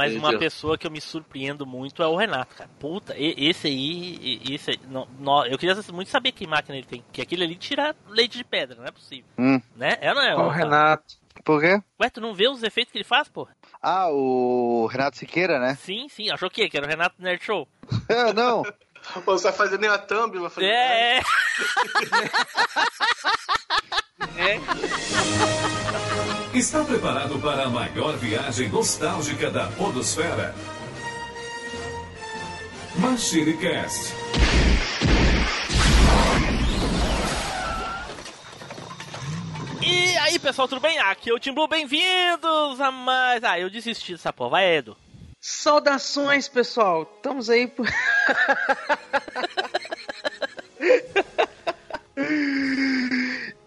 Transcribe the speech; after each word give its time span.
mas 0.00 0.16
uma 0.16 0.38
pessoa 0.38 0.78
que 0.78 0.86
eu 0.86 0.90
me 0.90 1.00
surpreendo 1.00 1.66
muito 1.66 2.02
é 2.02 2.06
o 2.06 2.16
Renato, 2.16 2.56
cara. 2.56 2.70
Puta, 2.78 3.14
esse 3.18 3.66
aí, 3.66 4.40
esse 4.50 4.70
aí, 4.70 4.80
não, 4.88 5.06
não, 5.18 5.44
eu 5.44 5.58
queria 5.58 5.76
muito 5.92 6.08
saber 6.08 6.32
que 6.32 6.46
máquina 6.46 6.78
ele 6.78 6.86
tem, 6.86 7.04
que 7.12 7.20
aquele 7.20 7.44
ali 7.44 7.54
tira 7.54 7.94
leite 8.08 8.38
de 8.38 8.44
pedra, 8.44 8.76
não 8.76 8.86
é 8.86 8.90
possível. 8.90 9.26
Hum. 9.38 9.60
Né? 9.76 9.98
É 10.00 10.08
ou 10.08 10.14
não 10.14 10.22
é? 10.22 10.34
O 10.36 10.48
Renato. 10.48 11.20
Por 11.44 11.60
quê? 11.60 11.82
Ué, 12.00 12.08
tu 12.08 12.20
não 12.20 12.34
vê 12.34 12.48
os 12.48 12.62
efeitos 12.62 12.92
que 12.92 12.98
ele 12.98 13.04
faz, 13.04 13.28
pô? 13.28 13.46
Ah, 13.82 14.08
o 14.10 14.86
Renato 14.86 15.18
Siqueira, 15.18 15.58
né? 15.58 15.74
Sim, 15.76 16.08
sim. 16.08 16.30
Achou 16.30 16.48
o 16.48 16.50
quê? 16.50 16.68
Que 16.68 16.78
era 16.78 16.86
o 16.86 16.88
Renato 16.88 17.16
Nerd 17.18 17.44
Show? 17.44 17.68
É, 18.08 18.32
não. 18.32 18.62
Você 19.24 19.44
vai 19.44 19.52
fazer 19.52 19.78
nem 19.78 19.88
a 19.88 19.98
thumb, 19.98 20.38
vai 20.38 20.50
fazer. 20.50 20.66
É, 20.66 21.20
é. 24.36 24.60
Está 26.52 26.84
preparado 26.84 27.38
para 27.38 27.66
a 27.66 27.70
maior 27.70 28.16
viagem 28.16 28.68
nostálgica 28.68 29.52
da 29.52 29.68
Podosfera? 29.68 30.52
MachineCast. 32.96 34.12
E 39.80 40.16
aí, 40.16 40.40
pessoal, 40.40 40.66
tudo 40.66 40.80
bem? 40.80 40.98
Aqui 40.98 41.30
é 41.30 41.34
o 41.34 41.38
Tim 41.38 41.54
Blue, 41.54 41.68
bem-vindos 41.68 42.80
a 42.80 42.90
mais... 42.90 43.44
Ah, 43.44 43.60
eu 43.60 43.70
desisti 43.70 44.14
dessa 44.14 44.32
porra. 44.32 44.50
Vai, 44.50 44.78
Edo. 44.78 44.96
Saudações, 45.40 46.48
pessoal. 46.48 47.08
Estamos 47.16 47.48
aí 47.48 47.68
por... 47.68 47.86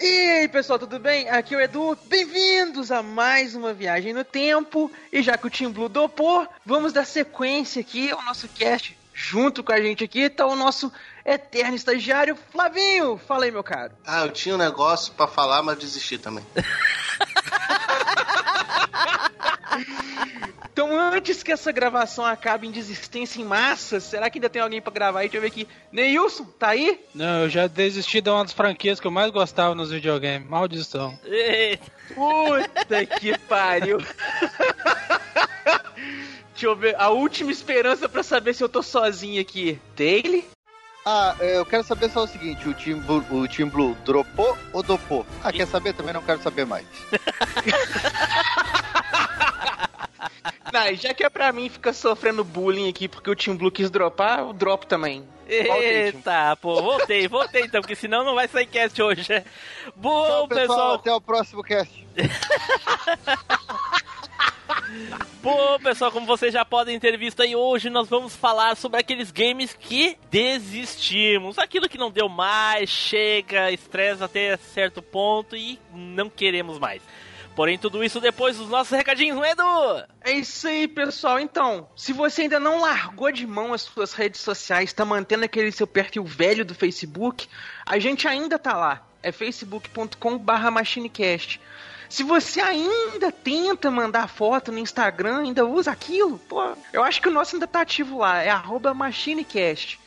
E 0.05 0.31
aí, 0.31 0.49
pessoal, 0.49 0.77
tudo 0.77 0.99
bem? 0.99 1.30
Aqui 1.30 1.55
é 1.55 1.57
o 1.57 1.62
Edu. 1.62 1.98
Bem-vindos 2.07 2.91
a 2.91 3.02
mais 3.02 3.55
uma 3.55 3.73
viagem 3.73 4.12
no 4.12 4.26
tempo. 4.26 4.91
E 5.09 5.23
já 5.23 5.38
que 5.38 5.48
o 5.48 5.49
Team 5.49 5.71
Blue 5.71 5.88
dopou, 5.88 6.45
vamos 6.66 6.91
dar 6.91 7.05
sequência 7.05 7.79
aqui 7.79 8.12
ao 8.12 8.21
nosso 8.26 8.49
cast. 8.49 8.98
Junto 9.13 9.63
com 9.63 9.71
a 9.71 9.79
gente 9.79 10.03
aqui 10.03 10.29
tá 10.29 10.45
o 10.45 10.57
nosso 10.57 10.91
eterno 11.26 11.77
estagiário 11.77 12.37
Flavinho. 12.51 13.18
Fala 13.18 13.45
aí, 13.45 13.51
meu 13.51 13.63
caro. 13.63 13.93
Ah, 14.05 14.26
eu 14.26 14.32
tinha 14.32 14.55
um 14.55 14.57
negócio 14.57 15.13
pra 15.13 15.26
falar, 15.26 15.63
mas 15.63 15.77
desisti 15.77 16.17
também. 16.17 16.45
Então, 20.74 20.99
antes 20.99 21.43
que 21.43 21.52
essa 21.52 21.71
gravação 21.71 22.26
acabe 22.26 22.66
em 22.66 22.71
desistência 22.71 23.40
em 23.40 23.46
massa, 23.46 23.99
será 23.99 24.27
que 24.27 24.40
ainda 24.40 24.49
tem 24.49 24.60
alguém 24.60 24.82
pra 24.82 24.91
gravar 24.91 25.20
aí? 25.20 25.29
Deixa 25.29 25.38
eu 25.38 25.41
ver 25.41 25.48
aqui. 25.48 25.68
Neilson, 25.91 26.46
tá 26.46 26.70
aí? 26.70 26.99
Não, 27.13 27.43
eu 27.43 27.49
já 27.49 27.68
desisti 27.68 28.20
de 28.20 28.32
uma 28.32 28.43
das 28.43 28.54
franquias 28.54 28.99
que 28.99 29.05
eu 29.05 29.12
mais 29.12 29.29
gostava 29.29 29.76
nos 29.76 29.91
videogames. 29.91 30.49
Maldição. 30.49 31.16
Eita. 31.26 31.91
Puta 32.16 33.05
que 33.05 33.38
pariu. 33.38 33.99
Deixa 36.54 36.66
eu 36.66 36.76
ver. 36.76 36.99
A 36.99 37.10
última 37.10 37.51
esperança 37.51 38.10
pra 38.10 38.24
saber 38.24 38.55
se 38.55 38.63
eu 38.63 38.70
tô 38.70 38.82
sozinho 38.82 39.40
aqui. 39.40 39.79
Daily? 39.96 40.44
Ah, 41.05 41.35
eu 41.40 41.68
quero 41.68 41.84
saber 41.84 42.10
só 42.10 42.24
o 42.24 42.27
seguinte: 42.27 42.68
o 42.68 42.74
Team 42.74 42.99
Blue, 42.99 43.24
o 43.29 43.48
Team 43.48 43.70
Blue 43.70 43.96
dropou 44.04 44.57
ou 44.71 44.82
dopou? 44.82 45.24
Ah, 45.44 45.51
quer 45.51 45.68
saber? 45.68 45.94
Também 45.94 46.16
não 46.16 46.24
quero 46.24 46.41
saber 46.41 46.66
mais. 46.66 46.88
Não, 50.71 50.96
já 50.96 51.13
que 51.13 51.24
é 51.24 51.29
pra 51.29 51.52
mim 51.52 51.70
ficar 51.70 51.93
sofrendo 51.93 52.43
bullying 52.43 52.90
aqui 52.90 53.07
porque 53.07 53.29
o 53.29 53.35
Team 53.35 53.57
Blue 53.57 53.71
quis 53.71 53.90
dropar, 53.90 54.40
eu 54.40 54.54
dropo 54.54 54.85
também. 54.85 55.27
Eita, 55.48 56.55
pô, 56.62 56.82
voltei, 56.82 57.27
voltei 57.27 57.63
então, 57.63 57.82
porque 57.82 57.96
senão 57.96 58.24
não 58.24 58.35
vai 58.35 58.48
sair 58.48 58.66
cast 58.66 59.01
hoje. 59.01 59.44
Bom, 59.96 60.26
Tchau, 60.26 60.48
pessoal, 60.48 60.68
pessoal, 60.68 60.94
até 60.94 61.13
o 61.13 61.21
próximo 61.21 61.63
cast. 61.63 62.07
Bom, 65.41 65.78
pessoal, 65.79 66.12
como 66.12 66.25
vocês 66.25 66.53
já 66.53 66.63
podem 66.63 66.97
ter 67.00 67.18
visto 67.18 67.41
aí, 67.41 67.56
hoje 67.56 67.90
nós 67.90 68.07
vamos 68.07 68.35
falar 68.35 68.78
sobre 68.78 69.00
aqueles 69.00 69.29
games 69.31 69.75
que 69.78 70.18
desistimos. 70.31 71.57
Aquilo 71.59 71.90
que 71.90 71.97
não 71.97 72.09
deu 72.09 72.29
mais, 72.29 72.90
chega, 72.90 73.72
estressa 73.72 74.25
até 74.25 74.55
certo 74.55 75.01
ponto 75.01 75.55
e 75.55 75.78
não 75.94 76.29
queremos 76.29 76.79
mais. 76.79 77.01
Porém, 77.56 77.78
tudo 77.78 78.03
isso 78.03 78.19
depois 78.19 78.58
dos 78.58 78.68
nossos 78.68 78.91
recadinhos, 78.91 79.36
não 79.36 79.46
é, 79.46 79.52
Edu? 79.52 79.64
É 80.22 80.31
isso 80.31 80.68
aí, 80.68 80.88
pessoal. 80.88 81.40
Então, 81.40 81.88
se 81.96 82.12
você 82.12 82.44
ainda 82.44 82.59
não 82.59 82.81
largou 82.81 83.31
de 83.31 83.46
mão 83.46 83.74
as 83.74 83.84
suas 83.84 84.14
redes 84.14 84.41
sociais, 84.41 84.91
tá 84.91 85.06
mantendo 85.06 85.46
aquele 85.46 85.72
seu 85.72 85.86
perfil 85.86 86.24
velho 86.24 86.66
do 86.66 86.74
Facebook, 86.74 87.47
a 87.86 88.00
gente 88.00 88.28
ainda 88.28 88.58
tá 88.58 88.75
lá. 88.75 89.08
É 89.22 89.31
facebook.com/barra 89.31 90.72
machinecast. 90.72 91.62
Se 92.09 92.24
você 92.24 92.59
ainda 92.59 93.31
tenta 93.31 93.90
mandar 93.90 94.28
foto 94.28 94.72
no 94.72 94.78
Instagram, 94.78 95.40
ainda 95.40 95.66
usa 95.66 95.91
aquilo, 95.91 96.38
pô, 96.38 96.62
eu 96.91 97.03
acho 97.03 97.22
que 97.22 97.28
o 97.28 97.31
nosso 97.31 97.56
ainda 97.56 97.66
tá 97.66 97.81
ativo 97.81 98.20
lá, 98.20 98.41
é 98.44 98.53
machinecast. 98.94 100.00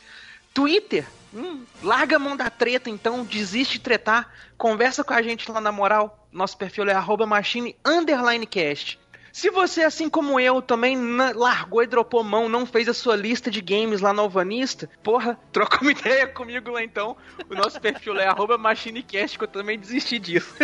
Twitter, 0.53 1.05
hum, 1.33 1.63
larga 1.83 2.15
a 2.15 2.19
mão 2.19 2.37
da 2.37 2.49
treta 2.49 2.89
então, 2.89 3.25
desiste 3.25 3.73
de 3.73 3.83
tretar, 3.83 4.31
conversa 4.57 5.03
com 5.03 5.13
a 5.13 5.21
gente 5.21 5.51
lá 5.51 5.59
na 5.59 5.71
moral, 5.71 6.26
nosso 6.37 6.55
perfil 6.55 6.87
é 6.87 6.93
arroba 6.93 7.25
machine 7.25 7.75
underline 7.83 8.45
cast. 8.45 8.99
Se 9.37 9.51
você, 9.51 9.83
assim 9.83 10.09
como 10.09 10.39
eu, 10.39 10.63
também 10.63 10.97
largou 11.35 11.83
e 11.83 11.85
dropou 11.85 12.23
mão, 12.23 12.49
não 12.49 12.65
fez 12.65 12.89
a 12.89 12.93
sua 12.93 13.15
lista 13.15 13.51
de 13.51 13.61
games 13.61 14.01
lá 14.01 14.11
no 14.11 14.23
Alvanista, 14.23 14.89
porra, 15.03 15.39
troca 15.53 15.79
uma 15.79 15.91
ideia 15.91 16.25
comigo 16.25 16.71
lá 16.71 16.83
então. 16.83 17.15
O 17.47 17.53
nosso 17.53 17.79
perfil 17.79 18.17
é 18.17 18.25
arroba 18.25 18.57
machinecast, 18.57 19.37
que 19.37 19.43
eu 19.43 19.47
também 19.47 19.77
desisti 19.77 20.17
disso. 20.17 20.55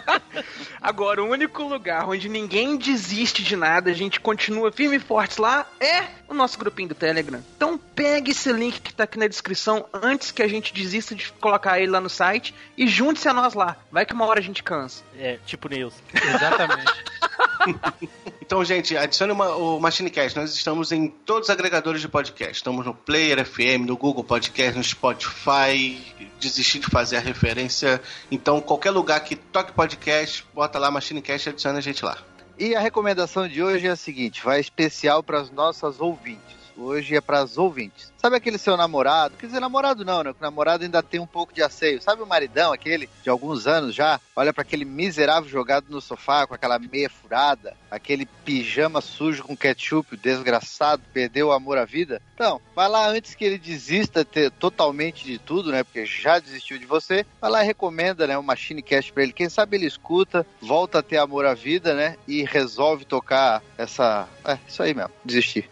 Agora, 0.80 1.22
o 1.22 1.28
único 1.28 1.62
lugar 1.64 2.08
onde 2.08 2.26
ninguém 2.26 2.78
desiste 2.78 3.44
de 3.44 3.54
nada, 3.54 3.90
a 3.90 3.94
gente 3.94 4.18
continua 4.18 4.72
firme 4.72 4.96
e 4.96 5.00
fortes 5.00 5.36
lá, 5.36 5.66
é 5.78 6.06
o 6.26 6.32
nosso 6.32 6.58
grupinho 6.58 6.88
do 6.88 6.94
Telegram. 6.94 7.44
Então 7.54 7.76
pegue 7.76 8.30
esse 8.30 8.50
link 8.50 8.80
que 8.80 8.94
tá 8.94 9.04
aqui 9.04 9.18
na 9.18 9.26
descrição 9.26 9.84
antes 9.92 10.30
que 10.30 10.42
a 10.42 10.48
gente 10.48 10.72
desista 10.72 11.14
de 11.14 11.30
colocar 11.34 11.78
ele 11.78 11.90
lá 11.90 12.00
no 12.00 12.08
site 12.08 12.54
e 12.78 12.86
junte-se 12.86 13.28
a 13.28 13.34
nós 13.34 13.52
lá. 13.52 13.76
Vai 13.92 14.06
que 14.06 14.14
uma 14.14 14.24
hora 14.24 14.40
a 14.40 14.42
gente 14.42 14.62
cansa. 14.62 15.04
É, 15.18 15.38
tipo 15.44 15.68
News. 15.68 15.92
Exatamente. 16.14 16.94
Então, 18.40 18.64
gente, 18.64 18.96
adicione 18.96 19.32
uma- 19.32 19.56
o 19.56 19.80
MachineCast. 19.80 20.38
Nós 20.38 20.54
estamos 20.54 20.92
em 20.92 21.08
todos 21.08 21.48
os 21.48 21.50
agregadores 21.50 22.00
de 22.00 22.06
podcast. 22.08 22.54
Estamos 22.58 22.86
no 22.86 22.94
Player 22.94 23.44
FM, 23.44 23.84
no 23.86 23.96
Google 23.96 24.22
Podcast, 24.22 24.76
no 24.78 24.84
Spotify. 24.84 26.00
Desisti 26.40 26.78
de 26.78 26.86
fazer 26.86 27.16
a 27.16 27.20
referência. 27.20 28.00
Então, 28.30 28.60
qualquer 28.60 28.90
lugar 28.92 29.18
que 29.20 29.34
toque 29.34 29.72
podcast, 29.72 30.46
bota 30.54 30.78
lá 30.78 30.92
MachineCast 30.92 31.48
e 31.48 31.50
adiciona 31.50 31.78
a 31.78 31.82
gente 31.82 32.04
lá. 32.04 32.18
E 32.56 32.74
a 32.76 32.80
recomendação 32.80 33.48
de 33.48 33.60
hoje 33.62 33.88
é 33.88 33.90
a 33.90 33.96
seguinte: 33.96 34.42
vai 34.44 34.60
especial 34.60 35.22
para 35.24 35.40
as 35.40 35.50
nossas 35.50 36.00
ouvintes. 36.00 36.54
Hoje 36.76 37.16
é 37.16 37.20
para 37.20 37.40
as 37.40 37.56
ouvintes. 37.56 38.12
Sabe 38.18 38.36
aquele 38.36 38.58
seu 38.58 38.76
namorado? 38.76 39.36
Quer 39.36 39.46
dizer, 39.46 39.60
namorado 39.60 40.04
não, 40.04 40.22
né? 40.22 40.30
O 40.30 40.36
namorado 40.40 40.84
ainda 40.84 41.02
tem 41.02 41.20
um 41.20 41.26
pouco 41.26 41.54
de 41.54 41.62
asseio. 41.62 42.02
Sabe 42.02 42.22
o 42.22 42.26
maridão, 42.26 42.72
aquele 42.72 43.08
de 43.22 43.30
alguns 43.30 43.66
anos 43.66 43.94
já? 43.94 44.20
Olha 44.34 44.52
para 44.52 44.62
aquele 44.62 44.84
miserável 44.84 45.48
jogado 45.48 45.86
no 45.88 46.00
sofá 46.00 46.46
com 46.46 46.54
aquela 46.54 46.78
meia 46.78 47.08
furada, 47.08 47.76
aquele 47.90 48.26
pijama 48.44 49.00
sujo 49.00 49.44
com 49.44 49.56
ketchup, 49.56 50.14
o 50.14 50.18
desgraçado, 50.18 51.02
perdeu 51.12 51.48
o 51.48 51.52
amor 51.52 51.78
à 51.78 51.84
vida. 51.84 52.20
Então, 52.34 52.60
vai 52.74 52.88
lá 52.88 53.08
antes 53.08 53.34
que 53.34 53.44
ele 53.44 53.58
desista 53.58 54.24
ter, 54.24 54.50
totalmente 54.50 55.24
de 55.24 55.38
tudo, 55.38 55.70
né? 55.70 55.84
Porque 55.84 56.04
já 56.04 56.38
desistiu 56.38 56.78
de 56.78 56.84
você. 56.84 57.24
Vai 57.40 57.50
lá 57.50 57.62
e 57.62 57.66
recomenda, 57.66 58.26
né? 58.26 58.36
O 58.36 58.42
Machine 58.42 58.82
Cast 58.82 59.12
pra 59.12 59.22
ele. 59.22 59.32
Quem 59.32 59.48
sabe 59.48 59.76
ele 59.76 59.86
escuta, 59.86 60.46
volta 60.60 60.98
a 60.98 61.02
ter 61.02 61.16
amor 61.16 61.46
à 61.46 61.54
vida, 61.54 61.94
né? 61.94 62.16
E 62.26 62.42
resolve 62.42 63.04
tocar 63.04 63.62
essa. 63.78 64.28
É, 64.44 64.58
isso 64.66 64.82
aí 64.82 64.92
mesmo. 64.92 65.12
Desistir. 65.24 65.70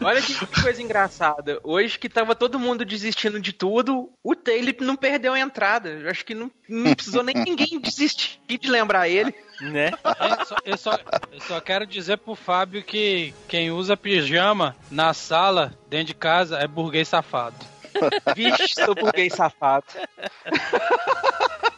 Olha 0.00 0.20
que 0.22 0.34
coisa 0.62 0.82
engraçada. 0.82 1.60
Hoje 1.62 1.98
que 1.98 2.08
tava 2.08 2.34
todo 2.34 2.58
mundo 2.58 2.84
desistindo 2.84 3.40
de 3.40 3.52
tudo, 3.52 4.10
o 4.22 4.34
Taylor 4.34 4.74
não 4.80 4.96
perdeu 4.96 5.32
a 5.32 5.40
entrada. 5.40 5.88
Eu 5.88 6.10
acho 6.10 6.24
que 6.24 6.34
não, 6.34 6.50
não 6.68 6.94
precisou 6.94 7.22
nem 7.22 7.34
ninguém 7.34 7.80
desistir 7.80 8.40
de 8.48 8.68
lembrar 8.68 9.08
ele. 9.08 9.34
Né? 9.60 9.90
Eu 10.04 10.46
só, 10.46 10.56
eu, 10.64 10.76
só, 10.76 10.98
eu 11.32 11.40
só 11.40 11.60
quero 11.60 11.86
dizer 11.86 12.18
pro 12.18 12.34
Fábio 12.34 12.82
que 12.82 13.32
quem 13.48 13.70
usa 13.70 13.96
pijama 13.96 14.76
na 14.90 15.14
sala, 15.14 15.72
dentro 15.88 16.08
de 16.08 16.14
casa, 16.14 16.58
é 16.58 16.66
burguês 16.66 17.08
safado. 17.08 17.56
Vixe, 18.34 18.74
sou 18.84 18.94
burguês 18.94 19.32
safado. 19.32 19.86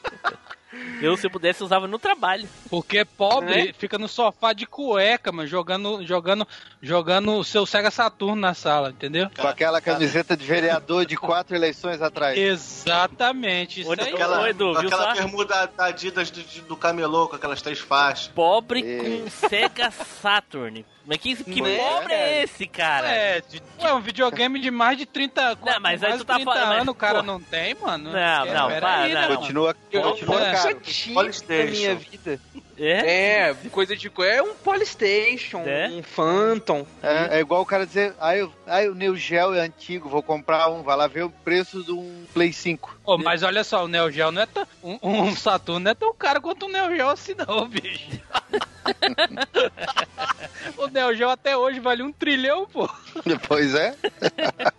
Eu, 1.00 1.16
se 1.16 1.26
eu 1.26 1.30
pudesse, 1.30 1.62
usava 1.62 1.86
no 1.86 1.98
trabalho. 1.98 2.48
Porque 2.68 3.04
pobre 3.04 3.72
fica 3.78 3.96
no 3.98 4.08
sofá 4.08 4.52
de 4.52 4.66
cueca, 4.66 5.30
mano, 5.30 5.48
jogando, 5.48 6.04
jogando, 6.04 6.46
jogando 6.82 7.32
o 7.36 7.44
seu 7.44 7.64
Sega 7.64 7.90
Saturno 7.90 8.34
na 8.40 8.52
sala, 8.54 8.90
entendeu? 8.90 9.30
Com 9.38 9.46
aquela 9.46 9.80
camiseta 9.80 10.36
de 10.36 10.44
vereador 10.44 11.06
de 11.06 11.16
quatro 11.16 11.54
eleições 11.54 12.02
atrás. 12.02 12.36
Exatamente. 12.36 13.80
Isso 13.82 13.90
Onde 13.90 14.02
aí. 14.02 14.12
Aquela, 14.12 14.40
Ô, 14.42 14.46
Edu, 14.46 14.76
aquela 14.76 15.12
bermuda 15.14 15.70
da 15.76 15.84
Adidas 15.86 16.30
do, 16.30 16.42
do 16.62 16.76
camelô, 16.76 17.28
com 17.28 17.36
aquelas 17.36 17.62
três 17.62 17.78
faixas. 17.78 18.28
Pobre 18.28 18.82
com 18.82 19.30
Sega 19.30 19.90
Saturn. 19.90 20.84
Mas 21.06 21.16
que, 21.18 21.42
que 21.42 21.62
Né? 21.62 21.76
pobre 21.78 22.12
é 22.12 22.42
esse, 22.42 22.66
cara? 22.66 23.08
É, 23.08 23.40
de, 23.40 23.62
ué, 23.80 23.94
um 23.94 24.00
videogame 24.00 24.60
de 24.60 24.70
mais 24.70 24.98
de 24.98 25.06
30, 25.06 25.56
Não, 25.64 25.80
mas 25.80 26.04
aí 26.04 26.18
tu 26.18 26.24
tá 26.24 26.34
30 26.34 26.52
falando, 26.52 26.88
o 26.90 26.94
cara 26.94 27.20
pô. 27.20 27.22
não 27.24 27.40
tem, 27.40 27.74
mano. 27.76 28.12
Não, 28.12 28.18
É, 28.18 28.52
não, 28.52 28.68
pera 28.68 28.80
para, 28.80 28.98
aí, 28.98 29.14
não. 29.14 29.20
né, 29.22 29.36
Continua, 29.36 29.74
continua 29.90 30.40
é. 30.42 30.52
Na 30.74 31.14
Polystation. 31.14 31.70
minha 31.70 31.94
vida. 31.94 32.40
É? 32.78 33.48
É, 33.50 33.54
coisa 33.70 33.96
de. 33.96 34.10
É 34.20 34.42
um 34.42 34.54
Polystation, 34.54 35.62
É? 35.66 35.88
um 35.88 36.02
Phantom. 36.02 36.86
É, 37.02 37.38
é 37.38 37.40
igual 37.40 37.62
o 37.62 37.66
cara 37.66 37.84
dizer, 37.86 38.14
ai, 38.20 38.40
eu- 38.40 38.52
ai, 38.66 38.88
o 38.88 38.94
Neo 38.94 39.16
Geo 39.16 39.54
é 39.54 39.60
antigo, 39.60 40.08
vou 40.08 40.22
comprar 40.22 40.68
um, 40.70 40.82
vai 40.82 40.96
lá 40.96 41.06
ver 41.06 41.24
o 41.24 41.30
preço 41.30 41.82
de 41.82 41.92
um 41.92 42.24
Play 42.32 42.52
5. 42.52 42.97
Pô, 43.08 43.16
mas 43.16 43.42
olha 43.42 43.64
só, 43.64 43.86
o 43.86 43.88
Neo 43.88 44.10
Geo 44.10 44.30
não 44.30 44.42
é 44.42 44.44
tão. 44.44 44.66
Um, 44.82 44.98
um 45.02 45.34
Saturno 45.34 45.80
não 45.80 45.92
é 45.92 45.94
tão 45.94 46.12
caro 46.12 46.42
quanto 46.42 46.66
o 46.66 46.68
Neo 46.68 46.94
Geo 46.94 47.08
assim, 47.08 47.34
não, 47.34 47.66
bicho. 47.66 48.20
o 50.76 50.88
Neo 50.88 51.16
Geo 51.16 51.30
até 51.30 51.56
hoje 51.56 51.80
vale 51.80 52.02
um 52.02 52.12
trilhão, 52.12 52.66
pô. 52.66 52.86
Pois 53.48 53.74
é. 53.74 53.96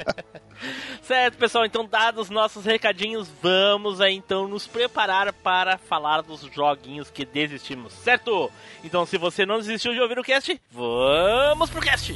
Certo, 1.02 1.40
pessoal, 1.40 1.66
então 1.66 1.88
dados 1.88 2.30
nossos 2.30 2.66
recadinhos, 2.66 3.28
vamos 3.42 4.00
aí 4.00 4.14
então 4.14 4.48
nos 4.48 4.68
preparar 4.68 5.34
para 5.34 5.80
falar 5.80 6.22
dos 6.22 6.42
joguinhos 6.54 7.10
que 7.10 7.26
desistimos, 7.26 7.94
certo? 7.94 8.52
Então 8.84 9.08
se 9.08 9.18
você 9.18 9.44
não 9.44 9.58
desistiu 9.58 9.92
de 9.92 10.02
ouvir 10.02 10.20
o 10.20 10.24
cast, 10.24 10.62
vamos 10.72 11.72
pro 11.72 11.82
cast! 11.82 12.16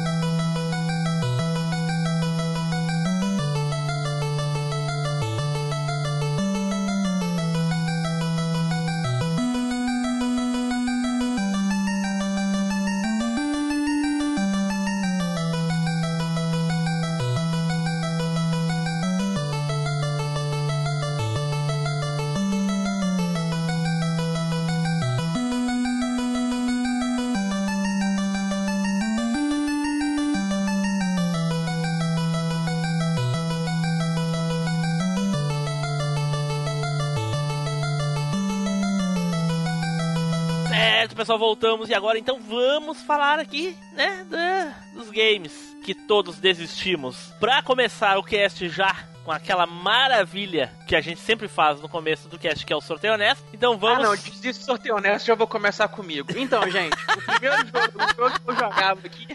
Voltamos 41.41 41.89
e 41.89 41.93
agora 41.95 42.19
então 42.19 42.39
vamos 42.39 43.01
falar 43.01 43.39
aqui, 43.39 43.75
né, 43.93 44.23
da- 44.29 44.75
dos 44.93 45.09
games 45.09 45.75
que 45.83 45.95
todos 45.95 46.37
desistimos. 46.37 47.17
Pra 47.39 47.63
começar 47.63 48.19
o 48.19 48.23
cast 48.23 48.69
já 48.69 48.95
com 49.25 49.31
aquela 49.31 49.65
maravilha 49.65 50.71
que 50.87 50.95
a 50.95 51.01
gente 51.01 51.19
sempre 51.19 51.47
faz 51.47 51.81
no 51.81 51.89
começo 51.89 52.27
do 52.29 52.37
cast, 52.37 52.63
que 52.63 52.71
é 52.71 52.75
o 52.75 52.81
sorteio 52.81 53.13
honesto. 53.15 53.43
Então 53.53 53.75
vamos. 53.75 54.05
Ah, 54.05 54.09
não, 54.09 54.15
disse 54.15 54.63
sorteio 54.63 54.95
honesto, 54.95 55.25
já 55.25 55.33
vou 55.33 55.47
começar 55.47 55.87
comigo. 55.87 56.29
Então, 56.35 56.61
gente, 56.69 56.93
o 56.95 57.21
primeiro 57.31 57.55
jogo 58.15 58.39
que 58.43 58.49
eu 58.51 58.55
jogava 58.55 58.99
aqui. 59.03 59.27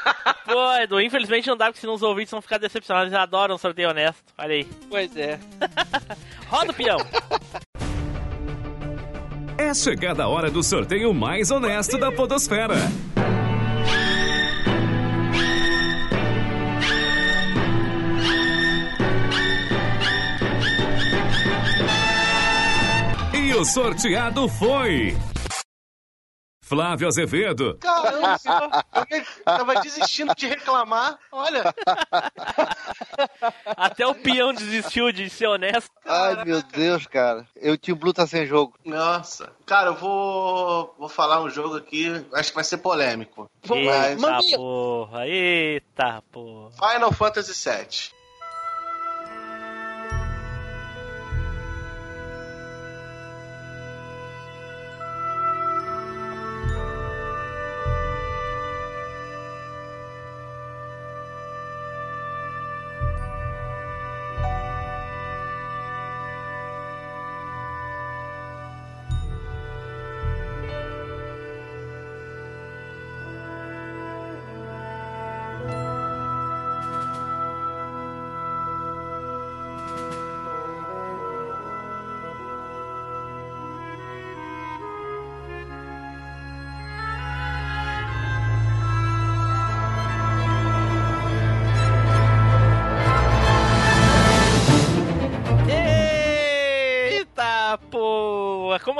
Pô, 0.44 0.72
Edu, 0.82 1.00
infelizmente 1.00 1.48
não 1.48 1.56
dá, 1.56 1.66
porque 1.66 1.80
senão 1.80 1.94
os 1.94 2.02
ouvintes 2.02 2.30
vão 2.30 2.42
ficar 2.42 2.58
decepcionados. 2.58 3.10
Eles 3.10 3.18
adoram 3.22 3.56
sorteio 3.56 3.88
honesto. 3.88 4.22
Olha 4.36 4.52
aí. 4.54 4.64
Pois 4.90 5.16
é. 5.16 5.40
Roda 6.48 6.70
o 6.72 6.74
peão. 6.74 6.98
É 9.56 9.72
chegada 9.72 10.24
a 10.24 10.28
hora 10.28 10.50
do 10.50 10.62
sorteio 10.62 11.14
mais 11.14 11.50
honesto 11.50 11.96
da 11.96 12.10
Podosfera. 12.10 12.74
E 23.32 23.54
o 23.54 23.64
sorteado 23.64 24.48
foi. 24.48 25.16
Flávio 26.74 27.08
Azevedo, 27.08 27.78
Caramba, 27.80 28.36
eu 29.10 29.24
tava 29.44 29.80
desistindo 29.80 30.34
de 30.34 30.46
reclamar. 30.46 31.18
Olha, 31.30 31.72
Até 33.76 34.06
o 34.06 34.14
peão 34.14 34.52
desistiu 34.52 35.12
de 35.12 35.28
ser 35.30 35.46
honesto. 35.46 35.90
Ai, 36.04 36.44
meu 36.44 36.62
Deus, 36.62 37.06
cara. 37.06 37.46
Eu 37.56 37.76
tinha 37.78 37.94
o 37.94 37.98
Blue 37.98 38.12
tá 38.12 38.26
sem 38.26 38.46
jogo. 38.46 38.74
nossa. 38.84 39.52
Cara, 39.66 39.90
eu 39.90 39.94
vou, 39.94 40.94
vou 40.98 41.08
falar 41.08 41.42
um 41.42 41.48
jogo 41.48 41.76
aqui, 41.76 42.24
acho 42.34 42.50
que 42.50 42.54
vai 42.54 42.64
ser 42.64 42.78
polêmico. 42.78 43.48
Mas 43.68 44.10
Eita 44.10 44.20
Maminha. 44.20 44.56
porra, 44.58 45.26
eita 45.26 46.22
porra. 46.30 46.70
Final 46.72 47.12
Fantasy 47.12 47.52
VII. 47.52 48.12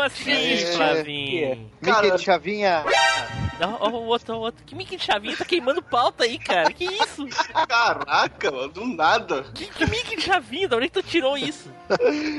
Assim, 0.04 0.32
É. 0.32 0.56
Flavinho? 0.76 1.70
Cara- 1.82 2.02
Mickey 2.02 2.16
de 2.18 2.22
chavinha. 2.24 2.84
Ó, 3.80 3.88
o 3.88 4.04
outro, 4.06 4.34
o 4.34 4.40
outro. 4.40 4.64
Que 4.64 4.74
Mickey 4.74 4.96
de 4.96 5.04
chavinha 5.04 5.36
tá 5.36 5.44
queimando 5.44 5.80
pauta 5.82 6.24
aí, 6.24 6.38
cara? 6.38 6.72
Que 6.72 6.84
isso? 6.84 7.26
Caraca, 7.68 8.50
mano, 8.50 8.68
do 8.68 8.84
nada. 8.86 9.44
Que, 9.54 9.66
que 9.66 9.86
Mickey 9.88 10.16
de 10.16 10.22
chavinha? 10.22 10.68
Da 10.68 10.76
onde 10.76 10.86
é 10.86 10.88
que 10.88 11.00
tu 11.00 11.08
tirou 11.08 11.38
isso? 11.38 11.70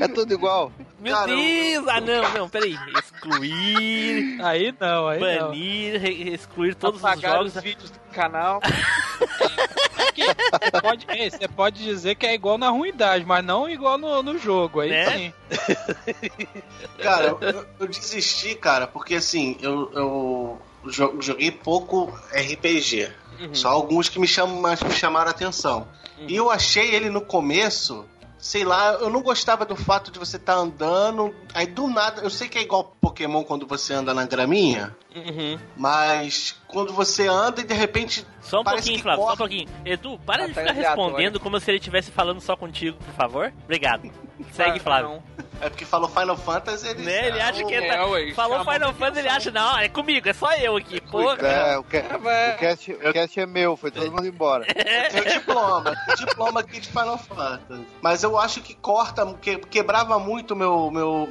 É 0.00 0.06
tudo 0.08 0.32
igual. 0.34 0.70
Meu 1.00 1.14
Cara, 1.14 1.30
eu- 1.30 1.36
Deus! 1.36 1.88
Ah, 1.88 2.00
não, 2.00 2.32
não, 2.34 2.48
peraí. 2.48 2.76
Excluir, 2.98 4.38
Aí 4.42 4.74
não, 4.78 5.08
aí 5.08 5.20
não. 5.20 5.48
banir, 5.48 6.04
excluir 6.32 6.74
todos 6.74 7.02
Apagar 7.04 7.40
os 7.40 7.46
os 7.48 7.52
jogos. 7.54 7.64
vídeos 7.64 7.90
do 7.90 7.98
canal. 8.12 8.60
Você 10.24 10.80
pode, 10.80 11.06
é, 11.10 11.30
você 11.30 11.48
pode 11.48 11.82
dizer 11.82 12.14
que 12.14 12.26
é 12.26 12.34
igual 12.34 12.56
na 12.58 12.68
ruindade, 12.70 13.24
mas 13.24 13.44
não 13.44 13.68
igual 13.68 13.98
no, 13.98 14.22
no 14.22 14.38
jogo. 14.38 14.80
Aí 14.80 14.90
Né? 14.90 15.10
sim. 15.16 15.32
Cara, 17.02 17.36
eu, 17.40 17.66
eu- 17.80 17.86
desisti, 17.88 18.54
cara, 18.54 18.86
porque 18.86 19.14
assim, 19.14 19.56
eu, 19.60 19.90
eu 19.92 20.62
jo- 20.90 21.16
joguei 21.20 21.50
pouco 21.50 22.12
RPG. 22.32 23.10
Só 23.52 23.68
alguns 23.68 24.08
que 24.08 24.18
me, 24.18 24.26
chamam, 24.26 24.60
mas 24.60 24.82
me 24.82 24.90
chamaram 24.92 25.28
a 25.28 25.30
atenção. 25.30 25.86
E 26.26 26.34
eu 26.34 26.50
achei 26.50 26.94
ele 26.94 27.10
no 27.10 27.20
começo, 27.20 28.06
sei 28.38 28.64
lá, 28.64 28.94
eu 28.94 29.10
não 29.10 29.20
gostava 29.20 29.66
do 29.66 29.76
fato 29.76 30.10
de 30.10 30.18
você 30.18 30.36
estar 30.38 30.54
andando, 30.54 31.34
aí 31.52 31.66
do 31.66 31.86
nada, 31.86 32.22
eu 32.22 32.30
sei 32.30 32.48
que 32.48 32.56
é 32.56 32.62
igual 32.62 32.96
Pokémon 32.98 33.44
quando 33.44 33.66
você 33.66 33.92
anda 33.92 34.14
na 34.14 34.24
graminha, 34.24 34.96
Uhum. 35.14 35.58
mas 35.76 36.54
quando 36.76 36.92
você 36.92 37.26
anda 37.26 37.62
e 37.62 37.64
de 37.64 37.72
repente 37.72 38.26
Só 38.42 38.60
um 38.60 38.64
pouquinho, 38.64 38.98
Flávio, 39.00 39.22
só 39.22 39.32
um 39.32 39.36
corre. 39.36 39.38
pouquinho. 39.38 39.68
Edu, 39.82 40.18
para 40.26 40.44
Ah, 40.44 40.46
de 40.46 40.52
ficar 40.52 40.72
respondendo 40.72 41.40
como 41.40 41.58
se 41.58 41.70
ele 41.70 41.78
estivesse 41.78 42.10
falando 42.10 42.38
só 42.38 42.54
contigo, 42.54 42.98
por 42.98 43.14
favor. 43.14 43.50
Obrigado. 43.64 44.10
Segue, 44.52 44.78
Ah, 44.78 44.82
Flávio. 44.82 45.08
não. 45.08 45.22
é 45.62 45.70
porque 45.70 45.86
falou 45.86 46.06
Final 46.10 46.36
Fantasy, 46.36 46.86
ele, 46.86 47.02
Né? 47.02 47.28
Ele 47.28 47.40
acha 47.40 47.64
que 47.64 47.72
É, 47.74 47.96
tá... 47.96 48.06
ué, 48.06 48.34
Falou 48.34 48.58
Final 48.62 48.92
Fantasy, 48.92 49.20
ele 49.20 49.28
acha, 49.30 49.50
não, 49.50 49.78
é 49.78 49.88
comigo, 49.88 50.28
é 50.28 50.34
só 50.34 50.52
eu 50.56 50.76
aqui. 50.76 51.00
Porra. 51.00 51.38
É, 51.48 51.78
o, 51.78 51.82
ca- 51.82 51.96
É, 51.98 52.54
o, 52.54 52.58
cast, 52.58 52.92
o 52.92 53.12
cast 53.14 53.40
é 53.40 53.46
meu, 53.46 53.74
foi 53.74 53.90
todo 53.90 54.10
mundo 54.12 54.26
embora. 54.26 54.66
Eu 54.76 55.22
tenho 55.22 55.38
diploma, 55.40 55.94
tenho 56.04 56.18
diploma 56.28 56.60
aqui 56.60 56.78
de 56.80 56.88
Final 56.88 57.16
Fantasy. 57.16 57.86
Mas 58.02 58.22
eu 58.22 58.38
acho 58.38 58.60
que 58.60 58.74
corta, 58.74 59.24
que, 59.40 59.56
quebrava 59.56 60.18
muito 60.18 60.54
meu, 60.54 60.90
meu, 60.90 61.26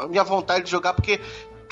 a 0.00 0.06
minha 0.06 0.24
vontade 0.24 0.64
de 0.64 0.70
jogar, 0.70 0.94
porque 0.94 1.20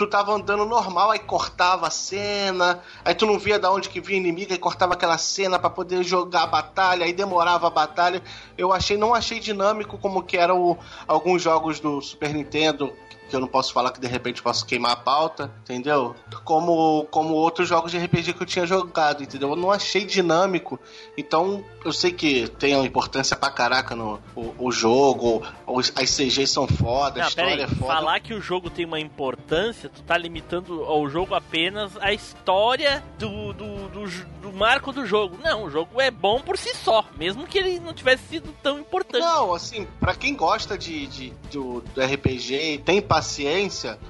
tu 0.00 0.06
tava 0.06 0.32
andando 0.32 0.64
normal, 0.64 1.10
aí 1.10 1.18
cortava 1.18 1.86
a 1.86 1.90
cena, 1.90 2.80
aí 3.04 3.14
tu 3.14 3.26
não 3.26 3.38
via 3.38 3.58
da 3.58 3.70
onde 3.70 3.90
que 3.90 4.00
vinha 4.00 4.18
inimigo, 4.18 4.50
aí 4.50 4.58
cortava 4.58 4.94
aquela 4.94 5.18
cena 5.18 5.58
para 5.58 5.68
poder 5.68 6.02
jogar 6.02 6.44
a 6.44 6.46
batalha, 6.46 7.04
aí 7.04 7.12
demorava 7.12 7.66
a 7.66 7.70
batalha. 7.70 8.22
Eu 8.56 8.72
achei, 8.72 8.96
não 8.96 9.12
achei 9.12 9.38
dinâmico 9.38 9.98
como 9.98 10.22
que 10.22 10.38
eram 10.38 10.78
alguns 11.06 11.42
jogos 11.42 11.80
do 11.80 12.00
Super 12.00 12.32
Nintendo 12.32 12.96
que 13.30 13.36
eu 13.36 13.40
não 13.40 13.48
posso 13.48 13.72
falar 13.72 13.92
que 13.92 14.00
de 14.00 14.06
repente 14.08 14.42
posso 14.42 14.66
queimar 14.66 14.92
a 14.92 14.96
pauta, 14.96 15.50
entendeu? 15.62 16.14
Como, 16.44 17.06
como 17.10 17.34
outros 17.34 17.68
jogos 17.68 17.90
de 17.92 17.98
RPG 17.98 18.34
que 18.34 18.42
eu 18.42 18.46
tinha 18.46 18.66
jogado, 18.66 19.22
entendeu? 19.22 19.50
Eu 19.50 19.56
não 19.56 19.70
achei 19.70 20.04
dinâmico. 20.04 20.78
Então, 21.16 21.64
eu 21.84 21.92
sei 21.92 22.12
que 22.12 22.48
tem 22.58 22.74
uma 22.74 22.84
importância 22.86 23.36
pra 23.36 23.50
caraca 23.50 23.94
no 23.94 24.20
o, 24.34 24.54
o 24.58 24.72
jogo, 24.72 25.42
os, 25.66 25.92
as 25.96 26.10
CGs 26.14 26.48
são 26.48 26.66
foda, 26.66 27.18
Não, 27.20 27.26
a 27.26 27.28
história 27.28 27.50
peraí, 27.56 27.64
é 27.64 27.68
foda. 27.68 27.94
falar 27.94 28.20
que 28.20 28.34
o 28.34 28.40
jogo 28.40 28.68
tem 28.68 28.84
uma 28.84 28.98
importância, 29.00 29.88
tu 29.88 30.02
tá 30.02 30.16
limitando 30.18 30.82
ao 30.84 31.08
jogo 31.08 31.34
apenas 31.34 31.92
a 32.00 32.12
história 32.12 33.02
do, 33.18 33.52
do, 33.52 33.88
do, 33.88 34.10
do 34.42 34.52
marco 34.52 34.92
do 34.92 35.06
jogo. 35.06 35.36
Não, 35.42 35.64
o 35.64 35.70
jogo 35.70 36.00
é 36.00 36.10
bom 36.10 36.40
por 36.40 36.58
si 36.58 36.74
só, 36.74 37.04
mesmo 37.16 37.46
que 37.46 37.58
ele 37.58 37.78
não 37.78 37.92
tivesse 37.94 38.24
sido 38.28 38.52
tão 38.62 38.78
importante. 38.80 39.22
Não, 39.22 39.54
assim, 39.54 39.86
pra 40.00 40.14
quem 40.14 40.34
gosta 40.34 40.76
de, 40.76 41.06
de- 41.06 41.32
do, 41.52 41.80
do 41.94 42.00
RPG 42.02 42.74
e 42.74 42.78
tem 42.78 43.00
paciência, 43.00 43.19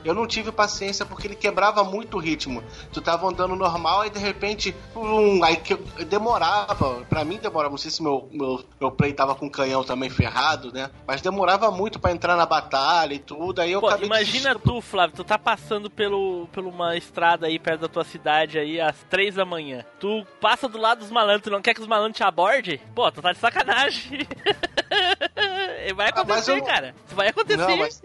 eu 0.04 0.14
não 0.14 0.26
tive 0.26 0.50
paciência 0.52 1.04
porque 1.06 1.26
ele 1.26 1.34
quebrava 1.36 1.82
muito 1.84 2.16
o 2.16 2.20
ritmo. 2.20 2.62
Tu 2.92 3.00
tava 3.00 3.26
andando 3.26 3.54
normal 3.56 4.04
e 4.06 4.10
de 4.10 4.18
repente, 4.18 4.74
pum, 4.94 5.42
aí 5.44 5.56
que 5.56 5.74
demorava. 6.04 7.04
Pra 7.08 7.24
mim 7.24 7.38
demorava, 7.38 7.70
não 7.70 7.78
sei 7.78 7.90
se 7.90 8.02
meu, 8.02 8.28
meu, 8.32 8.62
meu 8.80 8.90
play 8.90 9.12
tava 9.12 9.34
com 9.34 9.46
o 9.46 9.50
canhão 9.50 9.82
também 9.84 10.08
ferrado, 10.10 10.72
né? 10.72 10.90
Mas 11.06 11.20
demorava 11.20 11.70
muito 11.70 11.98
pra 11.98 12.12
entrar 12.12 12.36
na 12.36 12.46
batalha 12.46 13.14
e 13.14 13.18
tudo. 13.18 13.60
Aí 13.60 13.72
eu 13.72 13.80
Pô, 13.80 13.88
acabei 13.88 14.06
imagina 14.06 14.50
desistindo. 14.54 14.60
tu, 14.60 14.80
Flávio, 14.80 15.16
tu 15.16 15.24
tá 15.24 15.38
passando 15.38 15.90
pelo, 15.90 16.46
por 16.52 16.64
uma 16.64 16.96
estrada 16.96 17.46
aí 17.46 17.58
perto 17.58 17.80
da 17.82 17.88
tua 17.88 18.04
cidade 18.04 18.58
aí 18.58 18.80
às 18.80 18.96
três 19.08 19.34
da 19.34 19.44
manhã. 19.44 19.84
Tu 19.98 20.26
passa 20.40 20.68
do 20.68 20.78
lado 20.78 20.98
dos 21.00 21.10
malandros, 21.10 21.42
tu 21.44 21.50
não 21.50 21.62
quer 21.62 21.74
que 21.74 21.80
os 21.80 21.86
malandros 21.86 22.16
te 22.16 22.22
abordem? 22.22 22.80
Pô, 22.94 23.10
tu 23.10 23.20
tá 23.22 23.32
de 23.32 23.38
sacanagem. 23.38 24.26
vai 25.94 26.06
Ah, 26.06 26.10
acontecer, 26.10 26.58
eu- 26.58 26.64
cara. 26.64 26.94
Isso 27.06 27.14
vai 27.16 27.28
acontecer. 27.28 27.56
Não, 27.66 27.76
mas- 27.76 28.02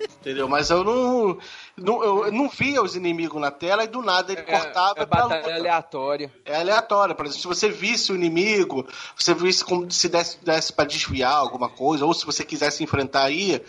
Entendeu? 0.00 0.48
Mas 0.48 0.70
eu 0.70 0.82
não, 0.82 1.38
não, 1.76 2.24
eu 2.24 2.32
não 2.32 2.48
via 2.48 2.82
os 2.82 2.96
inimigos 2.96 3.40
na 3.40 3.50
tela 3.50 3.84
e 3.84 3.88
do 3.88 4.02
nada 4.02 4.32
ele 4.32 4.42
cortava 4.42 5.02
é 5.02 5.06
batalha 5.06 5.36
luta. 5.36 5.54
aleatória. 5.54 6.32
É 6.44 6.56
aleatório, 6.56 7.14
por 7.14 7.26
exemplo, 7.26 7.40
se 7.42 7.46
você 7.46 7.68
visse 7.68 8.12
o 8.12 8.14
inimigo, 8.14 8.86
você 9.16 9.34
visse 9.34 9.64
como 9.64 9.90
se 9.90 10.08
desse, 10.08 10.44
desse 10.44 10.72
para 10.72 10.84
desviar 10.84 11.34
alguma 11.34 11.68
coisa, 11.68 12.04
ou 12.04 12.12
se 12.12 12.26
você 12.26 12.44
quisesse 12.44 12.82
enfrentar 12.82 13.24
aí, 13.24 13.62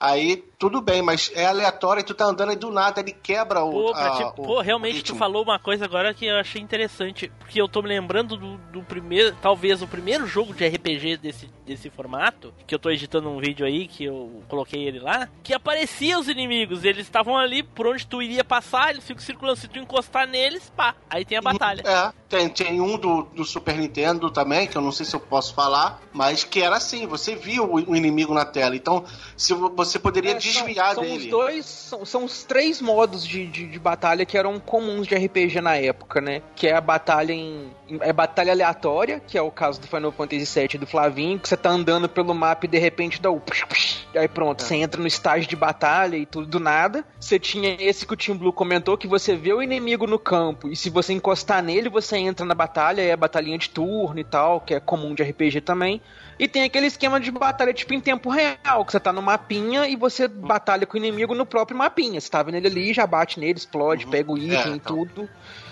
aí 0.00 0.42
tudo 0.58 0.80
bem, 0.82 1.00
mas 1.00 1.30
é 1.34 1.46
aleatório 1.46 2.00
e 2.00 2.04
tu 2.04 2.12
tá 2.14 2.24
andando 2.26 2.52
e 2.52 2.56
do 2.56 2.70
nada 2.70 3.00
ele 3.00 3.12
quebra 3.12 3.62
o. 3.64 3.70
Pô, 3.70 3.92
a- 3.94 4.28
o- 4.28 4.32
pô, 4.32 4.60
realmente 4.60 5.00
o 5.00 5.04
tu 5.04 5.14
falou 5.16 5.42
uma 5.42 5.58
coisa 5.58 5.84
agora 5.86 6.12
que 6.12 6.26
eu 6.26 6.36
achei 6.36 6.60
interessante. 6.60 7.30
Porque 7.38 7.60
eu 7.60 7.66
tô 7.68 7.80
me 7.82 7.88
lembrando 7.88 8.36
do, 8.36 8.56
do 8.70 8.82
primeiro, 8.82 9.34
talvez 9.40 9.80
o 9.82 9.86
primeiro 9.86 10.26
jogo 10.26 10.52
de 10.52 10.66
RPG 10.66 11.16
desse, 11.16 11.48
desse 11.64 11.88
formato, 11.88 12.52
que 12.66 12.74
eu 12.74 12.78
tô 12.78 12.90
editando 12.90 13.28
um 13.30 13.40
vídeo 13.40 13.64
aí, 13.64 13.86
que 13.88 14.04
eu 14.04 14.42
coloquei 14.48 14.86
ele 14.86 14.98
lá, 15.00 15.28
que 15.42 15.54
aparecia 15.54 16.18
os 16.18 16.28
inimigos, 16.28 16.84
eles 16.84 17.06
estavam 17.06 17.36
ali 17.38 17.62
por 17.62 17.86
onde 17.86 18.06
tu 18.06 18.20
iria 18.22 18.44
passar, 18.44 18.90
eles 18.90 19.06
ficam 19.06 19.22
circulando, 19.22 19.58
se 19.58 19.66
tu 19.68 19.78
encostar 19.78 20.26
neles, 20.28 20.70
pá, 20.76 20.94
aí 21.08 21.24
tem 21.24 21.38
a 21.38 21.42
batalha. 21.42 21.82
É, 21.86 22.12
tem, 22.28 22.48
tem 22.50 22.80
um 22.80 22.96
do, 22.98 23.22
do 23.34 23.44
Super 23.44 23.76
Nintendo 23.76 24.30
também, 24.30 24.66
que 24.66 24.76
eu 24.76 24.82
não 24.82 24.92
sei 24.92 25.04
se 25.06 25.16
eu 25.16 25.20
posso 25.20 25.54
falar, 25.54 26.00
mas 26.12 26.44
que 26.44 26.60
era 26.60 26.76
assim, 26.76 27.06
você 27.06 27.34
via 27.34 27.62
o, 27.62 27.96
inimigo 27.96 28.34
na 28.34 28.44
tela, 28.44 28.76
então 28.76 29.04
se 29.36 29.54
vo- 29.54 29.70
você 29.90 29.98
poderia 29.98 30.32
É, 30.36 30.40
são- 30.40 30.64
desviar 30.64 30.94
são, 30.94 31.02
dele. 31.04 31.16
Os 31.18 31.26
dois, 31.26 31.66
são, 31.66 32.04
são 32.04 32.24
os 32.24 32.44
três 32.44 32.80
modos 32.80 33.26
de, 33.26 33.46
de, 33.46 33.66
de 33.66 33.78
batalha 33.78 34.24
que 34.24 34.36
eram 34.38 34.58
comuns 34.60 35.06
de 35.06 35.14
RPG 35.14 35.60
na 35.60 35.76
época, 35.76 36.20
né? 36.20 36.42
Que 36.54 36.68
é 36.68 36.74
a 36.74 36.80
batalha 36.80 37.32
em. 37.32 37.70
É 38.00 38.12
batalha 38.12 38.52
aleatória, 38.52 39.20
que 39.20 39.36
é 39.36 39.42
o 39.42 39.50
caso 39.50 39.80
do 39.80 39.86
Final 39.86 40.12
Fantasy 40.12 40.60
VII 40.60 40.78
do 40.78 40.86
Flavinho, 40.86 41.38
que 41.38 41.48
você 41.48 41.56
tá 41.56 41.70
andando 41.70 42.08
pelo 42.08 42.32
mapa 42.34 42.66
e 42.66 42.68
de 42.68 42.78
repente 42.78 43.20
dá 43.20 43.30
o. 43.30 43.40
psh, 43.40 43.64
psh, 43.66 44.06
Aí 44.14 44.28
pronto, 44.28 44.62
É. 44.62 44.66
você 44.66 44.76
entra 44.76 45.00
no 45.00 45.06
estágio 45.06 45.48
de 45.48 45.56
batalha 45.56 46.16
e 46.16 46.24
tudo 46.26 46.46
do 46.46 46.60
nada. 46.60 47.04
Você 47.18 47.38
tinha 47.38 47.76
esse 47.80 48.06
que 48.06 48.14
o 48.14 48.16
Team 48.16 48.36
Blue 48.38 48.52
comentou, 48.52 48.96
que 48.96 49.06
você 49.08 49.34
vê 49.36 49.52
o 49.52 49.62
inimigo 49.62 50.06
no 50.06 50.18
campo, 50.18 50.68
e 50.68 50.76
se 50.76 50.88
você 50.90 51.12
encostar 51.12 51.62
nele, 51.62 51.88
você 51.88 52.16
entra 52.16 52.44
na 52.46 52.54
batalha, 52.54 53.02
é 53.02 53.12
a 53.12 53.16
batalhinha 53.16 53.58
de 53.58 53.68
turno 53.70 54.18
e 54.18 54.24
tal, 54.24 54.60
que 54.60 54.74
é 54.74 54.80
comum 54.80 55.14
de 55.14 55.22
RPG 55.22 55.60
também. 55.60 56.00
E 56.40 56.48
tem 56.48 56.62
aquele 56.64 56.86
esquema 56.86 57.20
de 57.20 57.30
batalha 57.30 57.72
tipo 57.74 57.92
em 57.92 58.00
tempo 58.00 58.30
real, 58.30 58.82
que 58.84 58.92
você 58.92 58.98
tá 58.98 59.12
no 59.12 59.20
mapinha 59.20 59.86
e 59.86 59.94
você 59.94 60.26
batalha 60.26 60.86
com 60.86 60.94
o 60.94 60.96
inimigo 60.96 61.34
no 61.34 61.44
próprio 61.44 61.76
mapinha. 61.76 62.18
Você 62.18 62.30
tá 62.30 62.42
vendo 62.42 62.54
ele 62.54 62.66
ali, 62.66 62.94
já 62.94 63.06
bate 63.06 63.38
nele, 63.38 63.58
explode, 63.58 64.06
Uhum. 64.06 64.10
pega 64.10 64.32
o 64.32 64.38
item 64.38 64.56
É, 64.58 64.68
e 64.68 64.70
então. 64.70 64.96
tudo. 65.06 65.28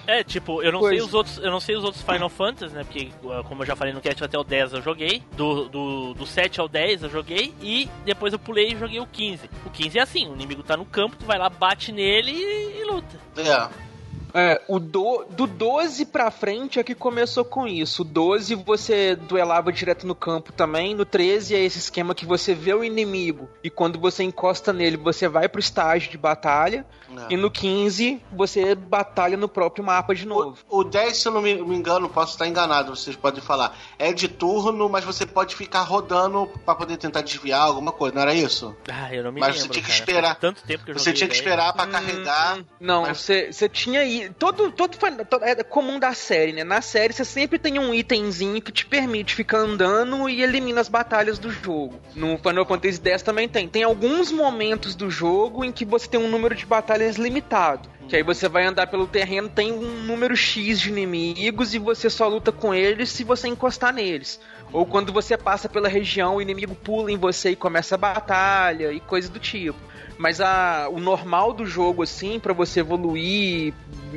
É, 0.06 0.22
tipo, 0.24 0.62
eu 0.62 0.70
não 0.70 0.80
Coisa. 0.80 0.96
sei 0.98 1.06
os 1.06 1.14
outros, 1.14 1.38
eu 1.38 1.50
não 1.50 1.60
sei 1.60 1.76
os 1.76 1.84
outros 1.84 2.02
Final 2.02 2.28
Fantasy, 2.28 2.74
né? 2.74 2.82
Porque 2.84 3.10
uh, 3.22 3.42
como 3.44 3.62
eu 3.62 3.66
já 3.66 3.74
falei 3.76 3.92
no 3.92 4.00
cast 4.00 4.22
até 4.24 4.38
o 4.38 4.44
10 4.44 4.74
eu 4.74 4.82
joguei, 4.82 5.22
do, 5.36 5.68
do, 5.68 6.14
do 6.14 6.26
7 6.26 6.60
ao 6.60 6.68
10 6.68 7.02
eu 7.02 7.10
joguei 7.10 7.54
e 7.62 7.88
depois 8.04 8.32
eu 8.32 8.38
pulei 8.38 8.72
e 8.72 8.76
joguei 8.76 9.00
o 9.00 9.06
15. 9.06 9.48
O 9.66 9.70
15 9.70 9.98
é 9.98 10.02
assim, 10.02 10.28
o 10.28 10.34
inimigo 10.34 10.62
tá 10.62 10.76
no 10.76 10.84
campo, 10.86 11.16
tu 11.16 11.24
vai 11.26 11.38
lá, 11.38 11.48
bate 11.50 11.92
nele 11.92 12.30
e, 12.30 12.80
e 12.80 12.84
luta. 12.84 13.18
É. 13.36 13.87
É, 14.34 14.60
o 14.68 14.78
do, 14.78 15.24
do 15.30 15.46
12 15.46 16.04
pra 16.06 16.30
frente 16.30 16.78
é 16.78 16.82
que 16.84 16.94
começou 16.94 17.44
com 17.44 17.66
isso. 17.66 18.02
O 18.02 18.04
12 18.04 18.54
você 18.54 19.16
duelava 19.16 19.72
direto 19.72 20.06
no 20.06 20.14
campo 20.14 20.52
também. 20.52 20.94
No 20.94 21.04
13 21.04 21.54
é 21.54 21.60
esse 21.64 21.78
esquema 21.78 22.14
que 22.14 22.26
você 22.26 22.54
vê 22.54 22.74
o 22.74 22.84
inimigo 22.84 23.48
e 23.64 23.70
quando 23.70 23.98
você 23.98 24.22
encosta 24.22 24.72
nele, 24.72 24.96
você 24.96 25.28
vai 25.28 25.48
pro 25.48 25.60
estágio 25.60 26.10
de 26.10 26.18
batalha. 26.18 26.84
é. 27.30 27.34
E 27.34 27.36
no 27.36 27.50
15 27.50 28.20
você 28.32 28.74
batalha 28.74 29.36
no 29.36 29.48
próprio 29.48 29.84
mapa 29.84 30.14
de 30.14 30.26
novo. 30.26 30.58
O, 30.68 30.80
o 30.80 30.84
10, 30.84 31.16
se 31.16 31.28
eu 31.28 31.32
não 31.32 31.40
me, 31.42 31.54
me 31.54 31.76
engano, 31.76 32.08
posso 32.08 32.32
estar 32.32 32.46
enganado, 32.46 32.94
vocês 32.94 33.16
podem 33.16 33.40
falar. 33.42 33.76
É 33.98 34.12
de 34.12 34.28
turno, 34.28 34.88
mas 34.88 35.04
você 35.04 35.24
pode 35.26 35.56
ficar 35.56 35.82
rodando 35.82 36.46
pra 36.64 36.74
poder 36.74 36.96
tentar 36.96 37.22
desviar 37.22 37.62
alguma 37.62 37.92
coisa, 37.92 38.14
não 38.14 38.22
era 38.22 38.34
isso? 38.34 38.74
Ah, 38.88 39.12
eu 39.14 39.24
não 39.24 39.32
me 39.32 39.40
Mas 39.40 39.56
lembro. 39.56 39.62
você 39.74 39.80
tinha 39.80 39.82
que 39.84 39.88
cara. 39.90 40.00
esperar. 40.00 40.28
Faz 40.28 40.38
Tanto 40.40 40.62
tempo 40.64 40.84
que 40.84 40.90
eu 40.90 40.98
Você 40.98 41.12
tinha 41.12 41.28
que 41.28 41.34
esperar 41.34 41.72
pra 41.72 41.86
carregar. 41.86 42.58
Hum, 42.58 42.64
Não, 42.80 43.02
mas- 43.02 43.18
você 43.18 43.68
tinha 43.68 44.00
aí. 44.00 44.27
Todo, 44.38 44.70
todo, 44.72 44.96
todo- 44.96 45.44
É 45.44 45.62
comum 45.62 45.98
da 45.98 46.12
série, 46.12 46.52
né? 46.52 46.64
Na 46.64 46.80
série 46.80 47.12
você 47.12 47.24
sempre 47.24 47.58
tem 47.58 47.78
um 47.78 47.94
itemzinho 47.94 48.60
que 48.60 48.72
te 48.72 48.84
permite 48.86 49.34
ficar 49.34 49.58
andando 49.58 50.28
e 50.28 50.42
elimina 50.42 50.80
as 50.80 50.88
batalhas 50.88 51.38
do 51.38 51.50
jogo. 51.50 52.00
No 52.14 52.38
Final 52.38 52.66
Fantasy 52.66 53.00
X 53.02 53.22
também 53.22 53.48
tem. 53.48 53.68
Tem 53.68 53.82
alguns 53.84 54.32
momentos 54.32 54.94
do 54.94 55.10
jogo 55.10 55.64
em 55.64 55.72
que 55.72 55.84
você 55.84 56.08
tem 56.08 56.20
um 56.20 56.28
número 56.28 56.54
de 56.54 56.66
batalhas 56.66 57.16
limitado. 57.16 57.88
Que 58.08 58.16
aí 58.16 58.22
você 58.22 58.48
vai 58.48 58.64
andar 58.64 58.86
pelo 58.86 59.06
terreno, 59.06 59.50
tem 59.50 59.70
um 59.70 60.02
número 60.02 60.34
X 60.34 60.80
de 60.80 60.88
inimigos 60.88 61.74
e 61.74 61.78
você 61.78 62.08
só 62.08 62.26
luta 62.26 62.50
com 62.50 62.72
eles 62.74 63.10
se 63.10 63.22
você 63.22 63.48
encostar 63.48 63.92
neles. 63.92 64.40
Ou 64.72 64.84
quando 64.84 65.12
você 65.12 65.36
passa 65.36 65.68
pela 65.68 65.88
região, 65.88 66.36
o 66.36 66.42
inimigo 66.42 66.74
pula 66.74 67.10
em 67.10 67.16
você 67.16 67.50
e 67.50 67.56
começa 67.56 67.94
a 67.94 67.98
batalha 67.98 68.92
e 68.92 69.00
coisa 69.00 69.28
do 69.28 69.38
tipo. 69.38 69.78
Mas 70.18 70.40
a, 70.40 70.88
o 70.90 70.98
normal 70.98 71.52
do 71.52 71.64
jogo, 71.64 72.02
assim, 72.02 72.40
pra 72.40 72.52
você 72.52 72.80
evoluir, 72.80 73.72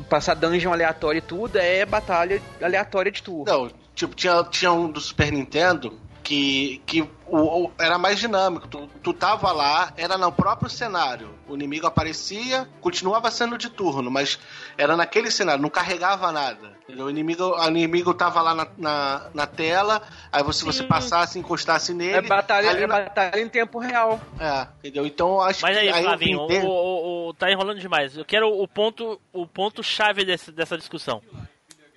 passar 0.10 0.34
dungeon 0.36 0.74
aleatório 0.74 1.20
e 1.20 1.22
tudo, 1.22 1.58
é 1.58 1.86
batalha 1.86 2.42
aleatória 2.62 3.12
de 3.12 3.22
turno. 3.22 3.46
Não, 3.46 3.72
tipo, 3.94 4.16
tinha, 4.16 4.44
tinha 4.46 4.72
um 4.72 4.90
do 4.92 5.00
Super 5.00 5.32
Nintendo 5.32 6.00
que, 6.24 6.82
que 6.86 7.02
o, 7.28 7.66
o- 7.68 7.72
era 7.80 7.98
mais 8.00 8.18
dinâmico. 8.20 8.68
Tu, 8.68 8.90
tu 9.04 9.14
tava 9.14 9.52
lá, 9.52 9.94
era 9.96 10.18
no 10.18 10.32
próprio 10.32 10.70
cenário. 10.70 11.30
O 11.48 11.54
inimigo 11.54 11.86
aparecia, 11.88 12.68
continuava 12.82 13.30
sendo 13.30 13.58
de 13.58 13.70
turno, 13.70 14.10
mas 14.10 14.40
era 14.78 14.98
naquele 14.98 15.30
cenário, 15.30 15.62
não 15.62 15.70
carregava 15.70 16.32
nada. 16.32 16.74
O 17.00 17.10
inimigo, 17.10 17.44
o 17.44 17.68
inimigo 17.68 18.14
tava 18.14 18.42
lá 18.42 18.54
na, 18.56 18.68
na, 18.78 19.30
na 19.34 19.48
tela, 19.48 20.02
aí 20.32 20.44
você, 20.44 20.66
você 20.66 20.84
passasse, 20.84 21.38
encostasse 21.40 21.94
nele. 21.94 22.16
É 22.18 22.22
batalha, 22.22 22.70
ali 22.70 22.84
é 22.84 22.88
na- 22.88 23.00
batalha 23.02 23.40
em 23.40 23.48
tempo 23.48 23.80
real. 23.80 24.20
é, 24.40 24.68
entendeu? 24.80 25.06
Então 25.06 25.40
acho 25.42 25.62
Mas 25.62 25.76
que 25.76 25.82
aí, 25.82 25.90
aí 25.90 26.04
Flavinho, 26.04 26.40
o, 26.42 26.48
o- 26.66 27.28
o- 27.30 27.34
tá 27.34 27.52
enrolando 27.52 27.80
demais. 27.80 28.18
Eu 28.18 28.26
quero 28.26 28.48
o 28.50 28.68
ponto, 28.68 29.20
o 29.32 29.46
ponto 29.48 29.84
chave 29.84 30.26
desse, 30.26 30.52
dessa 30.52 30.78
discussão. 30.78 31.22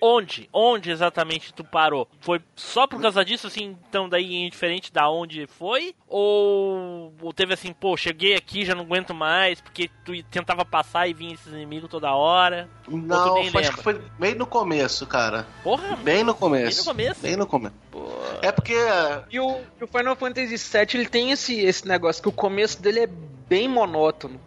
Onde? 0.05 0.49
Onde 0.53 0.91
exatamente 0.91 1.53
tu 1.53 1.63
parou? 1.63 2.07
Foi 2.19 2.39
só 2.55 2.85
por 2.85 3.01
causa 3.01 3.25
disso, 3.25 3.47
assim, 3.47 3.75
então 3.89 4.07
daí 4.07 4.35
indiferente 4.45 4.93
da 4.93 5.09
onde 5.09 5.47
foi? 5.47 5.95
Ou, 6.07 7.13
ou 7.21 7.33
teve 7.33 7.53
assim, 7.53 7.73
pô, 7.73 7.97
cheguei 7.97 8.35
aqui, 8.35 8.63
já 8.63 8.75
não 8.75 8.83
aguento 8.83 9.13
mais, 9.13 9.59
porque 9.61 9.89
tu 10.03 10.11
tentava 10.29 10.63
passar 10.63 11.07
e 11.07 11.13
vinha 11.13 11.33
esses 11.33 11.51
inimigos 11.51 11.89
toda 11.89 12.13
hora? 12.13 12.69
Não, 12.87 13.37
acho 13.37 13.43
lembra? 13.45 13.73
que 13.73 13.83
foi 13.83 14.01
bem 14.19 14.35
no 14.35 14.45
começo, 14.45 15.07
cara. 15.07 15.47
Porra, 15.63 15.95
Bem 15.97 16.23
no 16.23 16.35
começo. 16.35 16.65
Bem 16.65 16.77
no 16.77 16.85
começo? 16.85 17.21
Bem 17.21 17.35
no 17.35 17.47
começo. 17.47 17.75
pô. 17.91 18.05
É 18.41 18.51
porque 18.51 18.75
E 19.31 19.39
o, 19.39 19.59
e 19.79 19.83
o 19.83 19.87
Final 19.87 20.15
Fantasy 20.15 20.55
VII, 20.57 20.87
ele 20.93 21.09
tem 21.09 21.31
esse, 21.31 21.59
esse 21.59 21.87
negócio 21.87 22.21
que 22.21 22.29
o 22.29 22.31
começo 22.31 22.81
dele 22.81 22.99
é 23.01 23.09
bem 23.47 23.67
monótono. 23.67 24.39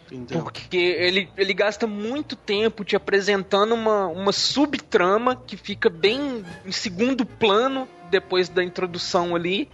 Porque 0.42 0.76
ele, 0.76 1.28
ele 1.36 1.54
gasta 1.54 1.86
muito 1.86 2.36
tempo 2.36 2.84
te 2.84 2.96
apresentando 2.96 3.74
uma, 3.74 4.06
uma 4.06 4.32
subtrama 4.32 5.36
que 5.36 5.56
fica 5.56 5.88
bem 5.88 6.44
em 6.64 6.72
segundo 6.72 7.24
plano 7.24 7.88
depois 8.10 8.48
da 8.48 8.62
introdução 8.62 9.34
ali. 9.34 9.68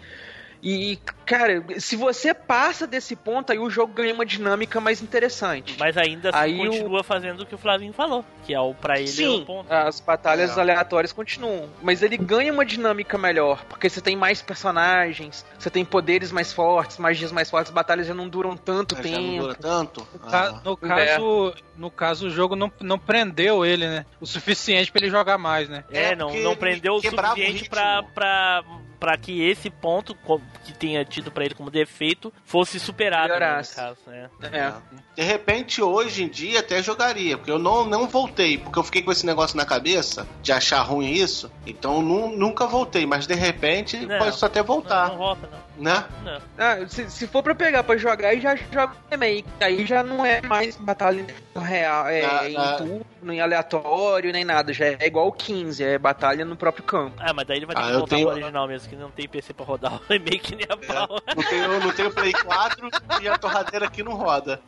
E, 0.67 0.99
cara, 1.27 1.63
se 1.79 1.95
você 1.95 2.33
passa 2.33 2.87
desse 2.87 3.15
ponto, 3.15 3.53
aí 3.53 3.59
o 3.59 3.69
jogo 3.69 3.93
ganha 3.93 4.15
uma 4.15 4.25
dinâmica 4.25 4.81
mais 4.81 5.03
interessante. 5.03 5.77
Mas 5.79 5.95
ainda 5.99 6.31
assim 6.31 6.39
Aí 6.39 6.67
o- 6.67 6.71
continua 6.71 7.05
fazendo 7.05 7.43
o 7.43 7.47
que 7.47 7.55
o 7.55 7.59
Flavinho 7.59 7.93
falou, 7.93 8.25
que 8.47 8.55
é 8.55 8.59
o 8.61 8.73
pra 8.73 8.95
ele 8.99 9.05
é 9.11 9.13
Sim, 9.13 9.43
o 9.43 9.45
ponto. 9.45 9.71
as 9.71 10.01
batalhas 10.01 10.57
É. 10.57 10.61
aleatórias 10.63 11.13
continuam. 11.13 11.69
Mas 11.83 12.03
ele 12.03 12.17
ganha 12.17 12.51
uma 12.51 12.65
dinâmica 12.65 13.19
melhor, 13.19 13.63
porque 13.69 13.91
você 13.91 14.01
tem 14.01 14.17
mais 14.17 14.41
personagens, 14.41 15.45
você 15.59 15.69
tem 15.69 15.85
poderes 15.85 16.33
mais 16.33 16.51
fortes, 16.51 16.97
magias 16.97 17.31
mais 17.31 17.51
fortes, 17.51 17.69
as 17.71 17.75
batalhas 17.75 18.07
já 18.07 18.15
não 18.15 18.27
duram 18.27 18.57
tanto 18.57 18.95
Mas 18.97 19.07
já 19.07 19.19
não 19.19 19.29
tempo. 19.29 19.43
dura 19.43 19.55
tanto. 19.57 20.09
Ah. 20.23 20.61
no 20.65 20.77
caso, 20.79 21.55
no 21.77 21.91
caso, 21.91 22.27
o 22.29 22.31
jogo 22.31 22.57
não, 22.57 22.73
não 22.81 22.99
prendeu 22.99 23.67
ele, 23.67 23.87
né? 23.87 24.07
O 24.19 24.27
suficiente 24.27 24.91
pra 24.91 25.03
ele 25.03 25.11
jogar 25.11 25.37
mais, 25.37 25.69
né? 25.69 25.85
É, 25.93 26.13
É, 26.13 26.17
não, 26.17 26.33
não 26.43 26.57
prendeu 26.57 26.95
o 26.95 26.97
o 26.97 27.03
suficiente 27.03 27.53
ritmo. 27.53 27.69
pra, 27.71 28.03
pra, 28.03 28.65
pra 29.05 29.19
que 29.19 29.43
esse 29.47 29.69
ponto 29.69 30.17
que 30.65 30.73
tinha 30.73 31.05
tido 31.05 31.31
pra 31.31 31.45
ele 31.45 31.55
como 31.55 31.71
defeito 31.71 32.33
fosse 32.43 32.81
superado, 32.81 33.29
né, 33.29 33.35
no 33.35 33.41
Melhorasse. 33.41 33.77
caso, 33.77 33.99
né? 34.07 34.31
É. 34.51 34.73
De 35.15 35.23
repente, 35.23 35.83
hoje 35.83 36.23
em 36.25 36.29
dia, 36.29 36.61
até 36.61 36.83
jogaria, 36.83 37.37
porque 37.37 37.51
eu 37.51 37.59
não, 37.59 37.85
não 37.85 38.09
voltei, 38.09 38.57
porque 38.57 38.79
eu 38.79 38.83
fiquei 38.83 39.03
com 39.03 39.13
esse 39.13 39.27
negócio 39.27 39.59
na 39.59 39.67
cabeça 39.67 40.27
de 40.43 40.53
achar 40.53 40.81
ruim 40.81 41.11
isso, 41.13 41.53
então 41.67 42.01
nu- 42.01 42.35
nunca 42.35 42.67
voltei, 42.67 43.05
mas 43.05 43.27
de 43.27 43.35
repente 43.35 43.99
Não. 44.07 44.17
pode 44.19 44.43
até 44.43 44.61
Não, 44.61 44.67
voltar, 44.67 45.09
não 45.11 45.19
volta, 45.19 45.49
não. 45.53 45.59
Né? 45.77 46.05
não. 46.25 46.41
Ah, 46.59 46.77
se, 46.89 47.11
se 47.11 47.27
for 47.27 47.43
pra 47.43 47.55
pegar 47.55 47.83
pra 47.83 47.97
jogar, 47.97 48.29
aí 48.29 48.41
já 48.41 48.55
joga 48.57 48.93
o 48.95 49.11
remake. 49.11 49.45
Aí 49.61 49.85
já 49.87 50.03
não 50.03 50.25
é 50.25 50.41
mais 50.43 50.77
batalha 50.77 51.27
real, 51.57 52.07
é, 52.09 52.25
Ah, 52.25 52.49
em 52.51 52.57
ah. 52.57 52.75
turno, 52.77 53.33
em 53.33 53.41
aleatório, 53.41 54.33
nem 54.33 54.45
nada. 54.45 54.73
Já 54.73 54.87
é 54.87 55.07
igual 55.07 55.29
o 55.29 55.33
15, 55.33 55.83
é 55.83 55.99
batalha 55.99 56.45
no 56.45 56.57
próprio 56.57 56.85
campo. 56.85 57.17
Ah, 57.19 57.33
mas 57.33 57.47
daí 57.47 57.59
ele 57.59 57.67
vai 57.67 57.75
ter 57.77 57.83
Ah, 57.83 57.87
que 57.87 57.93
voltar 57.93 58.17
tenho- 58.17 58.29
pro 58.29 58.37
original 58.37 58.69
mesmo, 58.69 58.89
que 58.89 58.97
não 58.97 59.11
tem 59.11 59.29
PC 59.29 59.53
pra 59.55 59.65
rodar 59.67 59.95
o 59.95 60.01
remake 60.09 60.55
nem 60.57 60.67
a 60.71 60.77
pau, 60.77 61.21
Não 61.37 61.43
tenho, 61.43 61.81
não 61.81 61.93
tenho 61.93 62.13
Play 62.13 62.33
4 62.33 62.89
e 63.23 63.29
a 63.29 63.37
torradeira 63.39 63.87
aqui 63.87 64.03
não 64.03 64.13
roda. 64.15 64.61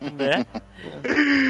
né? 0.00 0.46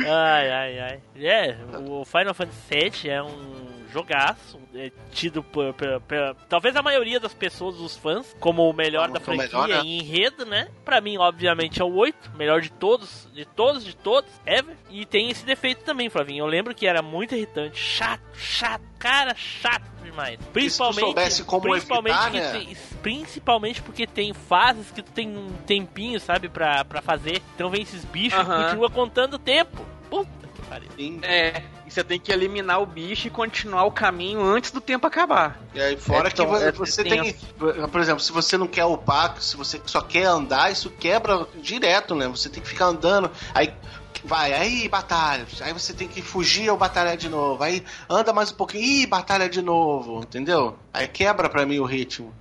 ai, 0.07 0.51
ai, 0.51 0.79
ai. 0.81 1.01
É, 1.23 1.57
o 1.89 2.05
Final 2.05 2.35
Fantasy 2.35 2.61
VII 2.71 3.11
é 3.11 3.23
um 3.23 3.78
jogaço, 3.93 4.59
é 4.75 4.91
tido 5.13 5.43
por, 5.43 5.73
por- 5.75 6.01
por- 6.03 6.37
talvez 6.49 6.77
a 6.77 6.83
maioria 6.83 7.19
das 7.19 7.33
pessoas, 7.35 7.77
dos 7.77 7.97
fãs, 7.97 8.35
como 8.41 8.69
o 8.69 8.73
melhor 8.73 9.09
Como 9.09 9.15
da 9.15 9.19
é 9.19 9.23
o 9.23 9.25
franquia 9.25 9.59
melhor, 9.61 9.69
né? 9.69 9.81
em 9.89 9.99
enredo, 10.01 10.45
né? 10.47 10.69
Pra 10.85 11.01
mim, 11.01 11.17
obviamente, 11.19 11.81
é 11.81 11.85
o 11.85 11.95
8, 11.95 12.33
melhor 12.37 12.61
de 12.61 12.71
todos, 12.71 13.29
de 13.33 13.45
todos, 13.45 13.85
de 13.85 13.95
todos, 13.97 14.31
ever. 14.47 14.77
E 14.91 15.05
tem 15.07 15.31
esse 15.31 15.45
defeito 15.45 15.85
também, 15.85 16.09
Flavinho. 16.11 16.43
Eu 16.45 16.47
lembro 16.49 16.75
que 16.75 16.87
era 16.87 17.03
muito 17.03 17.35
irritante, 17.35 17.79
chato, 17.79 18.23
chato, 18.35 18.83
cara, 18.99 19.35
chato 19.35 19.89
demais. 20.03 20.39
Principalmente, 20.53 21.01
soubesse 21.01 21.45
como 21.45 21.63
principalmente, 21.63 22.15
evitar, 22.17 22.31
que 22.31 22.39
né? 22.41 22.53
tem- 22.53 22.77
principalmente 23.03 23.83
porque 23.83 24.07
tem 24.07 24.33
fases 24.33 24.91
que 24.91 25.03
tu 25.03 25.11
tem 25.13 25.29
um 25.37 25.49
tempinho, 25.67 26.19
sabe, 26.21 26.49
pra, 26.49 26.85
pra 26.85 27.01
fazer. 27.03 27.43
Então 27.55 27.71
vem 27.71 27.83
esses 27.83 28.05
bichos 28.05 28.39
e 28.39 28.43
Aham. 28.43 28.65
continua 28.65 28.91
contando 28.91 29.39
tempo. 29.39 29.85
Puta 30.11 30.48
pariu. 30.69 30.89
Sim. 30.97 31.21
É, 31.23 31.63
e 31.87 31.91
você 31.91 32.05
tem 32.05 32.21
que 32.21 32.31
eliminar 32.31 32.81
o 32.83 32.87
bicho 32.87 33.27
e 33.27 33.31
continuar 33.31 33.85
o 33.85 33.91
caminho 33.91 34.43
antes 34.43 34.71
do 34.71 34.81
tempo 34.81 35.07
acabar. 35.07 35.61
E 35.75 35.81
aí, 35.81 35.97
fora 35.97 36.29
É 36.29 36.31
que 36.31 36.43
é 36.43 36.73
você 36.73 37.03
tem 37.03 37.33
que. 37.33 37.47
Por 37.57 38.01
exemplo, 38.01 38.21
se 38.21 38.31
você 38.31 38.57
não 38.57 38.67
quer 38.67 38.85
upar, 38.85 39.41
se 39.41 39.57
você 39.57 39.81
só 39.87 40.01
quer 40.01 40.25
andar, 40.25 40.71
isso 40.71 40.91
quebra 40.91 41.47
direto, 41.63 42.15
né? 42.15 42.29
Você 42.29 42.49
tem 42.49 42.63
que 42.63 42.69
ficar 42.69 42.87
andando. 42.87 43.31
Aí 43.55 43.73
vai, 44.25 44.53
aí 44.53 44.89
batalha. 44.89 45.47
Aí 45.61 45.73
você 45.73 45.93
tem 45.93 46.09
que 46.09 46.23
fugir 46.23 46.71
ou 46.71 46.77
batalhar 46.77 47.17
de 47.17 47.29
novo. 47.29 47.63
Aí 47.63 47.83
anda 48.09 48.33
mais 48.33 48.53
um 48.53 48.55
pouquinho, 48.55 48.85
ih, 48.85 49.07
batalha 49.07 49.49
de 49.49 49.63
novo, 49.63 50.21
entendeu? 50.21 50.79
Aí 50.93 51.09
quebra 51.09 51.49
pra 51.49 51.65
mim 51.65 51.79
o 51.79 51.85
ritmo. 51.85 52.35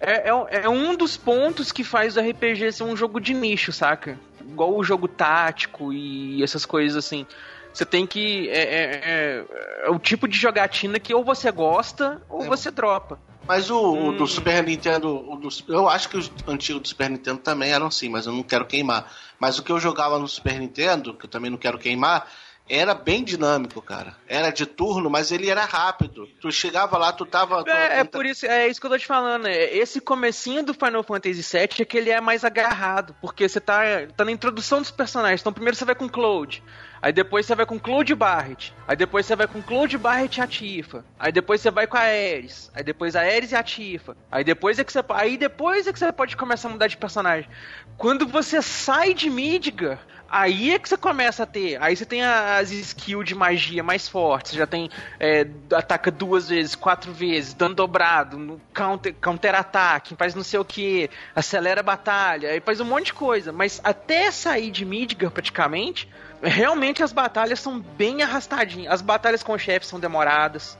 É, 0.00 0.30
é, 0.30 0.64
é 0.64 0.68
um 0.68 0.94
dos 0.94 1.16
pontos 1.16 1.70
que 1.70 1.84
faz 1.84 2.16
o 2.16 2.20
RPG 2.20 2.72
ser 2.72 2.84
um 2.84 2.96
jogo 2.96 3.20
de 3.20 3.34
nicho, 3.34 3.70
saca? 3.70 4.18
Igual 4.40 4.74
o 4.74 4.82
jogo 4.82 5.06
tático 5.06 5.92
e 5.92 6.42
essas 6.42 6.64
coisas 6.64 6.96
assim. 6.96 7.26
Você 7.72 7.84
tem 7.86 8.06
que. 8.06 8.48
É, 8.50 8.58
é- 8.60 9.00
é- 9.04 9.44
é 9.86 9.90
o 9.90 9.98
tipo 9.98 10.26
de 10.26 10.36
jogatina 10.36 10.98
que 10.98 11.14
ou 11.14 11.24
você 11.24 11.50
gosta 11.52 12.20
ou 12.28 12.44
É. 12.44 12.46
você 12.48 12.70
dropa. 12.70 13.18
Mas 13.46 13.70
o, 13.70 13.76
o 13.78 14.08
Hum. 14.10 14.16
do 14.16 14.26
Super 14.26 14.62
Nintendo, 14.62 15.08
o 15.28 15.36
do- 15.36 15.48
eu 15.68 15.88
acho 15.88 16.08
que 16.08 16.16
os 16.16 16.30
antigos 16.46 16.82
do 16.82 16.88
Super 16.88 17.10
Nintendo 17.10 17.38
também 17.38 17.72
eram 17.72 17.86
assim, 17.86 18.08
mas 18.08 18.26
eu 18.26 18.32
não 18.32 18.42
quero 18.42 18.64
queimar. 18.66 19.10
Mas 19.38 19.58
o 19.58 19.62
que 19.62 19.72
eu 19.72 19.80
jogava 19.80 20.18
no 20.18 20.28
Super 20.28 20.58
Nintendo, 20.58 21.14
que 21.14 21.26
eu 21.26 21.30
também 21.30 21.50
não 21.50 21.58
quero 21.58 21.78
queimar, 21.78 22.28
era 22.68 22.94
bem 22.94 23.24
dinâmico, 23.24 23.82
cara. 23.82 24.14
Era 24.28 24.50
de 24.50 24.64
turno, 24.66 25.10
mas 25.10 25.32
ele 25.32 25.48
era 25.50 25.64
rápido. 25.64 26.28
Tu 26.40 26.52
chegava 26.52 26.96
lá, 26.98 27.12
tu 27.12 27.26
tava. 27.26 27.64
tu- 27.64 27.70
É, 27.70 28.00
é 28.00 28.04
por 28.04 28.24
isso, 28.24 28.46
é 28.46 28.68
isso 28.68 28.80
que 28.80 28.86
eu 28.86 28.90
tô 28.90 28.98
te 28.98 29.06
falando. 29.06 29.46
é, 29.48 29.76
Esse 29.76 30.00
comecinho 30.00 30.62
do 30.64 30.72
Final 30.74 31.02
Fantasy 31.02 31.42
VII 31.42 31.82
é 31.82 31.84
que 31.84 31.98
ele 31.98 32.10
é 32.10 32.20
mais 32.20 32.44
agarrado, 32.44 33.16
porque 33.20 33.48
você 33.48 33.58
tá, 33.60 33.80
tá 34.16 34.24
na 34.24 34.30
introdução 34.30 34.80
dos 34.80 34.90
personagens. 34.92 35.40
Então 35.40 35.52
primeiro 35.52 35.76
você 35.76 35.84
vai 35.84 35.96
com 35.96 36.08
Cloud, 36.08 36.62
aí 37.02 37.12
depois 37.12 37.46
você 37.46 37.54
vai 37.54 37.66
com 37.66 37.78
Cloud 37.78 38.14
Barret, 38.14 38.72
aí 38.86 38.96
depois 38.96 39.26
você 39.26 39.36
vai 39.36 39.46
com 39.46 39.62
Cloud 39.62 39.96
Barret 39.98 40.38
e 40.38 40.40
a 40.40 40.46
Tifa, 40.46 41.04
aí 41.18 41.32
depois 41.32 41.60
você 41.60 41.70
vai 41.70 41.86
com 41.86 41.96
a 41.96 42.00
Ares, 42.00 42.70
aí 42.74 42.82
depois 42.82 43.16
a 43.16 43.20
Ares 43.20 43.52
e 43.52 43.56
a 43.56 43.62
Tifa, 43.62 44.16
aí 44.30 44.44
depois 44.44 44.78
é 44.78 44.84
que 44.84 44.92
você, 44.92 45.00
aí 45.10 45.36
depois 45.36 45.86
é 45.86 45.92
que 45.92 45.98
você 45.98 46.12
pode 46.12 46.36
começar 46.36 46.68
a 46.68 46.72
mudar 46.72 46.86
de 46.86 46.96
personagem. 46.96 47.48
Quando 47.96 48.26
você 48.26 48.62
sai 48.62 49.14
de 49.14 49.28
Midgar, 49.28 49.98
Aí 50.30 50.72
é 50.72 50.78
que 50.78 50.88
você 50.88 50.96
começa 50.96 51.42
a 51.42 51.46
ter. 51.46 51.82
Aí 51.82 51.96
você 51.96 52.06
tem 52.06 52.22
as 52.22 52.70
skills 52.70 53.26
de 53.26 53.34
magia 53.34 53.82
mais 53.82 54.08
fortes. 54.08 54.52
Você 54.52 54.58
já 54.58 54.66
tem. 54.66 54.88
é, 55.18 55.44
ataca 55.74 56.08
duas 56.10 56.48
vezes, 56.48 56.76
quatro 56.76 57.12
vezes, 57.12 57.52
dano 57.52 57.74
dobrado, 57.74 58.38
no 58.38 58.60
counter, 58.72 59.12
counter-ataque, 59.14 60.14
faz 60.14 60.34
não 60.34 60.44
sei 60.44 60.60
o 60.60 60.64
que, 60.64 61.10
acelera 61.34 61.80
a 61.80 61.82
batalha, 61.82 62.50
aí 62.50 62.60
faz 62.60 62.78
um 62.80 62.84
monte 62.84 63.06
de 63.06 63.14
coisa. 63.14 63.52
Mas 63.52 63.80
até 63.82 64.30
sair 64.30 64.70
de 64.70 64.84
Midgar, 64.84 65.32
praticamente, 65.32 66.08
realmente 66.40 67.02
as 67.02 67.12
batalhas 67.12 67.58
são 67.58 67.80
bem 67.80 68.22
arrastadinhas. 68.22 68.92
As 68.92 69.02
batalhas 69.02 69.42
com 69.42 69.52
o 69.52 69.58
chefe 69.58 69.84
são 69.84 69.98
demoradas. 69.98 70.78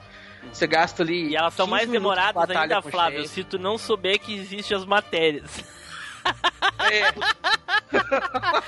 Você 0.53 0.67
gasta 0.67 1.03
ali. 1.03 1.31
E 1.31 1.37
elas 1.37 1.55
são 1.55 1.67
15 1.67 1.71
mais 1.71 1.91
demoradas 1.91 2.51
ainda, 2.51 2.81
Flávio, 2.83 3.23
chefe. 3.23 3.35
se 3.35 3.45
tu 3.45 3.59
não 3.59 3.77
souber 3.77 4.19
que 4.19 4.35
existem 4.35 4.77
as 4.77 4.85
matérias. 4.85 5.65
É, 6.91 7.13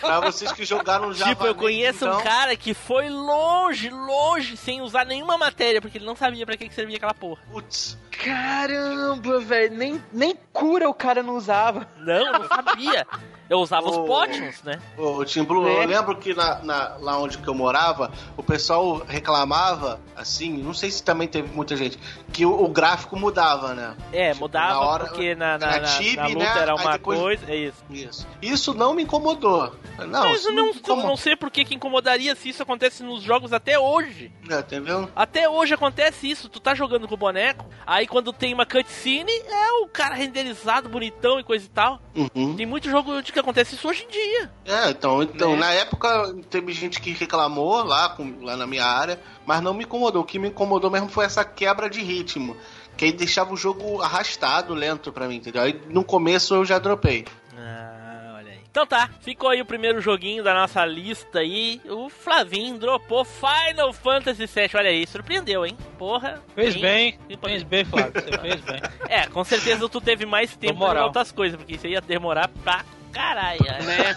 Pra 0.00 0.20
vocês 0.20 0.52
que 0.52 0.64
jogaram 0.64 1.12
já. 1.12 1.26
tipo, 1.28 1.44
eu 1.46 1.54
conheço 1.54 2.04
então, 2.04 2.18
um 2.18 2.22
cara 2.22 2.54
que 2.56 2.74
foi 2.74 3.08
longe, 3.08 3.88
longe, 3.90 4.56
sem 4.56 4.80
usar 4.80 5.04
nenhuma 5.04 5.36
matéria, 5.38 5.80
porque 5.80 5.98
ele 5.98 6.04
não 6.06 6.16
sabia 6.16 6.44
pra 6.46 6.56
que, 6.56 6.68
que 6.68 6.74
servia 6.74 6.96
aquela 6.96 7.14
porra. 7.14 7.40
Putz, 7.50 7.96
caramba, 8.10 9.40
velho. 9.40 9.76
Nem, 9.76 10.02
nem 10.12 10.36
cura 10.52 10.88
o 10.88 10.94
cara 10.94 11.22
não 11.22 11.36
usava. 11.36 11.86
Não, 11.98 12.32
não 12.32 12.48
sabia. 12.48 13.06
Eu 13.50 13.58
usava 13.58 13.86
os 13.90 13.96
Oh. 13.98 14.04
potions, 14.04 14.62
né? 14.62 14.80
Ô, 14.96 15.22
Tim 15.26 15.44
Blue, 15.44 15.68
É. 15.68 15.84
eu 15.84 15.88
lembro 15.88 16.16
que 16.16 16.32
na, 16.32 16.60
na- 16.62 16.96
lá 16.98 17.18
onde 17.18 17.36
que 17.36 17.46
eu 17.46 17.54
morava, 17.54 18.10
o 18.34 18.42
pessoal 18.42 19.02
reclamava, 19.06 20.00
assim, 20.16 20.56
não 20.62 20.72
sei 20.72 20.90
se 20.90 21.02
também 21.02 21.28
teve 21.28 21.54
muita 21.54 21.76
gente, 21.76 21.98
que 22.32 22.46
o, 22.46 22.64
o 22.64 22.68
gráfico 22.68 23.14
mudava, 23.18 23.74
né? 23.74 23.94
É, 24.10 24.28
Tipo, 24.30 24.40
mudava 24.44 24.72
na 24.72 24.80
hora- 24.80 25.04
porque 25.06 25.34
na, 25.34 25.58
na, 25.58 25.66
na 25.66 25.72
na- 25.80 25.80
na 25.80 26.26
luta 26.28 26.38
né? 26.54 26.62
era 26.62 26.74
uma 26.74 26.92
depois- 26.92 27.20
coisa. 27.20 27.41
É 27.48 27.56
isso. 27.56 27.82
Isso. 27.90 28.26
Isso 28.40 28.74
não 28.74 28.94
me 28.94 29.02
incomodou. 29.02 29.74
Não, 29.98 30.20
Mas 30.24 30.40
isso 30.40 30.48
eu 30.48 30.54
não, 30.54 30.66
eu 30.66 30.74
incomoda. 30.74 31.08
não 31.08 31.16
sei 31.16 31.36
por 31.36 31.50
que, 31.50 31.64
que 31.64 31.74
incomodaria 31.74 32.34
se 32.34 32.48
isso 32.48 32.62
acontece 32.62 33.02
nos 33.02 33.22
jogos 33.22 33.52
até 33.52 33.78
hoje. 33.78 34.32
É, 34.48 34.58
entendeu? 34.60 35.08
Até 35.14 35.48
hoje 35.48 35.74
acontece 35.74 36.30
isso, 36.30 36.48
tu 36.48 36.60
tá 36.60 36.74
jogando 36.74 37.06
com 37.08 37.14
o 37.14 37.18
boneco, 37.18 37.64
aí 37.86 38.06
quando 38.06 38.32
tem 38.32 38.54
uma 38.54 38.64
cutscene, 38.66 39.30
é 39.32 39.72
o 39.82 39.88
cara 39.88 40.14
renderizado, 40.14 40.88
bonitão 40.88 41.38
e 41.40 41.44
coisa 41.44 41.66
e 41.66 41.68
tal. 41.68 42.00
Uhum. 42.14 42.56
Tem 42.56 42.66
muito 42.66 42.88
jogo 42.90 43.22
de 43.22 43.32
que 43.32 43.38
acontece 43.38 43.74
isso 43.74 43.88
hoje 43.88 44.04
em 44.04 44.08
dia. 44.08 44.50
É, 44.64 44.90
então, 44.90 45.22
então 45.22 45.52
Né? 45.52 45.60
na 45.60 45.72
época 45.72 46.34
teve 46.50 46.72
gente 46.72 47.00
que 47.00 47.10
reclamou 47.12 47.82
lá, 47.84 48.10
com- 48.10 48.36
lá 48.42 48.56
na 48.56 48.66
minha 48.66 48.84
área, 48.84 49.20
mas 49.46 49.60
não 49.60 49.74
me 49.74 49.84
incomodou. 49.84 50.22
O 50.22 50.24
que 50.26 50.38
me 50.38 50.48
incomodou 50.48 50.90
mesmo 50.90 51.08
foi 51.08 51.24
essa 51.24 51.44
quebra 51.44 51.88
de 51.90 52.00
ritmo. 52.02 52.56
Que 52.96 53.06
aí 53.06 53.12
deixava 53.12 53.52
o 53.52 53.56
jogo 53.56 54.00
arrastado, 54.00 54.74
lento 54.74 55.12
pra 55.12 55.26
mim, 55.26 55.36
entendeu? 55.36 55.62
Aí 55.62 55.80
no 55.88 56.04
começo 56.04 56.54
eu 56.54 56.64
já 56.64 56.78
dropei. 56.78 57.24
Ah, 57.56 58.34
olha 58.36 58.52
aí. 58.52 58.60
Então 58.70 58.86
tá, 58.86 59.10
ficou 59.20 59.50
aí 59.50 59.60
o 59.60 59.66
primeiro 59.66 60.00
joguinho 60.00 60.42
da 60.42 60.54
nossa 60.54 60.84
lista 60.84 61.40
aí. 61.40 61.80
O 61.88 62.08
Flavinho 62.08 62.78
dropou 62.78 63.24
Final 63.24 63.92
Fantasy 63.92 64.46
VII. 64.46 64.70
Olha 64.74 64.90
aí, 64.90 65.06
surpreendeu, 65.06 65.66
hein? 65.66 65.76
Porra. 65.98 66.42
Fez 66.54 66.76
hein? 66.76 66.82
bem, 66.82 67.18
fez 67.38 67.62
bem, 67.62 67.84
Flávio. 67.84 68.12
Você 68.12 68.38
fez 68.38 68.60
bem. 68.60 68.80
É, 69.08 69.26
com 69.26 69.44
certeza 69.44 69.86
tu 69.88 70.00
teve 70.00 70.24
mais 70.24 70.56
tempo 70.56 70.86
pra 70.88 71.04
outras 71.04 71.30
coisas, 71.30 71.58
porque 71.58 71.74
isso 71.74 71.86
ia 71.86 72.00
demorar 72.00 72.48
pra 72.64 72.82
caralho. 73.12 73.60
Né? 73.62 74.14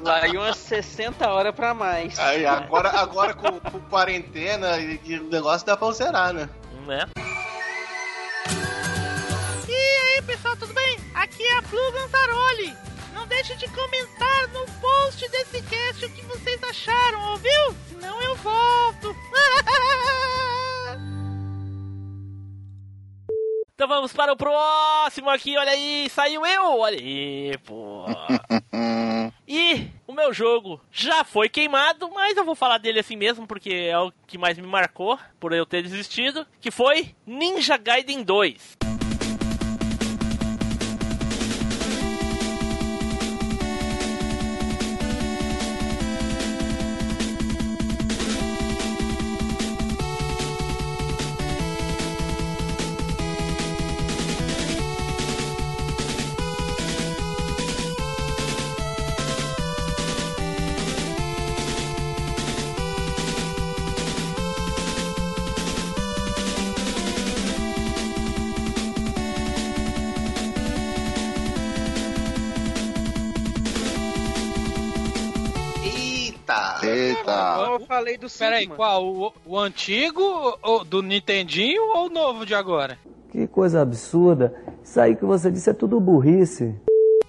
Lá 0.00 0.26
ia 0.26 0.40
umas 0.40 0.56
60 0.56 1.28
horas 1.28 1.54
pra 1.54 1.74
mais. 1.74 2.18
Aí 2.18 2.46
agora, 2.46 2.90
agora 2.90 3.34
com, 3.34 3.58
com 3.58 3.80
quarentena 3.80 4.78
e, 4.78 5.00
e 5.04 5.18
o 5.18 5.24
negócio 5.24 5.66
dá 5.66 5.76
pra 5.76 5.90
zerar, 5.90 6.32
né? 6.32 6.48
né? 6.86 7.04
E 9.68 9.72
aí, 9.72 10.22
pessoal, 10.22 10.56
tudo 10.56 10.72
bem? 10.74 10.98
Aqui 11.14 11.42
é 11.42 11.58
a 11.58 11.60
Blue 11.62 11.92
Gantaroli. 11.92 12.76
Não 13.12 13.26
deixe 13.26 13.54
de 13.56 13.68
comentar 13.68 14.48
no 14.48 14.66
post 14.80 15.28
desse 15.30 15.62
cast 15.62 16.04
o 16.04 16.10
que 16.10 16.22
vocês 16.22 16.62
acharam, 16.62 17.32
ouviu? 17.32 17.76
Senão 17.88 18.22
eu 18.22 18.36
volto. 18.36 19.14
então 23.82 23.96
vamos 23.96 24.12
para 24.12 24.32
o 24.32 24.36
próximo 24.36 25.28
aqui, 25.28 25.58
olha 25.58 25.72
aí, 25.72 26.08
saiu 26.08 26.46
eu, 26.46 26.78
olha 26.78 26.96
aí, 26.96 27.58
pô. 27.64 28.04
e 29.48 29.88
o 30.06 30.12
meu 30.12 30.32
jogo 30.32 30.80
já 30.92 31.24
foi 31.24 31.48
queimado, 31.48 32.08
mas 32.14 32.36
eu 32.36 32.44
vou 32.44 32.54
falar 32.54 32.78
dele 32.78 33.00
assim 33.00 33.16
mesmo, 33.16 33.44
porque 33.44 33.72
é 33.72 33.98
o 33.98 34.12
que 34.24 34.38
mais 34.38 34.56
me 34.56 34.68
marcou, 34.68 35.18
por 35.40 35.52
eu 35.52 35.66
ter 35.66 35.82
desistido, 35.82 36.46
que 36.60 36.70
foi 36.70 37.12
Ninja 37.26 37.76
Gaiden 37.76 38.22
2. 38.22 38.91
Eita! 77.18 77.66
Eu 77.70 77.80
falei 77.86 78.16
do 78.18 78.28
Peraí, 78.30 78.60
Sigma. 78.60 78.76
qual? 78.76 79.04
O, 79.04 79.32
o 79.46 79.58
antigo 79.58 80.58
o- 80.62 80.84
do 80.84 81.02
Nintendinho 81.02 81.82
ou 81.96 82.06
o 82.06 82.10
novo 82.10 82.44
de 82.46 82.54
agora? 82.54 82.98
Que 83.30 83.46
coisa 83.46 83.80
absurda. 83.82 84.54
Isso 84.84 85.00
aí 85.00 85.16
que 85.16 85.24
você 85.24 85.50
disse 85.50 85.70
é 85.70 85.72
tudo 85.72 85.98
burrice. 86.00 86.74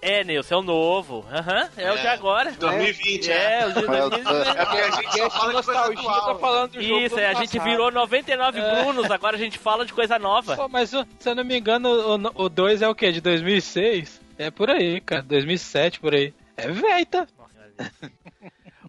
É, 0.01 0.21
Nilson, 0.21 0.55
é 0.55 0.57
o 0.57 0.61
novo. 0.61 1.23
Aham, 1.31 1.69
é, 1.77 1.89
o 1.93 1.97
de 1.97 2.07
agora. 2.07 2.51
2020, 2.51 3.31
É, 3.31 3.61
é. 3.61 3.67
o 3.67 3.71
de 3.71 3.79
É, 3.79 3.87
2020. 3.87 4.27
É 4.57 4.65
porque 4.65 4.77
a 4.81 4.91
gente 4.91 5.17
só 5.17 5.29
fala 5.29 5.53
de 5.53 5.63
coisa 5.63 5.79
nostalgia, 5.79 6.09
atual. 6.09 6.33
tá 6.33 6.35
falando 6.41 6.71
do 6.73 6.81
jogo 6.83 6.99
Isso, 6.99 7.19
é, 7.19 7.25
a 7.27 7.33
gente 7.35 7.57
virou 7.59 7.89
99 7.89 8.59
Brunos, 8.61 9.09
agora 9.09 9.37
a 9.37 9.39
gente 9.39 9.57
fala 9.57 9.85
de 9.85 9.93
coisa 9.93 10.19
nova. 10.19 10.57
Pô, 10.57 10.67
mas 10.67 10.89
se 10.89 11.29
eu 11.29 11.35
não 11.35 11.45
me 11.45 11.57
engano, 11.57 11.89
o 12.35 12.49
2 12.49 12.81
é 12.81 12.89
o 12.89 12.93
quê? 12.93 13.13
De 13.13 13.21
2006? 13.21 14.19
É 14.37 14.51
por 14.51 14.69
aí, 14.69 14.99
cara. 14.99 15.21
2007, 15.23 16.01
por 16.01 16.13
aí. 16.13 16.33
É 16.57 16.67
velho, 16.69 17.05
tá? 17.05 17.25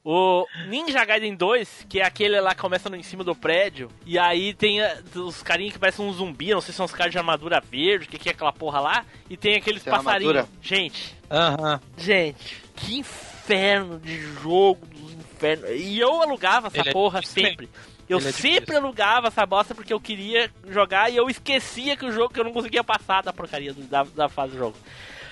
O 0.04 0.46
Ninja 0.68 1.02
Gaiden 1.02 1.34
2, 1.34 1.86
que 1.88 1.98
é 1.98 2.04
aquele 2.04 2.38
lá 2.38 2.54
que 2.54 2.60
começa 2.60 2.90
no, 2.90 2.96
em 2.96 3.02
cima 3.02 3.24
do 3.24 3.34
prédio, 3.34 3.88
e 4.04 4.18
aí 4.18 4.52
tem 4.52 4.82
ah, 4.82 4.98
os 5.16 5.42
carinhos 5.42 5.72
que 5.72 5.78
parecem 5.78 6.04
um 6.04 6.12
zumbi, 6.12 6.50
não 6.52 6.60
sei 6.60 6.72
se 6.72 6.76
são 6.76 6.84
os 6.84 6.92
caras 6.92 7.10
de 7.10 7.16
armadura 7.16 7.58
verde, 7.58 8.04
o 8.04 8.08
que, 8.10 8.18
que 8.18 8.28
é 8.28 8.32
aquela 8.32 8.52
porra 8.52 8.80
lá, 8.80 9.04
e 9.30 9.36
tem 9.36 9.56
aqueles 9.56 9.82
Tem 9.82 9.90
passarinhos. 9.90 10.36
armadura? 10.36 10.58
Gente, 10.60 11.16
Aham. 11.30 11.80
gente, 11.96 12.62
que 12.76 12.98
inferno 12.98 13.98
de 13.98 14.20
jogo 14.42 14.84
dos 14.86 15.12
infernos. 15.14 15.70
E 15.70 15.98
eu 15.98 16.20
alugava 16.20 16.66
essa 16.66 16.80
Ele 16.80 16.90
é 16.90 16.92
porra 16.92 17.20
difícil 17.20 17.48
sempre. 17.48 17.70
Eu 18.06 18.18
Ele 18.18 18.28
é 18.28 18.32
sempre 18.32 18.76
alugava 18.76 19.28
essa 19.28 19.46
bosta 19.46 19.74
porque 19.74 19.92
eu 19.94 20.00
queria 20.00 20.50
jogar 20.68 21.10
e 21.10 21.16
eu 21.16 21.30
esquecia 21.30 21.96
que 21.96 22.04
o 22.04 22.12
jogo 22.12 22.34
que 22.34 22.38
eu 22.38 22.44
não 22.44 22.52
conseguia 22.52 22.84
passar 22.84 23.22
da 23.22 23.32
porcaria 23.32 23.72
da, 23.72 24.02
da 24.02 24.28
fase 24.28 24.52
do 24.52 24.58
jogo. 24.58 24.76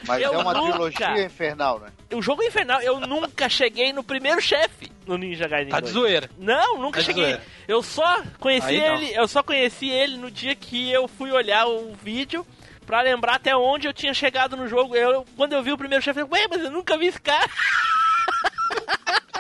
Mas 0.07 0.23
Eu 0.23 0.35
é 0.35 0.39
uma 0.39 0.53
nunca- 0.55 0.71
trilogia 0.73 1.25
infernal, 1.25 1.79
né? 1.81 1.89
O 2.15 2.21
jogo 2.23 2.43
é 2.43 2.47
infernal, 2.47 2.81
eu 2.83 3.01
nunca 3.01 3.49
cheguei 3.49 3.93
no 3.93 4.03
primeiro 4.05 4.41
chefe 4.41 4.91
no 5.07 5.17
Ninja 5.17 5.49
Gaiden 5.49 5.71
Tá 5.71 5.81
2. 5.81 5.93
de 5.93 5.99
zoeira. 5.99 6.31
Não, 6.39 6.79
nunca 6.79 7.01
Tá 7.01 7.05
cheguei. 7.07 7.39
Eu 7.67 7.83
só 7.83 8.23
conheci 8.39 8.69
Aí 8.69 8.81
não. 8.81 8.95
ele, 8.97 9.15
eu 9.15 9.27
só 9.29 9.43
conheci 9.43 9.89
ele 9.89 10.17
no 10.17 10.31
dia 10.31 10.55
que 10.55 10.91
eu 10.91 11.09
fui 11.09 11.31
olhar 11.31 11.67
o 11.67 11.95
vídeo 12.03 12.47
pra 12.87 13.01
lembrar 13.01 13.37
até 13.37 13.57
onde 13.57 13.87
eu 13.89 13.93
tinha 13.93 14.13
chegado 14.13 14.57
no 14.57 14.69
jogo. 14.69 14.95
Eu, 14.95 15.25
quando 15.37 15.53
eu 15.55 15.63
vi 15.63 15.73
o 15.73 15.79
primeiro 15.79 16.03
chefe, 16.05 16.21
eu 16.21 16.27
falei, 16.29 16.43
ué, 16.43 16.49
mas 16.51 16.65
eu 16.65 16.71
nunca 16.71 16.99
vi 16.99 17.07
esse 17.07 17.21
cara. 17.21 17.49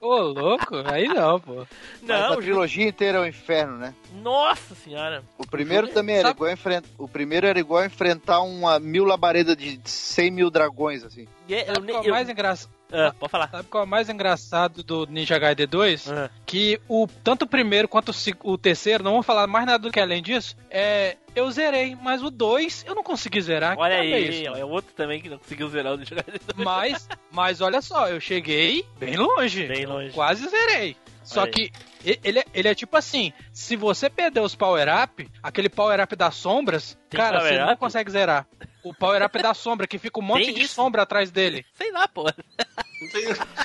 Ô, 0.00 0.16
louco? 0.18 0.76
Aí 0.84 1.08
não, 1.08 1.40
pô. 1.40 1.54
Mas 1.56 1.66
Não, 2.02 2.14
a 2.16 2.26
o 2.26 2.28
jogo- 2.30 2.42
trilogia 2.42 2.88
inteira 2.88 3.18
é 3.18 3.20
o 3.20 3.26
inferno, 3.26 3.78
né? 3.78 3.94
nossa 4.22 4.74
senhora. 4.74 5.22
O 5.38 5.46
primeiro 5.46 5.88
também 5.88 6.16
era 6.16 6.28
sabe- 6.28 6.36
igual 6.38 6.50
a 6.50 6.52
enfrentar. 6.52 6.88
O 6.98 7.08
primeiro 7.08 7.46
era 7.46 7.58
igual 7.58 7.82
a 7.82 7.86
enfrentar 7.86 8.40
uma 8.40 8.78
mil 8.80 9.04
labaredas 9.04 9.56
de 9.56 9.78
100 9.84 10.30
mil 10.30 10.50
dragões, 10.50 11.04
assim. 11.04 11.26
E 11.48 11.54
é- 11.54 11.70
eu, 11.70 11.74
qual 11.82 12.02
é 12.02 12.06
eu- 12.06 12.10
o 12.10 12.14
mais 12.14 12.28
engraçado? 12.28 12.70
Ah, 12.92 13.12
pode 13.18 13.30
falar. 13.32 13.48
Sabe 13.50 13.68
qual 13.68 13.82
é 13.82 13.86
o 13.86 13.88
mais 13.90 14.08
engraçado 14.08 14.82
do 14.82 15.06
Ninja 15.06 15.38
Gaiden 15.38 15.66
2? 15.66 16.08
Ah. 16.10 16.30
Que 16.46 16.80
o, 16.88 17.08
tanto 17.24 17.42
o 17.44 17.48
primeiro 17.48 17.88
quanto 17.88 18.10
o, 18.10 18.52
o 18.52 18.56
terceiro, 18.58 19.02
não 19.02 19.12
vou 19.14 19.22
falar 19.24 19.46
mais 19.48 19.66
nada 19.66 19.78
do 19.78 19.90
que 19.90 19.98
além 19.98 20.22
disso, 20.22 20.56
é, 20.70 21.16
eu 21.36 21.50
zerei, 21.50 21.94
mas 21.94 22.22
o 22.22 22.30
2 22.30 22.84
eu 22.88 22.94
não 22.94 23.02
consegui 23.02 23.42
zerar. 23.42 23.78
Olha 23.78 23.92
é 23.92 24.00
aí, 24.00 24.46
é 24.46 24.64
outro 24.64 24.94
também 24.94 25.20
que 25.20 25.28
não 25.28 25.38
conseguiu 25.38 25.68
zerar 25.68 25.92
o 25.92 25.96
2. 25.98 26.08
Mas, 26.56 27.08
mas 27.30 27.60
olha 27.60 27.82
só, 27.82 28.08
eu 28.08 28.18
cheguei 28.18 28.84
bem 28.98 29.16
longe. 29.16 29.66
Bem 29.66 29.84
longe. 29.84 30.12
Quase 30.12 30.48
zerei. 30.48 30.96
Só 31.22 31.46
que 31.46 31.70
ele, 32.04 32.38
é- 32.40 32.44
ele 32.54 32.68
é 32.68 32.74
tipo 32.74 32.96
assim: 32.96 33.32
se 33.52 33.76
você 33.76 34.08
perder 34.10 34.40
os 34.40 34.54
power-up, 34.54 35.28
aquele 35.42 35.68
power-up 35.68 36.14
das 36.16 36.34
sombras, 36.34 36.96
Tem 37.10 37.18
cara, 37.20 37.40
você 37.40 37.58
não 37.58 37.76
consegue 37.76 38.10
zerar. 38.10 38.46
O 38.84 38.94
power-up 38.94 39.42
da 39.42 39.52
sombra, 39.52 39.86
que 39.86 39.98
fica 39.98 40.20
um 40.20 40.22
monte 40.24 40.44
Tem 40.46 40.54
de 40.54 40.62
isso? 40.62 40.74
sombra 40.74 41.02
atrás 41.02 41.30
dele. 41.30 41.64
Sei 41.74 41.90
lá, 41.90 42.06
pô. 42.06 42.24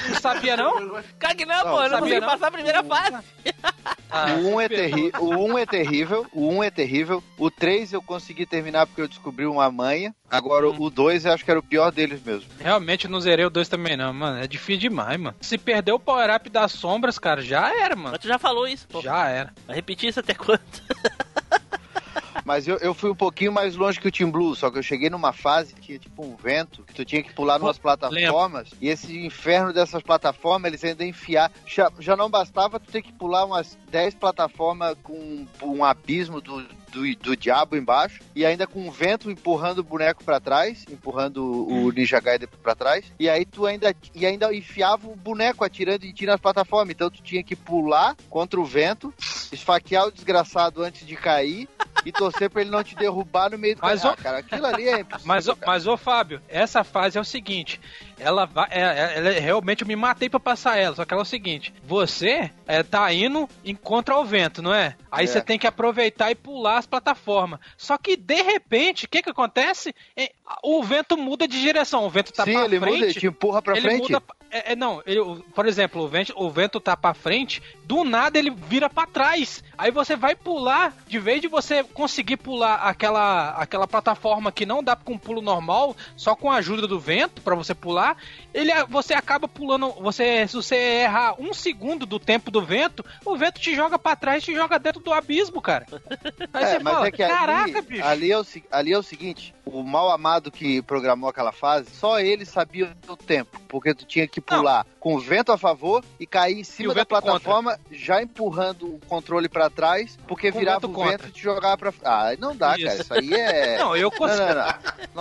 Não 0.09 0.19
sabia, 0.19 0.57
não? 0.57 1.01
Cara 1.19 1.35
que 1.35 1.45
não, 1.45 1.63
Não, 1.63 1.71
pô, 1.71 1.83
eu 1.83 1.89
não 1.89 1.89
sabia 1.89 1.99
consegui 1.99 2.19
não? 2.21 2.27
passar 2.27 2.47
a 2.47 2.51
primeira 2.51 2.83
fase. 2.83 3.17
Ah, 4.13 4.33
O 4.33 4.55
1 4.55 4.61
é, 4.61 4.67
terri 4.67 5.11
o 5.19 5.29
um 5.45 5.57
é 5.57 5.65
terrível, 5.65 6.27
o 6.33 6.49
1 6.49 6.63
é 6.65 6.69
terrível. 6.69 7.23
O 7.37 7.49
3 7.49 7.93
eu 7.93 8.01
consegui 8.01 8.45
terminar 8.45 8.85
porque 8.85 9.01
eu 9.01 9.07
descobri 9.07 9.45
uma 9.45 9.71
manha. 9.71 10.13
Agora 10.29 10.67
o 10.69 10.89
2 10.89 11.23
eu 11.25 11.31
acho 11.31 11.45
que 11.45 11.49
era 11.51 11.61
o 11.61 11.63
pior 11.63 11.93
deles 11.93 12.21
mesmo. 12.21 12.49
Realmente 12.59 13.07
não 13.07 13.21
zerei 13.21 13.45
o 13.45 13.49
2 13.49 13.69
também, 13.69 13.95
não, 13.95 14.11
mano. 14.13 14.43
É 14.43 14.47
difícil 14.47 14.81
demais, 14.81 15.17
mano. 15.17 15.37
Se 15.39 15.57
perder 15.57 15.93
o 15.93 15.99
power-up 15.99 16.49
das 16.49 16.73
sombras, 16.73 17.17
cara, 17.17 17.41
já 17.41 17.73
era, 17.73 17.95
mano. 17.95 18.11
Mas 18.21 18.25
tu 18.25 18.27
já 18.27 18.37
falou 18.37 18.67
isso, 18.67 18.87
pô. 18.87 19.01
Já 19.01 19.27
era. 19.27 19.53
Vai 19.65 19.75
repetir 19.75 20.09
isso 20.09 20.19
até 20.19 20.35
quando? 20.35 20.61
Mas 22.45 22.67
eu, 22.67 22.77
eu 22.77 22.93
fui 22.93 23.09
um 23.09 23.15
pouquinho 23.15 23.51
mais 23.51 23.75
longe 23.75 23.99
que 23.99 24.07
o 24.07 24.11
Team 24.11 24.31
Blue, 24.31 24.55
só 24.55 24.69
que 24.69 24.77
eu 24.77 24.83
cheguei 24.83 25.09
numa 25.09 25.31
fase 25.31 25.73
que 25.73 25.81
tinha 25.81 25.99
tipo 25.99 26.25
um 26.25 26.35
vento, 26.35 26.83
que 26.83 26.93
tu 26.93 27.05
tinha 27.05 27.21
que 27.21 27.33
pular 27.33 27.59
numas 27.59 27.77
plataformas, 27.77 28.69
e 28.81 28.89
esse 28.89 29.25
inferno 29.25 29.71
dessas 29.73 30.01
plataformas, 30.01 30.69
eles 30.69 30.83
ainda 30.83 31.05
enfiar. 31.05 31.51
Já, 31.65 31.91
já 31.99 32.15
não 32.15 32.29
bastava 32.29 32.79
tu 32.79 32.91
ter 32.91 33.01
que 33.01 33.11
pular 33.13 33.45
umas 33.45 33.77
10 33.89 34.15
plataformas 34.15 34.97
com 35.03 35.47
um 35.61 35.83
abismo 35.83 36.41
do, 36.41 36.63
do, 36.91 37.15
do 37.15 37.35
diabo 37.35 37.75
embaixo, 37.75 38.19
e 38.35 38.45
ainda 38.45 38.67
com 38.67 38.87
o 38.87 38.91
vento 38.91 39.29
empurrando 39.31 39.79
o 39.79 39.83
boneco 39.83 40.23
pra 40.23 40.39
trás, 40.39 40.85
empurrando 40.89 41.43
o 41.67 41.91
Ninja 41.91 42.19
Gaiden 42.19 42.47
pra 42.61 42.75
trás, 42.75 43.05
e 43.19 43.29
aí 43.29 43.45
tu 43.45 43.65
ainda, 43.65 43.95
e 44.13 44.25
ainda 44.25 44.53
enfiava 44.53 45.07
o 45.07 45.15
boneco 45.15 45.63
atirando 45.63 46.05
em 46.05 46.11
ti 46.13 46.25
nas 46.25 46.39
plataformas, 46.39 46.91
então 46.93 47.09
tu 47.09 47.21
tinha 47.21 47.43
que 47.43 47.55
pular 47.55 48.15
contra 48.29 48.59
o 48.59 48.65
vento, 48.65 49.13
esfaquear 49.51 50.07
o 50.07 50.11
desgraçado 50.11 50.83
antes 50.83 51.05
de 51.05 51.15
cair, 51.15 51.67
e 52.05 52.11
torcer 52.11 52.49
pra 52.49 52.61
ele 52.61 52.71
não 52.71 52.83
te 52.83 52.95
derrubar 52.95 53.51
no 53.51 53.57
meio 53.59 53.75
do 53.75 53.81
Mas, 53.81 54.03
Ah, 54.03 54.15
cara, 54.15 54.39
aquilo 54.39 54.65
ali 54.65 54.87
é 54.87 55.01
impossível. 55.01 55.27
Mas, 55.27 55.45
cara. 55.45 55.57
mas 55.67 55.85
ô 55.87 55.95
Fábio, 55.97 56.41
essa 56.49 56.83
fase 56.83 57.17
é 57.17 57.21
o 57.21 57.25
seguinte, 57.25 57.79
ela 58.21 58.45
vai, 58.45 58.67
é, 58.71 58.79
é- 58.81 59.13
ela 59.17 59.29
é- 59.33 59.39
realmente 59.39 59.81
eu 59.81 59.87
me 59.87 59.95
matei 59.95 60.29
pra 60.29 60.39
passar 60.39 60.77
ela, 60.77 60.95
só 60.95 61.03
que 61.05 61.13
ela 61.13 61.21
é 61.21 61.23
o 61.23 61.25
seguinte, 61.25 61.73
você 61.83 62.51
é, 62.67 62.83
tá 62.83 63.11
indo 63.13 63.49
em 63.65 63.75
contra 63.75 64.17
o 64.17 64.23
vento, 64.23 64.61
não 64.61 64.73
é? 64.73 64.95
Aí 65.11 65.25
É. 65.25 65.27
você 65.27 65.41
tem 65.41 65.57
que 65.59 65.67
aproveitar 65.67 66.31
e 66.31 66.35
pular 66.35 66.77
as 66.77 66.85
plataformas. 66.85 67.59
Só 67.77 67.97
que 67.97 68.15
de 68.15 68.41
repente, 68.41 69.05
o 69.05 69.09
que 69.09 69.21
que 69.21 69.29
acontece? 69.29 69.93
É, 70.15 70.31
o 70.63 70.81
vento 70.83 71.17
muda 71.17 71.47
de 71.47 71.59
direção, 71.61 72.05
o 72.05 72.09
vento 72.09 72.31
tá 72.31 72.43
Sim, 72.45 72.53
pra 72.53 72.65
ele 72.65 72.79
frente. 72.79 72.93
muda, 72.93 73.05
ele 73.05 73.13
te 73.19 73.27
empurra 73.27 73.61
pra 73.61 73.73
ele 73.77 73.87
frente. 73.87 74.01
muda. 74.11 74.23
É, 74.53 74.75
não, 74.75 75.01
ele- 75.05 75.21
por 75.55 75.65
exemplo, 75.65 76.01
o 76.03 76.07
vento, 76.09 76.33
o 76.35 76.49
vento 76.49 76.79
tá 76.79 76.95
pra 76.97 77.13
frente, 77.13 77.61
do 77.85 78.03
nada 78.03 78.37
ele 78.37 78.49
vira 78.49 78.89
pra 78.89 79.07
trás. 79.07 79.63
Aí 79.81 79.89
você 79.89 80.15
vai 80.15 80.35
pular, 80.35 80.93
de 81.07 81.17
vez 81.17 81.41
de 81.41 81.47
você 81.47 81.83
conseguir 81.83 82.37
pular 82.37 82.75
aquela, 82.75 83.49
aquela 83.51 83.87
plataforma 83.87 84.51
que 84.51 84.63
não 84.63 84.83
dá 84.83 84.95
com 84.95 85.13
um 85.13 85.17
pulo 85.17 85.41
normal, 85.41 85.95
só 86.15 86.35
com 86.35 86.51
a 86.51 86.57
ajuda 86.57 86.85
do 86.85 86.99
vento 86.99 87.41
pra 87.41 87.55
você 87.55 87.73
pular, 87.73 88.15
ele, 88.53 88.71
você 88.89 89.15
acaba 89.15 89.47
pulando. 89.47 89.89
Você, 90.01 90.47
se 90.47 90.55
você 90.55 90.75
errar 90.75 91.33
um 91.39 91.51
segundo 91.51 92.05
do 92.05 92.19
tempo 92.19 92.51
do 92.51 92.61
vento, 92.63 93.03
o 93.25 93.35
vento 93.35 93.59
te 93.59 93.73
joga 93.75 93.97
pra 93.97 94.15
trás, 94.15 94.43
te 94.43 94.53
joga 94.53 94.77
dentro 94.77 95.01
do 95.01 95.11
abismo, 95.11 95.59
cara. 95.59 95.87
Aí 96.53 96.63
É, 96.63 96.67
você 96.67 96.79
mas 96.79 96.93
fala, 96.93 97.07
é 97.07 97.11
que 97.11 97.23
ali, 97.23 97.33
caraca, 97.33 97.81
bicho. 97.81 98.05
ali, 98.05 98.31
é 98.31 98.39
o, 98.39 98.45
ali 98.71 98.93
é 98.93 98.97
o 98.99 99.03
seguinte, 99.03 99.55
o 99.65 99.81
mal 99.81 100.11
amado 100.11 100.51
que 100.51 100.79
programou 100.83 101.27
aquela 101.27 101.51
fase, 101.51 101.89
só 101.89 102.19
ele 102.19 102.45
sabia 102.45 102.95
o 103.07 103.17
tempo, 103.17 103.59
porque 103.67 103.95
tu 103.95 104.05
tinha 104.05 104.27
que 104.27 104.39
pular 104.39 104.85
com 104.99 105.15
o 105.15 105.19
vento 105.19 105.51
a 105.51 105.57
favor 105.57 106.03
e 106.19 106.27
cair 106.27 106.59
em 106.59 106.63
cima 106.63 106.89
da 106.93 107.01
vento 107.01 107.09
contra. 107.09 107.21
plataforma, 107.31 107.79
já 107.89 108.21
empurrando 108.21 108.95
o 108.95 108.99
controle 109.07 109.49
pra 109.49 109.70
trás, 109.71 110.17
porque 110.27 110.51
Com 110.51 110.59
virava 110.59 110.79
vento 110.81 110.91
o 110.91 110.93
contra. 110.93 111.17
vento 111.17 111.27
e 111.29 111.31
te 111.31 111.41
jogava 111.41 111.77
pra 111.77 111.93
Ah, 112.03 112.35
não 112.37 112.55
dá, 112.55 112.75
Isso. 112.75 112.85
cara. 112.85 113.01
Isso 113.01 113.13
aí 113.13 113.33
é. 113.33 113.77
Não, 113.81 113.95
eu 113.95 114.09
não, 114.11 114.17
consigo. 114.17 114.41
não, 114.41 114.55
não. 114.55 114.73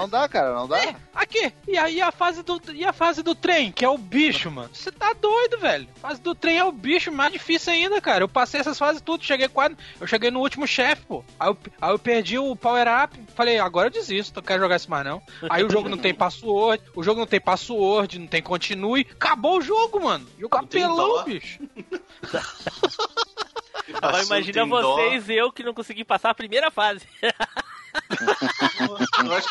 Não 0.03 0.09
dá, 0.09 0.29
cara, 0.29 0.55
não 0.55 0.69
dá. 0.69 0.79
Aqui, 1.15 1.53
e 1.67 1.77
aí 1.79 2.01
a 2.01 2.11
fase 2.13 2.43
do 2.43 2.61
e 2.73 2.85
a 2.85 2.93
fase 2.93 3.23
do 3.23 3.35
trem, 3.35 3.73
que 3.73 3.85
é 3.85 3.89
o 3.89 3.99
bicho, 3.99 4.51
mano. 4.51 4.71
Você 4.73 4.91
tá 4.93 5.13
doido, 5.13 5.59
velho. 5.59 5.89
A 5.97 6.09
fase 6.09 6.21
do 6.21 6.35
trem 6.35 6.59
é 6.59 6.65
o 6.65 6.73
bicho 6.73 7.11
mais 7.13 7.33
difícil 7.33 7.73
ainda, 7.73 8.01
cara. 8.01 8.25
Eu 8.25 8.29
passei 8.29 8.61
essas 8.61 8.79
fases 8.79 9.01
tudo, 9.01 9.25
cheguei 9.25 9.49
quase, 9.49 9.77
eu 10.01 10.07
cheguei 10.07 10.31
no 10.31 10.41
último 10.41 10.67
chefe, 10.67 11.03
pô. 11.07 11.25
Aí 11.39 11.49
eu, 11.49 11.59
aí 11.81 11.91
eu 11.91 11.99
perdi 11.99 12.39
o 12.39 12.55
power 12.57 12.87
up, 13.05 13.19
falei, 13.35 13.59
agora 13.59 13.89
eu 13.89 13.93
desisto, 13.93 14.37
não 14.37 14.43
quero 14.43 14.61
jogar 14.63 14.77
isso 14.77 14.91
mais 14.91 15.05
não. 15.05 15.23
Aí 15.49 15.63
o 15.65 15.71
jogo 15.71 15.89
não 15.89 15.99
tem 15.99 16.13
password, 16.15 16.83
o 16.95 17.03
jogo 17.03 17.21
não 17.21 17.27
tem 17.27 17.41
password, 17.41 18.19
não 18.19 18.27
tem 18.27 18.43
continue, 18.43 19.07
acabou 19.13 19.59
o 19.59 19.63
jogo, 19.63 20.01
mano. 20.03 20.27
Jogo 20.39 20.57
Não 20.57 20.65
apelão, 20.65 21.25
bicho. 21.25 21.61
Agora 23.95 24.23
imagina 24.23 24.67
dó. 24.67 24.95
vocês 24.97 25.29
e 25.29 25.35
eu 25.35 25.53
que 25.53 25.63
não 25.63 25.75
consegui 25.75 26.05
passar 26.05 26.31
a 26.31 26.35
primeira 26.35 26.71
fase. 26.71 27.07
Eu 29.25 29.35
acho, 29.35 29.49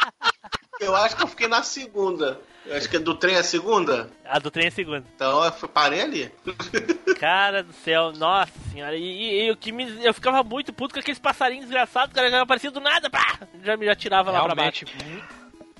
eu 0.80 0.96
acho 0.96 1.16
que 1.18 1.24
eu 1.24 1.28
fiquei 1.28 1.48
na 1.50 1.62
segunda. 1.62 2.40
Eu 2.66 2.78
acho 2.78 2.90
que 2.90 2.96
é 2.96 3.00
do 3.00 3.14
trem 3.16 3.36
a 3.36 3.44
segunda. 3.44 4.10
A 4.26 4.40
do 4.40 4.50
trem 4.50 4.68
é 4.68 4.70
segunda. 4.70 5.04
Então 5.14 5.44
eu 5.44 5.52
parei 5.68 6.02
ali. 6.02 6.32
Cara 7.20 7.62
do 7.64 7.74
céu, 7.74 8.14
nossa 8.14 8.52
senhora. 8.72 8.96
E, 8.96 9.02
e- 9.04 9.48
e 9.48 9.52
o 9.52 9.58
que 9.58 9.72
me, 9.74 10.06
eu 10.06 10.14
ficava 10.14 10.42
muito 10.44 10.72
puto 10.72 10.94
com 10.94 11.00
aqueles 11.02 11.20
passarinhos 11.20 11.66
desgraçados, 11.66 12.14
cara, 12.14 12.30
já 12.32 12.42
aparecia 12.42 12.72
do 12.72 12.80
nada, 12.80 13.10
pá! 13.10 13.40
Já 13.64 13.76
me 13.76 13.86
já 13.86 13.96
tirava 13.96 14.32
lá 14.32 14.42
pra 14.46 14.56
baixo. 14.56 14.86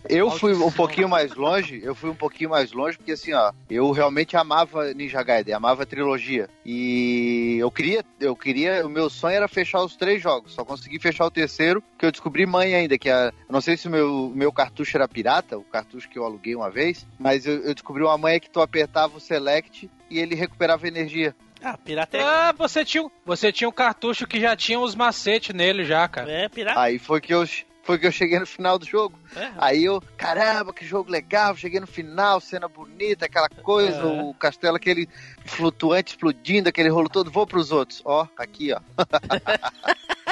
Eu 0.08 0.32
fui 0.32 0.54
um 0.54 0.72
pouquinho 0.72 1.10
mais 1.10 1.34
longe, 1.36 1.82
eu 1.84 1.94
fui 1.94 2.10
um 2.10 2.16
pouquinho 2.16 2.50
mais 2.50 2.72
longe, 2.72 2.98
porque 2.98 3.12
assim, 3.12 3.34
ó, 3.34 3.52
eu 3.70 3.92
realmente 3.92 4.38
amava 4.38 4.94
Ninja 4.94 5.22
Gaiden, 5.24 5.54
amava 5.54 5.84
a 5.84 5.86
trilogia. 5.86 6.50
E 6.66 7.58
eu 7.60 7.70
queria, 7.70 8.04
eu 8.20 8.36
queria, 8.36 8.86
o 8.86 8.90
meu 8.90 9.10
sonho 9.10 9.36
era 9.36 9.48
fechar 9.48 9.82
os 9.84 9.96
três 9.96 10.22
jogos, 10.22 10.54
só 10.54 10.64
consegui 10.64 11.00
fechar 11.00 11.26
o 11.26 11.32
terceiro, 11.32 11.84
que 11.98 12.06
eu 12.06 12.12
descobri 12.12 12.46
mãe 12.46 12.74
ainda, 12.76 12.98
que 12.98 13.10
a, 13.10 13.34
eu 13.48 13.52
não 13.54 13.62
sei 13.62 13.76
se 13.76 13.88
o 13.88 13.92
meu, 13.92 14.32
meu 14.34 14.52
cartucho 14.52 14.96
era 14.96 15.08
pirata, 15.08 15.58
o 15.58 15.64
cartucho 15.64 16.08
que 16.10 16.18
eu 16.18 16.24
aluguei 16.24 16.56
uma 16.56 16.70
vez, 16.70 17.06
mas 17.20 17.46
eu, 17.46 17.62
eu 17.64 17.74
descobri 17.74 18.04
uma 18.04 18.18
manha 18.18 18.40
que 18.40 18.50
tu 18.50 18.62
apertava 18.62 19.18
o 19.18 19.20
select 19.20 19.90
e 20.10 20.20
ele 20.20 20.36
recuperava 20.36 20.88
energia. 20.88 21.36
Ah, 21.62 21.78
pirata 21.78 22.18
é. 22.18 22.22
Ah, 22.24 22.54
você 22.58 22.86
tinha, 22.86 23.04
um- 23.04 23.10
você 23.26 23.52
tinha 23.52 23.68
um 23.68 23.72
cartucho 23.74 24.26
que 24.26 24.40
já 24.40 24.56
tinha 24.56 24.80
os 24.80 24.96
macetes 24.96 25.54
nele 25.54 25.84
já, 25.84 26.08
cara. 26.08 26.32
É, 26.32 26.48
pirata. 26.48 26.80
Aí 26.80 26.98
foi 26.98 27.20
que 27.20 27.34
eu 27.34 27.44
foi 27.90 27.98
que 27.98 28.06
eu 28.06 28.12
cheguei 28.12 28.38
no 28.38 28.46
final 28.46 28.78
do 28.78 28.86
jogo. 28.86 29.18
É. 29.36 29.50
Aí 29.58 29.86
eu, 29.86 30.00
caramba, 30.16 30.72
que 30.72 30.86
jogo 30.86 31.10
legal, 31.10 31.56
cheguei 31.56 31.80
no 31.80 31.88
final, 31.88 32.40
cena 32.40 32.68
bonita, 32.68 33.26
aquela 33.26 33.50
coisa, 33.50 33.98
É. 33.98 34.04
o 34.22 34.32
castelo 34.36 34.76
aquele 34.76 35.10
flutuante 35.44 36.12
explodindo, 36.12 36.70
aquele 36.70 36.88
rolo 36.90 37.10
todo, 37.10 37.32
vou 37.32 37.48
pros 37.48 37.72
outros. 37.72 38.00
Ó, 38.06 38.28
aqui, 38.38 38.72
ó. 38.72 38.80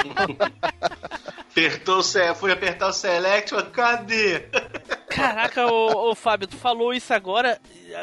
Apertou 1.50 1.98
o 1.98 2.34
fui 2.36 2.52
apertar 2.52 2.88
o 2.88 2.92
select, 2.92 3.52
mas 3.52 3.68
cadê? 3.70 4.44
Caraca, 5.08 5.66
ô, 5.66 6.10
ô, 6.10 6.14
Fábio, 6.14 6.46
tu 6.46 6.56
falou 6.56 6.94
isso 6.94 7.12
agora. 7.12 7.58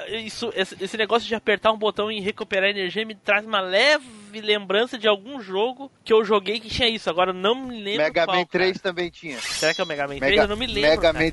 Isso, 0.09 0.51
esse, 0.55 0.97
negócio 0.97 1.27
de 1.27 1.35
apertar 1.35 1.71
um 1.71 1.77
botão 1.77 2.11
e 2.11 2.19
recuperar 2.19 2.69
energia 2.69 3.05
me 3.05 3.15
traz 3.15 3.45
uma 3.45 3.61
leve 3.61 4.41
lembrança 4.41 4.97
de 4.97 5.07
algum 5.07 5.39
jogo 5.39 5.89
que 6.03 6.11
eu 6.11 6.25
joguei 6.25 6.59
que 6.59 6.69
tinha 6.69 6.89
isso. 6.89 7.09
Agora 7.09 7.29
eu 7.29 7.35
não 7.35 7.55
me 7.55 7.81
lembro. 7.81 8.03
Mega 8.03 8.25
qual, 8.25 8.37
Man 8.37 8.45
3 8.45 8.71
cara. 8.77 8.83
também 8.83 9.09
tinha. 9.09 9.39
Será 9.39 9.73
que 9.73 9.79
é 9.79 9.83
o 9.83 9.87
Mega 9.87 10.07
Man 10.07 10.17
3? 10.17 10.31
Mega, 10.31 10.41
eu 10.41 10.47
não 10.47 10.57
me 10.57 10.67
lembro. 10.67 10.89
Mega, 10.89 11.01
cara. 11.01 11.19
Man, 11.19 11.31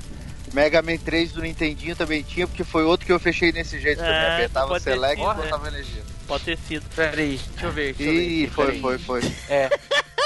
Mega 0.53 0.81
Man 0.81 0.97
3 0.97 1.33
do 1.33 1.41
Nintendinho 1.41 1.95
também 1.95 2.23
tinha, 2.23 2.47
porque 2.47 2.63
foi 2.63 2.83
outro 2.83 3.05
que 3.05 3.11
eu 3.11 3.19
fechei 3.19 3.51
desse 3.51 3.79
jeito 3.79 3.97
também. 3.97 4.13
É, 4.13 4.35
Apertava 4.35 4.73
o 4.73 4.79
select 4.79 5.21
e 5.21 5.25
botava 5.25 5.67
energia. 5.67 6.12
Pode 6.33 6.45
ter 6.45 6.57
sido. 6.57 6.83
Peraí, 6.95 7.37
deixa 7.51 7.65
eu 7.67 7.71
ver. 7.71 7.93
Deixa 7.93 8.11
eu 8.11 8.19
Ih, 8.19 8.45
ver, 8.47 8.51
foi, 8.51 8.65
peraí. 8.65 8.81
foi, 8.81 8.97
foi. 8.97 9.21
É. 9.49 9.69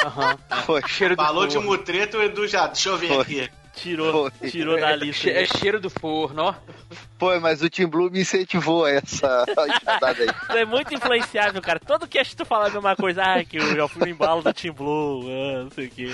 Aham. 0.06 0.38
Foi. 0.66 0.82
Cheiro 0.88 1.18
do 1.18 1.22
Falou 1.22 1.46
de 1.48 1.56
forno. 1.56 1.70
mutreto, 1.70 2.18
o 2.18 2.24
Edu 2.24 2.48
já. 2.48 2.68
Deixa 2.68 2.88
eu 2.90 2.98
ver 2.98 3.08
Foi. 3.10 3.22
aqui. 3.22 3.50
Tirou, 3.76 4.32
Foi. 4.32 4.50
tirou 4.50 4.80
da 4.80 4.96
lista. 4.96 5.30
é 5.30 5.46
cheiro 5.46 5.82
do 5.82 5.90
forno, 5.90 6.44
ó. 6.44 6.56
Foi, 7.20 7.40
mas 7.40 7.62
o 7.64 7.70
Team 7.70 7.90
Blue 7.90 8.12
me 8.12 8.22
incentivou 8.22 8.86
a 8.86 8.92
essa 8.92 9.44
enxadada 9.68 10.24
aí. 10.24 10.30
Tu 10.48 10.58
é 10.58 10.66
muito 10.66 10.94
influenciável, 10.94 11.62
cara. 11.62 11.80
Todo 11.80 12.08
cast 12.08 12.36
tu 12.36 12.46
fala 12.46 12.68
a 12.68 12.70
mesma 12.70 12.96
coisa. 12.96 13.24
Ah, 13.24 13.44
que 13.44 13.58
eu 13.58 13.76
já 13.76 13.88
fui 13.88 14.02
no 14.04 14.10
embalo 14.10 14.42
do 14.44 14.54
Team 14.54 14.74
Blue, 14.74 15.24
ah, 15.30 15.64
não 15.64 15.72
sei 15.72 15.88
o 15.88 15.90
quê. 15.90 16.08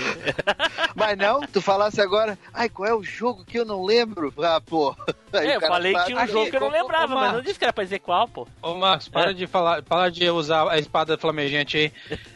Mas 0.94 1.18
não, 1.18 1.40
tu 1.42 1.60
falasse 1.60 2.00
agora, 2.00 2.38
ai, 2.52 2.68
qual 2.68 2.88
é 2.88 2.94
o 2.94 3.02
jogo 3.02 3.44
que 3.44 3.58
eu 3.58 3.64
não 3.64 3.84
lembro? 3.84 4.32
Ah, 4.42 4.60
pô. 4.64 4.96
Aí 5.32 5.48
É, 5.48 5.56
eu 5.56 5.60
falei 5.60 5.92
que 5.94 6.04
tinha 6.06 6.22
um 6.22 6.26
jogo 6.26 6.48
que 6.50 6.56
eu 6.56 6.60
não 6.60 6.68
ô, 6.68 6.70
ô, 6.70 6.72
lembrava, 6.72 7.14
ô, 7.14 7.18
mas 7.20 7.32
não 7.32 7.40
disse 7.42 7.58
que 7.58 7.64
era 7.64 7.72
pra 7.72 7.84
dizer 7.84 7.98
qual, 7.98 8.28
pô. 8.28 8.46
Ô 8.62 8.74
Marcos, 8.74 9.08
para 9.08 9.30
É. 9.30 9.34
de 9.34 9.46
falar, 9.46 9.82
para 9.82 10.10
de 10.10 10.28
usar 10.30 10.70
a 10.70 10.78
espada 10.78 11.18
flamejante 11.18 11.76
aí. 11.76 11.92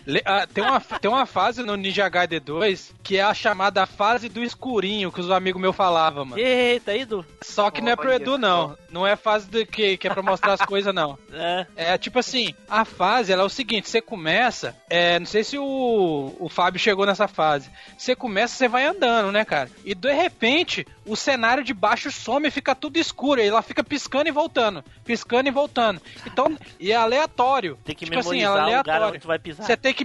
Le- 0.07 0.23
ah, 0.25 0.47
tem, 0.53 0.65
uma, 0.65 0.81
tem 0.81 1.11
uma 1.11 1.25
fase 1.27 1.63
no 1.63 1.77
Ninja 1.77 2.09
Gaiden 2.09 2.41
2 2.41 2.95
que 3.03 3.17
é 3.17 3.23
a 3.23 3.33
chamada 3.33 3.87
fase 3.87 4.29
do 4.29 4.43
escurinho 4.43 5.11
que 5.13 5.21
os 5.21 5.31
amigos 5.31 5.61
meus 5.63 5.77
falavam, 5.77 6.25
mano. 6.25 6.43
Eita, 6.43 6.95
Edu. 6.95 7.25
Só 7.43 7.71
que 7.71 7.81
não 7.81 7.93
é 7.93 7.97
pro 7.97 8.13
Edu, 8.13 8.37
não. 8.37 8.58
Não 8.91 9.07
é 9.07 9.17
fase 9.17 9.49
do 9.49 9.65
que, 9.67 9.97
que 9.97 10.07
é 10.09 10.13
pra 10.13 10.23
mostrar 10.23 10.55
as 10.55 10.61
coisas, 10.63 10.95
não. 10.95 11.19
É. 11.31 11.67
É 11.77 11.99
tipo 11.99 12.19
assim, 12.19 12.55
a 12.69 12.85
fase 12.85 13.33
ela 13.33 13.43
é 13.43 13.47
o 13.47 13.51
seguinte: 13.51 13.89
você 13.89 14.01
começa, 14.01 14.75
é, 14.91 15.19
não 15.19 15.27
sei 15.27 15.45
se 15.45 15.59
o, 15.59 16.35
o 16.39 16.49
Fábio 16.49 16.81
chegou 16.81 17.07
nessa 17.07 17.29
fase. 17.29 17.71
Você 17.97 18.17
começa, 18.17 18.57
você 18.57 18.67
vai 18.67 18.87
andando, 18.87 19.31
né, 19.31 19.45
cara? 19.45 19.71
E 19.85 19.95
de 19.95 20.13
repente, 20.13 20.87
o 21.07 21.15
cenário 21.15 21.63
de 21.63 21.73
baixo 21.73 22.11
some 22.11 22.49
e 22.49 22.51
fica 22.51 22.75
tudo 22.75 22.99
escuro. 22.99 23.41
E 23.41 23.47
ela 23.47 23.63
fica 23.63 23.85
piscando 23.85 24.29
e 24.29 24.33
voltando, 24.33 24.83
piscando 25.05 25.49
e 25.49 25.53
voltando. 25.53 26.01
Então, 26.27 26.57
e 26.81 26.93
é 26.93 26.97
aleatório. 26.97 27.79
Tem 27.85 27.95
que 27.95 28.05
tipo 28.05 28.19
assim, 28.19 28.39
memorizar 28.39 28.57
ela 28.57 28.71
é 28.71 28.75
o 28.75 28.79
lugar 28.79 28.79
aleatório. 28.79 29.15
onde 29.15 29.23
tu 29.23 29.29
vai 29.29 29.39
pisar. 29.39 29.67
Você 29.67 29.77
tem, 29.77 29.95
que 29.95 30.05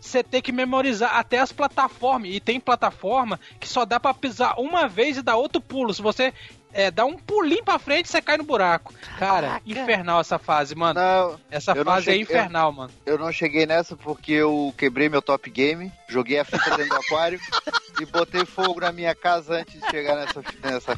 você 0.00 0.22
tem 0.22 0.42
que 0.42 0.52
memorizar 0.52 1.16
até 1.16 1.38
as 1.38 1.52
plataformas. 1.52 2.30
E 2.32 2.40
tem 2.40 2.60
plataforma 2.60 3.40
que 3.58 3.68
só 3.68 3.84
dá 3.84 3.98
pra 3.98 4.14
pisar 4.14 4.54
uma 4.58 4.86
vez 4.86 5.16
e 5.16 5.22
dar 5.22 5.36
outro 5.36 5.60
pulo. 5.60 5.92
Se 5.92 6.02
você 6.02 6.32
é, 6.72 6.90
dá 6.90 7.04
um 7.04 7.16
pulinho 7.16 7.64
pra 7.64 7.78
frente, 7.78 8.08
você 8.08 8.20
cai 8.22 8.36
no 8.36 8.44
buraco. 8.44 8.92
Cara, 9.18 9.60
infernal 9.66 10.20
essa 10.20 10.38
fase, 10.38 10.74
mano. 10.74 11.00
Não, 11.00 11.40
Essa 11.50 11.72
eu 11.72 11.84
não 11.84 11.92
fase 11.92 12.10
é 12.10 12.12
cheguei- 12.12 12.22
infernal, 12.22 12.72
mano. 12.72 12.90
eu 13.06 13.18
não 13.18 13.32
cheguei 13.32 13.66
nessa 13.66 13.96
porque 13.96 14.32
eu 14.32 14.72
quebrei 14.76 15.08
meu 15.08 15.22
top 15.22 15.48
game, 15.50 15.92
joguei 16.08 16.38
a 16.38 16.44
fita 16.44 16.76
dentro 16.76 16.88
do 16.88 16.96
aquário 17.00 17.40
e 18.00 18.06
botei 18.06 18.44
fogo 18.44 18.80
na 18.80 18.92
minha 18.92 19.14
casa 19.14 19.54
antes 19.56 19.80
de 19.80 19.90
chegar 19.90 20.14
nessa, 20.16 20.42
nessa 20.62 20.96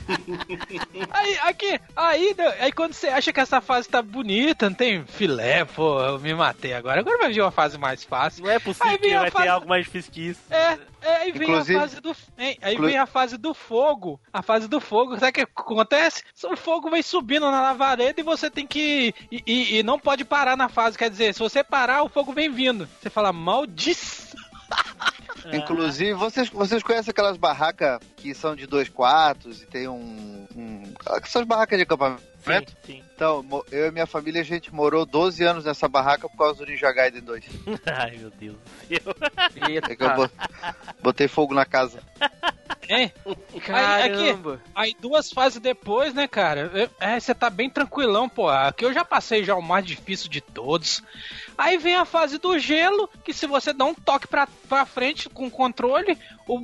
Aí, 1.10 1.38
aqui, 1.44 1.80
aí, 1.96 2.36
aí 2.60 2.72
quando 2.72 2.92
você 2.92 3.08
acha 3.08 3.32
que 3.32 3.40
essa 3.40 3.60
fase 3.60 3.88
tá 3.88 4.02
bonita, 4.02 4.68
não 4.68 4.76
tem 4.76 5.04
filé, 5.06 5.64
pô, 5.64 6.00
eu 6.02 6.18
me 6.18 6.34
matei 6.34 6.72
agora. 6.74 7.00
Agora 7.00 7.18
vai 7.18 7.32
vir 7.32 7.40
uma 7.40 7.50
fase 7.50 7.78
mais 7.78 8.04
fácil. 8.04 8.44
Não 8.44 8.50
é 8.50 8.58
possível 8.58 8.98
que 8.98 9.14
vai 9.16 9.30
fase- 9.30 9.44
ter 9.44 9.50
algo 9.50 9.68
mais 9.68 9.84
difícil 9.84 10.12
que 10.12 10.28
isso. 10.28 10.40
É, 10.50 10.78
é, 11.02 11.16
aí 11.16 11.32
vem 11.32 11.42
Inclusive- 11.48 11.76
a 11.78 11.80
fase 11.80 12.00
do. 12.00 12.16
hein, 12.38 12.58
aí 12.60 12.74
Inclu- 12.74 12.86
vem 12.86 12.98
a 12.98 13.06
fase 13.06 13.36
do 13.36 13.54
fogo. 13.54 14.20
A 14.32 14.42
fase 14.42 14.68
do 14.68 14.80
fogo, 14.80 15.14
sabe 15.18 15.30
o 15.30 15.32
que 15.32 15.40
acontece? 15.42 16.22
O 16.44 16.56
fogo 16.56 16.90
vem 16.90 17.02
subindo 17.02 17.50
na 17.50 17.60
lavareda 17.60 18.20
e 18.20 18.24
você 18.24 18.50
tem 18.50 18.66
que. 18.66 19.14
E, 19.30 19.42
e- 19.46 19.78
e 19.78 19.82
não 19.82 19.98
pode 19.98 20.24
parar 20.24 20.56
na 20.56 20.68
fase. 20.68 20.96
Quer 20.98 21.10
dizer, 21.10 21.32
se 21.34 21.40
você 21.40 21.62
parar, 21.64 22.02
o 22.02 22.08
fogo 22.08 22.32
vem 22.32 22.50
vindo. 22.50 22.88
Você 23.00 23.08
fala, 23.10 23.32
maldição. 23.32 24.38
Inclusive, 25.52 26.12
vocês, 26.14 26.48
vocês 26.50 26.82
conhecem 26.82 27.10
aquelas 27.10 27.36
barracas 27.36 27.98
que 28.16 28.34
são 28.34 28.54
de 28.54 28.66
dois 28.66 28.88
quartos 28.88 29.62
e 29.62 29.66
tem 29.66 29.88
um. 29.88 30.46
um 30.54 30.82
essas 31.22 31.44
barracas 31.44 31.78
de 31.78 31.82
acampamento? 31.84 32.29
Sim, 32.44 32.66
sim. 32.84 33.02
Então, 33.14 33.44
eu 33.70 33.88
e 33.88 33.90
minha 33.90 34.06
família, 34.06 34.40
a 34.40 34.44
gente 34.44 34.72
morou 34.74 35.04
12 35.04 35.44
anos 35.44 35.64
nessa 35.64 35.86
barraca 35.88 36.28
por 36.28 36.36
causa 36.38 36.64
do 36.64 36.70
Ninja 36.70 36.90
Gaiden 36.92 37.22
2. 37.22 37.44
Ai, 37.86 38.16
meu 38.16 38.30
Deus. 38.30 38.56
Eu... 38.88 39.00
É 39.90 39.94
que 39.94 40.02
eu 40.02 40.14
bo- 40.16 40.30
botei 41.02 41.28
fogo 41.28 41.54
na 41.54 41.64
casa. 41.66 42.02
Hein? 42.88 43.12
Caramba. 43.64 44.60
Aí 44.74 44.96
duas 45.00 45.30
fases 45.30 45.60
depois, 45.60 46.12
né, 46.14 46.26
cara? 46.26 46.90
É, 46.98 47.20
você 47.20 47.34
tá 47.34 47.48
bem 47.48 47.70
tranquilão, 47.70 48.28
pô. 48.28 48.48
Aqui 48.48 48.84
eu 48.84 48.92
já 48.92 49.04
passei 49.04 49.44
já 49.44 49.54
o 49.54 49.62
mais 49.62 49.84
difícil 49.84 50.28
de 50.28 50.40
todos. 50.40 51.02
Aí 51.56 51.76
vem 51.78 51.94
a 51.94 52.04
fase 52.04 52.38
do 52.38 52.58
gelo, 52.58 53.08
que 53.22 53.32
se 53.32 53.46
você 53.46 53.72
dá 53.72 53.84
um 53.84 53.94
toque 53.94 54.26
pra, 54.26 54.48
pra 54.68 54.86
frente 54.86 55.28
com 55.28 55.46
o 55.46 55.50
controle, 55.50 56.16
o, 56.48 56.56
o, 56.56 56.62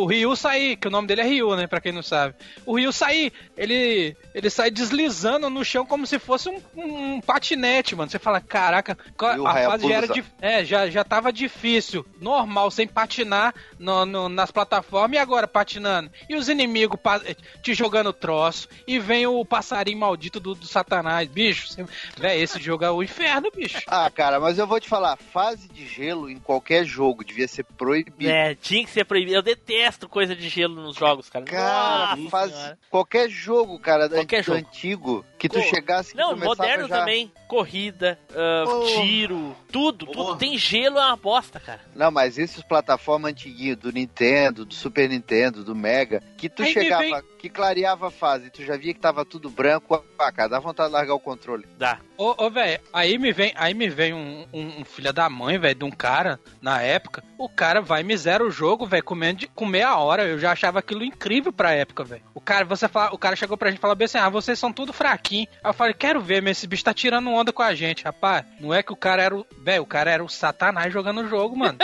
o, 0.00 0.02
o 0.02 0.06
Ryu 0.06 0.36
sai, 0.36 0.76
que 0.76 0.86
o 0.86 0.90
nome 0.90 1.08
dele 1.08 1.22
é 1.22 1.24
Ryu, 1.24 1.56
né, 1.56 1.66
pra 1.66 1.80
quem 1.80 1.90
não 1.90 2.02
sabe. 2.02 2.34
O 2.66 2.76
Ryu 2.76 2.92
sai, 2.92 3.32
ele, 3.56 4.14
ele 4.34 4.50
sai 4.50 4.70
deslizando 4.74 5.48
no 5.48 5.64
chão 5.64 5.86
como 5.86 6.06
se 6.06 6.18
fosse 6.18 6.48
um, 6.50 6.60
um 6.76 7.20
patinete, 7.20 7.94
mano. 7.96 8.10
Você 8.10 8.18
fala, 8.18 8.40
caraca, 8.40 8.98
E 9.20 9.46
a 9.46 9.70
fase 9.70 9.88
já 9.88 9.94
era 9.94 10.08
dif- 10.08 10.32
é, 10.40 10.64
já, 10.64 10.90
já 10.90 11.04
tava 11.04 11.32
difícil, 11.32 12.04
normal, 12.20 12.70
sem 12.70 12.86
patinar 12.86 13.54
no- 13.78 14.04
no- 14.04 14.28
nas 14.28 14.50
plataformas 14.50 15.16
e 15.16 15.18
agora 15.20 15.46
patinando. 15.48 16.10
E 16.28 16.34
os 16.34 16.48
inimigos 16.48 16.98
pa- 17.00 17.20
te 17.62 17.72
jogando 17.72 18.12
troço. 18.12 18.68
E 18.86 18.98
vem 18.98 19.26
o 19.26 19.44
passarinho 19.44 19.98
maldito 19.98 20.40
do, 20.40 20.54
do 20.54 20.66
satanás. 20.66 21.28
Bicho, 21.28 21.68
você- 21.68 21.86
véi, 22.16 22.40
esse 22.42 22.60
jogo 22.60 22.84
é 22.84 22.90
o 22.90 23.02
inferno, 23.02 23.50
bicho. 23.54 23.82
Ah, 23.94 24.10
cara, 24.10 24.40
mas 24.40 24.58
eu 24.58 24.66
vou 24.66 24.80
te 24.80 24.88
falar, 24.88 25.16
fase 25.16 25.68
de 25.68 25.86
gelo 25.86 26.28
em 26.28 26.38
qualquer 26.38 26.84
jogo 26.84 27.22
devia 27.24 27.46
ser 27.46 27.62
proibido. 27.64 28.28
É, 28.28 28.54
tinha 28.56 28.84
que 28.84 28.90
ser 28.90 29.04
proibido. 29.04 29.36
Eu 29.36 29.42
detesto 29.42 30.08
coisa 30.08 30.34
de 30.34 30.48
gelo 30.48 30.74
nos 30.74 30.96
jogos, 30.96 31.30
cara. 31.30 31.44
Cara, 31.44 32.16
Nossa 32.16 32.30
fase, 32.30 32.76
qualquer 32.90 33.28
jogo, 33.30 33.78
cara, 33.78 34.08
Qualquer 34.08 34.42
jogo. 34.42 34.63
Antigo, 34.68 35.24
Que 35.38 35.48
tu 35.48 35.60
chegasse 35.62 36.12
que 36.12 36.16
Não, 36.16 36.36
moderno 36.36 36.88
já... 36.88 36.98
também. 37.00 37.32
Corrida, 37.54 38.18
ah, 38.34 38.64
Oh. 38.66 38.84
tiro, 39.00 39.56
tudo, 39.70 40.06
tudo. 40.06 40.32
Oh. 40.32 40.36
Tem 40.36 40.58
gelo, 40.58 40.98
é 40.98 41.06
uma 41.06 41.16
bosta, 41.16 41.60
cara. 41.60 41.80
Não, 41.94 42.10
mas 42.10 42.36
esses 42.36 42.62
plataformas 42.64 43.30
antiguinhos 43.30 43.76
do 43.76 43.92
Nintendo, 43.92 44.64
do 44.64 44.74
Super 44.74 45.08
Nintendo, 45.08 45.62
do 45.62 45.72
Mega, 45.74 46.20
que 46.36 46.48
tu 46.48 46.64
Aí 46.64 46.72
chegava, 46.72 47.02
vem- 47.02 47.22
que 47.38 47.48
clareava 47.48 48.08
a 48.08 48.10
fase, 48.10 48.50
tu 48.50 48.64
já 48.64 48.76
via 48.76 48.92
que 48.92 48.98
tava 48.98 49.24
tudo 49.24 49.48
branco, 49.50 50.02
ah, 50.18 50.32
cara, 50.32 50.48
dá 50.48 50.58
vontade 50.58 50.88
de 50.88 50.94
largar 50.94 51.14
o 51.14 51.20
controle. 51.20 51.64
Dá. 51.78 51.98
Ô, 52.16 52.44
ô 52.44 52.50
velho, 52.50 52.80
aí 52.92 53.18
me 53.18 53.32
vem, 53.32 53.52
aí 53.56 53.72
me 53.74 53.88
vem 53.88 54.12
um, 54.14 54.46
um, 54.52 54.80
um 54.80 54.84
filho 54.84 55.12
da 55.12 55.28
mãe, 55.28 55.58
velho, 55.58 55.74
de 55.74 55.84
um 55.84 55.90
cara, 55.90 56.40
na 56.60 56.80
época. 56.82 57.22
O 57.38 57.48
cara 57.48 57.80
vai 57.80 58.00
e 58.00 58.04
me 58.04 58.16
zera 58.16 58.44
o 58.44 58.50
jogo, 58.50 58.86
velho, 58.86 59.02
comendo 59.04 59.40
de, 59.40 59.48
com 59.48 59.66
meia 59.66 59.96
hora. 59.96 60.24
Eu 60.24 60.38
já 60.38 60.52
achava 60.52 60.78
aquilo 60.80 61.04
incrível 61.04 61.52
pra 61.52 61.72
época, 61.72 62.02
velho. 62.04 62.22
O 62.34 62.40
cara, 62.40 62.64
você 62.64 62.88
fala, 62.88 63.12
o 63.14 63.18
cara 63.18 63.36
chegou 63.36 63.56
pra 63.56 63.68
gente 63.70 63.78
e 63.78 63.80
falou 63.80 63.96
bem 63.96 64.06
assim: 64.06 64.18
ah, 64.18 64.28
vocês 64.28 64.58
são 64.58 64.72
tudo 64.72 64.92
fraquinho. 64.92 65.46
Aí 65.62 65.70
eu 65.70 65.74
falei, 65.74 65.92
quero 65.92 66.20
ver, 66.20 66.40
mas 66.40 66.56
esse 66.58 66.66
bicho 66.66 66.84
tá 66.84 66.94
tirando 66.94 67.28
onda 67.30 67.43
com 67.52 67.62
a 67.62 67.74
gente, 67.74 68.04
rapaz. 68.04 68.44
Não 68.60 68.72
é 68.72 68.82
que 68.82 68.92
o 68.92 68.96
cara 68.96 69.22
era 69.22 69.36
o. 69.36 69.46
Velho, 69.58 69.82
o 69.82 69.86
cara 69.86 70.10
era 70.10 70.24
o 70.24 70.28
Satanás 70.28 70.92
jogando 70.92 71.22
o 71.22 71.28
jogo, 71.28 71.56
mano. 71.56 71.78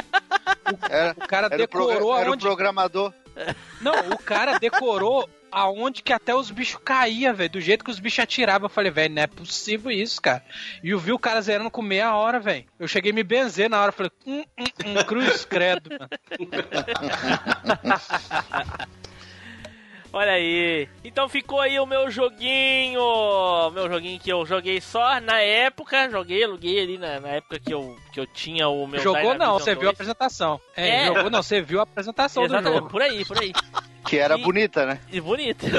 Era, 0.88 1.12
O 1.12 1.26
cara 1.26 1.48
era, 1.50 1.64
o, 1.64 1.68
progra- 1.68 1.94
decorou 1.94 2.16
era 2.18 2.28
o 2.28 2.32
aonde. 2.32 2.44
programador. 2.44 3.12
Não, 3.80 3.94
o 4.10 4.18
cara 4.18 4.58
decorou 4.58 5.28
aonde 5.50 6.02
que 6.02 6.12
até 6.12 6.34
os 6.34 6.50
bichos 6.50 6.80
caíam, 6.84 7.34
velho. 7.34 7.50
Do 7.50 7.60
jeito 7.60 7.84
que 7.84 7.90
os 7.90 7.98
bichos 7.98 8.20
atiravam. 8.20 8.66
Eu 8.66 8.70
falei, 8.70 8.90
velho, 8.90 9.14
não 9.14 9.22
é 9.22 9.26
possível 9.26 9.90
isso, 9.90 10.20
cara. 10.20 10.44
E 10.84 10.90
eu 10.90 10.98
vi 10.98 11.12
o 11.12 11.18
cara 11.18 11.40
zerando 11.40 11.70
com 11.70 11.80
meia 11.82 12.14
hora, 12.14 12.38
velho. 12.38 12.64
Eu 12.78 12.86
cheguei 12.86 13.10
a 13.12 13.14
me 13.14 13.22
benzer 13.24 13.68
na 13.70 13.80
hora. 13.82 13.92
Falei, 13.92 14.12
hum, 14.26 14.44
hum, 14.58 14.64
hum, 14.86 15.04
cruz 15.06 15.44
credo, 15.44 15.90
mano. 15.90 16.10
Olha 20.12 20.32
aí. 20.32 20.88
Então 21.04 21.28
ficou 21.28 21.60
aí 21.60 21.78
o 21.78 21.86
meu 21.86 22.10
joguinho. 22.10 23.00
Meu 23.72 23.88
joguinho 23.88 24.18
que 24.18 24.32
eu 24.32 24.44
joguei 24.44 24.80
só 24.80 25.20
na 25.20 25.40
época. 25.40 26.10
Joguei, 26.10 26.42
aluguei 26.42 26.80
ali 26.82 26.98
na, 26.98 27.20
na 27.20 27.28
época 27.28 27.60
que 27.60 27.72
eu, 27.72 27.96
que 28.12 28.18
eu 28.18 28.26
tinha 28.26 28.68
o 28.68 28.86
meu. 28.88 29.00
Jogou 29.00 29.34
não, 29.34 29.52
você 29.58 29.72
viu 29.74 29.82
a 29.88 29.92
2. 29.92 29.94
apresentação. 29.94 30.60
É, 30.76 31.02
É. 31.02 31.06
jogou 31.06 31.30
não, 31.30 31.42
você 31.42 31.62
viu 31.62 31.78
a 31.78 31.84
apresentação 31.84 32.42
do 32.42 32.46
Exatamente, 32.48 32.78
jogo. 32.78 32.90
por 32.90 33.02
aí, 33.02 33.24
por 33.24 33.38
aí. 33.38 33.52
Que 34.08 34.16
era 34.18 34.36
E- 34.36 34.42
bonita, 34.42 34.84
né? 34.86 34.98
E 35.12 35.20
bonito. 35.20 35.66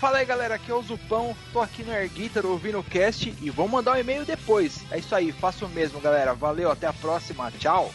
Fala 0.00 0.18
aí 0.18 0.24
galera, 0.24 0.54
aqui 0.56 0.70
é 0.70 0.74
o 0.74 0.82
Zupão, 0.82 1.36
tô 1.52 1.60
aqui 1.60 1.84
no 1.84 1.92
Air 1.92 2.10
Guitar 2.10 2.44
ouvindo 2.44 2.80
o 2.80 2.84
cast 2.84 3.32
e 3.40 3.50
vou 3.50 3.68
mandar 3.68 3.92
um 3.92 3.98
e-mail 3.98 4.24
depois. 4.24 4.84
É 4.90 4.98
isso 4.98 5.14
aí, 5.14 5.30
faço 5.30 5.66
o 5.66 5.68
mesmo 5.68 6.00
galera, 6.00 6.34
valeu, 6.34 6.70
até 6.70 6.86
a 6.86 6.92
próxima, 6.92 7.50
tchau! 7.52 7.92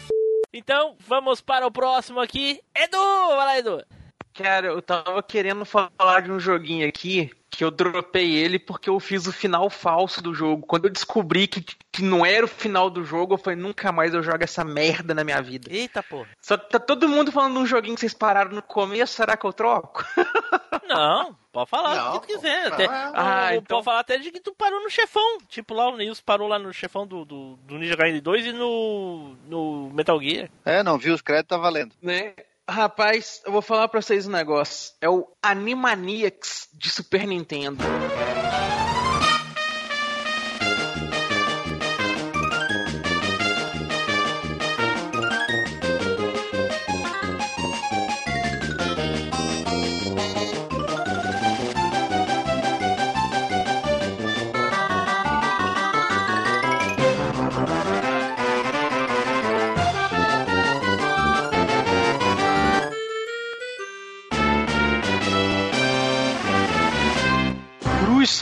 então, 0.52 0.96
vamos 1.06 1.40
para 1.40 1.66
o 1.66 1.70
próximo 1.70 2.20
aqui. 2.20 2.60
Edu! 2.74 2.96
Vai 2.96 3.36
lá, 3.36 3.58
Edu. 3.58 3.84
Cara, 4.32 4.68
eu 4.68 4.80
tava 4.80 5.22
querendo 5.22 5.64
falar 5.64 6.22
de 6.22 6.30
um 6.30 6.40
joguinho 6.40 6.88
aqui 6.88 7.30
que 7.56 7.64
eu 7.64 7.70
dropei 7.70 8.34
ele 8.34 8.58
porque 8.58 8.90
eu 8.90 9.00
fiz 9.00 9.26
o 9.26 9.32
final 9.32 9.70
falso 9.70 10.20
do 10.20 10.34
jogo. 10.34 10.66
Quando 10.66 10.84
eu 10.84 10.90
descobri 10.90 11.46
que, 11.46 11.62
que 11.90 12.02
não 12.02 12.24
era 12.26 12.44
o 12.44 12.48
final 12.48 12.90
do 12.90 13.02
jogo, 13.02 13.32
eu 13.32 13.38
falei, 13.38 13.58
nunca 13.58 13.90
mais 13.90 14.12
eu 14.12 14.22
jogo 14.22 14.44
essa 14.44 14.62
merda 14.62 15.14
na 15.14 15.24
minha 15.24 15.40
vida. 15.40 15.68
Eita, 15.72 16.02
porra. 16.02 16.28
Só 16.38 16.58
tá 16.58 16.78
todo 16.78 17.08
mundo 17.08 17.32
falando 17.32 17.54
de 17.54 17.58
um 17.60 17.66
joguinho 17.66 17.94
que 17.94 18.00
vocês 18.00 18.12
pararam 18.12 18.50
no 18.52 18.60
começo, 18.60 19.14
será 19.14 19.38
que 19.38 19.46
eu 19.46 19.54
troco? 19.54 20.04
Não, 20.86 21.34
pode 21.50 21.70
falar 21.70 21.94
Não, 21.96 22.16
o 22.16 22.20
que 22.20 22.26
tu 22.28 22.34
quiser. 22.34 22.66
Até, 22.72 22.86
Ah, 22.90 23.48
então- 23.56 23.76
Pode 23.78 23.84
falar 23.84 24.00
até 24.00 24.18
de 24.18 24.30
que 24.30 24.38
tu 24.40 24.54
parou 24.54 24.82
no 24.82 24.90
chefão. 24.90 25.38
Tipo, 25.48 25.72
lá 25.74 25.88
o 25.88 25.96
Nils 25.96 26.20
parou 26.20 26.46
lá 26.48 26.58
no 26.58 26.72
chefão 26.74 27.06
do, 27.06 27.24
do, 27.24 27.56
do 27.62 27.78
Ninja 27.78 27.96
Gaiden 27.96 28.20
2 28.20 28.46
e 28.46 28.52
no, 28.52 29.34
no 29.48 29.90
Metal 29.94 30.20
Gear. 30.20 30.50
É, 30.64 30.82
não 30.82 30.98
viu 30.98 31.14
os 31.14 31.22
créditos, 31.22 31.48
tá 31.48 31.56
valendo. 31.56 31.92
né? 32.02 32.34
Rapaz, 32.68 33.40
eu 33.46 33.52
vou 33.52 33.62
falar 33.62 33.86
pra 33.86 34.02
vocês 34.02 34.26
um 34.26 34.30
negócio. 34.30 34.92
É 35.00 35.08
o 35.08 35.26
Animaniacs 35.40 36.68
de 36.72 36.90
Super 36.90 37.24
Nintendo. 37.24 37.78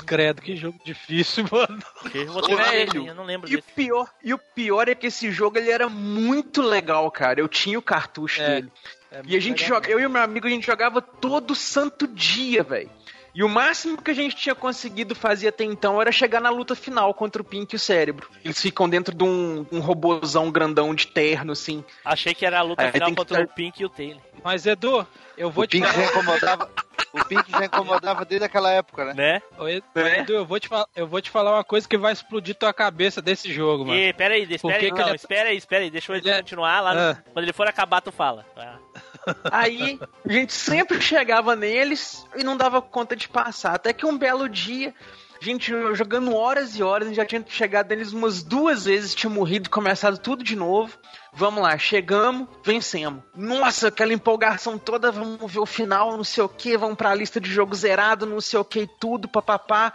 Credo, 0.04 0.40
que 0.42 0.54
jogo 0.56 0.78
difícil, 0.84 1.44
mano. 1.50 1.82
Eu 2.14 2.32
vou 2.32 2.42
ter 2.42 2.56
Velho, 2.56 3.06
eu 3.08 3.14
não 3.14 3.24
lembro 3.24 3.50
E 3.50 3.54
o 3.54 3.58
desse. 3.60 3.72
pior, 3.72 4.08
e 4.22 4.32
o 4.34 4.38
pior 4.38 4.88
é 4.88 4.94
que 4.94 5.06
esse 5.08 5.30
jogo 5.32 5.58
ele 5.58 5.70
era 5.70 5.88
muito 5.88 6.62
legal, 6.62 7.10
cara. 7.10 7.40
Eu 7.40 7.48
tinha 7.48 7.78
o 7.78 7.82
cartucho 7.82 8.40
É, 8.40 8.46
dele. 8.60 8.72
E 9.26 9.36
a 9.36 9.40
gente 9.40 9.64
joga, 9.64 9.88
eu 9.88 10.00
e 10.00 10.08
meu 10.08 10.20
amigo 10.22 10.46
a 10.46 10.50
gente 10.50 10.66
jogava 10.66 11.00
todo 11.00 11.54
santo 11.54 12.06
dia, 12.06 12.62
velho. 12.62 12.90
E 13.35 13.42
o 13.42 13.49
máximo 13.49 14.01
que 14.01 14.11
a 14.11 14.14
gente 14.14 14.37
tinha 14.37 14.55
conseguido 14.55 15.14
fazer 15.14 15.49
até 15.49 15.64
então 15.64 16.01
era 16.01 16.12
chegar 16.12 16.40
na 16.40 16.51
luta 16.51 16.75
final 16.77 17.12
contra 17.12 17.42
o 17.42 17.44
Pink 17.44 17.75
e 17.75 17.77
o 17.77 17.81
Cérebro. 17.81 18.29
Eles 18.44 18.61
ficam 18.62 18.88
dentro 18.88 19.12
de 19.14 19.25
um, 19.25 19.66
um 19.73 19.81
robozão 19.81 20.51
grandão 20.53 20.94
de 20.94 21.09
terno, 21.09 21.53
assim. 21.53 21.85
Achei 22.05 22.33
que 22.33 22.47
era 22.47 22.61
a 22.61 22.62
luta 22.62 22.83
É, 22.85 22.92
final 22.92 23.09
que 23.11 23.16
contra 23.16 23.38
ter- 23.38 23.44
o 23.44 23.49
Pink 23.49 23.83
e 23.83 23.85
o 23.85 23.88
Taylor. 23.88 24.23
Mas 24.44 24.66
Edu, 24.66 25.05
eu 25.37 25.51
vou 25.51 25.64
O 25.64 25.66
te 25.66 25.79
Pink 25.81 25.87
falar. 25.90 26.05
já 26.05 26.11
incomodava. 26.12 26.70
O 27.12 27.25
Pink 27.25 27.51
já 27.51 27.64
incomodava 27.64 28.25
desde 28.25 28.44
aquela 28.44 28.70
época, 28.70 29.05
né? 29.07 29.14
Né? 29.14 29.42
Ô, 29.59 29.68
Edu, 29.68 29.85
É? 29.97 30.20
Edu, 30.20 30.33
eu 30.35 30.44
vou, 30.44 30.61
te 30.61 30.68
falar, 30.68 30.87
eu 30.94 31.07
vou 31.07 31.20
te 31.20 31.31
falar 31.31 31.53
uma 31.55 31.64
coisa 31.64 31.88
que 31.88 31.97
vai 31.99 32.12
explodir 32.12 32.55
tua 32.55 32.73
cabeça 32.73 33.20
desse 33.23 33.53
jogo, 33.53 33.85
mano. 33.85 33.99
E 33.99 34.12
pera 34.12 34.35
aí, 34.35 34.42
espera 34.42 34.77
aí, 34.77 34.90
não, 34.90 34.99
ele 35.01 35.11
é- 35.11 35.14
espera 35.14 35.49
aí, 35.49 35.57
espera 35.57 35.83
aí, 35.85 35.90
deixa 35.90 36.12
eu 36.12 36.16
Ele 36.16 36.29
é- 36.31 36.37
continuar 36.37 36.81
lá. 36.81 36.94
no- 36.94 37.01
Ah. 37.01 37.23
Quando 37.33 37.44
ele 37.44 37.53
for 37.53 37.66
acabar, 37.68 38.01
tu 38.01 38.12
fala. 38.12 38.44
Ah. 38.57 38.79
Aí 39.50 39.98
a 40.28 40.32
gente 40.32 40.52
sempre 40.52 41.00
chegava 41.00 41.56
neles 41.56 42.26
e 42.37 42.44
não 42.44 42.56
dava 42.56 42.82
conta 42.82 43.16
de 43.16 43.28
passar. 43.28 43.74
Até 43.74 43.92
que 43.92 44.06
um 44.06 44.16
belo 44.16 44.48
dia, 44.48 44.94
a 45.40 45.44
gente 45.44 45.72
jogando 45.94 46.34
horas 46.34 46.76
e 46.76 46.82
horas, 46.82 47.06
a 47.06 47.08
gente 47.10 47.16
já 47.16 47.26
tinha 47.26 47.44
chegado 47.48 47.88
neles 47.88 48.12
umas 48.12 48.42
duas 48.42 48.84
vezes, 48.84 49.14
tinha 49.14 49.30
morrido 49.30 49.70
começado 49.70 50.18
tudo 50.18 50.44
de 50.44 50.56
novo. 50.56 50.96
Vamos 51.32 51.62
lá, 51.62 51.76
chegamos, 51.76 52.48
vencemos. 52.64 53.22
Nossa, 53.34 53.88
aquela 53.88 54.12
empolgação 54.12 54.78
toda, 54.78 55.10
vamos 55.10 55.52
ver 55.52 55.58
o 55.58 55.66
final, 55.66 56.16
não 56.16 56.24
sei 56.24 56.44
o 56.44 56.48
que, 56.48 56.76
vamos 56.76 56.96
pra 56.96 57.14
lista 57.14 57.40
de 57.40 57.50
jogo 57.50 57.74
zerado, 57.74 58.24
não 58.24 58.40
sei 58.40 58.58
o 58.58 58.64
que, 58.64 58.87
tudo, 59.00 59.28
papapá. 59.28 59.92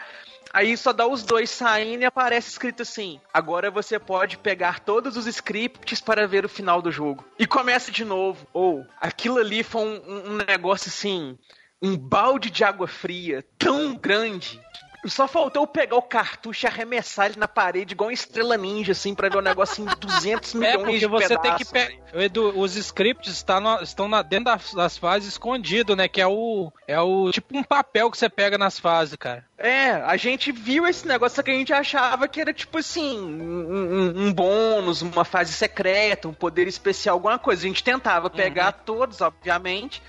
Aí 0.54 0.76
só 0.76 0.92
dá 0.92 1.06
os 1.08 1.24
dois 1.24 1.50
saindo 1.50 2.02
e 2.02 2.06
aparece 2.06 2.50
escrito 2.50 2.82
assim: 2.82 3.20
agora 3.34 3.70
você 3.70 4.00
pode 4.00 4.38
pegar 4.38 4.80
todos 4.80 5.16
os 5.18 5.28
scripts 5.28 6.02
para 6.02 6.28
ver 6.28 6.46
o 6.46 6.50
final 6.50 6.82
do 6.82 6.92
jogo. 6.92 7.24
E 7.38 7.46
começa 7.46 7.92
de 7.92 8.04
novo. 8.04 8.48
Ou 8.54 8.86
aquilo 9.00 9.38
ali 9.38 9.64
foi 9.64 9.82
um, 9.82 10.02
um- 10.08 10.32
um 10.32 10.38
negócio 10.38 10.90
assim, 10.90 11.38
um 11.82 11.96
balde 11.98 12.50
de 12.50 12.64
água 12.64 12.88
fria 12.88 13.46
tão 13.58 13.96
grande. 13.96 14.60
Só 15.06 15.28
faltou 15.28 15.64
eu 15.64 15.68
pegar 15.68 15.96
o 15.96 16.02
cartucho 16.02 16.66
e 16.66 16.68
arremessar 16.68 17.28
ele 17.28 17.36
na 17.40 17.48
parede, 17.48 17.94
igual 17.94 18.10
uma 18.10 18.14
estrela 18.14 18.58
ninja, 18.58 18.92
assim, 18.92 19.16
pra 19.16 19.30
ver 19.30 19.38
o 19.38 19.42
negócio 19.42 19.82
em 19.84 19.86
200 20.00 20.56
É, 20.56 20.58
milhões 20.58 20.78
porque 20.84 20.98
de 21.00 21.08
você 21.08 21.38
tem 21.38 21.56
que 21.56 21.66
pedaços. 21.66 21.72
pegar. 21.72 22.22
Edu, 22.24 22.60
os 22.60 22.76
scripts 22.76 23.32
está 23.32 23.60
no- 23.62 23.82
estão 23.82 24.08
na- 24.10 24.22
dentro 24.22 24.46
das, 24.46 24.74
das 24.74 24.98
fases 24.98 25.30
escondido, 25.30 25.96
né? 25.96 26.08
Que 26.08 26.20
é 26.20 26.28
o. 26.28 26.72
É 26.88 27.00
o. 27.00 27.32
Tipo 27.32 27.58
um 27.58 27.64
papel 27.64 28.12
que 28.12 28.18
você 28.18 28.28
pega 28.28 28.58
nas 28.58 28.78
fases, 28.80 29.16
cara. 29.16 29.46
É, 29.58 29.92
a 29.92 30.18
gente 30.18 30.52
viu 30.52 30.86
esse 30.88 31.08
negócio, 31.08 31.42
que 31.44 31.52
a 31.52 31.54
gente 31.54 31.72
achava 31.74 32.28
que 32.28 32.42
era 32.42 32.54
tipo 32.54 32.78
assim, 32.78 33.20
um, 33.20 33.74
um- 33.74 34.28
um 34.28 34.34
bônus, 34.34 35.02
uma 35.02 35.24
fase 35.26 35.54
secreta, 35.54 36.28
um 36.28 36.34
poder 36.34 36.68
especial, 36.68 37.16
alguma 37.16 37.40
coisa. 37.40 37.64
A 37.64 37.68
gente 37.68 37.84
tentava 37.84 38.30
pegar 38.30 38.72
todos, 38.72 39.22
obviamente, 39.22 40.02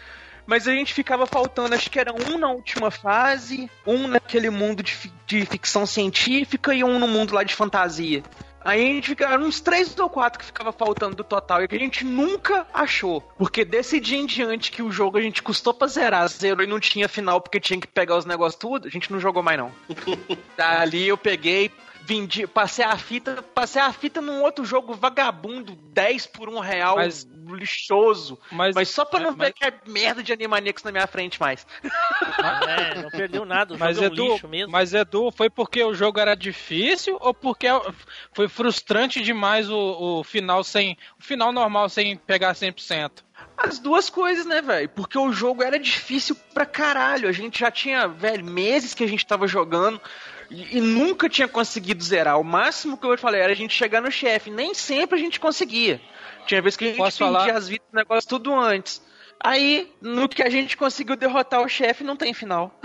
mas 0.51 0.67
a 0.67 0.73
gente 0.73 0.93
ficava 0.93 1.27
faltando, 1.27 1.75
acho 1.77 1.89
que 1.89 1.99
era 2.01 2.13
um 2.13 2.37
na 2.37 2.51
última 2.51 2.91
fase, 2.91 3.71
um 3.87 4.09
naquele 4.09 4.51
mundo 4.51 4.83
de, 4.83 4.93
fi- 4.93 5.13
de 5.25 5.47
ficção 5.47 5.87
científica 5.87 6.75
e 6.75 6.83
um 6.83 6.99
no 6.99 7.07
mundo 7.07 7.33
lá 7.35 7.45
de 7.45 7.55
fantasia. 7.55 8.23
Aí 8.63 8.83
a 8.83 8.95
gente 8.95 9.09
ficava 9.09 9.43
uns 9.43 9.61
três 9.61 9.97
ou 9.99 10.11
quatro 10.11 10.39
que 10.41 10.45
ficava 10.45 10.71
faltando 10.73 11.15
do 11.17 11.25
total 11.25 11.63
e 11.63 11.69
que 11.69 11.75
a 11.77 11.79
gente 11.79 12.05
nunca 12.05 12.67
achou. 12.75 13.23
Porque 13.39 13.65
desse 13.65 13.99
dia 14.01 14.19
em 14.19 14.27
diante 14.27 14.71
que 14.73 14.83
o 14.83 14.91
jogo 14.93 15.17
a 15.17 15.23
gente 15.23 15.41
custou 15.43 15.73
pra 15.73 15.87
zerar, 15.87 16.29
zerou 16.29 16.63
e 16.63 16.67
não 16.67 16.79
tinha 16.79 17.09
final 17.09 17.41
porque 17.41 17.59
tinha 17.59 17.81
que 17.81 17.87
pegar 17.87 18.19
os 18.19 18.27
negócios 18.27 18.61
tudo, 18.61 18.87
a 18.87 18.91
gente 18.91 19.11
não 19.11 19.19
jogou 19.21 19.43
mais 19.43 19.57
não. 19.59 19.73
Dali 20.59 21.09
eu 21.09 21.17
peguei, 21.17 21.71
vendi, 22.11 22.45
passei 22.45 22.85
a 22.85 22.97
fita, 22.97 23.41
passei 23.55 23.81
a 23.81 23.93
fita 23.93 24.21
num 24.21 24.43
outro 24.43 24.65
jogo 24.65 24.95
vagabundo, 24.95 25.77
10 25.93 26.27
por 26.27 26.49
um 26.49 26.59
real, 26.59 26.97
Mas- 26.97 27.25
lixoso. 27.47 28.37
Mas, 28.51 28.75
Mas 28.75 28.89
só 28.89 29.05
pra 29.05 29.21
não 29.21 29.31
mas- 29.31 29.39
ver 29.49 29.53
que 29.53 29.65
é 29.65 29.73
merda 29.87 30.21
de 30.21 30.33
Animaniacs 30.33 30.83
na 30.83 30.91
minha 30.91 31.07
frente 31.07 31.39
mais. 31.41 31.65
É, 32.67 33.01
não 33.03 33.11
perdeu 33.11 33.45
nada, 33.45 33.75
o 33.75 33.79
Mas 33.79 33.97
jogo 33.97 34.07
é 34.07 34.11
um 34.11 34.13
Edu, 34.13 34.33
lixo 34.33 34.49
mesmo. 34.49 34.73
mas 34.73 34.93
Edu, 34.93 35.31
foi 35.31 35.49
porque 35.49 35.85
o 35.85 35.95
jogo 35.95 36.19
era 36.19 36.35
difícil 36.35 37.17
ou 37.21 37.33
porque 37.33 37.67
foi 38.33 38.49
frustrante 38.49 39.21
demais 39.23 39.71
o, 39.71 40.19
o 40.21 40.25
final 40.25 40.65
sem 40.65 40.97
o 41.19 41.23
final 41.23 41.53
normal 41.53 41.89
sem 41.89 42.17
pegar 42.17 42.55
100%? 42.55 43.23
As 43.57 43.79
duas 43.79 44.11
coisas, 44.11 44.47
né, 44.47 44.61
velho? 44.61 44.89
Porque 44.89 45.17
o 45.19 45.33
jogo 45.33 45.63
era 45.63 45.79
difícil 45.79 46.35
pra 46.53 46.67
caralho. 46.67 47.29
A 47.29 47.33
gente 47.33 47.61
já 47.61 47.71
tinha, 47.71 48.07
velho, 48.09 48.45
meses 48.45 48.95
que 48.95 49.05
a 49.05 49.07
gente 49.09 49.25
tava 49.27 49.47
jogando 49.47 50.01
e, 50.51 50.79
e 50.79 50.81
nunca 50.81 51.29
tinha 51.29 51.47
conseguido 51.47 52.03
zerar. 52.03 52.39
O 52.39 52.45
máximo 52.45 52.99
que 52.99 53.07
eu 53.07 53.17
falei 53.17 53.41
era 53.41 53.53
a 53.53 53.57
gente 53.57 53.73
chegar 53.75 54.01
no 54.01 54.11
chefe. 54.11 54.51
Nem 54.51 54.75
sempre 54.75 55.19
a 55.19 55.23
gente 55.23 55.39
conseguia. 55.39 56.01
Tinha 56.47 56.61
vezes 56.61 56.77
que 56.77 56.85
a 56.85 56.89
gente 56.89 56.97
Posso 56.97 57.19
falar? 57.19 57.51
as 57.51 57.69
vidas 57.69 57.87
do 57.91 57.97
negócio 57.97 58.29
tudo 58.29 58.55
antes. 58.55 59.03
Aí, 59.43 59.91
no 60.03 60.29
que 60.29 60.43
a 60.43 60.51
gente 60.51 60.77
conseguiu 60.77 61.17
derrotar 61.17 61.63
o 61.63 61.69
chefe, 61.69 62.05
não 62.05 62.17
tem 62.17 62.35
final. 62.35 62.79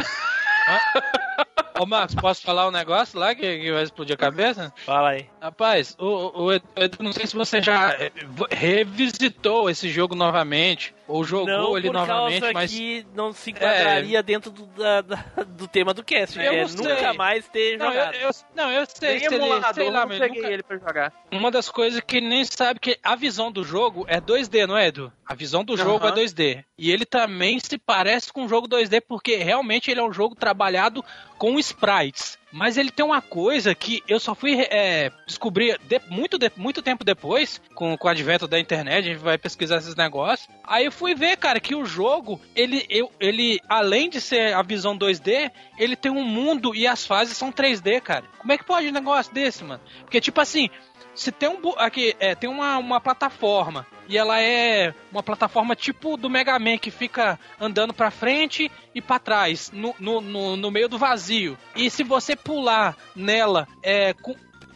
Ô 1.78 1.86
Marcos, 1.86 2.16
posso 2.16 2.41
falar 2.41 2.68
um 2.68 2.72
negócio 2.72 3.20
lá 3.20 3.36
que, 3.36 3.41
que 3.41 3.72
vai 3.72 3.84
explodir 3.84 4.16
a 4.16 4.18
cabeça? 4.18 4.74
Fala 4.86 5.09
aí. 5.09 5.30
Rapaz, 5.41 5.93
o, 5.99 6.43
o 6.43 6.53
Edu, 6.53 6.66
Edu, 6.78 7.03
não 7.03 7.11
sei 7.11 7.28
se 7.28 7.36
você 7.36 7.61
já 7.61 7.91
eh, 7.99 8.11
revisitou 8.49 9.70
esse 9.70 9.89
jogo 9.89 10.16
novamente 10.16 10.95
ou 11.08 11.24
jogou 11.24 11.47
Não, 11.47 11.78
ele 11.78 11.88
por 11.88 11.93
novamente, 11.93 12.39
causa 12.41 12.53
mas 12.53 12.72
que 12.72 13.06
não 13.14 13.32
se 13.32 13.51
enquadraria 13.51 14.24
dentro 14.24 14.49
do, 14.51 14.66
da- 14.68 15.01
da- 15.01 15.26
do 15.45 15.68
tema 15.68 15.93
do 15.93 16.03
cast. 16.03 16.38
Eu 16.39 16.49
que 16.51 16.56
é 16.58 16.62
não 16.62 16.68
sei. 16.68 16.88
nunca 16.95 17.14
mais 17.14 17.47
ter 17.47 17.78
não, 17.78 17.86
eu, 17.88 17.91
jogado. 17.93 18.16
eu- 18.16 18.32
não, 18.56 18.72
eu 18.72 18.86
sei, 18.88 19.10
Nem 19.12 19.20
se 19.20 19.26
ele, 19.26 19.36
emulador, 19.36 19.74
sei 19.74 19.89
lá, 19.91 19.99
não 20.01 20.08
mas 20.08 20.20
peguei 20.20 20.41
nunca- 20.41 20.53
ele 20.53 20.64
pra 20.64 20.78
jogar. 20.78 21.14
uma 21.32 21.51
das 21.51 21.70
coisas 21.70 21.99
que 22.01 22.18
ele 22.18 22.28
nem 22.28 22.43
sabe 22.43 22.80
que 22.80 22.97
a 23.03 23.16
visão 23.16 23.51
do 23.51 23.64
jogo 23.64 24.06
é 24.08 24.20
2D, 24.20 24.66
não 24.66 24.78
é, 24.78 24.88
Edu? 24.88 25.12
A 25.28 25.34
visão 25.36 25.64
do 25.64 25.76
jogo 25.78 26.06
Aham. 26.06 26.10
é 26.10 26.12
2D. 26.24 26.64
E 26.78 26.91
ele 26.91 27.06
também 27.06 27.60
se 27.60 27.78
parece 27.78 28.32
com 28.34 28.43
um 28.43 28.49
jogo 28.49 28.68
2D 28.68 29.01
porque 29.01 29.36
realmente 29.38 29.89
ele 29.89 29.99
é 29.99 30.03
um 30.03 30.14
jogo 30.14 30.36
trabalhado 30.36 31.03
com 31.38 31.58
sprites. 31.60 32.38
Mas 32.58 32.78
ele 32.78 32.89
tem 32.89 33.06
uma 33.06 33.22
coisa 33.22 33.76
que 33.76 34.01
eu 34.08 34.18
só 34.18 34.34
fui 34.34 34.56
é, 34.72 35.12
descobrir 35.28 35.78
de- 35.84 35.99
muito, 36.10 36.38
de- 36.38 36.49
muito 36.56 36.82
tempo 36.82 37.03
depois, 37.03 37.62
com, 37.76 37.97
com 37.97 38.08
o 38.08 38.10
advento 38.12 38.47
da 38.47 38.58
internet, 38.58 38.99
a 39.10 39.14
gente 39.14 39.20
vai 39.22 39.38
pesquisar 39.38 39.76
esses 39.78 39.93
negócios. 39.93 40.47
Aí 40.64 40.86
eu 40.86 40.91
fui 40.91 41.14
ver, 41.14 41.36
cara, 41.36 41.60
que 41.60 41.76
o 41.76 41.84
jogo, 41.86 42.39
ele, 42.56 42.86
eu, 42.89 43.12
ele 43.20 43.60
além 43.68 44.10
de 44.10 44.22
ser 44.22 44.53
a 44.56 44.62
visão 44.62 44.97
2D, 44.97 45.51
ele 45.78 45.97
tem 45.97 46.10
um 46.10 46.24
mundo 46.24 46.74
e 46.74 46.88
as 46.88 47.06
fases 47.06 47.36
são 47.36 47.51
3D, 47.51 47.99
cara. 47.99 48.24
Como 48.39 48.53
é 48.53 48.58
que 48.58 48.64
pode 48.64 48.88
um 48.88 48.91
negócio 48.93 49.34
desse, 49.34 49.62
mano? 49.64 49.82
Porque, 50.01 50.22
tipo 50.22 50.39
assim, 50.39 50.70
se 51.16 51.32
tem 51.32 51.49
um 51.49 51.57
aqui 51.78 52.16
é, 52.20 52.36
tem 52.36 52.49
uma, 52.49 52.78
uma 52.78 52.99
plataforma 52.99 53.88
e 54.07 54.18
ela 54.18 54.39
é 54.39 54.93
uma 55.11 55.24
plataforma 55.24 55.76
tipo 55.76 56.18
do 56.18 56.30
Mega 56.30 56.57
Man 56.59 56.78
que 56.78 56.91
fica 56.91 57.39
andando 57.59 57.93
pra 57.93 58.11
frente 58.11 58.72
e 58.93 59.01
pra 59.01 59.18
trás 59.18 59.72
no, 59.72 59.95
no, 59.99 60.22
no, 60.22 60.55
no 60.55 60.72
meio 60.72 60.88
do 60.88 60.97
vazio. 60.97 61.57
E 61.76 61.89
se 61.89 62.03
você 62.03 62.36
pular 62.36 62.95
nela 63.16 63.68
é 63.82 64.13
com 64.13 64.36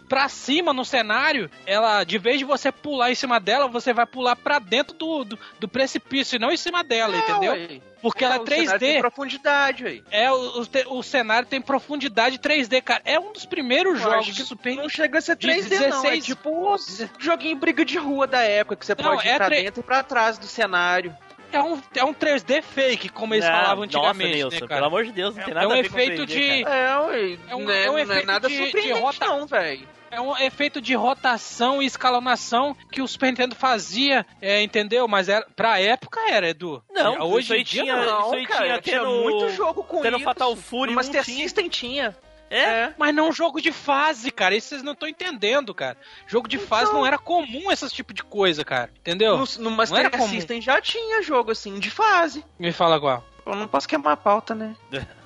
Pra 0.10 0.28
cima 0.28 0.74
no 0.74 0.84
cenário, 0.84 1.50
ela, 1.68 2.04
de 2.04 2.18
vez 2.18 2.40
de 2.40 2.44
você 2.44 2.72
pular 2.72 3.12
em 3.12 3.16
cima 3.16 3.40
dela, 3.40 3.68
você 3.68 3.94
vai 3.94 4.06
pular 4.08 4.36
pra 4.36 4.58
dentro 4.58 4.96
do, 4.98 5.24
do, 5.24 5.40
do 5.60 5.68
precipício 5.68 6.36
e 6.36 6.40
não 6.40 6.52
em 6.52 6.58
cima 6.58 6.84
dela, 6.84 7.16
entendeu? 7.16 7.52
ué. 7.54 7.80
Porque 8.02 8.26
ela 8.26 8.36
é 8.36 8.40
o 8.40 8.46
cenário 8.48 8.80
tem 8.80 8.96
3D. 8.96 9.00
profundidade, 9.02 9.84
velho. 9.84 10.04
É, 10.10 10.32
o, 10.32 10.62
o, 10.64 10.98
o 11.00 11.04
cenário 11.04 11.48
tem 11.48 11.62
profundidade 11.62 12.40
3D, 12.40 12.82
cara. 12.82 13.02
É 13.06 13.20
um 13.20 13.32
dos 13.34 13.46
primeiros 13.46 14.00
Eu 14.00 14.10
jogos 14.10 14.26
de 14.26 14.34
que 14.34 14.44
Super 14.44 14.76
Não 14.76 14.90
chega 14.90 15.20
a 15.20 15.22
ser 15.22 15.36
de 15.36 15.48
3D, 15.48 15.70
não. 15.90 16.06
É 16.06 16.12
16 16.12 16.26
tipo 16.26 16.74
os 16.74 17.06
joguinho 17.20 17.58
briga 17.58 17.86
de 17.86 17.98
rua 17.98 18.26
da 18.26 18.42
época, 18.42 18.78
que 18.78 18.86
você 18.86 18.96
Não, 18.98 19.04
pode 19.12 19.28
ir 19.28 19.30
é 19.30 19.36
pra 19.38 19.46
tre- 19.48 19.62
dentro 19.64 19.82
e 19.82 19.84
pra 19.84 20.02
trás 20.02 20.38
do 20.40 20.48
cenário. 20.48 21.16
É 21.52 21.62
um, 21.62 21.82
é 21.96 22.04
um 22.04 22.14
3D 22.14 22.62
fake, 22.62 23.10
como 23.10 23.34
eles 23.34 23.46
Não, 23.46 23.52
falavam 23.52 23.84
antigamente, 23.84 24.24
Nossa, 24.24 24.36
Nilson, 24.38 24.50
né, 24.56 24.58
pelo 24.60 24.70
cara? 24.70 24.86
amor 24.86 25.04
de 25.04 25.12
Deus, 25.12 25.36
não 25.36 25.44
tem 25.44 25.52
É 25.52 25.56
nada 25.56 25.68
um 25.68 25.72
a 25.72 25.76
ver 25.76 25.90
com 25.90 25.98
efeito 26.00 26.22
3D, 26.24 26.26
de- 26.58 26.64
cara. 26.64 26.76
É, 26.76 26.98
ué. 27.00 27.38
É 27.50 27.56
um- 27.56 27.60
não 27.64 27.72
é, 27.72 27.84
é 27.86 27.90
um 27.90 27.92
não 27.94 28.00
é 28.00 28.02
efeito 28.04 28.26
nada 28.28 28.48
de- 28.48 28.72
de 28.72 28.92
rota- 28.94 29.26
não, 29.26 29.46
velho. 29.48 29.88
É 30.12 30.20
um 30.22 30.38
efeito 30.38 30.82
de 30.82 30.94
rotação 30.96 31.82
e 31.82 31.86
escalonação 31.86 32.76
que 32.92 33.02
o 33.02 33.08
Super 33.08 33.28
Nintendo 33.28 33.56
fazia, 33.56 34.26
é, 34.42 34.62
entendeu? 34.62 35.08
Mas 35.08 35.30
era, 35.30 35.46
pra 35.56 35.80
época 35.80 36.20
era, 36.30 36.50
Edu. 36.50 36.84
Não, 36.92 37.16
É, 37.16 37.24
hoje 37.24 37.44
isso 37.46 37.54
aí 37.54 37.62
em 37.62 37.64
dia 37.64 37.84
tinha- 37.84 37.96
não. 38.06 38.22
isso 38.26 38.36
aí 38.36 38.48
cara, 38.48 38.64
tinha 38.66 39.00
tinha 39.00 39.04
muito 39.04 39.50
jogo 39.50 39.84
com 39.84 40.02
no 40.04 40.08
isso. 40.10 40.20
Fatal 40.20 40.56
Fury 40.56 40.88
No 40.88 40.92
um 40.94 40.96
Master 40.96 41.24
tinha. 41.24 41.38
System 41.38 41.70
tinha. 41.70 42.18
É? 42.52 42.94
Mas 42.98 43.14
não 43.14 43.32
jogo 43.32 43.62
de 43.62 43.72
fase, 43.72 44.32
cara. 44.32 44.56
Isso 44.56 44.70
vocês 44.70 44.82
não 44.82 44.94
estão 44.94 45.08
entendendo, 45.08 45.72
cara. 45.72 45.96
Jogo 46.26 46.48
de 46.48 46.58
fase 46.58 46.92
não 46.92 47.06
era 47.06 47.16
comum 47.20 47.72
esse 47.72 47.88
tipo 47.92 48.12
de 48.12 48.24
coisa, 48.24 48.66
cara. 48.66 48.92
Entendeu? 49.02 49.38
No, 49.38 49.46
no 49.60 49.70
Master 49.72 50.00
era 50.00 50.10
comum. 50.10 50.28
System 50.28 50.60
já 50.60 50.82
tinha 50.82 51.22
jogo 51.22 51.52
assim, 51.52 51.78
de 51.78 51.92
fase. 51.92 52.44
Me 52.58 52.72
fala 52.72 53.00
qual. 53.00 53.24
Eu 53.46 53.56
não 53.56 53.68
posso 53.68 53.88
queimar 53.88 54.14
a 54.14 54.18
pauta, 54.18 54.56
né? 54.56 54.76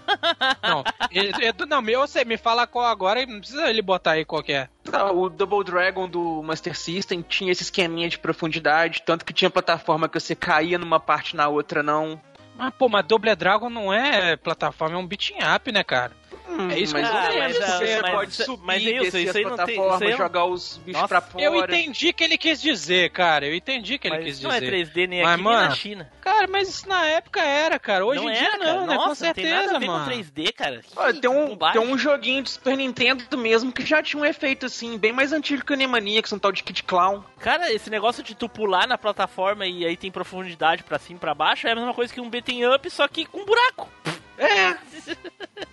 Não, 0.61 0.83
Edu, 1.41 1.65
não, 1.65 1.81
meu, 1.81 2.01
você 2.01 2.23
me 2.25 2.37
fala 2.37 2.67
qual 2.67 2.85
agora 2.85 3.21
e 3.21 3.25
não 3.25 3.39
precisa 3.39 3.69
ele 3.69 3.81
botar 3.81 4.11
aí 4.11 4.25
qual 4.25 4.43
é. 4.47 4.67
Ah, 4.91 5.11
O 5.11 5.29
Double 5.29 5.63
Dragon 5.63 6.07
do 6.07 6.41
Master 6.43 6.77
System 6.77 7.21
tinha 7.21 7.51
esse 7.51 7.63
esqueminha 7.63 8.09
de 8.09 8.19
profundidade, 8.19 9.01
tanto 9.05 9.25
que 9.25 9.33
tinha 9.33 9.49
plataforma 9.49 10.09
que 10.09 10.19
você 10.19 10.35
caía 10.35 10.77
numa 10.77 10.99
parte 10.99 11.35
na 11.35 11.47
outra 11.47 11.81
não. 11.83 12.19
Mas, 12.55 12.73
pô, 12.77 12.87
mas 12.87 13.05
Double 13.05 13.35
Dragon 13.35 13.69
não 13.69 13.91
é 13.91 14.35
plataforma, 14.35 14.95
é 14.95 14.97
um 14.97 15.07
beating 15.07 15.37
up, 15.55 15.71
né, 15.71 15.83
cara? 15.83 16.11
Hum, 16.47 16.69
É 16.69 16.77
isso 16.79 16.93
que 16.93 16.99
eu 17.01 17.05
quero 17.07 17.23
porque 17.33 17.47
dizer, 17.47 17.65
você 17.77 18.01
mas- 18.01 18.11
pode 18.11 18.33
subir, 18.33 18.63
mas, 18.65 18.83
descer 18.83 19.19
isso 19.21 19.29
as 19.29 19.35
aí 19.35 19.43
não 19.43 19.49
tem- 19.51 19.57
plataformas, 19.65 19.95
isso 19.95 20.03
aí 20.03 20.09
não- 20.11 20.17
jogar 20.17 20.45
os 20.45 20.77
bichos 20.77 20.93
Nossa, 21.01 21.07
pra 21.07 21.21
fora. 21.21 21.43
Eu 21.43 21.55
entendi 21.55 22.09
o 22.09 22.13
que 22.13 22.23
ele 22.23 22.37
quis 22.37 22.61
dizer, 22.61 23.09
cara. 23.11 23.45
Eu 23.47 23.55
entendi 23.55 23.95
o 23.95 23.99
que 23.99 24.07
ele 24.07 24.15
Mas 24.17 24.25
quis 24.25 24.35
isso 24.37 24.47
não 24.47 24.51
é 24.53 24.59
dizer. 24.59 24.71
3D 24.71 25.07
nem 25.07 25.23
Mas, 25.23 25.33
aqui 25.33 25.43
nem 25.43 25.51
na 25.53 25.59
mano, 25.61 25.75
China. 25.75 26.11
Cara, 26.21 26.47
mas 26.47 26.69
isso 26.69 26.87
na 26.87 27.05
época 27.05 27.41
era, 27.41 27.79
cara. 27.79 28.05
Hoje 28.05 28.21
não 28.21 28.29
em 28.29 28.35
era, 28.35 28.49
dia 28.51 28.59
cara. 28.59 28.73
não, 28.73 28.87
né? 28.87 28.95
Nossa, 28.95 29.07
Com 29.09 29.15
certeza, 29.15 29.47
não 29.49 29.55
tem 29.57 29.65
nada 29.65 29.75
a 29.75 29.79
ver 29.79 29.87
mano. 29.87 30.05
com 30.05 30.11
3D, 30.11 30.51
cara. 30.53 30.81
Que 30.81 30.87
Olha, 30.99 31.21
tem, 31.21 31.29
um, 31.29 31.57
tem 31.57 31.81
um 31.81 31.97
joguinho 31.97 32.43
de 32.43 32.49
Super 32.51 32.77
Nintendo 32.77 33.37
mesmo 33.37 33.71
que 33.71 33.85
já 33.85 34.03
tinha 34.03 34.21
um 34.21 34.25
efeito 34.25 34.65
assim, 34.65 34.97
bem 34.97 35.11
mais 35.11 35.33
antigo 35.33 35.65
que 35.65 35.71
o 35.71 35.75
Animaniacs, 35.75 36.31
um 36.33 36.39
tal 36.39 36.51
de 36.51 36.61
Kid 36.63 36.83
Clown. 36.83 37.23
Cara, 37.39 37.71
esse 37.73 37.89
negócio 37.89 38.21
de 38.23 38.35
tu 38.35 38.47
pular 38.47 38.87
na 38.87 38.97
plataforma 38.97 39.65
e 39.65 39.85
aí 39.85 39.97
tem 39.97 40.11
profundidade 40.11 40.83
pra 40.83 40.99
cima 40.99 41.17
e 41.17 41.19
pra 41.19 41.33
baixo 41.33 41.67
é 41.67 41.71
a 41.71 41.75
mesma 41.75 41.93
coisa 41.93 42.13
que 42.13 42.21
um 42.21 42.29
beating 42.29 42.63
up, 42.65 42.89
só 42.89 43.07
que 43.07 43.25
com 43.25 43.43
buraco. 43.45 43.89
É. 44.37 44.75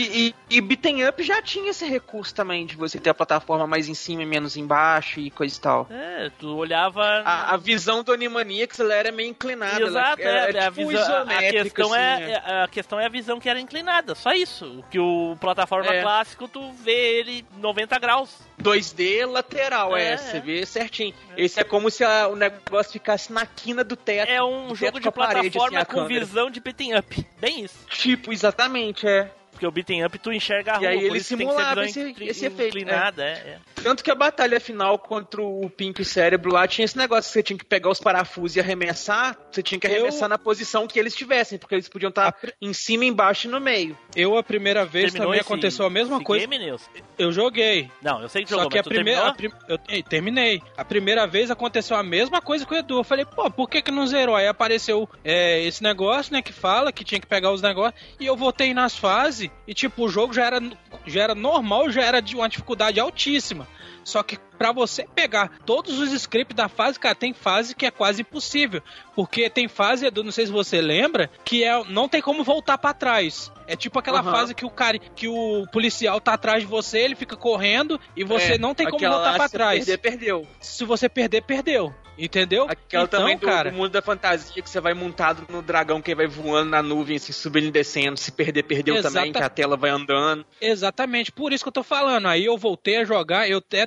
E, 0.00 0.34
e, 0.50 0.56
e 0.58 0.60
Beaten 0.60 1.08
Up 1.08 1.20
já 1.24 1.42
tinha 1.42 1.70
esse 1.70 1.84
recurso 1.86 2.32
também, 2.32 2.64
de 2.64 2.76
você 2.76 2.98
ter 3.00 3.10
a 3.10 3.14
plataforma 3.14 3.66
mais 3.66 3.88
em 3.88 3.94
cima 3.94 4.22
e 4.22 4.26
menos 4.26 4.56
embaixo 4.56 5.18
e 5.18 5.28
coisa 5.30 5.56
e 5.56 5.60
tal. 5.60 5.86
É, 5.90 6.30
tu 6.38 6.54
olhava... 6.56 7.02
A, 7.24 7.54
a 7.54 7.56
visão 7.56 8.04
do 8.04 8.12
Animaniacs 8.12 8.78
ela 8.78 8.94
era 8.94 9.10
meio 9.10 9.30
inclinada. 9.30 9.82
Exato, 9.82 10.22
ela, 10.22 10.38
é, 10.38 10.48
era, 10.50 10.68
a, 10.68 10.70
tipo 10.70 10.86
visão, 10.86 11.02
a- 11.02 11.18
a 11.18 11.22
isométrica, 11.24 11.62
questão 11.64 11.92
assim, 11.92 12.22
é, 12.22 12.30
é- 12.46 12.62
a 12.62 12.68
questão 12.68 13.00
é 13.00 13.06
a 13.06 13.08
visão 13.08 13.40
que 13.40 13.48
era 13.48 13.58
inclinada, 13.60 14.14
só 14.14 14.32
isso. 14.32 14.66
O 14.78 14.82
que 14.84 14.98
o 15.00 15.36
plataforma 15.40 15.92
É. 15.92 16.00
clássico, 16.02 16.46
tu 16.46 16.70
vê 16.74 17.18
ele 17.18 17.44
90 17.58 17.98
graus. 17.98 18.30
2D 18.62 19.24
lateral, 19.26 19.96
é, 19.96 20.12
É, 20.12 20.16
você 20.16 20.36
é. 20.36 20.40
vê 20.40 20.64
certinho. 20.66 21.14
Esse 21.36 21.58
é 21.60 21.64
como 21.64 21.90
se 21.90 22.04
a- 22.04 22.28
o 22.28 22.36
negócio 22.36 22.92
ficasse 22.92 23.32
na 23.32 23.44
quina 23.46 23.82
do 23.82 23.96
teto. 23.96 24.30
É 24.30 24.42
um 24.42 24.74
jogo 24.76 25.00
de 25.00 25.10
com 25.10 25.20
a 25.22 25.26
parede, 25.26 25.50
plataforma 25.50 25.78
assim, 25.80 25.90
a 25.90 25.94
com 26.02 26.06
visão 26.06 26.50
de 26.50 26.60
beating 26.60 26.94
up. 26.94 27.26
Bem 27.40 27.64
isso. 27.64 27.78
Tipo, 27.88 28.32
exatamente, 28.32 29.06
é. 29.06 29.30
Porque 29.58 29.66
o 29.66 29.72
beating 29.72 30.04
up 30.04 30.16
tu 30.20 30.32
enxerga 30.32 30.74
a 30.74 30.76
E 30.76 30.78
rua, 30.78 30.88
aí 30.90 30.96
por 30.98 31.04
ele 31.06 31.18
que 31.18 31.24
simulava 31.24 31.84
esse- 31.84 32.14
esse 32.20 32.46
efeito, 32.46 32.78
inclinada, 32.78 33.24
é. 33.24 33.32
é. 33.32 33.58
Tanto 33.82 34.04
que 34.04 34.10
a 34.10 34.14
batalha 34.14 34.60
final 34.60 34.96
contra 35.00 35.42
o 35.42 35.68
Pink 35.68 36.04
Cérebro 36.04 36.52
lá 36.52 36.68
tinha 36.68 36.84
esse 36.84 36.96
negócio 36.96 37.28
que 37.28 37.32
você 37.32 37.42
tinha 37.42 37.58
que 37.58 37.64
pegar 37.64 37.90
os 37.90 37.98
parafusos 37.98 38.54
e 38.56 38.60
arremessar. 38.60 39.36
Você 39.50 39.60
tinha 39.60 39.80
que 39.80 39.88
Eu- 39.88 39.94
arremessar 39.94 40.28
na 40.28 40.38
posição 40.38 40.86
que 40.86 40.96
eles 40.96 41.12
estivessem, 41.12 41.58
porque 41.58 41.74
eles 41.74 41.88
podiam 41.88 42.08
estar 42.10 42.32
em 42.62 42.72
cima, 42.72 43.04
embaixo 43.04 43.48
e 43.48 43.50
no 43.50 43.60
meio. 43.60 43.98
Eu, 44.14 44.38
a 44.38 44.44
primeira 44.44 44.84
vez, 44.84 45.06
Terminou 45.06 45.26
também 45.26 45.40
esse- 45.40 45.48
aconteceu 45.52 45.84
a 45.86 45.90
mesma 45.90 46.22
coisa. 46.22 46.46
Game, 46.46 46.64
Nilson? 46.64 46.88
Eu 47.18 47.32
joguei. 47.32 47.90
Não, 48.00 48.22
eu 48.22 48.28
sei 48.28 48.44
que 48.44 48.50
Só 48.50 48.56
jogou, 48.58 48.70
que 48.70 48.76
mas 48.76 48.80
a 48.80 48.84
tu 48.84 48.90
primeira. 48.94 49.26
a 49.26 49.34
prim- 49.34 49.50
eu, 49.68 49.78
ei, 49.88 50.04
terminei. 50.04 50.62
A 50.76 50.84
primeira 50.84 51.26
vez 51.26 51.50
aconteceu 51.50 51.96
a 51.96 52.02
mesma 52.04 52.40
coisa 52.40 52.64
com 52.64 52.74
o 52.76 52.78
Edu. 52.78 52.98
Eu 52.98 53.04
falei, 53.04 53.24
pô, 53.24 53.50
por 53.50 53.68
que, 53.68 53.82
que 53.82 53.90
não 53.90 54.06
zerou? 54.06 54.36
Aí 54.36 54.46
apareceu 54.46 55.08
é, 55.24 55.60
esse 55.64 55.82
negócio, 55.82 56.32
né? 56.32 56.42
Que 56.42 56.52
fala 56.52 56.92
que 56.92 57.02
tinha 57.04 57.20
que 57.20 57.26
pegar 57.26 57.50
os 57.50 57.60
negócios. 57.60 58.00
E 58.20 58.26
eu 58.26 58.36
voltei 58.36 58.72
nas 58.72 58.96
fases. 58.96 59.47
E, 59.66 59.74
tipo, 59.74 60.04
o 60.04 60.08
jogo 60.08 60.32
já 60.32 60.46
era, 60.46 60.60
já 61.06 61.22
era 61.22 61.34
normal, 61.34 61.90
já 61.90 62.02
era 62.02 62.20
de 62.20 62.34
uma 62.36 62.48
dificuldade 62.48 63.00
altíssima. 63.00 63.66
Só 64.08 64.22
que 64.22 64.38
pra 64.56 64.72
você 64.72 65.06
pegar 65.14 65.50
todos 65.66 65.98
os 65.98 66.10
scripts 66.14 66.56
da 66.56 66.66
fase, 66.66 66.98
cara, 66.98 67.14
tem 67.14 67.34
fase 67.34 67.74
que 67.76 67.84
é 67.84 67.90
quase 67.90 68.22
impossível. 68.22 68.80
Porque 69.14 69.50
tem 69.50 69.68
fase, 69.68 70.06
Edu, 70.06 70.24
não 70.24 70.32
sei 70.32 70.46
se 70.46 70.52
você 70.52 70.80
lembra, 70.80 71.30
que 71.44 71.62
é, 71.62 71.84
não 71.90 72.08
tem 72.08 72.22
como 72.22 72.42
voltar 72.42 72.78
pra 72.78 72.94
trás. 72.94 73.52
É 73.66 73.76
tipo 73.76 73.98
aquela 73.98 74.20
Aham. 74.20 74.32
fase 74.32 74.54
que 74.54 74.64
o 74.64 74.70
cara, 74.70 74.98
que 74.98 75.28
o 75.28 75.66
policial 75.70 76.22
tá 76.22 76.32
atrás 76.32 76.62
de 76.62 76.66
você, 76.66 77.00
ele 77.00 77.14
fica 77.14 77.36
correndo 77.36 78.00
e 78.16 78.24
você 78.24 78.54
É, 78.54 78.58
não 78.58 78.74
tem 78.74 78.88
como 78.88 78.98
voltar 79.06 79.32
lá, 79.32 79.34
pra 79.36 79.46
se 79.48 79.52
trás. 79.52 79.84
Perder, 79.84 79.98
perdeu. 79.98 80.46
Se 80.58 80.86
você 80.86 81.06
perder, 81.06 81.42
perdeu. 81.42 81.94
Entendeu? 82.20 82.64
Aquela 82.68 83.04
então, 83.04 83.20
também 83.20 83.36
do, 83.36 83.46
cara, 83.46 83.70
do 83.70 83.76
mundo 83.76 83.90
da 83.90 84.02
fantasia 84.02 84.60
que 84.60 84.68
você 84.68 84.80
vai 84.80 84.92
montado 84.92 85.46
no 85.48 85.62
dragão 85.62 86.02
que 86.02 86.12
vai 86.16 86.26
voando 86.26 86.70
na 86.70 86.82
nuvem, 86.82 87.14
assim, 87.16 87.32
subindo 87.32 87.66
e 87.68 87.70
descendo. 87.70 88.18
Se 88.18 88.32
perder, 88.32 88.64
perdeu 88.64 88.96
Exata- 88.96 89.14
também, 89.14 89.32
que 89.32 89.38
a 89.40 89.48
tela 89.48 89.76
vai 89.76 89.90
andando. 89.90 90.44
Exatamente, 90.60 91.30
por 91.30 91.52
isso 91.52 91.62
que 91.64 91.68
eu 91.68 91.72
tô 91.72 91.84
falando. 91.84 92.26
Aí 92.26 92.44
eu 92.44 92.58
voltei 92.58 92.96
a 92.96 93.04
jogar, 93.04 93.48
eu 93.48 93.58
até 93.58 93.86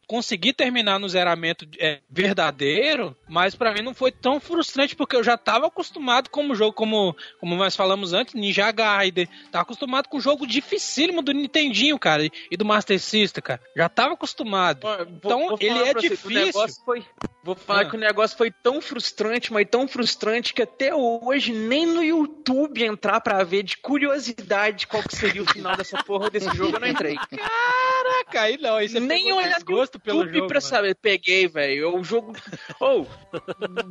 consegui 0.11 0.51
terminar 0.51 0.99
no 0.99 1.07
zeramento 1.07 1.65
é, 1.79 1.99
verdadeiro, 2.09 3.15
mas 3.29 3.55
pra 3.55 3.73
mim 3.73 3.81
não 3.81 3.93
foi 3.93 4.11
tão 4.11 4.41
frustrante 4.41 4.93
porque 4.93 5.15
eu 5.15 5.23
já 5.23 5.37
tava 5.37 5.67
acostumado 5.67 6.29
com 6.29 6.49
o 6.49 6.53
jogo, 6.53 6.73
como, 6.73 7.15
como 7.39 7.55
nós 7.55 7.77
falamos 7.77 8.11
antes, 8.11 8.33
Ninja 8.33 8.69
Gaiden. 8.73 9.25
Tava 9.49 9.61
acostumado 9.63 10.09
com 10.09 10.17
o 10.17 10.21
jogo 10.21 10.45
dificílimo 10.45 11.21
do 11.21 11.31
Nintendinho, 11.31 11.97
cara, 11.97 12.25
e- 12.25 12.57
do 12.57 12.65
Master 12.65 12.99
System, 12.99 13.41
cara. 13.41 13.61
Já 13.73 13.87
tava 13.87 14.15
acostumado. 14.15 14.81
Vou- 14.81 15.01
Então, 15.03 15.47
vou 15.47 15.57
ele 15.61 15.79
é 15.79 15.93
você 15.93 16.09
difícil. 16.09 16.67
foi- 16.83 17.05
vou 17.41 17.55
falar 17.55 17.81
Ah. 17.83 17.85
que 17.89 17.95
o 17.95 17.99
negócio 17.99 18.37
foi 18.37 18.51
tão 18.51 18.81
frustrante, 18.81 19.53
mas 19.53 19.65
tão 19.71 19.87
frustrante 19.87 20.53
que 20.53 20.61
até 20.61 20.93
hoje 20.93 21.53
nem 21.53 21.85
no 21.85 22.03
YouTube 22.03 22.83
entrar 22.83 23.21
pra 23.21 23.41
ver 23.45 23.63
de 23.63 23.77
curiosidade 23.77 24.87
qual 24.87 25.01
que 25.03 25.15
seria 25.15 25.41
o 25.41 25.45
final 25.47 25.77
dessa 25.77 26.03
porra 26.03 26.29
desse 26.29 26.53
jogo 26.53 26.75
eu 26.75 26.79
não 26.81 26.87
entrei. 26.89 27.15
Caraca, 27.31 28.41
aí 28.41 28.57
não, 28.57 28.75
aí 28.75 28.89
você 28.89 28.99
Nem 28.99 29.31
olhar 29.31 29.53
desgosto 29.55 30.00
pelo 30.03 30.19
YouTube 30.19 30.35
jogo. 30.35 30.47
pra 30.47 30.59
mano. 30.59 30.69
saber. 30.69 30.95
Peguei, 30.95 31.47
velho. 31.47 31.97
O 31.97 32.03
jogo. 32.03 32.33
Ou. 32.79 33.07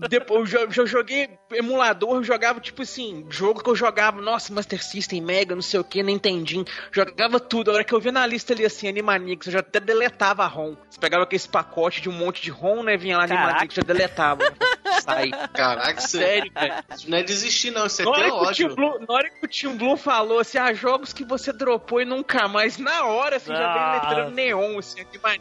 depois 0.08 0.52
eu 0.52 0.68
eu 0.80 0.86
joguei 0.86 1.28
emulador, 1.52 2.16
eu 2.16 2.24
jogava 2.24 2.61
tipo 2.61 2.82
assim, 2.82 3.26
jogo 3.28 3.62
que 3.62 3.68
eu 3.68 3.76
jogava, 3.76 4.20
nossa, 4.20 4.52
Master 4.52 4.82
System, 4.82 5.20
Mega, 5.20 5.54
não 5.54 5.62
sei 5.62 5.80
o 5.80 5.84
que, 5.84 6.02
Nintendinho. 6.02 6.64
Jogava 6.90 7.38
tudo. 7.38 7.70
A 7.70 7.74
hora 7.74 7.84
que 7.84 7.92
eu 7.92 8.00
vi 8.00 8.11
na 8.11 8.26
lista 8.26 8.52
ali 8.52 8.64
assim, 8.64 8.88
Animanix, 8.88 9.46
eu 9.46 9.52
já 9.52 9.61
até 9.61 9.78
deletava 9.80 10.44
a 10.44 10.46
ROM. 10.46 10.76
Você 10.88 10.98
pegava 10.98 11.24
aquele 11.24 11.42
pacote 11.50 12.00
de 12.00 12.08
um 12.08 12.12
monte 12.12 12.42
de 12.42 12.50
ROM, 12.50 12.82
né? 12.82 12.96
Vinha 12.96 13.16
lá. 13.16 13.24
Animanix, 13.24 13.74
já 13.74 13.82
deletava. 13.82 14.42
Sai. 15.02 15.30
Caraca, 15.54 16.00
Sério, 16.00 16.50
velho. 16.52 16.74
isso 16.94 17.11
não 17.11 17.18
é 17.18 17.22
desistir, 17.22 17.70
não. 17.70 17.86
Isso 17.86 18.02
é 18.02 18.04
Na 18.04 18.11
hora, 18.11 18.34
ódio. 18.34 18.74
Blue, 18.74 18.98
na 19.06 19.14
hora 19.14 19.30
que 19.30 19.44
o 19.44 19.48
Team 19.48 19.76
Blue 19.76 19.96
falou 19.96 20.40
assim, 20.40 20.58
ah, 20.58 20.72
jogos 20.72 21.12
que 21.12 21.24
você 21.24 21.52
dropou 21.52 22.00
e 22.00 22.04
nunca 22.04 22.48
mais, 22.48 22.78
na 22.78 23.04
hora, 23.04 23.36
assim, 23.36 23.52
já 23.52 23.72
veio 23.72 23.86
Nossa. 23.86 24.08
letrando 24.08 24.30
neon, 24.34 24.78
assim, 24.78 25.04
que 25.04 25.18
mania. 25.18 25.40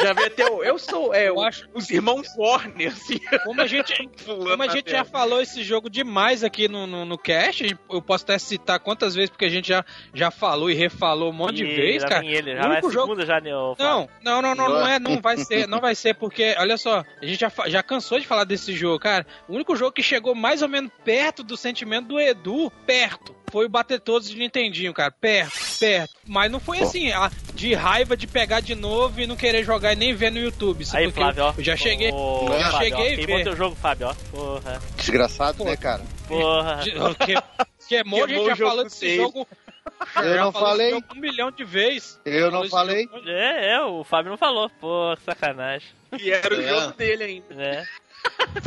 Já 0.00 0.12
veio 0.12 0.28
até 0.28 0.48
o. 0.50 0.62
Eu 0.62 0.78
sou. 0.78 1.12
É, 1.14 1.28
Eu 1.28 1.36
o- 1.36 1.42
acho- 1.42 1.68
os 1.74 1.90
irmãos 1.90 2.28
Warner, 2.36 2.92
assim. 2.92 3.18
Como 3.44 3.60
a 3.60 3.66
gente, 3.66 3.92
Como 4.26 4.62
a 4.62 4.68
gente 4.68 4.90
já 4.90 5.04
falou 5.04 5.40
esse 5.40 5.62
jogo 5.62 5.90
demais 5.90 6.44
aqui 6.44 6.68
no, 6.68 6.86
no, 6.86 7.04
no 7.04 7.18
cast, 7.18 7.76
eu 7.90 8.00
posso 8.02 8.24
até 8.24 8.38
citar 8.38 8.78
quantas 8.80 9.14
vezes, 9.14 9.30
porque 9.30 9.44
a 9.44 9.48
gente 9.50 9.68
já, 9.68 9.84
já 10.14 10.30
falou 10.30 10.70
e 10.70 10.74
refalou 10.74 11.30
um 11.30 11.34
monte 11.34 11.56
de 11.56 11.64
Ih, 11.64 11.74
vezes, 11.76 12.04
cara. 12.08 12.24
ele, 12.24 12.52
O 12.52 12.56
já 12.56 12.62
vai 12.62 12.68
a 12.70 12.72
único 12.74 12.90
jogo- 12.90 13.06
segunda 13.08 13.26
já, 13.26 13.40
né? 13.40 13.50
Não, 13.50 14.08
não, 14.22 14.42
não, 14.42 14.54
não, 14.54 14.68
não 14.68 14.86
é, 14.88 14.98
não 14.98 15.20
vai 15.20 15.36
ser, 15.36 15.66
não 15.66 15.80
vai 15.80 15.94
ser, 15.94 16.14
porque, 16.14 16.54
olha 16.58 16.76
só, 16.76 17.04
a 17.20 17.26
gente 17.26 17.40
já, 17.40 17.50
já 17.66 17.82
cansou 17.82 18.20
de 18.20 18.26
falar 18.26 18.44
desse 18.44 18.72
jogo, 18.74 18.98
cara. 19.00 19.26
O 19.48 19.54
único 19.54 19.74
jogo 19.74 19.92
que 19.92 20.02
chegou 20.02 20.34
mais 20.34 20.62
ou 20.62 20.68
menos 20.68 20.90
perto 21.04 21.42
do 21.42 21.56
sentimento 21.56 22.06
do 22.08 22.20
Edu, 22.20 22.70
perto, 22.86 23.34
foi 23.50 23.66
o 23.66 23.68
Bater 23.68 24.00
Todos 24.00 24.28
de 24.28 24.36
Nintendinho, 24.36 24.92
cara, 24.94 25.10
perto, 25.10 25.52
perto. 25.78 26.14
Mas 26.26 26.50
não 26.50 26.60
foi 26.60 26.80
assim, 26.80 27.10
a- 27.12 27.30
de 27.54 27.74
raiva 27.74 28.16
de 28.16 28.26
pegar 28.26 28.60
de 28.60 28.74
novo 28.74 29.20
e 29.20 29.26
não 29.26 29.36
querer 29.36 29.64
jogar 29.64 29.92
e 29.92 29.96
nem 29.96 30.14
ver 30.14 30.30
no 30.30 30.38
YouTube. 30.38 30.82
isso 30.82 30.96
Aí, 30.96 31.10
Flávio, 31.10 31.44
ó. 31.44 31.54
eu 31.56 31.64
já 31.64 31.76
cheguei, 31.76 32.10
Ô, 32.12 32.46
já 32.58 32.70
Fábio, 32.70 32.78
cheguei 32.88 33.16
Queimou 33.16 33.42
teu 33.42 33.56
jogo, 33.56 33.76
Fábio, 33.76 34.08
ó. 34.08 34.14
Porra, 34.30 34.80
Desgraçado, 34.96 35.64
né, 35.64 35.76
cara? 35.76 36.02
porra. 36.26 36.76
De- 36.82 36.92
que, 36.92 37.34
queimou, 37.88 38.24
a 38.24 38.28
gente 38.28 38.36
Queimou 38.38 38.54
já 38.54 38.56
falou 38.66 38.84
desse 38.84 39.16
jogo. 39.16 39.46
Eu 40.16 40.34
já 40.34 40.44
não 40.44 40.52
falei. 40.52 40.94
um 40.94 41.00
milhão 41.20 41.50
de 41.50 41.64
vezes. 41.64 42.20
Eu 42.24 42.50
não 42.50 42.68
falei. 42.68 43.08
É, 43.26 43.72
é, 43.72 43.80
o 43.82 44.04
Fábio 44.04 44.30
não 44.30 44.38
falou. 44.38 44.70
Pô, 44.80 45.16
sacanagem. 45.24 45.88
E 46.20 46.30
era 46.30 46.54
o 46.54 46.60
É. 46.60 46.68
jogo 46.68 46.92
dele 46.96 47.24
ainda. 47.24 47.54
né? 47.54 47.84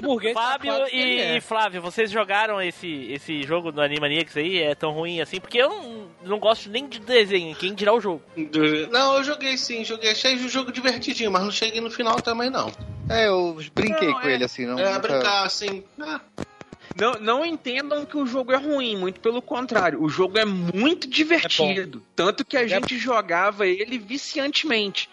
Burguês 0.01 0.33
Fábio 0.33 0.71
safado 0.73 0.95
e, 0.95 1.19
é. 1.19 1.37
e 1.37 1.41
Flávio, 1.41 1.81
vocês 1.81 2.09
jogaram 2.11 2.61
esse, 2.61 3.11
esse 3.11 3.43
jogo 3.43 3.71
do 3.71 3.81
Animaniacs 3.81 4.37
aí? 4.37 4.59
É 4.59 4.73
tão 4.75 4.91
ruim 4.91 5.21
assim? 5.21 5.39
Porque 5.39 5.57
eu 5.57 5.69
não, 5.69 6.07
não 6.23 6.39
gosto 6.39 6.69
nem 6.69 6.87
de 6.87 6.99
desenho, 6.99 7.55
quem 7.55 7.73
dirá 7.73 7.93
o 7.93 7.99
jogo. 8.01 8.21
Não, 8.91 9.17
eu 9.17 9.23
joguei 9.23 9.57
sim, 9.57 9.83
joguei. 9.83 10.11
Achei 10.11 10.35
o 10.35 10.49
jogo 10.49 10.71
divertidinho, 10.71 11.31
mas 11.31 11.43
não 11.43 11.51
cheguei 11.51 11.81
no 11.81 11.89
final 11.91 12.21
também, 12.21 12.49
não. 12.49 12.71
É, 13.09 13.27
eu 13.27 13.57
brinquei 13.75 14.09
Não, 14.09 14.21
com 14.21 14.27
é- 14.27 14.33
ele 14.33 14.43
assim, 14.43 14.65
não. 14.65 14.79
É, 14.79 14.85
nunca- 14.93 14.99
brincar 14.99 15.45
assim. 15.45 15.83
ah, 15.99 16.21
Não, 16.95 17.19
não 17.19 17.45
entendam 17.45 18.05
que 18.05 18.17
o 18.17 18.25
jogo 18.25 18.51
é 18.53 18.57
ruim, 18.57 18.95
muito 18.97 19.19
pelo 19.19 19.41
contrário. 19.41 20.01
O 20.01 20.09
jogo 20.09 20.37
é 20.37 20.45
muito 20.45 21.07
divertido. 21.09 22.01
Tanto 22.15 22.45
que 22.45 22.55
a 22.57 22.67
gente 22.67 22.97
jogava 22.97 23.65
ele 23.67 23.97
viciantemente. 23.97 25.09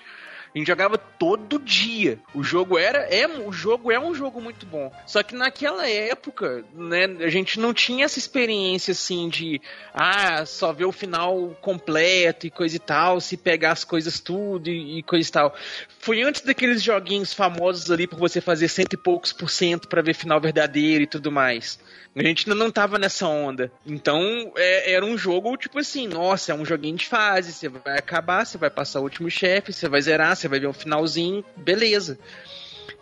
A 0.54 0.58
gente 0.58 0.66
jogava 0.66 0.96
todo 0.96 1.58
dia. 1.58 2.18
O 2.34 2.42
jogo 2.42 2.78
era, 2.78 3.00
é, 3.14 3.26
o 3.26 3.52
jogo 3.52 3.92
é 3.92 3.98
um 3.98 4.14
jogo 4.14 4.40
muito 4.40 4.66
bom. 4.66 4.92
Só 5.06 5.22
que 5.22 5.34
naquela 5.34 5.88
época, 5.88 6.64
né, 6.74 7.04
a 7.20 7.28
gente 7.28 7.60
não 7.60 7.74
tinha 7.74 8.04
essa 8.04 8.18
experiência 8.18 8.92
assim 8.92 9.28
de 9.28 9.60
ah, 9.92 10.44
só 10.46 10.72
ver 10.72 10.86
o 10.86 10.92
final 10.92 11.56
completo 11.60 12.46
e 12.46 12.50
coisa 12.50 12.76
e 12.76 12.78
tal, 12.78 13.20
se 13.20 13.36
pegar 13.36 13.72
as 13.72 13.84
coisas 13.84 14.20
tudo 14.20 14.68
e, 14.68 14.98
e 14.98 15.02
coisa 15.02 15.28
e 15.28 15.32
tal. 15.32 15.54
Foi 16.00 16.22
antes 16.22 16.42
daqueles 16.42 16.82
joguinhos 16.82 17.32
famosos 17.34 17.90
ali 17.90 18.06
pra 18.06 18.18
você 18.18 18.40
fazer 18.40 18.68
cento 18.68 18.94
e 18.94 18.96
poucos 18.96 19.32
por 19.32 19.50
cento 19.50 19.88
pra 19.88 20.02
ver 20.02 20.14
final 20.14 20.40
verdadeiro 20.40 21.04
e 21.04 21.06
tudo 21.06 21.30
mais. 21.30 21.78
A 22.16 22.22
gente 22.22 22.48
ainda 22.50 22.64
não 22.64 22.70
tava 22.70 22.98
nessa 22.98 23.26
onda. 23.28 23.70
Então, 23.86 24.52
é- 24.56 24.92
era 24.92 25.04
um 25.04 25.16
jogo 25.16 25.56
tipo 25.56 25.78
assim, 25.78 26.08
nossa, 26.08 26.52
é 26.52 26.54
um 26.54 26.64
joguinho 26.64 26.96
de 26.96 27.06
fase, 27.06 27.52
você 27.52 27.68
vai 27.68 27.98
acabar, 27.98 28.44
você 28.44 28.58
vai 28.58 28.70
passar 28.70 29.00
o 29.00 29.04
último 29.04 29.30
chefe, 29.30 29.72
você 29.72 29.88
vai 29.88 30.00
zerar, 30.00 30.34
você 30.34 30.47
vai 30.48 30.60
ver 30.60 30.68
um 30.68 30.72
finalzinho, 30.72 31.44
beleza. 31.56 32.18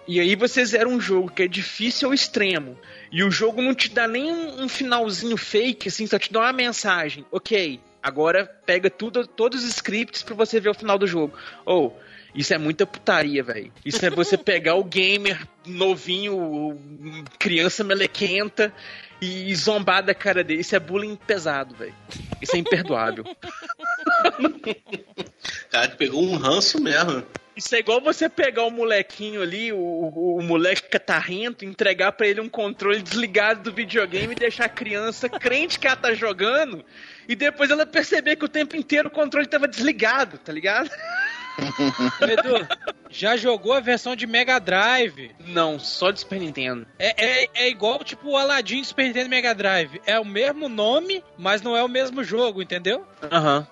E 0.09 0.20
aí 0.20 0.36
você 0.36 0.64
zera 0.64 0.88
um 0.88 1.01
jogo 1.01 1.30
que 1.30 1.42
é 1.42 1.49
difícil 1.49 2.09
ao 2.09 2.14
extremo. 2.14 2.78
E 3.11 3.24
o 3.24 3.30
jogo 3.30 3.61
não 3.61 3.74
te 3.74 3.90
dá 3.90 4.07
nem 4.07 4.30
um, 4.30 4.62
um 4.62 4.68
finalzinho 4.68 5.36
fake, 5.36 5.88
assim, 5.88 6.07
só 6.07 6.18
te 6.18 6.32
dá 6.32 6.40
uma 6.40 6.53
mensagem. 6.53 7.24
Ok, 7.30 7.80
agora 8.03 8.47
pega 8.64 8.88
tudo, 8.88 9.26
todos 9.26 9.64
os 9.64 9.70
scripts 9.70 10.22
pra 10.22 10.34
você 10.34 10.61
ver 10.61 10.68
o 10.68 10.74
final 10.74 10.97
do 10.97 11.07
jogo. 11.07 11.36
Ou, 11.64 11.99
isso 12.34 12.55
é 12.55 12.59
muita 12.59 12.86
putaria, 12.86 13.42
velho. 13.42 13.72
Isso 13.84 14.05
é 14.05 14.11
você 14.11 14.36
pegar 14.38 14.76
o 14.76 14.84
gamer 14.84 15.44
novinho, 15.66 16.78
criança 17.38 17.82
melequenta, 17.82 18.72
e 19.20 19.54
zombar 19.54 20.02
da 20.02 20.14
cara 20.14 20.44
dele. 20.44 20.60
Isso 20.60 20.76
é 20.76 20.80
bullying 20.80 21.16
pesado, 21.16 21.74
velho. 21.74 21.94
Isso 22.40 22.54
é 22.54 22.58
imperdoável. 22.58 23.24
Cara, 25.70 25.88
pegou 25.90 26.22
um 26.22 26.36
ranço 26.36 26.80
mesmo. 26.80 27.24
Isso 27.56 27.74
é 27.74 27.78
igual 27.78 28.02
você 28.02 28.28
pegar 28.28 28.64
o 28.64 28.70
molequinho 28.70 29.40
ali, 29.40 29.72
o, 29.72 29.78
o, 29.78 30.36
o 30.36 30.42
moleque 30.42 30.90
catarrento, 30.90 31.64
entregar 31.64 32.12
pra 32.12 32.26
ele 32.26 32.38
um 32.38 32.50
controle 32.50 33.00
desligado 33.00 33.62
do 33.62 33.72
videogame 33.74 34.34
e 34.34 34.38
deixar 34.38 34.66
a 34.66 34.68
criança 34.68 35.26
crente 35.26 35.78
que 35.78 35.86
ela 35.86 35.96
tá 35.96 36.12
jogando 36.12 36.84
e 37.26 37.34
depois 37.34 37.70
ela 37.70 37.86
perceber 37.86 38.36
que 38.36 38.44
o 38.44 38.48
tempo 38.48 38.76
inteiro 38.76 39.08
o 39.08 39.10
controle 39.10 39.46
tava 39.46 39.66
desligado, 39.66 40.36
tá 40.36 40.52
ligado? 40.52 40.90
Edu, 42.20 42.66
já 43.11 43.36
jogou 43.36 43.72
a 43.72 43.80
versão 43.80 44.14
de 44.14 44.26
Mega 44.26 44.59
Drive? 44.59 45.34
Não, 45.46 45.78
só 45.78 46.11
de 46.11 46.20
Super 46.20 46.40
Nintendo. 46.40 46.86
É, 46.98 47.42
é, 47.44 47.48
é 47.54 47.68
igual 47.68 48.02
tipo 48.04 48.30
o 48.30 48.36
Aladdin 48.36 48.80
de 48.82 48.88
Super 48.88 49.07
Nintendo 49.07 49.26
e 49.26 49.30
Mega 49.30 49.54
Drive. 49.54 50.00
É 50.07 50.18
o 50.20 50.24
mesmo 50.24 50.68
nome, 50.68 51.22
mas 51.38 51.62
não 51.62 51.76
é 51.76 51.82
o 51.82 51.88
mesmo 51.88 52.22
jogo, 52.22 52.62
entendeu? 52.62 53.07
Aham. 53.30 53.66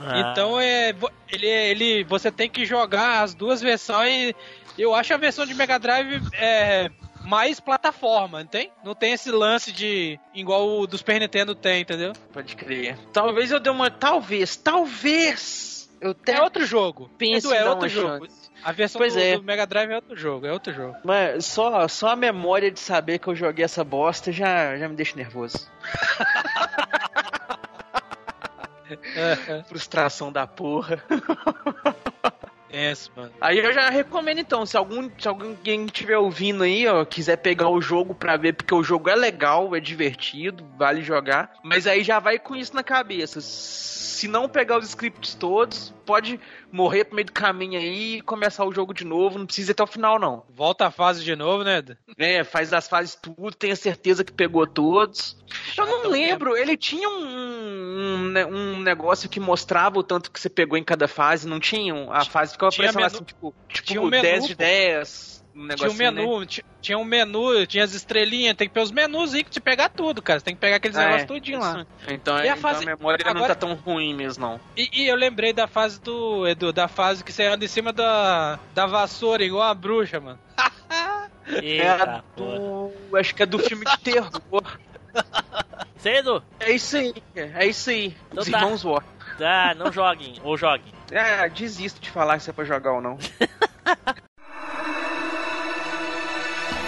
Ah, 0.00 0.30
Então 0.32 0.58
é. 0.60 0.94
Ele, 1.30 1.46
ele. 1.46 2.04
Você 2.04 2.30
tem 2.30 2.48
que 2.48 2.64
jogar 2.64 3.22
as 3.22 3.34
duas 3.34 3.60
versões. 3.60 4.32
Eu 4.78 4.94
acho 4.94 5.12
a 5.12 5.18
versão 5.18 5.44
de 5.44 5.52
Mega 5.54 5.78
Drive 5.78 6.22
é, 6.32 6.90
mais 7.22 7.60
plataforma, 7.60 8.40
não 8.40 8.46
tem? 8.46 8.72
Não 8.82 8.94
tem 8.94 9.12
esse 9.12 9.30
lance 9.30 9.70
de. 9.72 10.18
igual 10.34 10.80
o 10.80 10.86
do 10.86 10.96
Super 10.96 11.20
Nintendo 11.20 11.54
tem, 11.54 11.82
entendeu? 11.82 12.12
Pode 12.32 12.56
crer. 12.56 12.96
Talvez 13.12 13.50
eu 13.50 13.60
dê 13.60 13.68
uma. 13.68 13.90
Talvez, 13.90 14.56
talvez. 14.56 15.79
Eu 16.00 16.14
É 16.26 16.40
outro 16.42 16.64
jogo. 16.64 17.10
penso 17.18 17.52
em 17.52 17.56
é 17.56 17.64
dar 17.64 17.70
outro 17.70 17.88
jogo. 17.88 18.26
chance. 18.26 18.50
A 18.64 18.72
versão 18.72 18.98
Pois 18.98 19.14
do, 19.14 19.20
é. 19.20 19.36
do 19.36 19.42
Mega 19.42 19.66
Drive 19.66 19.90
é 19.90 19.96
outro 19.96 20.16
jogo, 20.16 20.46
é 20.46 20.52
outro 20.52 20.72
jogo. 20.72 20.96
Mas 21.04 21.44
só, 21.46 21.86
só 21.88 22.08
a 22.10 22.16
memória 22.16 22.70
de 22.70 22.80
saber 22.80 23.18
que 23.18 23.28
eu 23.28 23.34
joguei 23.34 23.64
essa 23.64 23.82
bosta 23.84 24.32
já, 24.32 24.76
já 24.78 24.88
me 24.88 24.96
deixa 24.96 25.16
nervoso. 25.16 25.70
Frustração 29.68 30.32
da 30.32 30.46
porra. 30.46 31.02
Tenso, 32.70 33.10
mano. 33.16 33.32
Aí 33.40 33.58
eu 33.58 33.72
já 33.72 33.90
recomendo 33.90 34.38
então, 34.38 34.64
se 34.64 34.76
algum 34.76 35.10
se 35.18 35.26
alguém 35.26 35.84
estiver 35.86 36.18
ouvindo 36.18 36.62
aí, 36.62 36.86
ó, 36.86 37.04
quiser 37.04 37.36
pegar 37.36 37.68
o 37.68 37.80
jogo 37.80 38.14
pra 38.14 38.36
ver, 38.36 38.54
porque 38.54 38.74
o 38.74 38.82
jogo 38.82 39.08
é 39.08 39.14
legal, 39.14 39.74
é 39.74 39.80
divertido, 39.80 40.64
vale 40.78 41.02
jogar, 41.02 41.52
mas 41.62 41.86
aí 41.86 42.04
já 42.04 42.18
vai 42.18 42.38
com 42.38 42.54
isso 42.54 42.74
na 42.74 42.82
cabeça. 42.82 43.40
Se 43.40 44.28
não 44.28 44.48
pegar 44.48 44.78
os 44.78 44.88
scripts 44.88 45.34
todos, 45.34 45.94
pode 46.04 46.38
morrer 46.72 47.04
pro 47.04 47.14
meio 47.16 47.26
do 47.26 47.32
caminho 47.32 47.78
aí 47.78 48.16
e 48.16 48.20
começar 48.22 48.64
o 48.64 48.72
jogo 48.72 48.92
de 48.94 49.04
novo, 49.04 49.38
não 49.38 49.46
precisa 49.46 49.70
ir 49.70 49.72
até 49.72 49.82
o 49.82 49.86
final 49.86 50.18
não. 50.18 50.44
Volta 50.48 50.86
a 50.86 50.90
fase 50.90 51.24
de 51.24 51.34
novo, 51.34 51.64
né? 51.64 51.82
É, 52.18 52.44
faz 52.44 52.72
as 52.72 52.88
fases 52.88 53.14
tudo, 53.14 53.52
tenha 53.54 53.76
certeza 53.76 54.24
que 54.24 54.32
pegou 54.32 54.66
todos. 54.66 55.36
Eu 55.76 55.86
não 55.86 56.08
lembro, 56.08 56.56
ele 56.56 56.76
tinha 56.76 57.08
um, 57.08 57.24
um, 57.26 58.18
ne- 58.28 58.44
um 58.44 58.78
negócio 58.80 59.28
que 59.28 59.40
mostrava 59.40 59.98
o 59.98 60.02
tanto 60.02 60.30
que 60.30 60.38
você 60.40 60.48
pegou 60.48 60.78
em 60.78 60.84
cada 60.84 61.08
fase, 61.08 61.48
não 61.48 61.58
tinha? 61.60 61.92
A 62.10 62.24
fase 62.24 62.52
ficava 62.52 62.70
aparecendo 62.72 63.04
assim, 63.04 63.24
tipo, 63.24 63.54
tipo 63.68 63.86
tinha 63.86 64.00
um 64.00 64.06
menu, 64.06 64.22
10 64.22 64.46
de 64.46 64.54
pô. 64.54 64.62
10. 64.62 65.39
Um 65.54 65.66
Tinha 65.68 65.88
um 65.90 65.94
né? 65.94 66.10
menu, 66.10 66.46
ti- 66.46 66.64
tinha 66.80 66.98
um 66.98 67.04
menu, 67.04 67.66
tinha 67.66 67.82
as 67.84 67.92
estrelinhas, 67.92 68.56
tem 68.56 68.68
que 68.68 68.72
pegar 68.74 68.84
os 68.84 68.92
menus 68.92 69.34
aí 69.34 69.42
que 69.42 69.50
te 69.50 69.60
pegar 69.60 69.88
tudo, 69.88 70.22
cara. 70.22 70.38
Você 70.38 70.44
tem 70.44 70.54
que 70.54 70.60
pegar 70.60 70.76
aqueles 70.76 70.96
Ah, 70.96 71.00
negócios 71.00 71.22
é, 71.24 71.26
tudinho 71.26 71.58
lá. 71.58 71.84
Então, 72.08 72.36
E 72.38 72.42
a 72.42 72.46
então 72.52 72.56
fase- 72.56 72.84
a 72.84 72.86
memória 72.96 73.24
não 73.24 73.30
agora- 73.32 73.54
tá 73.54 73.66
tão 73.66 73.74
ruim 73.74 74.14
mesmo, 74.14 74.46
não. 74.46 74.60
E, 74.76 74.88
e 74.92 75.08
eu 75.08 75.16
lembrei 75.16 75.52
da 75.52 75.66
fase 75.66 76.00
do. 76.00 76.46
Edu, 76.46 76.72
da 76.72 76.86
fase 76.88 77.24
que 77.24 77.32
você 77.32 77.44
anda 77.46 77.64
em 77.64 77.68
cima 77.68 77.92
da, 77.92 78.58
da 78.74 78.86
vassoura, 78.86 79.42
igual 79.44 79.62
a 79.68 79.74
bruxa, 79.74 80.20
mano. 80.20 80.38
É 81.52 81.64
Eita, 81.64 82.22
porra. 82.36 82.92
do. 83.10 83.16
Acho 83.18 83.34
que 83.34 83.42
é 83.42 83.46
do 83.46 83.58
filme 83.58 83.84
de 83.84 83.98
terror. 83.98 84.30
Cedo? 85.96 86.44
É 86.60 86.70
isso 86.70 86.96
aí, 86.96 87.12
é 87.34 87.66
isso 87.66 87.90
aí. 87.90 88.14
Então 88.30 88.42
Os 88.44 88.48
tá. 88.48 88.58
irmãos 88.58 88.84
War. 88.84 89.04
Ah, 89.40 89.74
não 89.74 89.90
joguem, 89.90 90.34
ou 90.44 90.56
joguem. 90.56 90.92
É, 91.10 91.48
desisto 91.48 92.00
de 92.00 92.08
falar 92.08 92.38
se 92.40 92.50
é 92.50 92.52
pra 92.52 92.64
jogar 92.64 92.92
ou 92.92 93.00
não. 93.00 93.18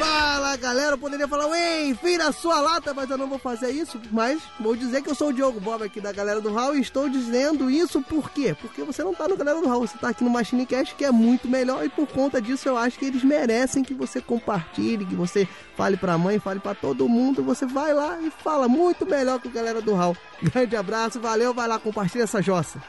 Fala 0.02 0.56
galera, 0.56 0.94
eu 0.94 0.98
poderia 0.98 1.28
falar, 1.28 1.48
ei, 1.56 1.92
vira 1.92 2.32
sua 2.32 2.60
lata, 2.60 2.92
mas 2.92 3.08
eu 3.08 3.16
não 3.16 3.28
vou 3.28 3.38
fazer 3.38 3.70
isso. 3.70 4.00
Mas 4.10 4.42
vou 4.58 4.74
dizer 4.74 5.00
que 5.00 5.08
eu 5.08 5.14
sou 5.14 5.28
o 5.28 5.32
Diogo 5.32 5.60
Bob 5.60 5.84
aqui 5.84 6.00
da 6.00 6.10
galera 6.10 6.40
do 6.40 6.52
Hall 6.52 6.74
e 6.74 6.80
estou 6.80 7.08
dizendo 7.08 7.70
isso 7.70 8.02
por 8.02 8.28
quê? 8.30 8.52
Porque 8.60 8.82
você 8.82 9.04
não 9.04 9.14
tá 9.14 9.28
no 9.28 9.36
galera 9.36 9.60
do 9.60 9.68
Hall, 9.68 9.86
você 9.86 9.96
tá 9.96 10.08
aqui 10.08 10.24
no 10.24 10.30
Machine 10.30 10.66
Cast 10.66 10.96
que 10.96 11.04
é 11.04 11.12
muito 11.12 11.48
melhor 11.48 11.84
e 11.84 11.88
por 11.88 12.08
conta 12.08 12.42
disso 12.42 12.68
eu 12.68 12.76
acho 12.76 12.98
que 12.98 13.04
eles 13.04 13.22
merecem 13.22 13.84
que 13.84 13.94
você 13.94 14.20
compartilhe, 14.20 15.06
que 15.06 15.14
você 15.14 15.46
fale 15.76 15.96
pra 15.96 16.18
mãe, 16.18 16.40
fale 16.40 16.58
pra 16.58 16.74
todo 16.74 17.08
mundo. 17.08 17.44
Você 17.44 17.64
vai 17.64 17.94
lá 17.94 18.20
e 18.20 18.28
fala 18.28 18.66
muito 18.66 19.06
melhor 19.06 19.38
que 19.38 19.46
o 19.46 19.52
galera 19.52 19.80
do 19.80 19.94
Hall. 19.94 20.16
Grande 20.42 20.74
abraço, 20.74 21.20
valeu, 21.20 21.54
vai 21.54 21.68
lá, 21.68 21.78
compartilha 21.78 22.24
essa 22.24 22.42
jossa. 22.42 22.82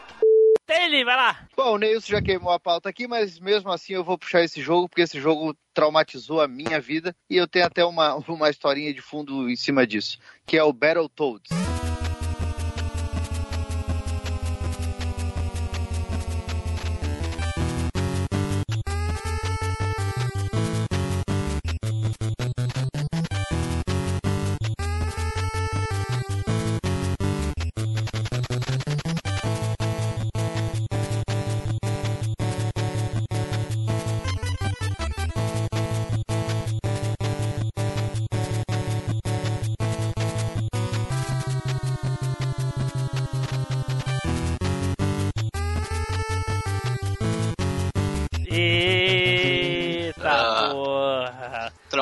Ele, 0.82 1.06
vai 1.06 1.16
lá. 1.16 1.48
Bom, 1.56 1.74
o 1.74 1.78
Neilson 1.78 2.14
já 2.14 2.22
queimou 2.22 2.52
a 2.52 2.60
pauta 2.60 2.90
aqui, 2.90 3.08
mas 3.08 3.40
mesmo 3.40 3.72
assim 3.72 3.94
eu 3.94 4.04
vou 4.04 4.18
puxar 4.18 4.44
esse 4.44 4.62
jogo, 4.62 4.90
porque 4.90 5.02
esse 5.02 5.20
jogo 5.20 5.56
traumatizou 5.74 6.42
a 6.42 6.48
minha 6.48 6.80
vida 6.80 7.16
e 7.30 7.38
eu 7.38 7.48
tenho 7.48 7.66
até 7.66 7.86
uma, 7.86 8.16
uma 8.28 8.50
historinha 8.50 8.94
de 8.94 9.02
fundo 9.02 9.50
em 9.50 9.56
cima 9.56 9.86
disso, 9.86 10.18
que 10.46 10.58
é 10.58 10.64
o 10.64 10.74
Battletoads. 10.74 11.73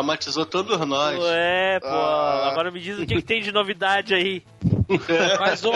Traumatizou 0.02 0.46
todos 0.48 0.80
nós. 0.80 1.20
Ué, 1.20 1.80
pô. 1.80 1.88
Ah. 1.88 2.50
Agora 2.52 2.72
me 2.72 2.80
diz 2.80 2.98
o 2.98 3.06
que, 3.06 3.16
que 3.16 3.22
tem 3.22 3.40
de 3.40 3.52
novidade 3.52 4.16
aí. 4.16 4.44
Mas 5.40 5.64
ô, 5.64 5.72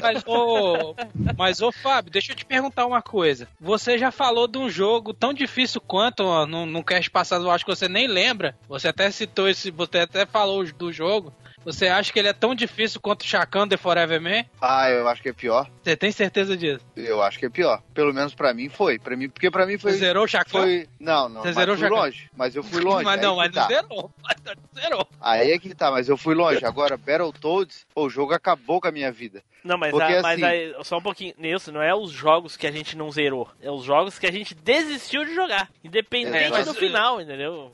mas 0.00 0.22
ô, 0.26 0.94
mas 1.36 1.60
ô 1.60 1.72
Fábio, 1.72 2.12
deixa 2.12 2.30
eu 2.30 2.36
te 2.36 2.44
perguntar 2.44 2.86
uma 2.86 3.02
coisa. 3.02 3.48
Você 3.60 3.98
já 3.98 4.12
falou 4.12 4.46
de 4.46 4.58
um 4.58 4.70
jogo 4.70 5.12
tão 5.12 5.34
difícil 5.34 5.80
quanto, 5.80 6.20
ó, 6.22 6.46
no, 6.46 6.64
no 6.66 6.84
cast 6.84 7.10
passado, 7.10 7.44
eu 7.44 7.50
acho 7.50 7.64
que 7.64 7.74
você 7.74 7.88
nem 7.88 8.06
lembra. 8.06 8.54
Você 8.68 8.86
até 8.86 9.10
citou 9.10 9.48
esse, 9.48 9.72
você 9.72 9.98
até 9.98 10.24
falou 10.24 10.64
do 10.72 10.92
jogo. 10.92 11.32
Você 11.64 11.88
acha 11.88 12.12
que 12.12 12.18
ele 12.18 12.28
é 12.28 12.32
tão 12.32 12.54
difícil 12.54 13.00
quanto 13.00 13.22
o 13.22 13.26
Chacan 13.26 13.68
The 13.68 13.76
Forever 13.76 14.20
Man? 14.20 14.44
Ah, 14.60 14.88
eu 14.88 15.06
acho 15.08 15.20
que 15.22 15.28
é 15.28 15.32
pior. 15.32 15.70
Você 15.82 15.94
tem 15.96 16.10
certeza 16.10 16.56
disso? 16.56 16.80
Eu 16.96 17.22
acho 17.22 17.38
que 17.38 17.46
é 17.46 17.50
pior. 17.50 17.82
Pelo 17.92 18.14
menos 18.14 18.34
pra 18.34 18.54
mim 18.54 18.68
foi. 18.68 18.98
Para 18.98 19.16
mim, 19.16 19.28
porque 19.28 19.50
pra 19.50 19.66
mim 19.66 19.76
foi 19.76 19.92
Você 19.92 19.98
zerou 19.98 20.24
o 20.24 20.28
Chacan? 20.28 20.50
foi 20.50 20.88
não, 20.98 21.28
não, 21.28 21.42
Você 21.42 21.48
mas 21.48 21.56
zerou 21.56 21.76
fui 21.76 21.88
longe, 21.88 22.30
mas 22.34 22.56
eu 22.56 22.62
fui 22.62 22.80
longe. 22.82 23.04
Mas 23.04 23.20
não, 23.20 23.36
mas 23.36 23.52
tá. 23.52 23.60
não 23.62 23.68
zerou. 23.68 24.10
Mas 24.22 24.36
não 24.44 24.82
zerou. 24.82 25.08
Aí 25.20 25.50
é 25.52 25.58
que 25.58 25.74
tá, 25.74 25.90
mas 25.90 26.08
eu 26.08 26.16
fui 26.16 26.34
longe. 26.34 26.64
Agora 26.64 26.96
Battletoads, 26.96 27.86
o 27.94 28.08
jogo 28.08 28.32
acabou 28.32 28.80
com 28.80 28.88
a 28.88 28.92
minha 28.92 29.12
vida. 29.12 29.42
Não, 29.62 29.76
mas, 29.76 29.90
Porque, 29.90 30.12
a- 30.14 30.22
mas 30.22 30.42
assim- 30.42 30.44
aí, 30.44 30.74
só 30.84 30.98
um 30.98 31.02
pouquinho. 31.02 31.34
Nilson, 31.36 31.72
não 31.72 31.82
é 31.82 31.94
os 31.94 32.10
jogos 32.10 32.56
que 32.56 32.66
a 32.66 32.70
gente 32.70 32.96
não 32.96 33.10
zerou. 33.10 33.48
É 33.60 33.70
os 33.70 33.84
jogos 33.84 34.18
que 34.18 34.26
a 34.26 34.32
gente 34.32 34.54
desistiu 34.54 35.24
de 35.24 35.34
jogar. 35.34 35.68
Independente 35.84 36.36
É, 36.44 36.48
mas- 36.48 36.66
do 36.66 36.74
final, 36.74 37.20
entendeu? 37.20 37.72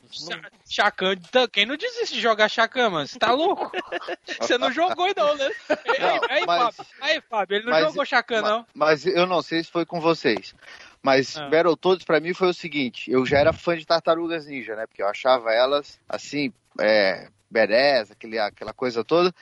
Chacan, 0.68 1.14
quem 1.53 1.66
não 1.66 1.76
desiste 1.76 2.14
de 2.16 2.20
jogar 2.20 2.49
Chacan, 2.49 2.91
mano? 2.91 3.07
Você 3.07 3.18
tá 3.18 3.32
louco? 3.32 3.70
Você 4.41 4.59
não 4.59 4.72
jogou 4.72 5.12
não, 5.16 5.37
né? 5.37 5.51
Aí, 5.68 6.20
aí, 6.41 6.47
mas- 6.47 6.76
Fábio, 6.76 6.93
aí, 7.01 7.20
Fábio, 7.28 7.57
ele 7.57 7.64
não 7.64 7.72
mas- 7.72 7.84
jogou 7.87 8.05
Chacan, 8.05 8.43
não. 8.43 8.66
Mas 8.74 9.07
eu 9.07 9.26
não 9.26 9.43
sei 9.43 9.62
se 9.62 9.70
foi 9.70 9.87
com 9.87 10.01
vocês. 10.01 10.55
Mas 11.03 11.37
Ah. 11.37 11.49
Battletoads 11.49 12.05
pra 12.05 12.18
mim 12.20 12.34
foi 12.34 12.49
o 12.49 12.55
seguinte, 12.55 13.11
eu 13.11 13.24
já 13.24 13.39
era 13.39 13.53
fã 13.53 13.76
de 13.76 13.87
Tartarugas 13.87 14.47
Ninja, 14.47 14.74
né? 14.74 14.87
Porque 14.87 15.03
eu 15.03 15.07
achava 15.09 15.53
elas 15.53 16.01
assim, 16.09 16.53
é, 16.80 17.28
badass, 17.49 18.11
aquele, 18.11 18.39
aquela 18.41 18.72
coisa 18.72 19.05
toda. 19.05 19.32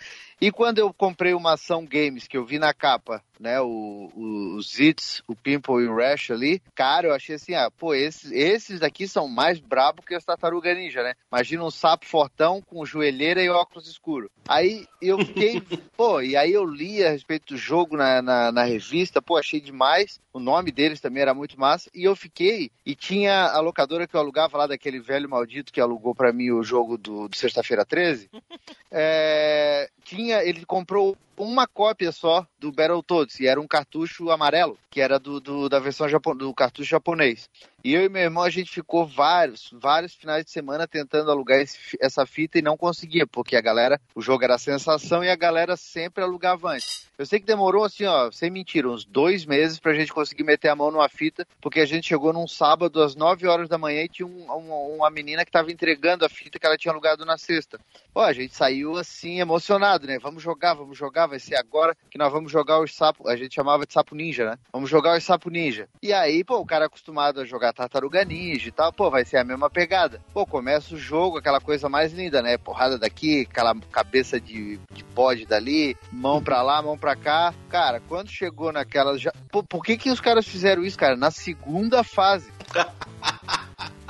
E 0.44 0.52
quando 0.52 0.76
eu 0.76 0.92
comprei 0.92 1.32
uma 1.32 1.54
ação 1.54 1.86
games 1.86 2.28
que 2.28 2.36
eu 2.36 2.44
vi 2.44 2.58
na 2.58 2.74
capa, 2.74 3.22
né, 3.38 3.60
o, 3.60 4.10
o, 4.14 4.56
os 4.56 4.72
Zits, 4.72 5.22
o 5.26 5.34
Pimple 5.34 5.84
e 5.84 5.88
o 5.88 5.96
Rash 5.96 6.30
ali, 6.30 6.60
cara, 6.74 7.08
eu 7.08 7.14
achei 7.14 7.36
assim, 7.36 7.54
ah, 7.54 7.70
pô, 7.70 7.94
esses, 7.94 8.30
esses 8.32 8.80
daqui 8.80 9.06
são 9.06 9.28
mais 9.28 9.58
brabo 9.58 10.02
que 10.02 10.14
as 10.14 10.24
Tartarugas 10.24 10.76
Ninja, 10.76 11.02
né? 11.02 11.14
Imagina 11.30 11.64
um 11.64 11.70
sapo 11.70 12.06
fortão 12.06 12.62
com 12.62 12.84
joelheira 12.84 13.42
e 13.42 13.48
óculos 13.48 13.88
escuros. 13.88 14.30
Aí 14.48 14.86
eu 15.00 15.18
fiquei, 15.18 15.60
pô, 15.96 16.20
e 16.20 16.36
aí 16.36 16.52
eu 16.52 16.64
li 16.64 17.04
a 17.04 17.10
respeito 17.10 17.54
do 17.54 17.56
jogo 17.56 17.96
na, 17.96 18.20
na, 18.22 18.52
na 18.52 18.64
revista, 18.64 19.20
pô, 19.20 19.36
achei 19.36 19.60
demais. 19.60 20.20
O 20.32 20.38
nome 20.38 20.70
deles 20.70 21.00
também 21.00 21.22
era 21.22 21.34
muito 21.34 21.58
massa. 21.58 21.90
E 21.94 22.04
eu 22.04 22.16
fiquei, 22.16 22.70
e 22.84 22.94
tinha 22.94 23.46
a 23.46 23.60
locadora 23.60 24.06
que 24.06 24.14
eu 24.14 24.20
alugava 24.20 24.58
lá 24.58 24.66
daquele 24.66 25.00
velho 25.00 25.28
maldito 25.28 25.72
que 25.72 25.80
alugou 25.80 26.14
pra 26.14 26.32
mim 26.32 26.50
o 26.50 26.62
jogo 26.62 26.98
do, 26.98 27.28
do 27.28 27.36
Sexta-feira 27.36 27.84
13. 27.84 28.30
É, 28.96 29.90
tinha, 30.04 30.44
ele 30.44 30.64
comprou 30.64 31.16
uma 31.36 31.66
cópia 31.66 32.12
só 32.12 32.46
do 32.58 32.70
Battletoads, 32.72 33.40
e 33.40 33.46
era 33.46 33.60
um 33.60 33.66
cartucho 33.66 34.30
amarelo, 34.30 34.78
que 34.90 35.00
era 35.00 35.18
do, 35.18 35.40
do- 35.40 35.68
da 35.68 35.78
versão 35.78 36.06
do 36.36 36.54
cartucho 36.54 36.88
japonês. 36.90 37.48
E 37.82 37.92
eu 37.92 38.02
e 38.04 38.08
meu 38.08 38.22
irmão, 38.22 38.42
a 38.42 38.50
gente 38.50 38.70
ficou 38.70 39.06
vários, 39.06 39.68
vários 39.72 40.14
finais 40.14 40.44
de 40.44 40.50
semana 40.50 40.86
tentando 40.88 41.30
alugar 41.30 41.60
esse 41.60 41.78
essa 42.00 42.24
fita 42.24 42.58
e 42.58 42.62
não 42.62 42.76
conseguia, 42.76 43.26
porque 43.26 43.56
a 43.56 43.60
galera, 43.60 44.00
o 44.14 44.22
jogo 44.22 44.42
era 44.44 44.56
sensação 44.56 45.22
e 45.22 45.28
a 45.28 45.36
galera 45.36 45.76
sempre 45.76 46.22
alugava 46.24 46.70
antes. 46.70 47.04
Eu 47.16 47.26
sei 47.26 47.38
que 47.38 47.46
demorou 47.46 47.84
assim, 47.84 48.04
ó, 48.06 48.30
sem 48.32 48.50
mentira, 48.50 48.88
uns 48.88 49.04
dois 49.04 49.44
meses 49.46 49.78
pra 49.78 49.94
gente 49.94 50.12
conseguir 50.12 50.42
meter 50.42 50.68
a 50.68 50.74
mão 50.74 50.90
numa 50.90 51.08
fita, 51.08 51.46
porque 51.60 51.78
a 51.78 51.86
gente 51.86 52.08
chegou 52.08 52.32
num 52.32 52.48
sábado 52.48 53.00
às 53.00 53.14
9 53.14 53.46
horas 53.46 53.68
da 53.68 53.78
manhã 53.78 54.02
e 54.02 54.08
tinha 54.08 54.26
um- 54.26 54.50
um- 54.50 54.96
uma 54.96 55.10
menina 55.10 55.44
que 55.44 55.52
tava 55.52 55.70
entregando 55.70 56.24
a 56.24 56.28
fita 56.28 56.58
que 56.58 56.66
ela 56.66 56.76
tinha 56.76 56.90
alugado 56.90 57.24
na 57.24 57.38
sexta. 57.38 57.78
Pô, 58.12 58.20
a 58.20 58.32
gente 58.32 58.56
saiu 58.56 58.96
assim, 58.96 59.38
emocionado, 59.40 60.06
né? 60.08 60.18
Vamos 60.18 60.42
jogar, 60.42 60.74
vamos 60.74 60.98
jogar, 60.98 61.23
vai 61.26 61.38
ser 61.38 61.56
agora 61.56 61.96
que 62.10 62.18
nós 62.18 62.32
vamos 62.32 62.50
jogar 62.50 62.80
os 62.80 62.94
sapos, 62.94 63.26
a 63.26 63.36
gente 63.36 63.54
chamava 63.54 63.86
de 63.86 63.92
sapo 63.92 64.14
ninja, 64.14 64.50
né? 64.50 64.58
Vamos 64.72 64.90
jogar 64.90 65.16
os 65.16 65.24
sapo 65.24 65.50
ninja. 65.50 65.88
E 66.02 66.12
aí, 66.12 66.44
pô, 66.44 66.58
o 66.58 66.66
cara 66.66 66.86
acostumado 66.86 67.40
a 67.40 67.44
jogar 67.44 67.72
tartaruga 67.72 68.24
ninja 68.24 68.68
e 68.68 68.72
tal, 68.72 68.92
pô, 68.92 69.10
vai 69.10 69.24
ser 69.24 69.38
a 69.38 69.44
mesma 69.44 69.68
pegada. 69.70 70.20
Pô, 70.32 70.46
começa 70.46 70.94
o 70.94 70.98
jogo, 70.98 71.38
aquela 71.38 71.60
coisa 71.60 71.88
mais 71.88 72.12
linda, 72.12 72.42
né? 72.42 72.56
Porrada 72.56 72.98
daqui, 72.98 73.46
aquela 73.50 73.74
cabeça 73.90 74.40
de, 74.40 74.78
de 74.92 75.04
bode 75.14 75.46
dali, 75.46 75.96
mão 76.12 76.42
pra 76.42 76.62
lá, 76.62 76.82
mão 76.82 76.96
pra 76.98 77.16
cá. 77.16 77.54
Cara, 77.68 78.00
quando 78.08 78.30
chegou 78.30 78.72
naquela. 78.72 79.18
Já... 79.18 79.32
Pô, 79.50 79.62
por 79.62 79.84
que 79.84 79.96
que 79.96 80.10
os 80.10 80.20
caras 80.20 80.46
fizeram 80.46 80.84
isso, 80.84 80.98
cara? 80.98 81.16
Na 81.16 81.30
segunda 81.30 82.02
fase. 82.02 82.52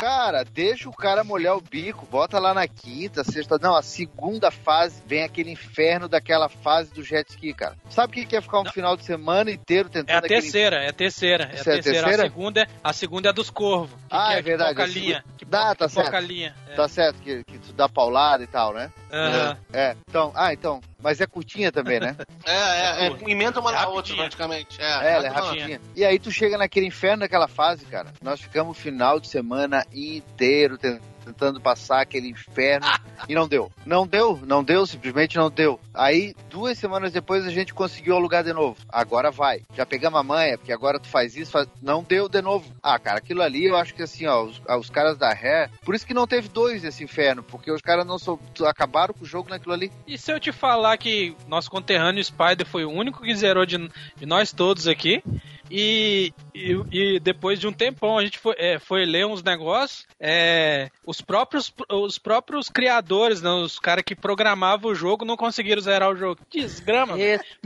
Cara, 0.04 0.44
deixa 0.44 0.86
o 0.86 0.92
cara 0.92 1.24
molhar 1.24 1.56
o 1.56 1.62
bico, 1.62 2.04
bota 2.04 2.38
lá 2.38 2.52
na 2.52 2.68
quinta, 2.68 3.24
sexta. 3.24 3.56
Não, 3.58 3.74
a 3.74 3.80
segunda 3.80 4.50
fase 4.50 5.02
vem 5.06 5.22
aquele 5.22 5.50
inferno 5.50 6.10
daquela 6.10 6.46
fase 6.46 6.92
do 6.92 7.02
jet 7.02 7.26
ski, 7.30 7.54
cara. 7.54 7.74
Sabe 7.88 8.10
o 8.10 8.14
que 8.14 8.26
que 8.26 8.36
é 8.36 8.40
ficar 8.42 8.60
um 8.60 8.66
final 8.66 8.98
de 8.98 9.04
semana 9.06 9.50
inteiro 9.50 9.88
tentando 9.88 10.10
É 10.10 10.14
a 10.16 10.18
aquele 10.18 10.42
terceira, 10.42 10.76
é 10.84 10.90
a 10.90 10.92
terceira. 10.92 11.44
É 11.44 11.46
a 11.46 11.54
Isso 11.54 11.70
é 11.70 11.72
a 11.72 11.74
terceira. 11.76 11.98
terceira? 12.00 12.22
A 12.22 12.26
segunda, 12.26 12.60
é- 12.60 12.66
a 12.84 12.92
segunda 12.92 13.28
é 13.30 13.32
dos 13.32 13.48
corvos. 13.48 13.98
Ah, 14.10 14.32
que 14.32 14.38
é 14.40 14.42
verdade, 14.42 14.74
Que 14.74 14.82
a 14.82 14.86
foca 14.86 14.98
a 14.98 15.00
linha. 15.00 15.24
Que 15.38 15.44
Dá, 15.46 15.74
tá 15.74 15.88
certo. 15.88 16.14
a 16.14 16.20
linha. 16.20 16.54
É. 16.68 16.74
Tá 16.74 16.86
certo, 16.86 17.22
que, 17.22 17.42
que 17.44 17.58
tu 17.60 17.72
dá 17.72 17.88
paulada 17.88 18.44
e 18.44 18.46
tal, 18.46 18.74
né? 18.74 18.92
Aham. 19.10 19.56
É, 19.72 19.96
então, 20.06 20.32
ah, 20.34 20.52
então, 20.52 20.82
mas 21.04 21.20
é 21.20 21.26
curtinha 21.26 21.70
também, 21.70 22.00
né? 22.00 22.16
É, 22.46 22.52
é, 22.52 23.06
é, 23.06 23.30
emenda 23.30 23.60
uma 23.60 23.70
na 23.72 23.86
outra, 23.88 24.14
praticamente. 24.14 24.80
É, 24.80 24.84
É, 24.84 25.12
ela 25.14 25.26
é 25.26 25.28
rapidinha. 25.28 25.80
E 25.94 26.04
aí 26.04 26.18
tu 26.18 26.30
chega 26.30 26.58
naquele 26.58 26.86
inferno 26.86 27.20
daquela 27.20 27.46
fase, 27.46 27.84
cara. 27.86 28.12
Nós 28.22 28.40
ficamos 28.40 28.76
o 28.76 28.80
final 28.80 29.20
de 29.20 29.28
semana 29.28 29.84
inteiro 29.92 30.76
ten- 30.76 31.00
tentando 31.24 31.60
passar 31.60 32.00
aquele 32.00 32.28
inferno 32.28 32.86
e 33.28 33.34
não 33.34 33.48
deu. 33.48 33.70
Não 33.84 34.06
deu, 34.06 34.40
não 34.46 34.62
deu, 34.62 34.86
simplesmente 34.86 35.36
não 35.36 35.50
deu. 35.50 35.80
Aí, 35.92 36.34
duas 36.50 36.78
semanas 36.78 37.12
depois, 37.12 37.46
a 37.46 37.50
gente 37.50 37.72
conseguiu 37.72 38.16
alugar 38.16 38.44
de 38.44 38.52
novo. 38.52 38.76
Agora 38.88 39.30
vai. 39.30 39.62
Já 39.74 39.86
pegamos 39.86 40.18
a 40.18 40.22
manha, 40.22 40.58
porque 40.58 40.72
agora 40.72 40.98
tu 40.98 41.08
faz 41.08 41.36
isso, 41.36 41.52
faz... 41.52 41.68
não 41.80 42.02
deu 42.02 42.28
de 42.28 42.42
novo. 42.42 42.70
Ah, 42.82 42.98
cara, 42.98 43.18
aquilo 43.18 43.42
ali 43.42 43.64
eu 43.64 43.76
acho 43.76 43.94
que 43.94 44.02
assim, 44.02 44.26
ó, 44.26 44.44
os, 44.44 44.60
os 44.78 44.90
caras 44.90 45.16
da 45.16 45.32
Rare, 45.32 45.70
por 45.84 45.94
isso 45.94 46.06
que 46.06 46.14
não 46.14 46.26
teve 46.26 46.48
dois 46.48 46.82
desse 46.82 47.02
inferno, 47.02 47.42
porque 47.42 47.70
os 47.70 47.80
caras 47.80 48.06
não 48.06 48.18
sou... 48.18 48.38
acabaram 48.66 49.14
com 49.14 49.24
o 49.24 49.28
jogo 49.28 49.48
naquilo 49.48 49.72
ali. 49.72 49.90
E 50.06 50.18
se 50.18 50.32
eu 50.32 50.40
te 50.40 50.52
falar 50.52 50.96
que 50.98 51.34
nosso 51.48 51.70
conterrâneo 51.70 52.22
Spider 52.22 52.66
foi 52.66 52.84
o 52.84 52.90
único 52.90 53.22
que 53.22 53.34
zerou 53.34 53.64
de, 53.64 53.76
de 54.16 54.26
nós 54.26 54.52
todos 54.52 54.86
aqui? 54.86 55.22
E, 55.70 56.32
e, 56.54 56.78
e 56.92 57.20
depois 57.20 57.58
de 57.58 57.66
um 57.66 57.72
tempão 57.72 58.18
a 58.18 58.24
gente 58.24 58.38
foi, 58.38 58.54
é, 58.58 58.78
foi 58.78 59.04
ler 59.04 59.26
uns 59.26 59.42
negócios. 59.42 60.06
é, 60.20 60.90
os, 61.14 61.20
próprios, 61.20 61.72
os 61.90 62.18
próprios 62.18 62.68
criadores, 62.68 63.40
né, 63.40 63.50
os 63.50 63.78
caras 63.78 64.04
que 64.04 64.14
programavam 64.14 64.90
o 64.90 64.94
jogo, 64.94 65.24
não 65.24 65.36
conseguiram 65.36 65.80
zerar 65.80 66.10
o 66.10 66.16
jogo. 66.16 66.40
Desgrama. 66.50 67.12
Como 67.14 67.22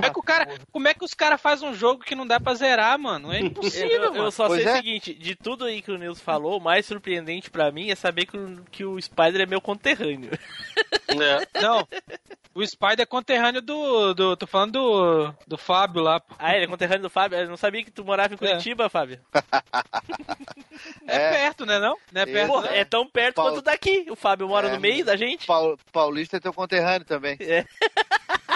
é 0.06 0.10
que, 0.10 0.18
o 0.18 0.22
cara, 0.22 0.48
como 0.70 0.88
é 0.88 0.94
que 0.94 1.04
os 1.04 1.14
caras 1.14 1.40
fazem 1.40 1.68
um 1.68 1.74
jogo 1.74 2.02
que 2.04 2.14
não 2.14 2.26
dá 2.26 2.38
pra 2.38 2.54
zerar, 2.54 2.98
mano? 2.98 3.32
É 3.32 3.40
impossível, 3.40 3.88
Eu, 3.90 4.04
eu 4.04 4.12
mano. 4.14 4.30
só 4.32 4.46
Pois 4.46 4.62
sei 4.62 4.70
é. 4.70 4.74
o 4.74 4.76
seguinte, 4.76 5.14
de 5.14 5.34
tudo 5.34 5.64
aí 5.64 5.80
que 5.82 5.90
o 5.90 5.98
Nils 5.98 6.20
falou, 6.20 6.58
o 6.58 6.62
mais 6.62 6.86
surpreendente 6.86 7.50
pra 7.50 7.70
mim 7.70 7.90
é 7.90 7.94
saber 7.94 8.26
que 8.26 8.36
o, 8.36 8.64
que 8.70 8.84
o 8.84 9.00
Spider 9.00 9.40
é 9.42 9.46
meu 9.46 9.60
conterrâneo. 9.60 10.30
É. 11.08 11.62
Não. 11.62 11.88
O 12.54 12.64
Spider 12.66 13.00
é 13.00 13.06
conterrâneo 13.06 13.62
do. 13.62 14.12
do 14.12 14.36
tô 14.36 14.46
falando 14.46 14.72
do. 14.72 15.34
do 15.46 15.56
Fábio 15.56 16.02
lá. 16.02 16.20
Ah, 16.38 16.54
ele 16.54 16.66
é 16.66 16.68
conterrâneo 16.68 17.02
do 17.02 17.08
Fábio? 17.10 17.38
Eu 17.38 17.48
não 17.48 17.56
sabia 17.56 17.82
que 17.82 17.90
tu 17.90 18.04
morava 18.04 18.34
em 18.34 18.36
Curitiba, 18.36 18.90
Fábio. 18.90 19.18
É, 21.06 21.16
É. 21.16 21.30
perto, 21.30 21.64
né? 21.64 21.78
Não? 21.78 21.96
Não 22.12 22.20
é 22.22 22.26
perto. 22.26 22.48
Porra, 22.52 22.66
não? 22.68 22.76
é 22.76 22.84
tão 22.84 23.06
perto 23.08 23.36
Paulo- 23.38 23.52
quanto 23.54 23.64
daqui. 23.64 24.06
O 24.10 24.16
Fábio 24.16 24.48
mora 24.48 24.68
É, 24.68 24.72
no 24.72 24.80
meio 24.80 25.04
da 25.04 25.16
gente. 25.16 25.46
Paul- 25.46 25.78
Paulista 25.92 26.36
é 26.36 26.40
teu 26.40 26.52
conterrâneo 26.52 27.06
também. 27.06 27.38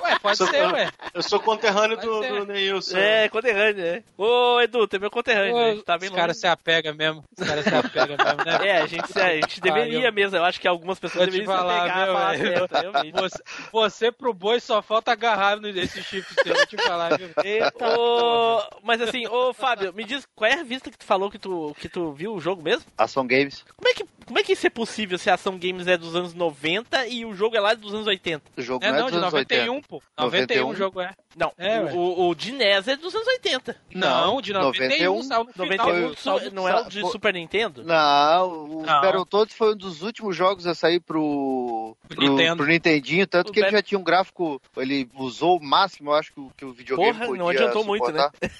Ué, 0.03 0.18
pode 0.18 0.37
Sou- 0.37 0.49
ser, 0.49 0.66
ué. 0.72 0.91
Eu 1.14 1.22
sou 1.22 1.39
conterrâneo 1.39 1.97
do, 1.97 2.20
do 2.22 2.47
Neilson. 2.47 2.97
É, 2.97 3.28
conterrâneo, 3.28 3.85
é. 3.85 4.03
Ô, 4.18 4.61
Edu, 4.61 4.89
tu 4.89 4.97
é 4.97 4.99
meu 4.99 5.11
conterrâneo, 5.11 5.74
gente 5.74 5.85
tá 5.85 5.97
bem 5.97 6.09
Os 6.09 6.14
caras 6.16 6.41
se 6.41 6.47
apegam 6.47 6.93
mesmo. 6.95 7.22
Os 7.39 7.47
caras 7.47 7.64
se 7.64 7.74
apegam 7.74 8.16
mesmo, 8.16 8.45
né? 8.45 8.59
É, 8.66 8.78
a 8.80 8.87
gente, 8.87 9.18
a 9.18 9.35
gente 9.37 9.61
deveria 9.61 10.11
mesmo. 10.11 10.37
Eu 10.37 10.45
acho 10.45 10.61
que 10.61 10.66
algumas 10.66 10.99
pessoas 10.99 11.26
deveriam 11.26 11.53
se 11.53 11.57
falar, 11.57 11.78
apegar 11.78 11.99
a 11.99 12.05
viu, 12.05 12.12
falar 12.14 12.37
velho? 12.37 12.59
certo, 12.59 12.72
realmente. 12.80 13.12
Você, 13.20 13.43
você 13.70 14.12
pro 14.12 14.35
boi 14.35 14.59
só 14.61 14.83
falta 14.83 15.12
agarrar 15.12 15.61
nesse 15.61 16.03
chifre 16.03 16.35
seu, 16.43 16.55
vou 16.55 16.66
te 16.66 16.76
falar, 16.78 17.16
viu? 17.16 17.28
Eita, 17.45 17.99
Ô, 17.99 18.61
mas 18.83 19.01
assim, 19.01 19.26
ô 19.28 19.53
Fábio, 19.53 19.93
me 19.93 20.05
diz 20.05 20.26
qual 20.35 20.51
é 20.51 20.55
a 20.55 20.59
revista 20.59 20.91
que 20.91 20.99
tu 20.99 21.05
falou 21.05 21.30
que 21.30 21.39
tu, 21.39 21.76
que 21.78 21.89
tu 21.89 22.12
viu 22.12 22.35
o 22.35 22.41
jogo 22.41 22.61
mesmo? 22.62 22.85
Ação 22.99 23.24
Games. 23.26 23.64
Como 23.76 23.89
é, 23.89 23.95
que, 23.95 24.05
como 24.26 24.39
é 24.39 24.43
que 24.43 24.53
é 24.53 24.57
possível 24.73 25.18
se 25.18 25.31
a 25.31 25.35
Ação 25.35 25.59
Games 25.59 25.87
é 25.87 25.97
dos 25.97 26.14
anos 26.16 26.35
90 26.35 27.07
e 27.07 27.25
o 27.25 27.35
jogo 27.35 27.57
é 27.57 27.61
lá 27.61 27.75
dos 27.75 27.93
anos 27.95 28.07
80? 28.07 28.43
O 28.57 28.62
jogo 28.62 28.85
É 28.85 28.89
não 28.91 28.95
é 28.97 28.99
não, 29.01 29.07
dos 29.07 29.12
de 29.12 29.18
anos 29.18 29.33
91, 29.33 29.73
80. 29.75 29.89
pô. 29.89 30.03
91 30.18 30.61
o 30.61 30.66
91? 30.73 30.75
jogo 30.77 31.01
é. 31.01 31.12
Não, 31.35 31.51
É, 31.57 31.81
o, 31.81 32.29
o, 32.29 32.35
de 32.35 32.53
NES 32.53 32.89
é 32.89 32.97
dos 32.97 33.14
anos 33.14 33.27
80. 33.27 33.77
Não, 33.95 34.41
de 34.43 34.53
91, 34.53 35.14
91, 35.14 35.23
saiu 35.23 35.45
no 35.45 35.53
final. 35.53 35.66
91 35.87 36.09
do- 36.09 36.16
saiu 36.18 36.39
su- 36.39 36.45
do- 36.51 36.55
não 36.57 36.68
é 36.68 36.81
o 36.81 36.85
de 36.89 37.01
Super 37.11 37.33
Nintendo? 37.35 37.83
Não, 37.85 38.49
o 38.64 38.83
Não. 38.87 39.01
Battletoads 39.01 39.55
foi 39.57 39.73
um 39.73 39.77
dos 39.77 40.03
últimos 40.03 40.37
jogos 40.37 40.66
a 40.66 40.75
sair 40.75 41.01
pro, 41.01 41.97
Pro 42.09 42.20
Nintendo. 42.20 42.57
pro 42.59 42.66
Nintendinho, 42.66 43.27
tanto 43.27 43.49
O 43.49 43.53
que 43.53 43.61
ele 43.61 43.66
Bat- 43.66 43.77
já 43.77 43.83
tinha 43.83 43.99
um 43.99 44.05
gráfico, 44.05 44.61
ele 44.77 45.09
usou 45.14 45.57
o 45.59 45.64
máximo, 45.64 46.11
eu 46.11 46.14
acho 46.14 46.33
que 46.33 46.64
o, 46.64 46.73
videogame 46.73 47.12
Porra, 47.12 47.27
podia 47.27 47.43
não 47.43 47.49
adiantou 47.49 47.85
muito, 47.85 48.12
né? 48.12 48.25
suportar. 48.25 48.51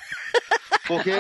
Porque 0.87 1.11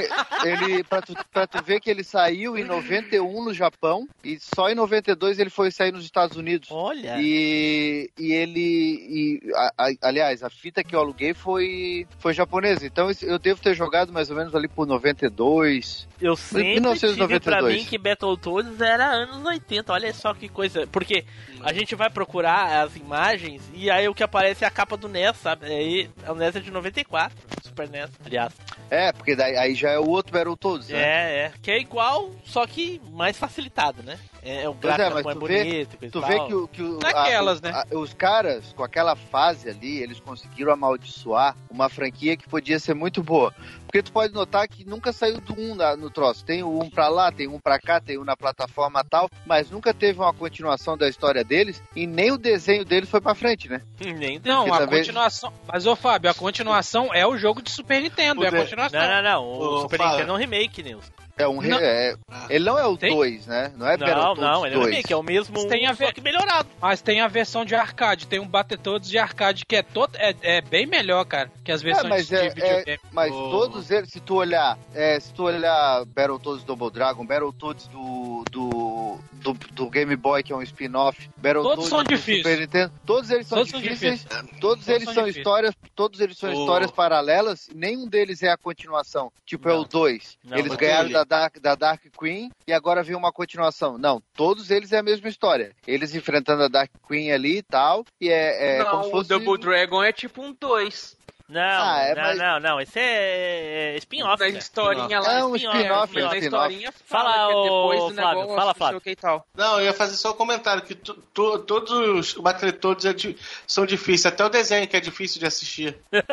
ele, 0.44 0.82
pra 0.84 1.00
tu, 1.00 1.14
pra 1.30 1.46
tu 1.46 1.62
ver 1.62 1.80
que 1.80 1.88
ele 1.88 2.02
saiu 2.02 2.58
em 2.58 2.64
91 2.64 3.44
no 3.44 3.54
Japão 3.54 4.08
e 4.24 4.36
só 4.40 4.68
em 4.68 4.74
92 4.82 5.38
ele 5.38 5.50
foi 5.50 5.70
sair 5.70 5.92
nos 5.92 6.04
Estados 6.04 6.36
Unidos. 6.36 6.68
Olha. 6.70 7.16
E, 7.20 8.10
e 8.18 8.32
ele. 8.32 8.60
E, 8.60 9.52
a- 9.54 9.72
a- 9.78 10.08
aliás, 10.08 10.42
a 10.42 10.50
fita 10.50 10.82
que 10.84 10.94
eu 10.94 11.00
aluguei 11.00 11.32
foi, 11.34 12.06
foi 12.18 12.32
japonesa. 12.34 12.86
Então 12.86 13.10
eu 13.22 13.38
devo 13.38 13.60
ter 13.60 13.74
jogado 13.74 14.12
mais 14.12 14.30
ou 14.30 14.36
menos 14.36 14.54
ali 14.54 14.68
por 14.68 14.86
92. 14.86 16.06
Eu 16.20 16.36
sempre 16.36 16.62
tive 16.62 16.80
1992. 16.80 17.40
pra 17.42 17.62
mim 17.62 17.84
que 17.84 17.98
Battletoads 17.98 18.80
era 18.80 19.06
anos 19.06 19.44
80. 19.44 19.92
Olha 19.92 20.12
só 20.14 20.34
que 20.34 20.48
coisa. 20.48 20.86
Porque 20.86 21.24
a 21.62 21.72
gente 21.72 21.94
vai 21.94 22.10
procurar 22.10 22.82
as 22.82 22.96
imagens 22.96 23.62
e 23.74 23.90
aí 23.90 24.08
o 24.08 24.14
que 24.14 24.22
aparece 24.22 24.64
é 24.64 24.66
a 24.66 24.70
capa 24.70 24.96
do 24.96 25.08
NES, 25.08 25.36
sabe? 25.36 25.66
Aí 25.66 26.10
o 26.28 26.34
NES 26.34 26.56
é 26.56 26.60
de 26.60 26.70
94, 26.70 27.36
Super 27.62 27.88
NES, 27.88 28.10
aliás. 28.24 28.52
É, 28.90 29.10
porque 29.12 29.34
daí, 29.34 29.56
aí 29.56 29.74
já 29.74 29.90
é 29.90 29.98
o 29.98 30.08
outro 30.08 30.32
Battletoads, 30.32 30.88
né? 30.88 30.98
É, 30.98 31.44
é. 31.46 31.52
Que 31.62 31.70
é 31.70 31.78
igual, 31.80 32.30
só 32.44 32.66
que 32.66 33.00
mais 33.10 33.36
facilitado, 33.38 34.02
né? 34.02 34.18
É, 34.44 34.68
o 34.68 34.74
Pois 34.74 34.92
é, 34.94 34.96
gráfico 34.96 35.14
mas 35.14 35.24
mais 35.24 35.38
tu 35.38 35.46
vê- 35.46 35.64
bonito, 35.64 35.98
coisa 35.98 36.12
Tu 36.12 36.20
vê 36.20 36.40
que, 36.46 36.54
o, 36.54 36.66
que 36.68 36.82
o, 36.82 36.98
Naquelas, 36.98 37.58
a- 37.62 37.62
né? 37.70 37.70
a- 37.92 37.96
os 37.96 38.12
caras, 38.12 38.72
com 38.72 38.82
aquela 38.82 39.14
fase 39.14 39.68
ali, 39.70 40.02
eles 40.02 40.18
conseguiram 40.18 40.72
amaldiçoar 40.72 41.56
uma 41.70 41.88
franquia 41.88 42.36
que 42.36 42.48
podia 42.48 42.80
ser 42.80 42.92
muito 42.94 43.22
boa. 43.22 43.54
Porque 43.86 44.02
tu 44.02 44.10
pode 44.10 44.32
notar 44.34 44.66
que 44.66 44.84
nunca 44.84 45.12
saiu 45.12 45.40
do 45.40 45.54
um 45.60 45.74
na- 45.76 45.96
no 45.96 46.10
troço. 46.10 46.44
Tem 46.44 46.62
o 46.62 46.82
um 46.82 46.90
pra 46.90 47.08
lá, 47.08 47.30
tem 47.30 47.46
um 47.46 47.60
pra 47.60 47.78
cá, 47.78 48.00
tem 48.00 48.18
um 48.18 48.24
na 48.24 48.36
plataforma 48.36 49.04
tal, 49.04 49.28
mas 49.46 49.70
nunca 49.70 49.94
teve 49.94 50.18
uma 50.18 50.32
continuação 50.32 50.96
da 50.96 51.08
história 51.08 51.44
deles 51.44 51.80
e 51.94 52.04
nem 52.06 52.32
o 52.32 52.38
desenho 52.38 52.84
deles 52.84 53.08
foi 53.08 53.20
pra 53.20 53.34
frente, 53.36 53.68
né? 53.68 53.80
Nem 54.00 54.40
Não, 54.44 54.64
Porque 54.64 54.76
a 54.76 54.78
também- 54.86 54.98
continuação. 55.00 55.52
Mas, 55.68 55.86
ô 55.86 55.94
Fábio, 55.94 56.28
a 56.30 56.34
continuação 56.34 57.14
é 57.14 57.24
o 57.26 57.36
jogo 57.38 57.62
de 57.62 57.70
Super 57.70 58.00
Nintendo. 58.02 58.40
O 58.40 58.44
É 58.44 58.48
a 58.48 58.50
de- 58.50 58.56
continuação. 58.56 59.00
Não, 59.00 59.08
não, 59.08 59.22
não. 59.22 59.44
O 59.44 59.58
Ô, 59.76 59.80
Super 59.82 59.98
Fábio. 59.98 60.12
Nintendo 60.14 60.32
é 60.32 60.34
um 60.34 60.38
remake, 60.38 60.82
Nils. 60.82 61.12
É 61.36 61.48
um 61.48 61.62
Não. 61.62 61.78
é- 61.78 62.14
ele 62.50 62.64
não 62.64 62.78
é 62.78 62.86
o 62.86 62.96
Tem? 62.96 63.14
2, 63.14 63.46
né? 63.46 63.72
Não 63.76 63.86
é 63.88 63.96
Não, 63.96 64.06
Battletoads 64.06 64.42
não, 64.42 64.66
ele 64.66 64.74
é 64.74 64.78
um 64.78 64.80
2. 64.82 64.90
remake, 64.94 65.12
é 65.12 65.16
o 65.16 65.22
mesmo, 65.22 65.54
Mas 65.56 65.64
tem 65.64 65.86
a 65.86 65.94
só 65.94 66.04
ver- 66.04 66.12
que 66.12 66.20
melhorado. 66.20 66.68
Mas 66.80 67.00
tem 67.00 67.20
a 67.22 67.26
versão 67.28 67.64
de 67.64 67.74
arcade. 67.74 68.26
Tem 68.26 68.38
um 68.38 68.46
Battletoads 68.46 69.08
de 69.08 69.16
arcade 69.18 69.64
que 69.66 69.76
é, 69.76 69.82
todo, 69.82 70.14
é, 70.16 70.34
é 70.42 70.60
bem 70.60 70.86
melhor, 70.86 71.24
cara, 71.24 71.50
que 71.64 71.72
as 71.72 71.80
versões 71.82 72.08
mas 72.08 72.28
de 72.28 72.36
é- 72.36 72.48
videogame. 72.50 73.00
Mas 73.10 73.32
Oh. 73.32 73.50
todos 73.50 73.90
eles, 73.90 74.10
se 74.10 74.20
tu 74.20 74.34
olhar, 74.36 74.78
é, 74.94 75.18
se 75.18 75.32
tu 75.32 75.44
olhar 75.44 76.04
Battletoads 76.04 76.64
Double 76.64 76.90
Dragon, 76.90 77.24
Battletoads 77.26 77.86
do, 77.88 78.44
do, 78.50 79.18
do, 79.42 79.52
do 79.72 79.90
Game 79.90 80.14
Boy, 80.16 80.42
que 80.42 80.52
é 80.52 80.56
um 80.56 80.62
spin-off, 80.62 81.28
Battletoads 81.36 81.88
são 81.88 82.02
do 82.02 82.08
difíceis. 82.08 82.38
Super 82.42 82.60
Nintendo, 82.60 82.92
todos 83.04 83.30
eles 83.30 83.46
são 83.46 83.58
Todos 83.58 83.70
são 83.72 83.80
difíceis, 83.80 84.24
todos 84.24 84.60
Todos 84.60 84.88
eles 84.88 85.04
são 85.04 85.14
são 85.14 85.22
difíceis. 85.24 85.36
histórias, 85.36 85.74
todos 85.94 86.20
eles 86.20 86.36
são 86.38 86.50
Oh. 86.50 86.60
histórias 86.60 86.90
paralelas, 86.90 87.68
nenhum 87.74 88.06
deles 88.08 88.42
é 88.42 88.50
a 88.50 88.56
continuação, 88.56 89.32
tipo 89.44 89.68
é 89.68 89.72
Não. 89.72 89.80
o 89.82 89.84
2. 89.84 90.38
Não, 90.44 90.56
Eles 90.58 90.74
ganharam 90.76 91.06
ele- 91.06 91.12
da 91.14 91.24
Dark, 91.24 91.58
da 91.60 91.74
Dark 91.74 92.02
Queen 92.18 92.50
e 92.66 92.72
agora 92.72 93.02
vem 93.02 93.16
uma 93.16 93.32
continuação. 93.32 93.98
Não, 93.98 94.22
todos 94.34 94.70
eles 94.70 94.92
é 94.92 94.98
a 94.98 95.02
mesma 95.02 95.28
história. 95.28 95.72
Eles 95.86 96.14
enfrentando 96.14 96.62
a 96.62 96.68
Dark 96.68 96.90
Queen 97.06 97.32
ali 97.32 97.58
e 97.58 97.62
tal, 97.62 98.04
e 98.20 98.28
é, 98.28 98.76
é 98.76 98.78
não, 98.78 98.90
como 98.90 99.04
se 99.04 99.10
fosse... 99.10 99.34
o 99.34 99.38
Double 99.38 99.58
Dragon 99.60 100.02
é 100.02 100.12
tipo 100.12 100.42
um 100.42 100.54
2. 100.58 101.16
Não, 101.52 101.60
Ah, 101.60 101.98
é, 102.02 102.14
não, 102.14 102.22
mas- 102.22 102.38
não, 102.38 102.60
não. 102.60 102.80
Esse 102.80 102.98
é, 102.98 103.94
é 103.94 103.96
spin-off. 103.98 104.38
Da 104.38 104.48
historinha 104.48 105.20
lá. 105.20 105.32
É 105.38 105.44
um 105.44 105.54
spin-off, 105.54 106.14
mas 106.14 106.24
é 106.32 106.38
spin-off. 106.38 106.44
historinha 106.44 106.92
Fala, 107.04 107.32
fala 107.32 107.50
é 107.50 107.54
do 107.54 108.12
Flávio, 108.14 108.14
negócio, 108.40 108.54
fala, 108.56 108.74
Flávio. 108.74 108.98
o 108.98 109.00
que 109.00 109.14
tal. 109.16 109.46
Não, 109.54 109.78
eu 109.78 109.84
ia 109.84 109.92
fazer 109.92 110.16
só 110.16 110.30
um 110.30 110.34
comentário, 110.36 110.82
que 110.82 110.94
tu- 110.94 111.14
tu- 111.34 111.58
todos 111.60 111.90
os 111.90 112.34
Battletoads 112.34 113.04
é 113.04 113.12
di- 113.12 113.36
são 113.66 113.84
difíceis, 113.84 114.32
até 114.32 114.44
o 114.44 114.48
desenho 114.48 114.88
que 114.88 114.96
é 114.96 115.00
difícil 115.00 115.38
de 115.38 115.46
assistir. 115.46 115.96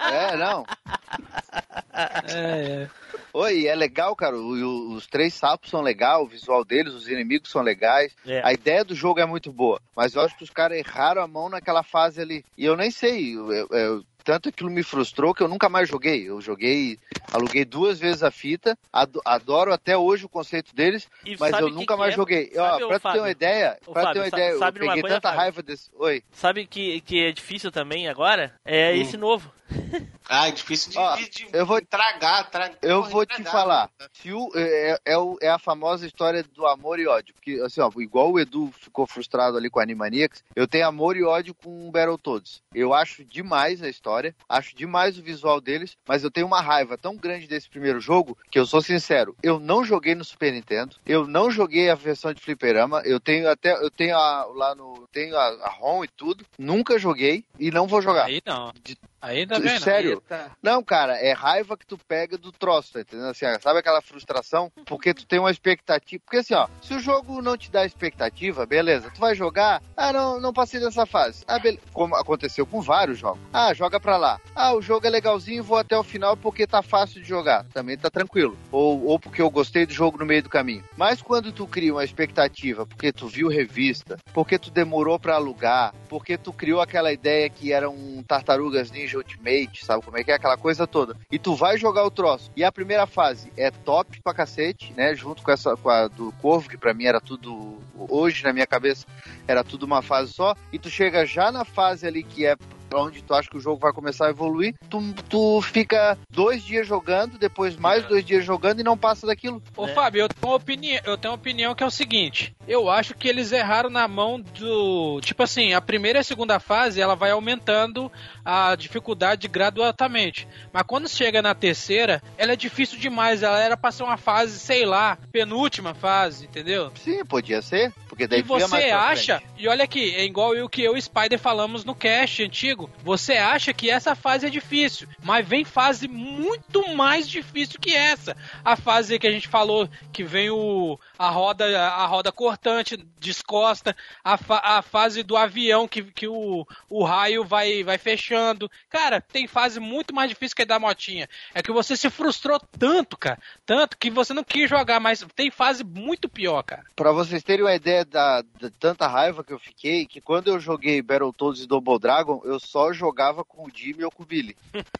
É, 0.00 0.36
não. 0.36 0.64
É, 1.94 2.82
é. 2.84 2.88
Oi, 3.32 3.66
é 3.66 3.74
legal, 3.74 4.14
cara. 4.16 4.36
o- 4.36 4.92
os 4.94 5.06
três 5.06 5.34
sapos 5.34 5.70
são 5.70 5.80
legais, 5.80 6.20
o 6.20 6.26
visual 6.26 6.64
deles, 6.64 6.92
os 6.94 7.08
inimigos 7.08 7.50
são 7.50 7.62
legais. 7.62 8.14
É. 8.26 8.40
A 8.44 8.52
ideia 8.52 8.84
do 8.84 8.94
jogo 8.94 9.20
é 9.20 9.26
muito 9.26 9.52
boa. 9.52 9.80
Mas 9.96 10.14
eu 10.14 10.22
acho 10.22 10.36
que 10.36 10.44
os 10.44 10.50
caras 10.50 10.78
erraram 10.78 11.22
a 11.22 11.26
mão 11.26 11.48
naquela 11.48 11.82
fase 11.82 12.20
ali. 12.20 12.44
E 12.56 12.64
eu 12.64 12.76
nem 12.76 12.90
sei. 12.90 13.34
eu- 13.36 13.52
eu- 13.52 13.68
eu- 13.70 14.04
tanto 14.24 14.48
aquilo 14.50 14.70
me 14.70 14.84
frustrou 14.84 15.34
que 15.34 15.42
eu 15.42 15.48
nunca 15.48 15.68
mais 15.68 15.88
joguei. 15.88 16.28
Eu 16.28 16.40
joguei, 16.40 16.96
aluguei 17.32 17.64
duas 17.64 17.98
vezes 17.98 18.22
a 18.22 18.30
fita. 18.30 18.78
ado- 18.92 19.20
adoro 19.24 19.72
até 19.72 19.96
hoje 19.96 20.24
o 20.24 20.28
conceito 20.28 20.72
deles, 20.76 21.08
E 21.26 21.36
mas 21.40 21.58
eu 21.58 21.68
nunca 21.70 21.96
mais 21.96 22.12
é? 22.12 22.16
joguei. 22.16 22.50
Sabe, 22.54 22.84
Ó, 22.84 22.88
pra 22.88 23.00
tu 23.00 23.12
ter 23.12 23.18
uma 23.18 23.30
ideia, 23.30 23.78
pra 23.84 23.94
ter 23.94 24.06
Fábio, 24.06 24.22
uma 24.22 24.30
sa- 24.30 24.36
ideia, 24.36 24.58
sabe 24.58 24.78
eu 24.78 24.82
uma 24.84 24.88
peguei 24.92 25.02
coisa, 25.02 25.16
tanta 25.16 25.28
Fábio? 25.28 25.40
raiva 25.40 25.62
desse. 25.62 25.90
Oi. 25.96 26.22
Sabe 26.30 26.66
que, 26.66 27.00
que 27.00 27.24
é 27.24 27.32
difícil 27.32 27.72
também 27.72 28.06
agora? 28.08 28.54
É 28.64 28.92
Hum. 28.92 29.00
esse 29.00 29.16
novo. 29.16 29.52
Ah, 30.34 30.48
é 30.48 30.52
difícil 30.52 30.92
de, 30.92 30.98
Ó, 30.98 31.16
de, 31.16 31.28
de 31.28 31.46
eu 31.52 31.66
vou- 31.66 31.82
tragar, 31.84 32.48
tra- 32.48 32.70
Eu 32.80 33.00
porra, 33.00 33.10
vou 33.10 33.26
te 33.26 33.42
falar. 33.44 33.90
Se 34.14 34.32
o, 34.32 34.50
é, 34.54 34.98
é, 35.04 35.18
o- 35.18 35.36
é 35.42 35.48
a 35.50 35.58
famosa 35.58 36.06
história 36.06 36.42
do 36.42 36.64
amor 36.66 36.98
e 36.98 37.06
ódio. 37.06 37.34
Porque, 37.34 37.60
assim, 37.62 37.82
ó, 37.82 37.90
igual 37.98 38.30
o 38.32 38.40
Edu 38.40 38.72
ficou 38.80 39.06
frustrado 39.06 39.58
ali 39.58 39.68
com 39.68 39.78
a 39.78 39.82
Animaniacs, 39.82 40.42
eu 40.56 40.66
tenho 40.66 40.86
amor 40.86 41.18
e 41.18 41.22
ódio 41.24 41.52
com 41.54 41.86
o 41.86 41.90
Battletoads. 41.90 42.62
Eu 42.72 42.94
acho 42.94 43.24
demais 43.26 43.82
a 43.82 43.88
história, 43.90 44.34
acho 44.48 44.74
demais 44.74 45.18
o 45.18 45.22
visual 45.22 45.60
deles, 45.60 45.98
mas 46.08 46.24
eu 46.24 46.30
tenho 46.30 46.46
uma 46.46 46.62
raiva 46.62 46.96
tão 46.96 47.14
grande 47.14 47.46
desse 47.46 47.68
primeiro 47.68 48.00
jogo 48.00 48.38
que 48.50 48.58
eu 48.58 48.64
sou 48.64 48.80
sincero, 48.80 49.36
eu 49.42 49.58
não 49.60 49.84
joguei 49.84 50.14
no 50.14 50.24
Super 50.24 50.52
Nintendo, 50.52 50.96
eu 51.04 51.26
não 51.26 51.50
joguei 51.50 51.90
a 51.90 51.94
versão 51.94 52.32
de 52.32 52.40
fliperama, 52.40 53.02
eu 53.04 53.20
tenho 53.20 53.50
até, 53.50 53.72
eu 53.74 53.90
tenho 53.90 54.16
a, 54.16 54.46
lá 54.46 54.74
no, 54.74 55.06
tenho 55.12 55.36
a, 55.36 55.46
a 55.66 55.68
ROM 55.68 56.04
e 56.04 56.08
tudo, 56.08 56.46
nunca 56.58 56.98
joguei 56.98 57.44
e 57.58 57.70
não 57.70 57.86
vou 57.86 58.00
jogar. 58.00 58.26
Aí 58.26 58.40
não. 58.46 58.72
De- 58.82 58.96
Aí 59.22 59.46
também 59.46 59.74
não. 59.74 59.80
Sério? 59.80 60.14
Eita. 60.14 60.50
Não, 60.60 60.82
cara, 60.82 61.16
é 61.16 61.32
raiva 61.32 61.76
que 61.76 61.86
tu 61.86 61.96
pega 61.96 62.36
do 62.36 62.50
troço, 62.50 62.94
tá 62.94 63.00
entendendo? 63.00 63.28
Assim, 63.28 63.46
sabe 63.60 63.78
aquela 63.78 64.02
frustração? 64.02 64.72
Porque 64.84 65.14
tu 65.14 65.24
tem 65.24 65.38
uma 65.38 65.50
expectativa. 65.50 66.20
Porque 66.24 66.38
assim, 66.38 66.54
ó, 66.54 66.66
se 66.82 66.92
o 66.92 66.98
jogo 66.98 67.40
não 67.40 67.56
te 67.56 67.70
dá 67.70 67.86
expectativa, 67.86 68.66
beleza, 68.66 69.12
tu 69.14 69.20
vai 69.20 69.36
jogar, 69.36 69.80
ah, 69.96 70.12
não, 70.12 70.40
não 70.40 70.52
passei 70.52 70.80
dessa 70.80 71.06
fase. 71.06 71.44
Ah, 71.46 71.60
beleza. 71.60 71.82
Como 71.92 72.16
aconteceu 72.16 72.66
com 72.66 72.80
vários 72.80 73.18
jogos. 73.18 73.40
Ah, 73.52 73.72
joga 73.72 74.00
pra 74.00 74.16
lá. 74.16 74.40
Ah, 74.56 74.74
o 74.74 74.82
jogo 74.82 75.06
é 75.06 75.10
legalzinho, 75.10 75.62
vou 75.62 75.78
até 75.78 75.96
o 75.96 76.02
final 76.02 76.36
porque 76.36 76.66
tá 76.66 76.82
fácil 76.82 77.22
de 77.22 77.28
jogar. 77.28 77.64
Também 77.72 77.96
tá 77.96 78.10
tranquilo. 78.10 78.58
Ou, 78.72 79.06
ou 79.06 79.20
porque 79.20 79.40
eu 79.40 79.50
gostei 79.50 79.86
do 79.86 79.92
jogo 79.92 80.18
no 80.18 80.26
meio 80.26 80.42
do 80.42 80.48
caminho. 80.48 80.84
Mas 80.96 81.22
quando 81.22 81.52
tu 81.52 81.64
cria 81.68 81.92
uma 81.92 82.04
expectativa, 82.04 82.84
porque 82.84 83.12
tu 83.12 83.28
viu 83.28 83.46
revista, 83.46 84.18
porque 84.34 84.58
tu 84.58 84.68
demorou 84.68 85.16
pra 85.16 85.36
alugar, 85.36 85.94
porque 86.08 86.36
tu 86.36 86.52
criou 86.52 86.80
aquela 86.80 87.12
ideia 87.12 87.48
que 87.48 87.72
era 87.72 87.88
um 87.88 88.22
Tartarugas 88.26 88.90
Ninja 88.90 89.11
Ultimate, 89.16 89.84
sabe 89.84 90.04
como 90.04 90.18
é 90.18 90.24
que 90.24 90.30
é 90.30 90.34
aquela 90.34 90.56
coisa 90.56 90.86
toda. 90.86 91.16
E 91.30 91.38
tu 91.38 91.54
vai 91.54 91.78
jogar 91.78 92.04
o 92.04 92.10
troço. 92.10 92.50
E 92.56 92.64
a 92.64 92.72
primeira 92.72 93.06
fase 93.06 93.52
é 93.56 93.70
top 93.70 94.20
pra 94.22 94.34
cacete, 94.34 94.92
né? 94.96 95.14
Junto 95.14 95.42
com 95.42 95.50
essa 95.50 95.76
com 95.76 95.88
a 95.90 96.08
do 96.08 96.32
Corvo, 96.40 96.68
que 96.68 96.76
pra 96.76 96.94
mim 96.94 97.04
era 97.04 97.20
tudo 97.20 97.78
hoje 98.08 98.42
na 98.42 98.52
minha 98.52 98.66
cabeça 98.66 99.06
era 99.46 99.64
tudo 99.64 99.84
uma 99.84 100.02
fase 100.02 100.32
só. 100.32 100.54
E 100.72 100.78
tu 100.78 100.90
chega 100.90 101.26
já 101.26 101.50
na 101.50 101.64
fase 101.64 102.06
ali 102.06 102.22
que 102.22 102.46
é 102.46 102.56
onde 102.94 103.22
tu 103.22 103.34
acha 103.34 103.48
que 103.48 103.56
o 103.56 103.60
jogo 103.60 103.78
vai 103.78 103.92
começar 103.92 104.26
a 104.26 104.30
evoluir, 104.30 104.74
tu, 104.90 105.00
tu 105.28 105.62
fica 105.62 106.18
dois 106.28 106.62
dias 106.62 106.86
jogando, 106.86 107.38
depois 107.38 107.76
mais 107.76 108.04
dois 108.06 108.24
dias 108.24 108.44
jogando 108.44 108.80
e 108.80 108.84
não 108.84 108.98
passa 108.98 109.26
daquilo. 109.26 109.62
Ô, 109.76 109.86
É. 109.86 109.94
Fábio, 109.94 110.20
eu 110.22 110.28
tenho, 110.28 110.52
uma 110.52 110.56
opinião, 110.56 111.00
eu 111.04 111.16
tenho 111.18 111.32
uma 111.32 111.38
opinião 111.38 111.74
que 111.74 111.82
é 111.82 111.86
o 111.86 111.90
seguinte: 111.90 112.54
eu 112.66 112.88
acho 112.88 113.14
que 113.14 113.28
eles 113.28 113.52
erraram 113.52 113.90
na 113.90 114.06
mão 114.06 114.40
do. 114.40 115.20
Tipo 115.22 115.42
assim, 115.42 115.72
a 115.72 115.80
primeira 115.80 116.18
e 116.18 116.20
a 116.20 116.24
segunda 116.24 116.60
fase 116.60 117.00
ela 117.00 117.14
vai 117.14 117.30
aumentando 117.30 118.10
a 118.44 118.74
dificuldade 118.76 119.48
gradualmente. 119.48 120.46
Mas 120.72 120.82
quando 120.84 121.08
chega 121.08 121.42
na 121.42 121.54
terceira, 121.54 122.22
ela 122.38 122.52
é 122.52 122.56
difícil 122.56 122.98
demais. 122.98 123.42
Ela 123.42 123.58
era 123.60 123.76
pra 123.76 123.90
ser 123.90 124.02
uma 124.04 124.16
fase, 124.16 124.58
sei 124.58 124.84
lá, 124.84 125.18
penúltima 125.30 125.94
fase, 125.94 126.46
entendeu? 126.46 126.92
Sim, 126.94 127.24
podia 127.24 127.60
ser, 127.62 127.92
porque 128.08 128.26
daí 128.26 128.40
E 128.40 128.42
você 128.42 128.90
acha, 128.90 129.42
e 129.56 129.68
olha 129.68 129.84
aqui, 129.84 130.14
é 130.14 130.24
igual 130.24 130.54
eu 130.54 130.68
que 130.68 130.82
eu 130.82 130.96
e 130.96 130.98
o 130.98 131.02
Spider 131.02 131.38
falamos 131.38 131.84
no 131.84 131.94
cast 131.94 132.42
antigo. 132.42 132.90
Você 133.02 133.34
acha 133.34 133.72
que 133.72 133.90
essa 133.90 134.14
fase 134.14 134.46
é 134.46 134.50
difícil, 134.50 135.08
mas 135.22 135.46
vem 135.46 135.64
fase 135.64 136.06
muito 136.06 136.94
mais 136.94 137.28
difícil 137.28 137.80
que 137.80 137.94
essa. 137.94 138.36
A 138.64 138.76
fase 138.76 139.18
que 139.18 139.26
a 139.26 139.32
gente 139.32 139.48
falou 139.48 139.88
que 140.12 140.22
vem 140.22 140.50
o 140.50 140.98
a 141.18 141.28
roda 141.30 141.64
a 141.88 142.06
roda 142.06 142.30
cortante, 142.52 142.96
descosta, 143.18 143.96
a, 144.22 144.36
fa- 144.36 144.60
a 144.62 144.82
fase 144.82 145.22
do 145.22 145.36
avião 145.36 145.88
que, 145.88 146.02
que 146.04 146.28
o, 146.28 146.66
o 146.88 147.02
raio 147.02 147.44
vai 147.44 147.82
vai 147.82 147.96
fechando. 147.96 148.70
Cara, 148.90 149.20
tem 149.20 149.46
fase 149.46 149.80
muito 149.80 150.14
mais 150.14 150.28
difícil 150.28 150.54
que 150.54 150.62
a 150.62 150.66
da 150.66 150.78
motinha. 150.78 151.28
É 151.54 151.62
que 151.62 151.72
você 151.72 151.96
se 151.96 152.10
frustrou 152.10 152.60
tanto, 152.78 153.16
cara, 153.16 153.38
tanto 153.64 153.96
que 153.96 154.10
você 154.10 154.34
não 154.34 154.44
quis 154.44 154.68
jogar, 154.68 155.00
mas 155.00 155.24
tem 155.34 155.50
fase 155.50 155.82
muito 155.82 156.28
pior, 156.28 156.62
cara. 156.62 156.84
Pra 156.94 157.10
vocês 157.12 157.42
terem 157.42 157.64
uma 157.64 157.74
ideia 157.74 158.04
da, 158.04 158.42
da 158.42 158.70
tanta 158.78 159.06
raiva 159.06 159.42
que 159.42 159.52
eu 159.52 159.58
fiquei, 159.58 160.04
que 160.04 160.20
quando 160.20 160.48
eu 160.48 160.60
joguei 160.60 161.00
Battletoads 161.00 161.62
e 161.62 161.66
Double 161.66 161.98
Dragon, 161.98 162.42
eu 162.44 162.60
só 162.60 162.92
jogava 162.92 163.44
com 163.44 163.64
o 163.66 163.70
Jimmy 163.74 164.04
ou 164.04 164.10
com 164.10 164.22
o 164.22 164.26
Billy. 164.26 164.56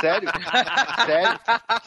sério? 0.00 0.28
sério? 1.06 1.40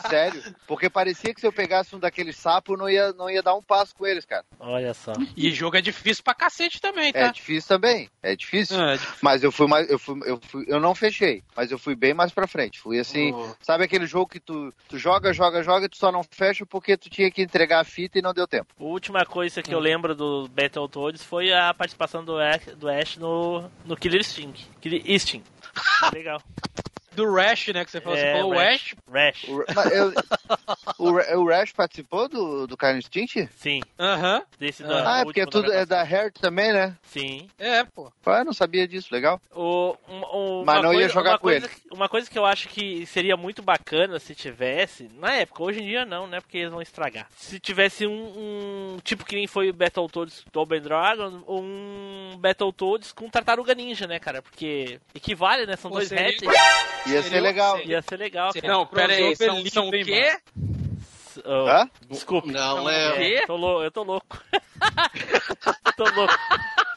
Sério? 0.10 0.56
Porque 0.68 0.90
parecia 0.90 1.34
que 1.34 1.42
se 1.42 1.48
eu 1.48 1.54
pegasse 1.54 1.96
um 1.96 2.00
daqueles 2.00 2.38
sapos, 2.38 2.74
eu 2.74 2.78
não 2.78 2.90
ia, 2.90 3.14
não 3.14 3.30
ia 3.30 3.42
dar 3.44 3.56
um 3.56 3.62
passo 3.62 3.96
com 3.96 4.06
eles, 4.06 4.26
cara. 4.32 4.46
Olha 4.60 4.94
só. 4.94 5.12
E 5.36 5.52
jogo 5.52 5.76
é 5.76 5.82
difícil 5.82 6.24
pra 6.24 6.34
cacete 6.34 6.80
também, 6.80 7.10
É 7.10 7.12
tá? 7.26 7.32
difícil 7.32 7.68
também, 7.68 8.10
é 8.24 8.34
difícil. 8.36 8.80
É, 8.82 8.98
Mas 9.22 9.44
eu 9.44 9.52
fui 9.52 9.68
mais, 9.68 9.90
eu 9.90 10.00
fui, 10.00 10.18
eu 10.26 10.40
fui, 10.42 10.64
eu 10.68 10.80
não 10.80 10.96
fechei, 10.96 11.44
mas 11.56 11.70
eu 11.72 11.78
fui 11.78 11.96
bem 11.96 12.14
mais 12.14 12.32
pra 12.32 12.48
frente. 12.48 12.80
Fui 12.80 12.98
assim, 12.98 13.34
Oh. 13.34 13.54
sabe 13.62 13.84
aquele 13.84 14.06
jogo 14.06 14.28
que 14.32 14.40
tu, 14.40 14.74
tu 14.88 14.98
joga, 14.98 15.34
joga, 15.34 15.62
joga, 15.64 15.86
e 15.86 15.90
tu 15.90 15.98
só 15.98 16.12
não 16.12 16.24
fecha 16.24 16.66
porque 16.66 16.96
tu 16.96 17.10
tinha 17.10 17.30
que 17.30 17.42
entregar 17.42 17.82
a 17.82 17.84
fita 17.84 18.20
e 18.20 18.22
não 18.22 18.34
deu 18.34 18.48
tempo. 18.48 18.74
A 18.80 18.84
última 18.84 19.26
coisa 19.26 19.62
que 19.62 19.74
eu 19.74 19.80
lembro 19.80 20.16
do 20.16 20.48
Battletoads 20.48 21.24
foi 21.24 21.52
a 21.52 21.74
participação 21.74 22.24
do 22.24 22.38
Ash, 22.40 22.66
do 22.78 22.88
Ash 22.88 23.18
no, 23.18 23.70
no 23.86 23.98
Killer 23.98 24.22
Instinct. 24.22 24.68
Killer 24.80 25.02
Instinct. 25.06 25.50
Legal. 26.14 26.42
Do 27.16 27.32
Rash, 27.34 27.68
né? 27.70 27.84
Que 27.86 27.92
você 27.92 28.02
falou, 28.02 28.18
você 28.18 28.26
É, 28.26 28.34
falou 28.34 28.54
Rash. 28.54 28.72
Ash. 28.72 28.96
Rash. 29.12 29.92
Eu- 29.92 30.14
o, 30.98 31.10
o 31.42 31.48
Rash 31.48 31.72
participou 31.74 32.28
do, 32.30 32.68
do 32.68 32.78
Karen 32.78 32.98
Instinct? 32.98 33.50
Sim. 33.58 33.82
Aham. 34.00 34.44
Desse 34.60 34.84
Ah, 34.84 34.88
da 34.88 35.16
Ah, 35.16 35.20
é 35.20 35.24
porque 35.24 35.42
é 35.42 35.46
tudo 35.46 35.72
é 35.72 35.86
da 35.86 36.04
Heart 36.08 36.36
também, 36.40 36.72
né? 36.74 36.96
Sim. 37.04 37.50
É, 37.60 37.84
pô. 37.84 38.12
Ah, 38.26 38.40
eu 38.40 38.46
não 38.46 38.54
sabia 38.54 38.88
disso, 38.88 39.10
legal. 39.12 39.42
O, 39.54 39.96
um- 40.08 40.62
um- 40.62 40.64
Mas 40.66 40.82
não 40.82 40.92
ia 40.94 41.00
coisa- 41.00 41.14
jogar 41.14 41.32
uma 41.32 41.38
com 41.40 41.44
coisa, 41.48 41.70
Uma 41.92 42.10
coisa 42.10 42.30
que 42.30 42.38
eu 42.40 42.46
acho 42.46 42.68
que 42.70 43.06
seria 43.06 43.36
muito 43.36 43.62
bacana 43.62 44.20
se 44.20 44.34
tivesse, 44.36 45.10
na 45.16 45.34
época, 45.34 45.64
hoje 45.64 45.82
em 45.82 45.86
dia 45.86 46.06
não, 46.06 46.28
né? 46.28 46.40
Porque 46.40 46.58
eles 46.60 46.72
vão 46.72 46.82
estragar. 46.82 47.28
Se 47.36 47.60
tivesse 47.60 48.06
um, 48.08 48.94
um 48.96 48.98
tipo 49.04 49.26
que 49.26 49.36
nem 49.36 49.48
foi 49.48 49.70
o 49.70 49.74
Battletoads 49.74 50.44
do 50.52 50.62
Open 50.62 50.82
Dragon, 50.82 51.44
ou 51.46 51.62
um 51.62 52.38
Battletoads 52.40 53.12
com 53.12 53.30
Tartaruga 53.30 53.74
Ninja, 53.76 54.08
né, 54.08 54.20
cara? 54.20 54.42
Porque 54.42 55.00
equivale, 55.14 55.66
né? 55.66 55.76
São 55.76 55.90
Pô, 55.92 55.98
dois 55.98 56.08
seria-. 56.10 56.38
Ia 57.08 57.24
ser 57.24 57.40
legal. 57.42 57.80
Ia 57.82 58.02
ser 58.02 58.18
legal, 58.18 58.54
cara. 58.54 58.68
Não, 58.68 58.86
pera 58.86 59.14
aí, 59.14 59.36
são, 59.36 59.56
limpo, 59.58 59.70
são 59.72 59.90
o 59.90 59.96
hein, 59.96 60.06
quê? 60.06 60.38
Oh, 61.46 61.68
Hã? 61.68 61.90
Desculpe. 62.10 62.52
Não, 62.52 62.90
É, 62.90 63.36
é. 63.36 63.46
tô 63.46 63.56
lou- 63.56 63.84
eu 63.84 63.92
tô 63.92 64.04
louco. 64.04 64.42
tô 65.98 66.04
louco. 66.04 66.34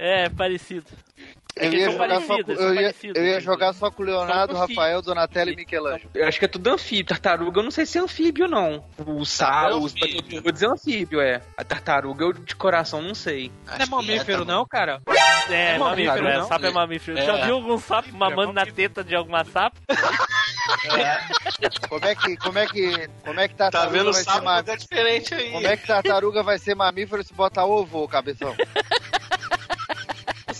É, 0.00 0.28
parecido. 0.28 0.86
É 1.58 1.66
Eu 1.66 1.70
que 1.70 1.76
ia, 1.76 1.84
são 1.90 1.92
jogar 1.98 2.20
só 2.20 2.42
com, 2.42 2.50
eu, 2.52 2.56
são 2.56 2.68
ia, 2.74 2.74
parecidos, 2.82 3.16
eu 3.16 3.26
ia 3.26 3.40
jogar 3.40 3.72
só 3.72 3.90
com 3.90 4.02
o 4.02 4.06
Leonardo, 4.06 4.54
Rafael, 4.56 5.02
Donatello 5.02 5.50
e 5.50 5.56
Michelangelo. 5.56 6.10
Eu 6.14 6.26
acho 6.28 6.38
que 6.38 6.44
é 6.44 6.48
tudo 6.48 6.68
anfíbio. 6.70 7.04
Tartaruga, 7.06 7.60
eu 7.60 7.64
não 7.64 7.70
sei 7.70 7.84
se 7.86 7.98
é 7.98 8.00
anfíbio, 8.00 8.46
não. 8.48 8.84
O 9.06 9.24
sal, 9.24 9.80
os 9.80 9.92
anfíbio. 9.94 10.42
Vou 10.42 10.52
dizer 10.52 10.66
anfíbio, 10.68 11.20
é. 11.20 11.40
A 11.56 11.64
tartaruga, 11.64 12.24
eu 12.24 12.32
de 12.32 12.54
coração 12.54 13.02
não 13.02 13.14
sei. 13.14 13.50
Não 13.66 13.74
é 13.74 13.86
mamífero, 13.86 14.44
não, 14.44 14.64
cara? 14.66 15.00
É, 15.50 15.74
É 15.74 15.78
mamífero, 15.78 16.22
mamífero, 16.24 16.28
é, 16.28 16.42
sapo 16.46 16.66
é 16.66 16.70
mamífero. 16.70 17.18
É. 17.18 17.24
Já 17.24 17.44
viu 17.46 17.54
algum 17.56 17.78
sapo 17.78 18.12
mamando 18.12 18.52
na 18.52 18.60
mamífero. 18.60 18.74
teta 18.76 19.02
de 19.04 19.14
alguma 19.14 19.44
sapo? 19.44 19.78
Como 21.88 22.04
é 22.04 22.14
que, 22.14 22.36
como 22.36 22.58
é 22.58 22.66
que, 22.66 23.08
como 23.24 23.40
é 23.40 23.48
que 23.48 23.54
Tá 23.54 23.70
tartaruga 23.70 23.98
vendo 23.98 24.08
o 24.10 24.12
vai 24.12 24.22
ser 24.22 24.30
sapo 24.30 24.44
ma- 24.44 24.58
lugar 24.58 24.76
diferente 24.76 25.34
aí. 25.34 25.50
Como 25.50 25.66
é 25.66 25.76
que 25.76 25.86
tartaruga 25.86 26.42
vai 26.42 26.58
ser 26.58 26.74
mamífero 26.74 27.24
se 27.24 27.32
botar 27.32 27.64
ovo, 27.64 28.06
cabeção? 28.06 28.54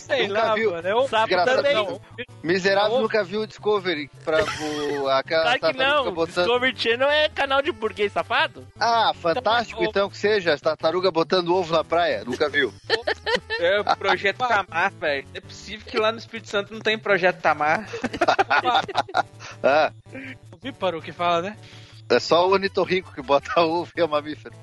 Sei 0.08 0.26
Nunca 0.26 0.42
lá, 0.42 0.54
viu. 0.54 0.70
mano. 0.70 0.88
Eu, 0.88 1.06
Sapo 1.08 1.26
Desgraçado, 1.26 1.56
também. 1.62 1.74
não. 1.74 2.00
Miserável 2.42 2.92
Ovo. 2.92 3.02
nunca 3.02 3.22
viu 3.22 3.42
o 3.42 3.46
Discovery 3.46 4.10
pra 4.24 4.38
o, 4.42 5.08
aquela 5.08 5.42
Claro 5.54 5.54
que 5.54 5.60
tartaruga 5.60 6.04
não. 6.04 6.14
botando. 6.14 6.44
Discovery 6.46 6.74
Channel 6.76 7.10
é 7.10 7.28
canal 7.28 7.60
de 7.60 7.70
burguês 7.70 8.10
safado? 8.12 8.66
Ah, 8.80 9.12
fantástico 9.14 9.80
Então, 9.82 9.90
então 9.90 10.10
que 10.10 10.16
seja, 10.16 10.54
as 10.54 10.60
tartaruga 10.60 11.10
botando 11.10 11.54
ovo 11.54 11.72
na 11.74 11.84
praia, 11.84 12.24
nunca 12.24 12.48
viu. 12.48 12.72
É 13.60 13.80
o 13.80 13.84
Projeto 13.96 14.38
Tamar, 14.38 14.92
velho. 14.92 15.26
É 15.34 15.40
possível 15.40 15.84
que 15.84 15.98
lá 15.98 16.12
no 16.12 16.18
Espírito 16.18 16.48
Santo 16.48 16.72
não 16.72 16.80
tem 16.80 16.96
Projeto 16.96 17.40
Tamar. 17.40 17.88
Ah, 19.62 19.92
Víparo 20.62 21.02
que 21.02 21.10
fala, 21.12 21.42
né? 21.42 21.56
é 22.10 22.20
só 22.20 22.46
o 22.48 22.52
ornitorrinco 22.52 23.12
que 23.12 23.20
bota 23.20 23.60
ovo 23.60 23.90
e 23.96 24.00
é 24.00 24.06
mamífero. 24.06 24.54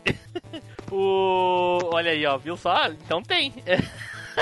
O... 0.91 1.79
Olha 1.93 2.11
aí, 2.11 2.25
ó, 2.25 2.37
viu 2.37 2.55
só? 2.57 2.87
Então 2.87 3.21
tem. 3.21 3.53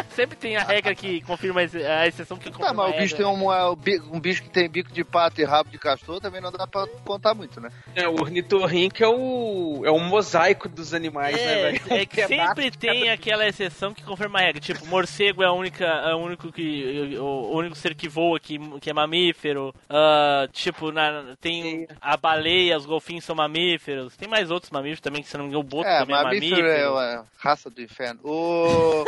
Sempre 0.09 0.35
tem 0.37 0.55
a 0.57 0.63
regra 0.63 0.93
que 0.95 1.21
confirma 1.21 1.59
a 1.61 1.63
ex- 1.63 1.75
a 1.75 2.07
exceção 2.07 2.37
que 2.37 2.45
confirma 2.51 2.67
Tá, 2.67 2.73
mas 2.73 2.93
a 2.93 2.95
o 2.95 2.99
bicho 2.99 3.15
tem 3.15 3.25
um, 3.25 3.51
é, 3.51 3.63
o 3.65 3.75
bi- 3.75 4.01
um 4.11 4.19
bicho 4.19 4.43
que 4.43 4.49
tem 4.49 4.69
bico 4.69 4.91
de 4.91 5.03
pato 5.03 5.41
e 5.41 5.43
rabo 5.43 5.69
de 5.69 5.77
castor, 5.77 6.19
também 6.21 6.39
não 6.41 6.51
dá 6.51 6.65
pra 6.67 6.87
contar 7.05 7.33
muito, 7.33 7.59
né? 7.59 7.69
É, 7.95 8.07
o 8.07 8.13
ornitorrinco 8.13 9.03
é 9.03 9.07
o, 9.07 9.81
é 9.85 9.91
o 9.91 9.99
mosaico 9.99 10.67
dos 10.69 10.93
animais, 10.93 11.35
né, 11.35 11.41
É, 11.41 11.61
velho? 11.71 11.81
é 11.93 12.05
que 12.05 12.23
Um 12.23 12.27
pedaço 12.27 12.47
sempre 12.55 12.71
tem 12.71 12.99
cada- 13.01 13.13
aquela 13.13 13.47
exceção 13.47 13.93
que 13.93 14.03
confirma 14.03 14.39
a 14.39 14.41
regra. 14.43 14.61
Tipo, 14.61 14.85
morcego 14.87 15.43
é 15.43 15.47
a 15.47 15.51
única, 15.53 15.85
é 15.85 16.13
o 16.13 16.17
único 16.19 16.51
que, 16.51 17.17
o 17.19 17.55
único 17.57 17.75
ser 17.75 17.95
que 17.95 18.07
voa 18.07 18.39
que, 18.39 18.57
que 18.79 18.89
é 18.89 18.93
mamífero. 18.93 19.73
Ah, 19.89 20.47
tipo, 20.51 20.91
na, 20.91 21.35
tem 21.41 21.87
a 22.01 22.15
baleia, 22.17 22.77
os 22.77 22.85
golfinhos 22.85 23.23
são 23.25 23.35
mamíferos. 23.35 24.15
Tem 24.15 24.27
mais 24.27 24.49
outros 24.51 24.71
mamíferos 24.71 25.01
também 25.01 25.21
que 25.21 25.27
se 25.29 25.37
não 25.37 25.45
me 25.45 25.49
engano, 25.49 25.63
o 25.65 25.67
boto 25.67 25.87
É, 25.87 25.99
também 25.99 26.15
é 26.15 26.23
mamífero 26.23 26.51
mamífero. 26.51 26.67
é 26.67 26.89
uma 26.89 27.25
raça 27.37 27.69
do 27.69 27.81
inferno. 27.81 28.19
O... 28.23 29.03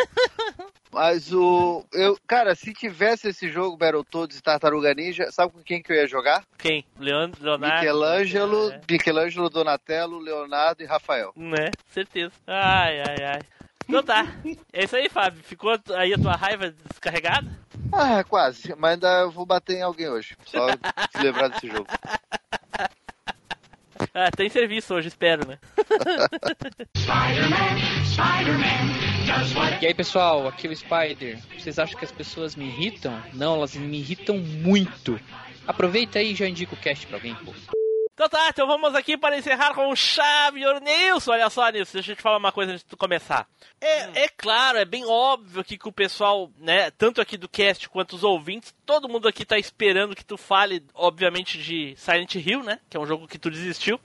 Mas 0.92 1.34
o. 1.34 1.84
Eu, 1.92 2.18
cara, 2.26 2.56
se 2.56 2.74
tivesse 2.74 3.28
esse 3.30 3.50
jogo 3.52 3.76
Battletoads 3.78 4.38
e 4.38 4.42
Tartaruga 4.42 4.94
Ninja, 4.94 5.30
sabe 5.32 5.52
com 5.52 5.62
quem 5.62 5.82
que 5.82 5.92
eu 5.92 5.96
ia 5.98 6.08
jogar? 6.08 6.44
Quem? 6.58 6.86
Leandro, 6.98 7.44
Leonardo? 7.44 7.76
Michelangelo, 7.80 8.72
É. 8.72 8.82
Michelangelo, 8.90 9.50
Donatello, 9.50 10.20
Leonardo 10.20 10.82
e 10.82 10.86
Rafael. 10.86 11.34
Né? 11.36 11.70
Certeza. 11.90 12.32
Ai, 12.48 13.02
ai, 13.02 13.24
ai. 13.34 13.40
Então 13.88 14.02
tá. 14.02 14.26
É 14.74 14.86
isso 14.86 14.96
aí, 14.96 15.10
Fábio. 15.10 15.44
Ficou 15.44 15.78
aí 15.96 16.14
a 16.14 16.18
tua 16.18 16.36
raiva 16.36 16.74
descarregada? 16.90 17.48
Ah, 17.92 18.24
quase. 18.24 18.74
Mas 18.78 18.94
ainda 18.94 19.08
eu 19.22 19.32
vou 19.32 19.46
bater 19.46 19.78
em 19.78 19.82
alguém 19.84 20.10
hoje. 20.10 20.36
Só 20.46 20.68
se 21.16 21.22
lembrar 21.22 21.50
desse 21.50 21.68
jogo. 21.68 21.88
Ah, 24.14 24.30
tem 24.36 24.50
serviço 24.50 24.94
hoje, 24.96 25.10
espero, 25.10 25.48
né? 25.48 25.60
E 29.82 29.88
aí 29.88 29.94
pessoal, 29.94 30.48
aqui 30.48 30.68
é 30.68 30.70
o 30.70 30.76
Spider. 30.76 31.40
Vocês 31.58 31.80
acham 31.80 31.98
que 31.98 32.06
as 32.06 32.12
pessoas 32.12 32.56
me 32.56 32.66
irritam? 32.66 33.22
Não, 33.34 33.56
elas 33.56 33.76
me 33.76 33.98
irritam 33.98 34.38
muito. 34.38 35.20
Aproveita 35.68 36.20
aí 36.20 36.32
e 36.32 36.36
já 36.36 36.48
indica 36.48 36.74
o 36.74 36.78
cast 36.78 37.08
pra 37.08 37.18
alguém, 37.18 37.34
pô. 37.36 37.52
Então 38.14 38.30
tá, 38.30 38.48
então 38.50 38.66
vamos 38.66 38.96
aqui 38.96 39.18
para 39.18 39.38
encerrar 39.38 39.74
com 39.74 39.94
chave 39.94 40.66
ouro. 40.66 40.80
Nilson, 40.80 41.32
olha 41.32 41.50
só, 41.50 41.70
Nilson, 41.70 41.94
deixa 41.94 42.14
eu 42.14 42.16
te 42.16 42.22
falar 42.22 42.38
uma 42.38 42.52
coisa 42.52 42.72
antes 42.72 42.84
de 42.84 42.90
tu 42.90 42.96
começar. 42.96 43.46
É, 43.82 44.24
é 44.24 44.28
claro, 44.30 44.78
é 44.78 44.86
bem 44.86 45.06
óbvio 45.06 45.60
aqui 45.60 45.78
que 45.78 45.90
o 45.90 45.92
pessoal, 45.92 46.50
né, 46.58 46.90
tanto 46.92 47.20
aqui 47.20 47.36
do 47.36 47.50
cast 47.50 47.90
quanto 47.90 48.16
os 48.16 48.24
ouvintes, 48.24 48.74
todo 48.86 49.10
mundo 49.10 49.28
aqui 49.28 49.44
tá 49.44 49.58
esperando 49.58 50.16
que 50.16 50.24
tu 50.24 50.38
fale, 50.38 50.82
obviamente, 50.94 51.58
de 51.58 51.94
Silent 51.98 52.36
Hill, 52.36 52.64
né, 52.64 52.80
que 52.90 52.96
é 52.96 53.00
um 53.00 53.06
jogo 53.06 53.28
que 53.28 53.38
tu 53.38 53.52
desistiu. 53.52 54.00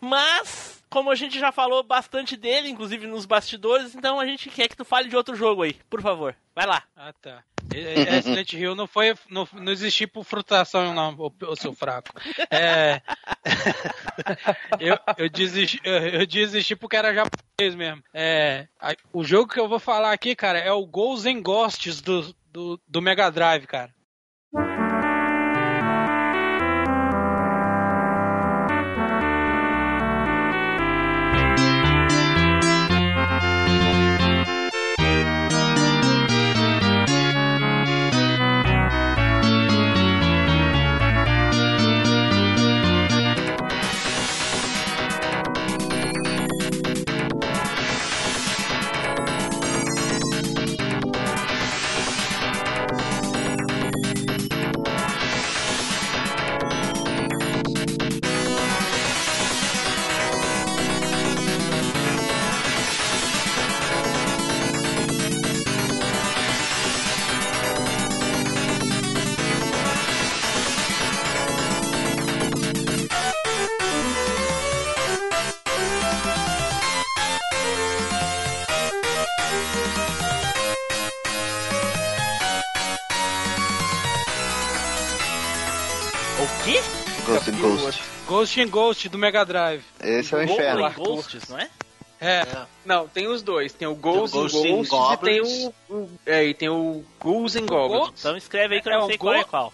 Mas, 0.00 0.81
como 0.92 1.10
a 1.10 1.14
gente 1.14 1.38
já 1.40 1.50
falou 1.50 1.82
bastante 1.82 2.36
dele, 2.36 2.68
inclusive 2.68 3.06
nos 3.06 3.24
bastidores, 3.24 3.94
então 3.94 4.20
a 4.20 4.26
gente 4.26 4.50
quer 4.50 4.68
que 4.68 4.76
tu 4.76 4.84
fale 4.84 5.08
de 5.08 5.16
outro 5.16 5.34
jogo 5.34 5.62
aí, 5.62 5.72
por 5.88 6.02
favor. 6.02 6.36
Vai 6.54 6.66
lá. 6.66 6.82
Ah, 6.94 7.14
tá. 7.14 7.42
É, 7.74 8.18
é, 8.18 8.44
Hill 8.52 8.74
não 8.74 8.86
foi. 8.86 9.14
Não, 9.30 9.48
não 9.54 9.72
existiu 9.72 10.06
por 10.06 10.22
frutação, 10.22 10.92
não, 10.92 11.16
ô 11.40 11.56
seu 11.56 11.72
fraco. 11.72 12.10
É. 12.50 13.00
eu, 14.78 14.98
eu, 15.16 15.30
desisti, 15.30 15.80
eu, 15.82 15.94
eu 15.94 16.26
desisti 16.26 16.76
porque 16.76 16.96
era 16.96 17.14
japonês 17.14 17.74
mesmo. 17.74 18.02
É, 18.12 18.68
o 19.14 19.24
jogo 19.24 19.50
que 19.50 19.58
eu 19.58 19.68
vou 19.68 19.78
falar 19.78 20.12
aqui, 20.12 20.36
cara, 20.36 20.58
é 20.58 20.70
o 20.70 20.84
Ghosts 20.84 21.24
and 21.24 21.40
Ghosts 21.40 22.02
do, 22.02 22.34
do, 22.52 22.80
do 22.86 23.00
Mega 23.00 23.30
Drive, 23.30 23.66
cara. 23.66 23.94
And 87.54 87.60
Ghost. 87.60 88.02
Ghost 88.26 88.60
and 88.60 88.68
Ghost 88.68 89.08
do 89.08 89.18
Mega 89.18 89.44
Drive. 89.44 89.82
Esse 90.00 90.34
é 90.34 90.38
o 90.38 90.46
Golden 90.46 90.54
inferno. 90.54 90.90
Ghosts, 90.92 91.48
não 91.48 91.58
é? 91.58 91.68
É. 92.20 92.46
Não, 92.84 93.08
tem 93.08 93.26
os 93.26 93.42
dois. 93.42 93.72
Tem 93.72 93.88
o 93.88 93.96
Ghosts 93.96 94.52
Tem 94.52 94.72
o 94.72 94.80
and 94.80 94.84
Ghosts 94.84 95.14
e 95.14 95.16
tem 95.24 95.40
Goblins. 95.40 95.72
o, 95.88 95.94
o- 95.94 96.10
É, 96.24 96.44
e 96.44 96.54
tem 96.54 96.68
o 96.68 97.04
Ghouls 97.20 97.56
and 97.56 97.66
Goblins. 97.66 98.12
Então 98.18 98.36
escreve 98.36 98.76
aí 98.76 98.80
que 98.80 98.88
eu 98.88 98.92
É, 98.92 98.96
não 98.96 99.04
o 99.04 99.08
sei 99.08 99.18
qual 99.18 99.34
é 99.34 99.42
qual. 99.44 99.72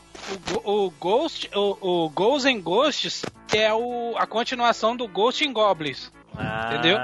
O, 0.65 0.87
o 0.87 0.91
Ghost, 0.91 1.51
o, 1.55 2.05
o 2.07 2.09
Ghosts 2.09 2.47
and 2.47 2.61
Ghosts 2.61 3.23
é 3.53 3.73
o, 3.75 4.15
a 4.17 4.27
continuação 4.27 4.97
do 4.97 5.07
Ghost 5.07 5.47
and 5.47 5.53
Goblins. 5.53 6.11
Entendeu? 6.67 6.97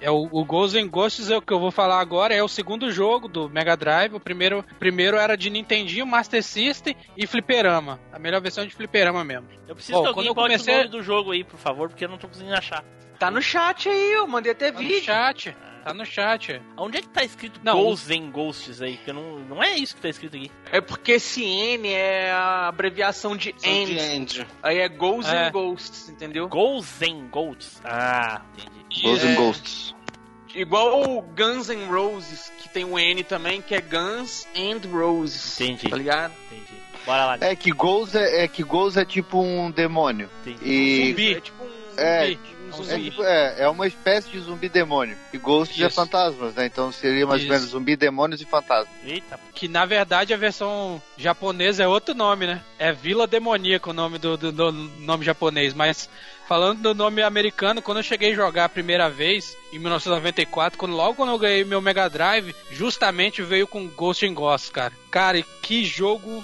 É 0.00 0.10
o, 0.10 0.28
o 0.30 0.44
Ghosts 0.44 0.80
and 0.82 0.88
Ghosts 0.88 1.30
é 1.30 1.36
o 1.36 1.42
que 1.42 1.52
eu 1.52 1.58
vou 1.58 1.70
falar 1.70 2.00
agora, 2.00 2.34
é 2.34 2.42
o 2.42 2.48
segundo 2.48 2.90
jogo 2.92 3.26
do 3.28 3.48
Mega 3.48 3.76
Drive. 3.76 4.14
O 4.14 4.20
primeiro, 4.20 4.64
primeiro 4.78 5.16
era 5.16 5.36
de 5.36 5.50
Nintendinho, 5.50 6.06
Master 6.06 6.42
System 6.42 6.94
e 7.16 7.26
Fliperama. 7.26 7.98
A 8.12 8.18
melhor 8.18 8.40
versão 8.40 8.64
de 8.66 8.74
Fliperama 8.74 9.24
mesmo. 9.24 9.48
Eu 9.66 9.74
preciso 9.74 9.98
Bom, 9.98 10.04
que 10.06 10.14
quando 10.14 10.16
alguém 10.18 10.28
eu 10.28 10.34
bote 10.34 10.46
comecei- 10.48 10.74
o 10.74 10.78
nome 10.78 10.90
do 10.90 11.02
jogo 11.02 11.32
aí, 11.32 11.42
por 11.44 11.58
favor, 11.58 11.88
porque 11.88 12.04
eu 12.04 12.08
não 12.08 12.18
tô 12.18 12.28
conseguindo 12.28 12.54
achar. 12.54 12.84
Tá 13.18 13.30
no 13.30 13.42
chat 13.42 13.88
aí, 13.88 14.12
eu 14.12 14.26
mandei 14.28 14.52
até 14.52 14.70
Tá 14.70 14.80
no 14.80 14.86
vídeo. 14.86 15.02
chat. 15.02 15.56
Tá 15.84 15.94
no 15.94 16.04
chat. 16.04 16.60
Onde 16.76 16.98
é 16.98 17.00
que 17.00 17.08
tá 17.08 17.24
escrito 17.24 17.60
Não, 17.64 17.82
Ghosts 17.82 18.10
and 18.10 18.30
Ghosts 18.30 18.82
aí? 18.82 18.96
Que 18.98 19.12
não, 19.12 19.38
não 19.38 19.62
é 19.62 19.74
isso 19.76 19.96
que 19.96 20.02
tá 20.02 20.08
escrito 20.08 20.36
aqui. 20.36 20.50
É 20.70 20.80
porque 20.80 21.12
esse 21.12 21.42
N 21.42 21.88
é 21.88 22.30
a 22.30 22.68
abreviação 22.68 23.36
de 23.36 23.54
End. 23.64 23.94
de 23.94 23.98
End. 23.98 24.46
Aí 24.62 24.78
é 24.78 24.88
Ghosts 24.88 25.32
É. 25.32 25.46
and 25.46 25.50
Ghosts, 25.50 26.08
entendeu? 26.10 26.46
Ghosts 26.48 27.08
and 27.08 27.28
Ghosts. 27.30 27.80
Ah, 27.84 28.42
entendi. 28.54 28.78
Ghosts 29.02 29.24
É. 29.24 29.28
and 29.32 29.34
Ghosts. 29.36 29.94
Igual 30.54 31.02
o 31.18 31.22
Guns 31.22 31.68
N' 31.68 31.86
Roses, 31.88 32.50
que 32.58 32.68
tem 32.68 32.84
o 32.84 32.98
N 32.98 33.22
também, 33.22 33.60
que 33.60 33.74
é 33.74 33.80
Guns 33.80 34.46
and 34.56 34.80
Roses. 34.90 35.60
Entendi. 35.60 35.88
Tá 35.90 35.96
ligado? 35.96 36.32
Entendi. 36.50 36.78
Bora 37.04 37.24
lá. 37.26 37.38
É 37.40 37.54
que 37.54 37.70
Ghost 37.70 38.16
é, 38.16 38.44
é 38.44 38.48
que 38.48 38.62
Ghost 38.62 38.98
é 38.98 39.04
tipo 39.04 39.40
um 39.40 39.70
demônio. 39.70 40.28
Entendi. 40.44 40.58
E 40.64 41.08
Zumbi. 41.10 41.34
É 41.34 41.40
tipo 41.40 41.64
um 41.64 41.68
É, 41.96 42.26
zumbi. 42.26 42.38
Um 42.58 42.68
é, 42.68 42.72
zumbi. 42.72 43.10
tipo- 43.10 43.22
é, 43.22 43.54
é 43.60 43.68
uma 43.68 43.86
espécie 43.86 44.28
de 44.30 44.38
zumbi 44.40 44.68
demônio. 44.68 45.16
E 45.32 45.38
Ghosts 45.38 45.80
é 45.80 45.88
fantasmas, 45.90 46.54
né? 46.54 46.66
Então 46.66 46.90
seria 46.92 47.26
mais 47.26 47.42
Isso. 47.42 47.50
ou 47.50 47.56
menos 47.56 47.70
zumbi, 47.70 47.96
demônios 47.96 48.40
e 48.40 48.44
fantasmas. 48.44 48.88
Eita. 49.04 49.38
Que 49.54 49.68
na 49.68 49.84
verdade 49.86 50.34
a 50.34 50.36
versão 50.36 51.00
japonesa 51.16 51.82
é 51.84 51.88
outro 51.88 52.14
nome, 52.14 52.46
né? 52.46 52.62
É 52.78 52.92
Vila 52.92 53.26
Demoníaca 53.26 53.90
o 53.90 53.94
nome 53.94 54.18
do, 54.18 54.36
do- 54.36 54.52
do 54.52 54.72
nome 54.72 55.24
japonês. 55.24 55.72
Mas 55.72 56.08
falando 56.48 56.80
do 56.80 56.94
nome 56.94 57.22
americano, 57.22 57.82
quando 57.82 57.98
eu 57.98 58.02
cheguei 58.02 58.32
a 58.32 58.34
jogar 58.34 58.64
a 58.64 58.68
primeira 58.70 59.10
vez, 59.10 59.54
em 59.70 59.78
1994, 59.78 60.78
quando, 60.78 60.96
logo 60.96 61.14
quando 61.14 61.28
eu 61.28 61.38
ganhei 61.38 61.62
meu 61.62 61.82
Mega 61.82 62.08
Drive, 62.08 62.56
justamente 62.70 63.42
veio 63.42 63.66
com 63.66 63.86
Ghost 63.86 64.24
and 64.24 64.32
Ghosts, 64.32 64.70
cara. 64.70 64.94
Cara, 65.10 65.42
que 65.60 65.84
jogo. 65.84 66.42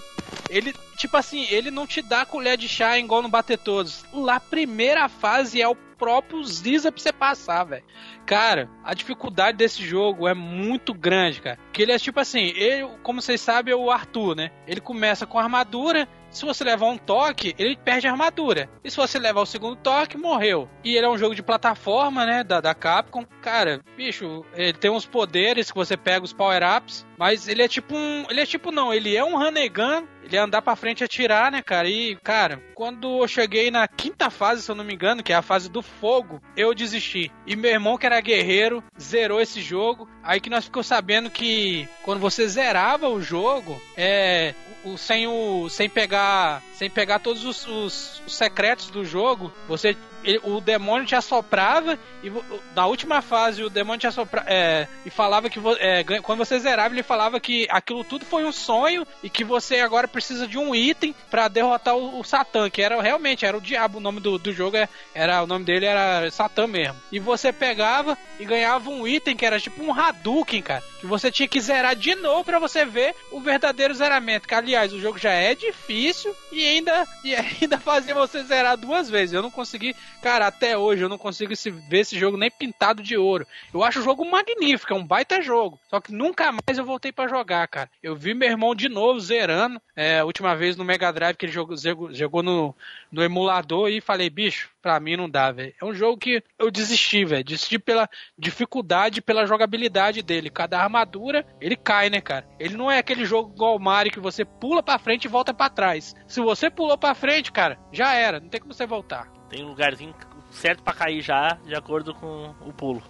Ele, 0.50 0.74
tipo 0.98 1.16
assim, 1.16 1.46
ele 1.48 1.70
não 1.70 1.86
te 1.86 2.02
dá 2.02 2.26
colher 2.26 2.58
de 2.58 2.68
chá 2.68 2.98
igual 2.98 3.22
no 3.22 3.30
Bater 3.30 3.56
Todos. 3.56 4.04
Lá, 4.12 4.38
primeira 4.38 5.08
fase 5.08 5.62
é 5.62 5.66
o 5.66 5.74
próprio 5.74 6.44
Ziza 6.44 6.92
pra 6.92 7.00
você 7.00 7.12
passar, 7.12 7.64
velho. 7.64 7.84
Cara, 8.26 8.68
a 8.84 8.92
dificuldade 8.92 9.56
desse 9.56 9.82
jogo 9.82 10.28
é 10.28 10.34
muito 10.34 10.92
grande, 10.92 11.40
cara. 11.40 11.58
Que 11.72 11.80
ele 11.80 11.92
é 11.92 11.98
tipo 11.98 12.20
assim, 12.20 12.52
ele, 12.56 12.86
como 13.02 13.22
vocês 13.22 13.40
sabem, 13.40 13.72
é 13.72 13.76
o 13.76 13.90
Arthur, 13.90 14.36
né? 14.36 14.50
Ele 14.66 14.80
começa 14.80 15.26
com 15.26 15.38
armadura. 15.38 16.06
Se 16.34 16.44
você 16.44 16.64
levar 16.64 16.88
um 16.88 16.98
toque, 16.98 17.54
ele 17.56 17.76
perde 17.76 18.08
a 18.08 18.10
armadura. 18.10 18.68
E 18.82 18.90
se 18.90 18.96
você 18.96 19.18
levar 19.20 19.40
o 19.40 19.46
segundo 19.46 19.76
toque, 19.76 20.18
morreu. 20.18 20.68
E 20.82 20.96
ele 20.96 21.06
é 21.06 21.08
um 21.08 21.16
jogo 21.16 21.34
de 21.34 21.42
plataforma, 21.42 22.26
né? 22.26 22.42
Da, 22.42 22.60
da 22.60 22.74
Capcom. 22.74 23.24
Cara, 23.40 23.80
bicho, 23.96 24.44
ele 24.52 24.72
tem 24.72 24.90
uns 24.90 25.06
poderes 25.06 25.70
que 25.70 25.76
você 25.76 25.96
pega 25.96 26.24
os 26.24 26.32
power-ups. 26.32 27.06
Mas 27.16 27.46
ele 27.46 27.62
é 27.62 27.68
tipo 27.68 27.94
um. 27.94 28.26
Ele 28.28 28.40
é 28.40 28.46
tipo 28.46 28.72
não, 28.72 28.92
ele 28.92 29.16
é 29.16 29.24
um 29.24 29.38
Hanegan. 29.38 30.04
Ele 30.24 30.36
é 30.36 30.40
andar 30.40 30.62
pra 30.62 30.74
frente 30.74 31.02
e 31.02 31.04
atirar, 31.04 31.52
né, 31.52 31.62
cara? 31.62 31.88
E, 31.88 32.16
cara, 32.16 32.60
quando 32.74 33.22
eu 33.22 33.28
cheguei 33.28 33.70
na 33.70 33.86
quinta 33.86 34.30
fase, 34.30 34.62
se 34.62 34.70
eu 34.70 34.74
não 34.74 34.82
me 34.82 34.94
engano, 34.94 35.22
que 35.22 35.32
é 35.32 35.36
a 35.36 35.42
fase 35.42 35.68
do 35.70 35.82
fogo, 35.82 36.40
eu 36.56 36.74
desisti. 36.74 37.30
E 37.46 37.54
meu 37.54 37.70
irmão, 37.70 37.98
que 37.98 38.06
era 38.06 38.20
guerreiro, 38.22 38.82
zerou 38.98 39.40
esse 39.40 39.60
jogo. 39.60 40.08
Aí 40.22 40.40
que 40.40 40.48
nós 40.48 40.64
ficamos 40.64 40.86
sabendo 40.86 41.30
que 41.30 41.86
quando 42.02 42.20
você 42.20 42.48
zerava 42.48 43.08
o 43.08 43.20
jogo, 43.20 43.80
é. 43.96 44.54
O, 44.84 44.96
sem 44.98 45.26
o. 45.26 45.68
sem 45.70 45.88
pegar. 45.88 46.62
Sem 46.70 46.90
pegar 46.90 47.18
todos 47.18 47.44
os, 47.44 47.66
os- 47.66 48.22
os 48.26 48.36
secretos 48.36 48.90
do 48.90 49.04
jogo, 49.04 49.52
você 49.66 49.96
ele- 50.24 50.40
o 50.42 50.60
demônio 50.60 51.06
te 51.06 51.14
assoprava 51.14 51.98
e 52.22 52.32
na 52.74 52.86
última 52.86 53.20
fase 53.22 53.62
o 53.62 53.70
demônio 53.70 54.00
te 54.00 54.06
assoprava 54.06 54.46
é, 54.48 54.88
e 55.04 55.10
falava 55.10 55.48
que 55.50 55.60
é, 55.78 56.04
quando 56.22 56.38
você 56.38 56.58
zerava 56.58 56.94
ele 56.94 57.02
falava 57.02 57.38
que 57.38 57.66
aquilo 57.70 58.02
tudo 58.04 58.24
foi 58.24 58.44
um 58.44 58.52
sonho 58.52 59.06
e 59.22 59.30
que 59.30 59.44
você 59.44 59.80
agora 59.80 60.08
precisa 60.08 60.46
de 60.46 60.58
um 60.58 60.74
item 60.74 61.14
pra 61.30 61.48
derrotar 61.48 61.96
o, 61.96 62.18
o 62.18 62.24
Satã, 62.24 62.68
que 62.70 62.82
era 62.82 63.00
realmente 63.00 63.44
era 63.44 63.56
o 63.56 63.60
diabo, 63.60 63.98
o 63.98 64.00
nome 64.00 64.20
do, 64.20 64.38
do 64.38 64.52
jogo 64.52 64.76
é- 64.76 64.88
era 65.14 65.42
o 65.42 65.46
nome 65.46 65.64
dele 65.64 65.86
era 65.86 66.30
Satã 66.30 66.66
mesmo. 66.66 66.96
E 67.12 67.18
você 67.18 67.52
pegava 67.52 68.16
e 68.40 68.44
ganhava 68.44 68.90
um 68.90 69.06
item 69.06 69.36
que 69.36 69.44
era 69.46 69.60
tipo 69.60 69.82
um 69.82 69.92
Hadouken, 69.92 70.62
cara, 70.62 70.82
que 71.00 71.06
você 71.06 71.30
tinha 71.30 71.46
que 71.48 71.60
zerar 71.60 71.94
de 71.94 72.14
novo 72.14 72.44
pra 72.44 72.58
você 72.58 72.84
ver 72.84 73.14
o 73.30 73.40
verdadeiro 73.40 73.94
zeramento. 73.94 74.48
Que 74.48 74.54
aliás, 74.54 74.92
o 74.92 75.00
jogo 75.00 75.18
já 75.18 75.30
é 75.32 75.54
difícil 75.54 76.34
e 76.50 76.64
ainda 76.66 77.06
e 77.22 77.34
ainda 77.36 77.78
fazia 77.78 78.14
você 78.14 78.42
zerar 78.42 78.76
duas 78.76 79.08
vezes. 79.10 79.34
Eu 79.34 79.42
não 79.42 79.50
consegui, 79.50 79.94
cara, 80.24 80.46
até 80.46 80.76
hoje 80.78 81.02
eu 81.02 81.08
não 81.10 81.18
consigo 81.18 81.52
ver 81.86 81.98
esse 81.98 82.18
jogo 82.18 82.38
nem 82.38 82.50
pintado 82.50 83.02
de 83.02 83.14
ouro. 83.14 83.46
Eu 83.74 83.84
acho 83.84 84.00
o 84.00 84.02
jogo 84.02 84.24
magnífico, 84.24 84.90
é 84.94 84.96
um 84.96 85.06
baita 85.06 85.42
jogo. 85.42 85.78
Só 85.90 86.00
que 86.00 86.12
nunca 86.14 86.50
mais 86.50 86.78
eu 86.78 86.84
voltei 86.84 87.12
pra 87.12 87.28
jogar, 87.28 87.68
cara. 87.68 87.90
Eu 88.02 88.16
vi 88.16 88.32
meu 88.32 88.48
irmão 88.48 88.74
de 88.74 88.88
novo 88.88 89.20
zerando, 89.20 89.78
é, 89.94 90.20
a 90.20 90.24
última 90.24 90.56
vez 90.56 90.78
no 90.78 90.84
Mega 90.84 91.12
Drive 91.12 91.36
que 91.36 91.44
ele 91.44 91.52
jogou, 91.52 91.76
jogou- 91.76 92.42
no, 92.42 92.74
no 93.12 93.22
emulador 93.22 93.90
e 93.90 94.00
falei, 94.00 94.30
bicho, 94.30 94.70
pra 94.80 94.98
mim 94.98 95.14
não 95.14 95.28
dá, 95.28 95.52
velho. 95.52 95.74
É 95.78 95.84
um 95.84 95.94
jogo 95.94 96.16
que 96.16 96.42
eu 96.58 96.70
desisti, 96.70 97.22
velho. 97.26 97.44
Desisti 97.44 97.78
pela 97.78 98.08
dificuldade, 98.38 99.20
pela 99.20 99.46
jogabilidade 99.46 100.22
dele. 100.22 100.48
Cada 100.48 100.80
armadura, 100.80 101.46
ele 101.60 101.76
cai, 101.76 102.08
né, 102.08 102.22
cara? 102.22 102.48
Ele 102.58 102.76
não 102.78 102.90
é 102.90 102.96
aquele 102.98 103.26
jogo 103.26 103.52
igual 103.54 103.76
o 103.76 103.80
Mario 103.80 104.10
que 104.12 104.20
você 104.20 104.42
pula 104.42 104.82
pra 104.82 104.98
frente 104.98 105.26
e 105.26 105.28
volta 105.28 105.52
pra 105.52 105.68
trás. 105.68 106.14
Se 106.26 106.40
você 106.40 106.70
pulou 106.70 106.96
pra 106.96 107.14
frente, 107.14 107.52
cara, 107.52 107.78
já 107.92 108.14
era. 108.14 108.40
Não 108.40 108.48
tem 108.48 108.58
como 108.60 108.72
você 108.72 108.86
voltar. 108.86 109.30
Tem 109.54 109.64
um 109.64 109.68
lugarzinho 109.68 110.12
certo 110.50 110.82
pra 110.82 110.92
cair 110.92 111.20
já, 111.22 111.56
de 111.64 111.76
acordo 111.76 112.12
com 112.12 112.52
o 112.60 112.72
pulo. 112.72 113.00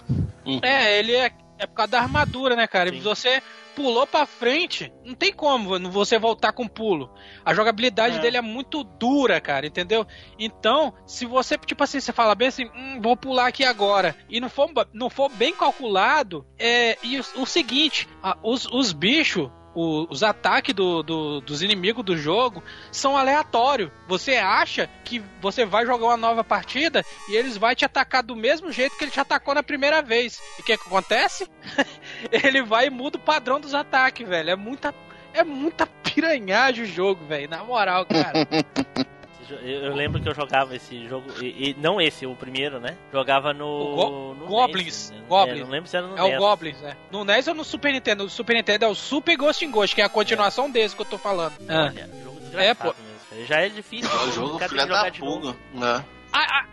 É, 0.62 0.98
ele 0.98 1.12
é, 1.14 1.30
é 1.58 1.66
por 1.66 1.72
causa 1.74 1.92
da 1.92 2.00
armadura, 2.00 2.54
né, 2.54 2.66
cara? 2.66 2.94
E 2.94 3.00
você 3.00 3.42
pulou 3.74 4.06
pra 4.06 4.26
frente, 4.26 4.92
não 5.06 5.14
tem 5.14 5.32
como 5.32 5.90
você 5.90 6.18
voltar 6.18 6.52
com 6.52 6.68
pulo. 6.68 7.10
A 7.44 7.54
jogabilidade 7.54 8.18
É. 8.18 8.20
dele 8.20 8.36
é 8.36 8.40
muito 8.42 8.84
dura, 8.84 9.40
cara, 9.40 9.66
entendeu? 9.66 10.06
Então, 10.38 10.92
se 11.06 11.24
você, 11.24 11.56
tipo 11.56 11.82
assim, 11.82 11.98
você 11.98 12.12
fala 12.12 12.34
bem 12.34 12.48
assim, 12.48 12.66
hum, 12.76 13.00
vou 13.02 13.16
pular 13.16 13.46
aqui 13.46 13.64
agora, 13.64 14.14
e 14.28 14.38
não 14.38 14.50
for, 14.50 14.70
não 14.92 15.08
for 15.08 15.30
bem 15.30 15.54
calculado, 15.54 16.46
é, 16.58 16.98
e 17.02 17.18
o, 17.18 17.24
o 17.42 17.46
seguinte, 17.46 18.06
a- 18.22 18.36
os, 18.42 18.66
os 18.66 18.92
bichos, 18.92 19.50
o- 19.74 20.06
os 20.10 20.22
ataques 20.22 20.74
do- 20.74 21.02
do- 21.02 21.40
dos 21.40 21.62
inimigos 21.62 22.04
do 22.04 22.16
jogo 22.16 22.62
são 22.92 23.16
aleatórios. 23.16 23.90
Você 24.08 24.36
acha 24.36 24.88
que 25.04 25.22
você 25.40 25.64
vai 25.64 25.84
jogar 25.84 26.06
uma 26.06 26.16
nova 26.16 26.44
partida 26.44 27.04
e 27.28 27.34
eles 27.36 27.56
vão 27.56 27.74
te 27.74 27.84
atacar 27.84 28.22
do 28.22 28.36
mesmo 28.36 28.70
jeito 28.72 28.96
que 28.96 29.04
ele 29.04 29.10
te 29.10 29.20
atacou 29.20 29.54
na 29.54 29.62
primeira 29.62 30.00
vez. 30.02 30.40
E 30.58 30.62
o 30.62 30.64
que, 30.64 30.76
que 30.76 30.86
acontece? 30.86 31.48
ele 32.30 32.62
vai 32.62 32.86
e 32.86 32.90
muda 32.90 33.16
o 33.16 33.20
padrão 33.20 33.60
dos 33.60 33.74
ataques, 33.74 34.26
velho. 34.28 34.50
É 34.50 34.56
muita. 34.56 34.94
É 35.32 35.42
muita 35.42 35.84
piranhagem 35.86 36.84
o 36.84 36.86
jogo, 36.86 37.24
velho. 37.26 37.50
Na 37.50 37.64
moral, 37.64 38.06
cara. 38.06 38.46
Eu, 39.50 39.58
eu 39.86 39.94
lembro 39.94 40.20
que 40.20 40.28
eu 40.28 40.34
jogava 40.34 40.74
esse 40.74 41.06
jogo, 41.08 41.26
e, 41.40 41.70
e- 41.70 41.76
não 41.78 42.00
esse, 42.00 42.26
o 42.26 42.34
primeiro, 42.34 42.78
né? 42.80 42.96
Jogava 43.12 43.52
no. 43.52 43.66
O 43.66 43.94
Go- 43.96 44.34
no 44.34 44.46
Goblins. 44.46 45.10
NES, 45.10 45.20
né? 45.20 45.26
Goblins. 45.28 45.56
É, 45.60 45.62
não 45.64 45.70
lembro 45.70 45.88
se 45.88 45.96
era 45.96 46.06
no 46.06 46.16
É 46.18 46.22
o 46.22 46.28
NES. 46.28 46.38
Goblins, 46.38 46.82
é. 46.82 46.96
No 47.10 47.24
NES 47.24 47.48
ou 47.48 47.54
no 47.54 47.64
Super 47.64 47.92
Nintendo? 47.92 48.24
O 48.24 48.30
Super 48.30 48.54
Nintendo 48.56 48.84
é 48.84 48.88
o 48.88 48.94
Super 48.94 49.36
Ghost 49.36 49.64
in 49.64 49.70
Ghost, 49.70 49.94
que 49.94 50.02
é 50.02 50.04
a 50.04 50.08
continuação 50.08 50.70
desse 50.70 50.94
que 50.96 51.02
eu 51.02 51.06
tô 51.06 51.18
falando. 51.18 51.54
Ah. 51.68 51.84
Olha, 51.92 52.08
jogo 52.22 52.36
É, 52.38 52.40
desgraçado 52.40 52.94
pô. 52.94 52.94
mesmo. 53.02 53.46
Já 53.46 53.60
é 53.60 53.68
difícil. 53.68 54.10
É 54.10 54.24
o 54.24 54.32
jogo 54.32 54.58
filha 54.68 54.86
da 54.86 55.10
pulga. 55.10 55.56
Né? 55.74 56.04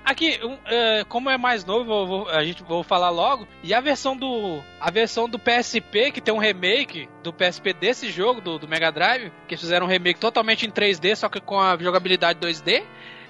Aqui, 0.03 0.39
é, 0.65 1.03
como 1.07 1.29
é 1.29 1.37
mais 1.37 1.63
novo, 1.63 2.27
a 2.29 2.43
gente 2.43 2.63
vou 2.63 2.83
falar 2.83 3.11
logo. 3.11 3.47
E 3.63 3.73
a 3.75 3.79
versão 3.79 4.17
do 4.17 4.59
a 4.79 4.89
versão 4.89 5.29
do 5.29 5.37
PSP 5.37 6.11
que 6.11 6.19
tem 6.19 6.33
um 6.33 6.39
remake 6.39 7.07
do 7.21 7.31
PSP 7.31 7.71
desse 7.71 8.09
jogo 8.09 8.41
do, 8.41 8.57
do 8.57 8.67
Mega 8.67 8.91
Drive, 8.91 9.31
que 9.47 9.55
fizeram 9.55 9.85
um 9.85 9.89
remake 9.89 10.19
totalmente 10.19 10.65
em 10.65 10.71
3D, 10.71 11.15
só 11.15 11.29
que 11.29 11.39
com 11.39 11.59
a 11.59 11.77
jogabilidade 11.77 12.39
2D. 12.39 12.83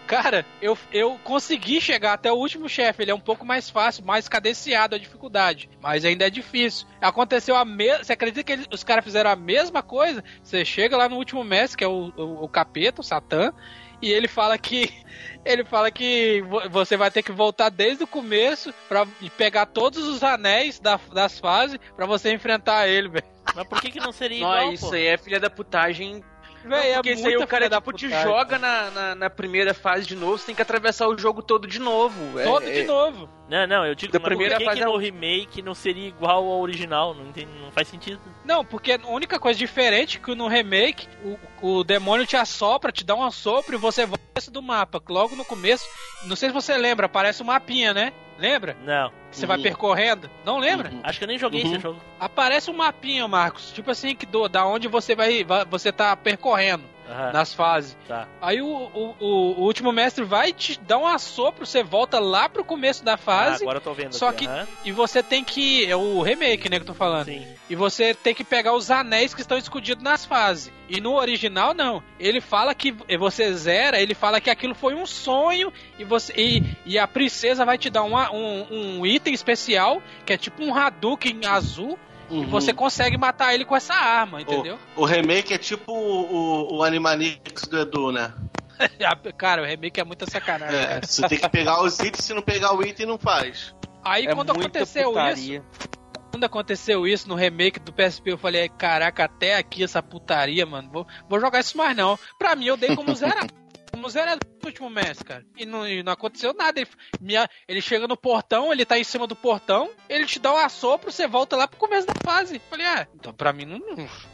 Cara, 0.08 0.46
eu, 0.62 0.78
eu 0.92 1.20
consegui 1.24 1.80
chegar 1.80 2.14
até 2.14 2.32
o 2.32 2.36
último 2.36 2.68
chefe. 2.68 3.04
Ele 3.04 3.12
é 3.12 3.16
um 3.16 3.20
pouco 3.20 3.46
mais 3.46 3.70
fácil, 3.70 4.04
mais 4.04 4.28
cadenciado 4.28 4.96
a 4.96 5.00
dificuldade. 5.00 5.70
Mas 5.82 6.04
ainda 6.04 6.26
é 6.26 6.30
difícil. 6.30 6.88
Aconteceu 7.00 7.56
a 7.56 7.64
mesma. 7.64 8.04
Você 8.04 8.14
acredita 8.14 8.44
que 8.44 8.68
os 8.74 8.84
caras 8.84 9.06
fizeram 9.06 9.30
a 9.30 9.36
mesma 9.36 9.82
coisa? 9.82 10.24
Você 10.44 10.66
chega 10.66 10.98
lá 10.98 11.08
no 11.08 11.16
último 11.16 11.44
mestre, 11.44 11.78
que 11.78 11.84
é 11.84 11.88
o, 11.88 12.12
o, 12.18 12.44
o 12.44 12.50
capeta, 12.50 13.02
o 13.02 13.04
Satã, 13.04 13.54
e 14.02 14.12
ele 14.12 14.28
fala 14.28 14.58
que. 14.58 14.90
Ele 15.44 15.64
fala 15.66 15.90
que 15.90 16.40
vo- 16.44 16.70
você 16.70 16.96
vai 16.96 17.10
ter 17.10 17.24
que 17.24 17.32
voltar 17.32 17.70
desde 17.70 18.04
o 18.04 18.08
começo 18.08 18.72
pra 18.88 19.08
pegar 19.36 19.66
todos 19.66 20.06
os 20.08 20.24
anéis 20.24 20.80
da- 20.80 21.00
das 21.12 21.40
fases 21.40 21.80
pra 21.96 22.06
você 22.06 22.32
enfrentar 22.32 22.88
ele, 22.88 23.10
velho. 23.10 23.26
Mas 23.56 23.68
por 23.68 23.82
que, 23.82 23.90
que 23.90 24.00
não 24.00 24.12
seria 24.12 24.40
Não, 24.46 24.54
igual, 24.56 24.72
isso 24.74 24.90
pô? 24.90 24.94
aí 24.94 25.08
é 25.08 25.18
filha 25.18 25.40
da 25.40 25.50
putagem. 25.50 26.24
Véi, 26.64 26.92
é 26.92 26.94
porque 26.96 27.12
isso 27.12 27.28
aí 27.28 27.38
o 27.38 27.48
cara 27.48 27.70
tipo, 27.70 27.94
te 27.94 28.10
joga 28.10 28.60
na, 28.60 28.92
na, 28.92 29.16
na 29.16 29.30
primeira 29.30 29.74
fase 29.74 30.06
de 30.06 30.16
novo, 30.16 30.38
você 30.38 30.48
tem 30.48 30.56
que 30.56 30.62
atravessar 30.62 31.08
o 31.08 31.18
jogo 31.18 31.42
todo 31.42 31.68
de 31.68 31.80
novo. 31.80 32.40
É- 32.40 32.44
Todo 32.44 32.68
é- 32.68 32.72
de 32.72 32.84
novo. 32.84 33.30
Não, 33.50 33.68
não, 33.68 33.86
eu 33.86 33.94
digo 33.94 34.14
Da 34.14 34.20
mas 34.20 34.28
primeira 34.30 34.56
por 34.56 34.60
que, 34.60 34.66
fase 34.66 34.78
que 34.78 34.84
é 34.84 34.86
no 34.88 34.96
remake 34.96 35.62
não 35.62 35.76
seria 35.76 36.08
igual 36.08 36.46
ao 36.46 36.62
original? 36.62 37.14
Não, 37.14 37.26
entendi, 37.28 37.52
não 37.62 37.72
faz 37.72 37.88
sentido. 37.88 38.22
Não, 38.46 38.64
porque 38.64 38.94
a 38.94 39.08
única 39.08 39.38
coisa 39.40 39.60
diferente 39.60 40.18
é 40.18 40.20
que 40.22 40.34
no 40.34 40.48
remake 40.48 41.08
o, 41.62 41.80
o 41.80 41.84
demônio 41.84 42.26
te 42.26 42.38
assopra, 42.38 42.92
te 42.92 43.04
dá 43.04 43.14
um 43.14 43.24
assopro 43.24 43.76
e 43.76 43.78
você 43.78 44.06
volta 44.06 44.22
do 44.50 44.62
mapa. 44.62 45.02
Logo 45.10 45.36
no 45.36 45.44
começo, 45.44 45.84
não 46.24 46.36
sei 46.36 46.50
se 46.50 46.54
você 46.54 46.78
lembra, 46.78 47.08
aparece 47.08 47.44
um 47.44 47.48
mapinha, 47.48 47.94
né? 47.94 48.14
Lembra? 48.42 48.76
Não. 48.84 49.10
Que 49.30 49.38
você 49.38 49.46
vai 49.46 49.58
Uhum. 49.58 49.64
percorrendo. 49.64 50.30
Não 50.44 50.58
lembra? 50.58 50.90
Uhum. 50.90 51.00
Acho 51.04 51.20
que 51.20 51.24
eu 51.24 51.28
nem 51.28 51.38
joguei 51.38 51.62
Uhum. 51.64 51.72
esse 51.74 51.80
jogo. 51.80 52.02
Aparece 52.20 52.72
um 52.72 52.74
mapinha, 52.74 53.28
Marcos. 53.28 53.72
Tipo 53.72 53.92
assim, 53.92 54.16
que 54.16 54.26
do, 54.26 54.50
da 54.50 54.66
onde 54.66 54.88
você 54.88 55.16
vai, 55.16 55.44
vai- 55.44 55.64
você 55.66 55.92
tá 55.92 56.16
percorrendo 56.18 56.84
Aham, 57.12 57.32
nas 57.34 57.54
fases. 57.54 57.98
tá. 58.08 58.28
Aí 58.42 58.62
o, 58.62 58.68
o, 58.68 59.16
o- 59.20 59.62
último 59.64 59.92
mestre 59.92 60.24
vai 60.24 60.54
te 60.54 60.80
dar 60.80 60.98
um 60.98 61.06
assopro, 61.08 61.66
você 61.66 61.84
volta 61.84 62.20
lá 62.20 62.48
pro 62.50 62.64
começo 62.64 63.04
da 63.04 63.14
Ah, 63.14 63.18
fase. 63.18 63.64
agora 63.64 63.78
eu 63.78 63.82
tô 63.82 63.94
vendo 63.94 64.14
só 64.14 64.30
aqui, 64.30 64.46
que- 64.46 64.52
aham. 64.52 64.68
E 64.86 64.92
você 64.92 65.22
tem 65.22 65.44
que. 65.44 65.86
É 65.86 65.96
o 65.96 66.22
remake, 66.22 66.70
né, 66.70 66.78
que 66.78 66.84
eu 66.84 66.88
tô 66.88 66.94
falando. 66.94 67.26
Sim. 67.26 67.46
E 67.70 67.76
você 67.76 68.14
tem 68.14 68.34
que 68.34 68.44
pegar 68.44 68.74
os 68.74 68.90
anéis 68.92 69.34
que 69.34 69.42
estão 69.42 69.58
escondidos 69.58 70.04
nas 70.04 70.26
fases. 70.26 70.72
E 70.90 71.00
no 71.00 71.14
original, 71.16 71.74
não. 71.74 72.04
Ele 72.20 72.42
fala 72.42 72.74
que 72.76 72.92
você 73.18 73.54
zera, 73.54 74.00
ele 74.02 74.14
fala 74.14 74.42
que 74.42 74.50
aquilo 74.50 74.76
foi 74.76 74.94
um 74.96 75.06
sonho 75.06 75.72
e 75.98 76.04
você 76.04 76.34
e, 76.36 76.64
e 76.86 77.00
a 77.00 77.08
princesa 77.08 77.66
vai 77.66 77.78
te 77.78 77.90
dar 77.90 78.04
uma- 78.04 78.32
um, 78.32 79.00
um 79.00 79.06
item 79.06 79.34
especial, 79.34 80.02
que 80.26 80.34
é 80.34 80.38
tipo 80.38 80.64
um 80.64 80.74
Hadouken 80.76 81.40
azul, 81.46 81.98
e 82.32 82.36
Uhum. 82.40 82.48
você 82.48 82.74
consegue 82.74 83.18
matar 83.18 83.54
ele 83.54 83.66
com 83.66 83.76
essa 83.76 83.94
arma, 83.94 84.42
entendeu? 84.42 84.80
O 84.96 85.06
remake 85.06 85.54
é 85.54 85.58
tipo 85.58 85.92
o, 85.94 86.78
o 86.78 86.84
Animanix 86.84 87.68
do 87.68 87.80
Edu, 87.80 88.12
né? 88.12 88.34
cara, 89.38 89.62
o 89.62 89.66
remake 89.66 90.00
é 90.00 90.04
muita 90.04 90.26
sacanagem. 90.30 90.80
É, 90.80 90.86
cara. 90.86 91.06
você 91.06 91.28
tem 91.28 91.38
que 91.38 91.50
pegar 91.50 91.84
os 91.84 92.00
itens, 92.00 92.26
se 92.26 92.34
não 92.34 92.42
pegar 92.42 92.74
o 92.74 92.84
item, 92.84 93.06
não 93.06 93.18
faz. 93.18 93.76
Aí 94.04 94.26
é 94.26 94.34
quando 94.34 94.52
aconteceu 94.52 95.02
isso, 95.04 95.12
putaria. 95.12 95.64
quando 96.32 96.44
aconteceu 96.44 97.06
isso 97.06 97.28
no 97.30 97.36
remake 97.36 97.80
do 97.80 97.94
PSP, 97.94 98.32
eu 98.32 98.38
falei, 98.38 98.68
caraca, 98.70 99.26
até 99.26 99.58
aqui 99.58 99.84
essa 99.84 100.02
putaria, 100.02 100.66
mano. 100.66 100.90
Vou, 100.92 101.08
vou 101.30 101.40
jogar 101.40 101.60
isso 101.60 101.78
mais 101.78 101.96
não. 101.96 102.18
Pra 102.40 102.56
mim, 102.56 102.66
eu 102.66 102.78
dei 102.78 102.96
como 102.96 103.14
zero. 103.16 103.61
Como 104.02 104.10
zero 104.10 104.32
no 104.32 104.66
último 104.66 104.90
mês, 104.90 105.22
cara. 105.22 105.46
E 105.56 105.64
não, 105.64 105.88
e 105.88 106.02
não 106.02 106.12
aconteceu 106.14 106.56
nada. 106.56 106.80
Ele, 106.80 106.90
minha- 107.20 107.48
ele 107.68 107.80
chega 107.82 108.08
no 108.08 108.18
portão, 108.18 108.74
ele 108.74 108.84
tá 108.84 108.98
em 108.98 109.04
cima 109.04 109.28
do 109.28 109.36
portão, 109.36 109.92
ele 110.10 110.26
te 110.26 110.40
dá 110.40 110.52
um 110.52 110.58
assopro, 110.58 111.12
você 111.12 111.28
volta 111.28 111.56
lá 111.56 111.68
pro 111.68 111.78
começo 111.78 112.08
da 112.08 112.16
fase. 112.24 112.60
Falei, 112.68 112.88
ah, 112.88 113.08
então 113.14 113.32
pra 113.32 113.54
mim 113.54 113.66
não. 113.66 113.80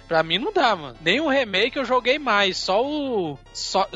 Pra 0.08 0.24
mim 0.24 0.38
não 0.38 0.54
dá, 0.54 0.74
mano. 0.74 0.98
Nem 1.02 1.20
o 1.20 1.28
remake 1.28 1.76
eu 1.76 1.84
joguei 1.84 2.18
mais. 2.18 2.56
Só 2.56 2.82
o. 2.82 3.38
Só, 3.52 3.90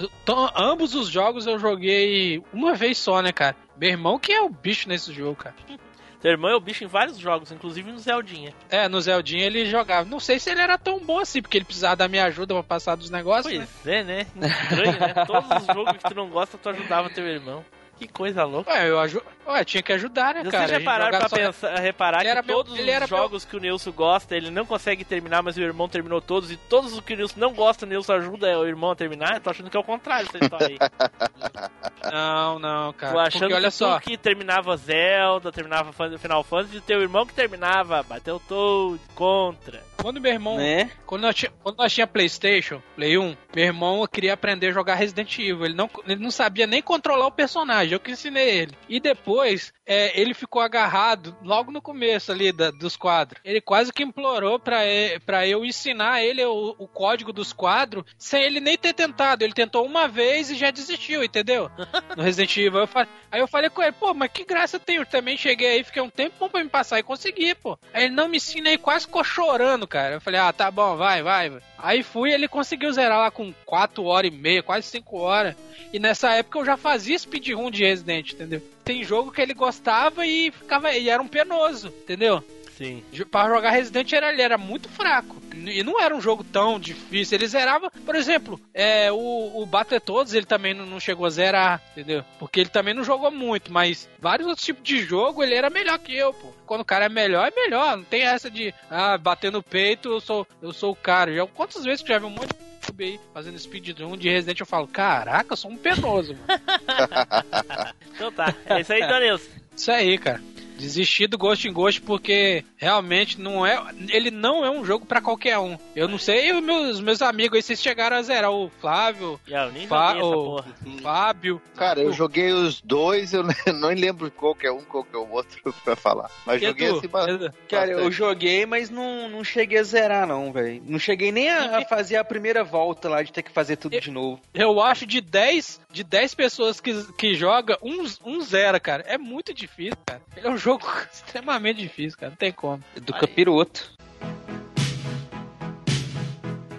ambos 0.58 0.94
os 0.94 1.08
jogos 1.08 1.48
eu 1.48 1.58
joguei 1.58 2.44
uma 2.52 2.74
vez 2.76 2.98
só, 2.98 3.22
né, 3.22 3.32
cara? 3.32 3.56
Meu 3.78 3.92
irmão 3.92 4.20
que 4.20 4.34
é 4.34 4.42
o 4.42 4.50
bicho 4.50 4.90
nesse 4.90 5.14
jogo, 5.14 5.38
cara. 5.38 5.56
Teu 6.22 6.32
irmão 6.32 6.52
é 6.52 6.56
o 6.56 6.60
bicho 6.60 6.84
em 6.84 6.88
vários 6.88 7.18
jogos, 7.18 7.52
inclusive 7.52 7.92
no 7.92 7.98
Zeldinha. 7.98 8.54
É, 8.70 8.88
no 8.88 9.02
Zeldinha 9.02 9.46
ele 9.46 9.66
jogava. 9.66 10.08
Não 10.08 10.20
sei 10.20 10.40
se 10.40 10.52
ele 10.52 10.62
era 10.62 10.78
tão 10.78 11.00
bom 11.00 11.20
assim, 11.20 11.42
porque 11.42 11.58
ele 11.58 11.66
precisava 11.66 11.96
da 11.96 12.08
minha 12.08 12.26
ajuda 12.26 12.54
pra 12.54 12.64
passar 12.64 12.96
dos 12.96 13.10
negócios. 13.10 13.52
né? 13.54 13.68
Pois 13.84 13.94
é, 13.94 14.04
né? 14.04 14.28
Estranho, 14.36 15.00
né? 15.00 15.14
Todos 15.26 15.50
os 15.50 15.66
jogos 15.66 15.98
que 15.98 16.04
tu 16.10 16.16
não 16.16 16.30
gosta, 16.30 16.58
tu 16.58 16.70
ajudava 16.70 17.10
teu 17.10 17.28
irmão. 17.28 17.66
Que 17.98 18.08
coisa 18.08 18.44
louca. 18.44 18.72
Ué, 18.72 18.90
eu 18.90 19.00
aju... 19.00 19.22
Ué, 19.52 19.64
tinha 19.66 19.84
que 19.84 19.94
ajudar, 19.94 20.34
né, 20.36 20.42
Vocês 20.42 20.52
cara? 20.52 20.68
já 20.68 20.76
A 20.76 20.78
gente 20.80 20.86
pararam 20.86 21.06
jogava 21.14 21.30
pra 21.30 21.38
pensar, 21.46 21.76
reparar 21.80 22.18
Ele 22.20 22.26
que 22.26 22.30
era 22.32 22.42
meu- 22.42 22.56
todos 22.56 22.80
era 22.88 23.04
os 23.06 23.10
jogos 23.10 23.46
que 23.46 23.56
o 23.56 23.60
Nilson 23.60 23.92
gosta, 23.92 24.36
ele 24.36 24.50
não 24.50 24.66
consegue 24.66 25.04
terminar, 25.04 25.42
mas 25.44 25.58
o 25.58 25.62
irmão 25.62 25.88
terminou 25.90 26.22
todos, 26.22 26.52
e 26.52 26.58
todos 26.58 26.94
os 26.94 27.00
que 27.02 27.14
o 27.14 27.18
Nilson 27.18 27.40
não 27.40 27.54
gosta, 27.54 27.86
o 27.86 27.90
Nilson 27.90 28.14
ajuda 28.14 28.60
o 28.60 28.66
irmão 28.68 28.92
a 28.92 28.96
terminar? 28.96 29.36
Eu 29.36 29.42
tô 29.42 29.50
achando 29.50 29.70
que 29.70 29.78
é 29.78 29.80
o 29.80 29.84
contrário 29.84 30.28
essa 30.28 30.44
história 30.44 30.68
aí. 30.68 30.78
Não, 32.12 32.58
não, 32.60 32.92
cara. 32.94 33.14
Tô 33.14 33.20
achando 33.20 33.42
Porque 33.42 33.54
olha 33.54 33.70
que 33.70 33.76
só. 33.76 34.00
que 34.00 34.18
terminava 34.18 34.76
Zelda, 34.76 35.52
terminava 35.52 35.92
Final 35.94 36.44
Fantasy, 36.44 36.78
e 36.78 36.82
teu 36.82 37.00
irmão 37.02 37.26
que 37.26 37.34
terminava 37.34 38.02
Battletoad, 38.04 39.00
Contra. 39.14 39.82
Quando 40.02 40.20
meu 40.20 40.32
irmão. 40.34 40.58
Né? 40.58 40.90
Quando 41.06 41.22
nós, 41.22 41.36
tinha, 41.36 41.52
quando 41.62 41.78
nós 41.78 41.94
tinha 41.94 42.08
Playstation, 42.08 42.82
Play 42.96 43.18
1, 43.20 43.38
meu 43.56 43.66
irmão 43.66 44.06
queria 44.08 44.34
aprender 44.34 44.70
a 44.70 44.72
jogar 44.72 44.96
Resident 44.96 45.38
Evil. 45.38 45.64
Ele 45.66 45.76
não, 45.76 45.90
ele 46.08 46.22
não 46.24 46.32
sabia 46.32 46.66
nem 46.66 46.82
controlar 46.82 47.28
o 47.28 47.32
personagem. 47.32 47.94
eu 47.94 48.00
que 48.00 48.12
ensinei 48.12 48.50
ele. 48.50 48.74
E 48.90 49.00
depois, 49.00 49.41
é, 49.86 50.20
ele 50.20 50.34
ficou 50.34 50.62
agarrado 50.62 51.36
logo 51.44 51.72
no 51.72 51.82
começo 51.82 52.32
ali 52.32 52.52
da, 52.52 52.72
dos 52.72 52.96
quadros. 52.96 53.42
Ele 53.44 53.60
quase 53.62 53.92
que 53.94 54.04
implorou 54.04 54.60
pra, 54.60 54.80
pra 55.26 55.48
eu 55.48 55.66
ensinar 55.66 56.24
ele 56.24 56.44
o, 56.46 56.76
o 56.78 56.88
código 56.88 57.32
dos 57.34 57.52
quadros 57.54 58.04
sem 58.18 58.44
ele 58.44 58.60
nem 58.60 58.78
ter 58.78 58.94
tentado. 58.94 59.44
Ele 59.44 59.54
tentou 59.54 59.86
uma 59.86 60.08
vez 60.08 60.50
e 60.50 60.56
já 60.56 60.72
desistiu, 60.72 61.24
entendeu? 61.24 61.70
No 62.16 62.24
Resident 62.24 62.56
Evil. 62.58 62.82
Eu 62.82 62.88
falei- 62.88 63.10
aí 63.32 63.40
eu 63.40 63.48
falei 63.48 63.70
com 63.70 63.82
ele, 63.82 63.92
pô, 63.94 64.14
mas 64.14 64.32
que 64.32 64.44
graça 64.44 64.80
tem? 64.80 64.98
Eu 64.98 65.06
também 65.06 65.38
cheguei 65.38 65.68
aí, 65.68 65.84
fiquei 65.84 66.02
um 66.02 66.10
tempo 66.10 66.36
bom 66.40 66.50
pra 66.50 66.64
me 66.64 66.70
passar 66.70 67.00
e 67.00 67.04
consegui, 67.04 67.56
pô. 67.56 67.78
Aí 67.94 68.06
ele 68.06 68.14
não 68.14 68.28
me 68.28 68.38
ensina 68.38 68.70
aí, 68.70 68.78
quase 68.78 69.06
ficou 69.06 69.24
chorando, 69.24 69.88
cara. 69.88 70.16
Eu 70.16 70.22
falei, 70.22 70.40
ah, 70.40 70.52
tá 70.52 70.70
bom, 70.70 70.96
vai, 70.98 71.22
vai. 71.24 71.50
vai. 71.50 71.62
Aí 71.78 72.04
fui 72.04 72.32
ele 72.32 72.48
conseguiu 72.48 72.92
zerar 72.92 73.18
lá 73.20 73.32
com 73.32 73.54
4 73.66 74.04
horas 74.04 74.32
e 74.32 74.36
meia, 74.36 74.62
quase 74.62 74.88
5 74.88 75.18
horas. 75.18 75.56
E 75.94 76.00
nessa 76.00 76.32
época 76.36 76.60
eu 76.60 76.66
já 76.66 76.78
fazia 76.78 77.18
speedrun 77.18 77.72
de 77.72 77.84
Resident, 77.84 78.34
entendeu? 78.34 78.62
Tem 78.84 79.04
jogo 79.04 79.32
que 79.32 79.42
ele 79.42 79.54
gostava 79.54 80.26
e 80.26 80.52
ficava 80.52 80.92
e 80.94 81.10
era 81.10 81.22
um 81.22 81.28
penoso, 81.28 81.88
entendeu? 81.88 82.44
Sim. 82.82 83.04
Pra 83.30 83.48
jogar 83.48 83.70
Resident 83.70 84.12
era, 84.12 84.34
ele 84.34 84.42
era 84.42 84.58
muito 84.58 84.90
fraco. 84.90 85.40
E 85.54 85.84
não 85.84 86.02
era 86.02 86.16
um 86.16 86.22
jogo 86.22 86.44
tão 86.44 86.80
difícil. 86.80 87.38
Ele 87.38 87.48
zerava, 87.48 87.92
por 88.04 88.16
exemplo, 88.16 88.60
é, 88.74 89.12
o, 89.12 89.62
o 89.62 89.66
Battletoads 89.68 90.34
ele 90.34 90.48
também 90.48 90.74
não, 90.74 90.88
não 90.88 91.00
chegou 91.00 91.28
a 91.28 91.30
zerar, 91.30 91.80
entendeu? 91.92 92.26
Porque 92.40 92.60
ele 92.60 92.70
também 92.70 92.96
não 92.96 93.04
jogou 93.04 93.30
muito, 93.30 93.72
mas 93.72 94.10
vários 94.20 94.48
outros 94.48 94.66
tipos 94.66 94.84
de 94.84 95.00
jogo 95.00 95.44
ele 95.44 95.54
era 95.54 95.70
melhor 95.70 96.00
que 96.00 96.16
eu, 96.16 96.34
pô. 96.34 96.52
Quando 96.66 96.82
o 96.82 96.86
cara 96.86 97.06
é 97.06 97.10
melhor, 97.10 97.48
é 97.48 97.56
melhor. 97.56 97.98
Não 97.98 98.04
tem 98.04 98.24
essa 98.24 98.50
de, 98.50 98.74
ah, 98.90 99.16
bater 99.16 99.52
no 99.52 99.62
peito, 99.62 100.10
eu 100.10 100.20
sou, 100.20 100.48
eu 100.60 100.74
sou 100.74 100.94
o 100.94 100.96
cara. 100.96 101.32
Já, 101.32 101.46
quantas 101.46 101.84
vezes 101.84 102.02
que 102.02 102.10
já 102.10 102.18
vi 102.18 102.26
um 102.26 102.32
monte 102.32 102.50
de 102.50 102.71
YouTube 102.82 103.04
aí 103.04 103.20
fazendo 103.34 103.60
speedrun 103.60 104.18
de 104.18 104.30
Resident, 104.30 104.60
eu 104.60 104.66
falo, 104.66 104.88
caraca, 104.88 105.54
eu 105.54 105.58
sou 105.58 105.72
um 105.72 105.78
penoso, 105.78 106.36
mano. 106.36 106.62
Então 108.14 108.32
tá. 108.32 108.54
É 108.66 108.82
isso 108.82 108.94
aí, 108.94 109.00
Danilson. 109.00 109.50
Isso 109.76 109.92
aí, 109.92 110.18
cara. 110.18 110.42
Desistir 110.82 111.28
do 111.28 111.38
Ghost 111.38 111.68
in 111.68 111.74
Ghost 111.74 112.02
porque 112.02 112.66
realmente 112.76 113.40
não 113.40 113.66
é. 113.66 113.80
Ele 114.10 114.32
não 114.32 114.66
é 114.66 114.70
um 114.70 114.84
jogo 114.84 115.06
pra 115.06 115.22
qualquer 115.22 115.60
um. 115.60 115.78
Eu 115.96 116.08
não 116.08 116.18
sei 116.18 116.52
os 116.52 116.64
meus, 116.64 117.00
meus 117.00 117.22
amigos 117.22 117.56
aí, 117.58 117.62
vocês 117.62 117.82
chegaram 117.82 118.18
a 118.18 118.22
zerar 118.22 118.52
o 118.52 118.70
Flávio, 118.82 119.40
eu 119.48 119.72
nem 119.72 119.84
essa 119.86 120.18
o-. 120.26 120.64
Fábio. 121.02 121.62
Cara, 121.76 122.02
eu 122.02 122.12
joguei 122.12 122.52
os 122.52 122.82
dois, 122.82 123.34
eu 123.34 123.44
não 123.74 123.90
lembro 123.90 124.32
qual 124.32 124.56
que 124.56 124.66
é 124.66 124.72
um, 124.72 124.82
qual 124.82 125.04
que 125.04 125.16
é 125.16 125.20
o 125.20 125.30
outro 125.30 125.74
pra 125.84 125.96
falar. 125.96 126.30
Mas 126.46 126.62
E 126.62 126.66
joguei 126.66 126.90
tu? 126.90 126.98
assim 126.98 127.08
bastante. 127.08 127.56
Cara, 127.70 127.92
eu 127.92 128.12
joguei, 128.12 128.66
mas 128.66 128.90
não, 128.90 129.30
não 129.30 129.44
cheguei 129.44 129.78
a 129.80 129.84
zerar, 129.84 130.28
não, 130.28 130.52
velho. 130.52 130.82
Não 130.86 130.98
cheguei 131.00 131.32
nem 131.32 131.50
a, 131.50 131.78
a 131.78 131.86
fazer 131.86 132.16
a 132.16 132.24
primeira 132.24 132.64
volta 132.64 133.08
lá 133.08 133.22
de 133.22 133.32
ter 133.32 133.44
que 133.44 133.52
fazer 133.52 133.76
tudo 133.76 134.00
de 134.00 134.12
novo. 134.12 134.42
Eu 134.54 134.82
acho 134.82 135.06
de 135.06 135.22
10, 135.22 135.82
de 135.92 136.04
10 136.04 136.36
pessoas 136.36 136.80
que, 136.80 137.14
que 137.14 137.36
joga, 137.36 137.78
um, 137.82 138.06
um 138.26 138.42
zero, 138.42 138.80
cara. 138.82 139.04
É 139.08 139.18
muito 139.18 139.54
difícil, 139.54 139.98
cara. 140.06 140.22
Ele 140.36 140.48
é 140.48 140.50
um 140.50 140.58
jogo 140.58 140.71
extremamente 141.12 141.82
difícil, 141.82 142.18
cara. 142.18 142.30
Não 142.30 142.38
tem 142.38 142.52
como. 142.52 142.84
Do 142.96 143.14
capiroto. 143.14 143.92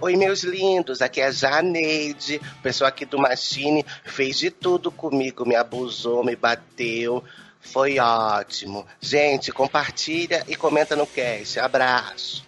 Oi, 0.01 0.17
meus 0.17 0.43
lindos, 0.43 1.01
aqui 1.01 1.21
é 1.21 1.27
a 1.27 1.31
Janeide. 1.31 2.41
O 2.59 2.61
pessoal 2.61 2.89
aqui 2.89 3.05
do 3.05 3.17
Machine 3.17 3.85
fez 4.03 4.37
de 4.37 4.51
tudo 4.51 4.91
comigo, 4.91 5.45
me 5.45 5.55
abusou, 5.55 6.25
me 6.25 6.35
bateu. 6.35 7.23
Foi 7.61 7.97
ótimo. 7.99 8.85
Gente, 8.99 9.51
compartilha 9.53 10.43
e 10.49 10.57
comenta 10.57 10.93
no 10.95 11.07
cast. 11.07 11.57
Abraço. 11.57 12.45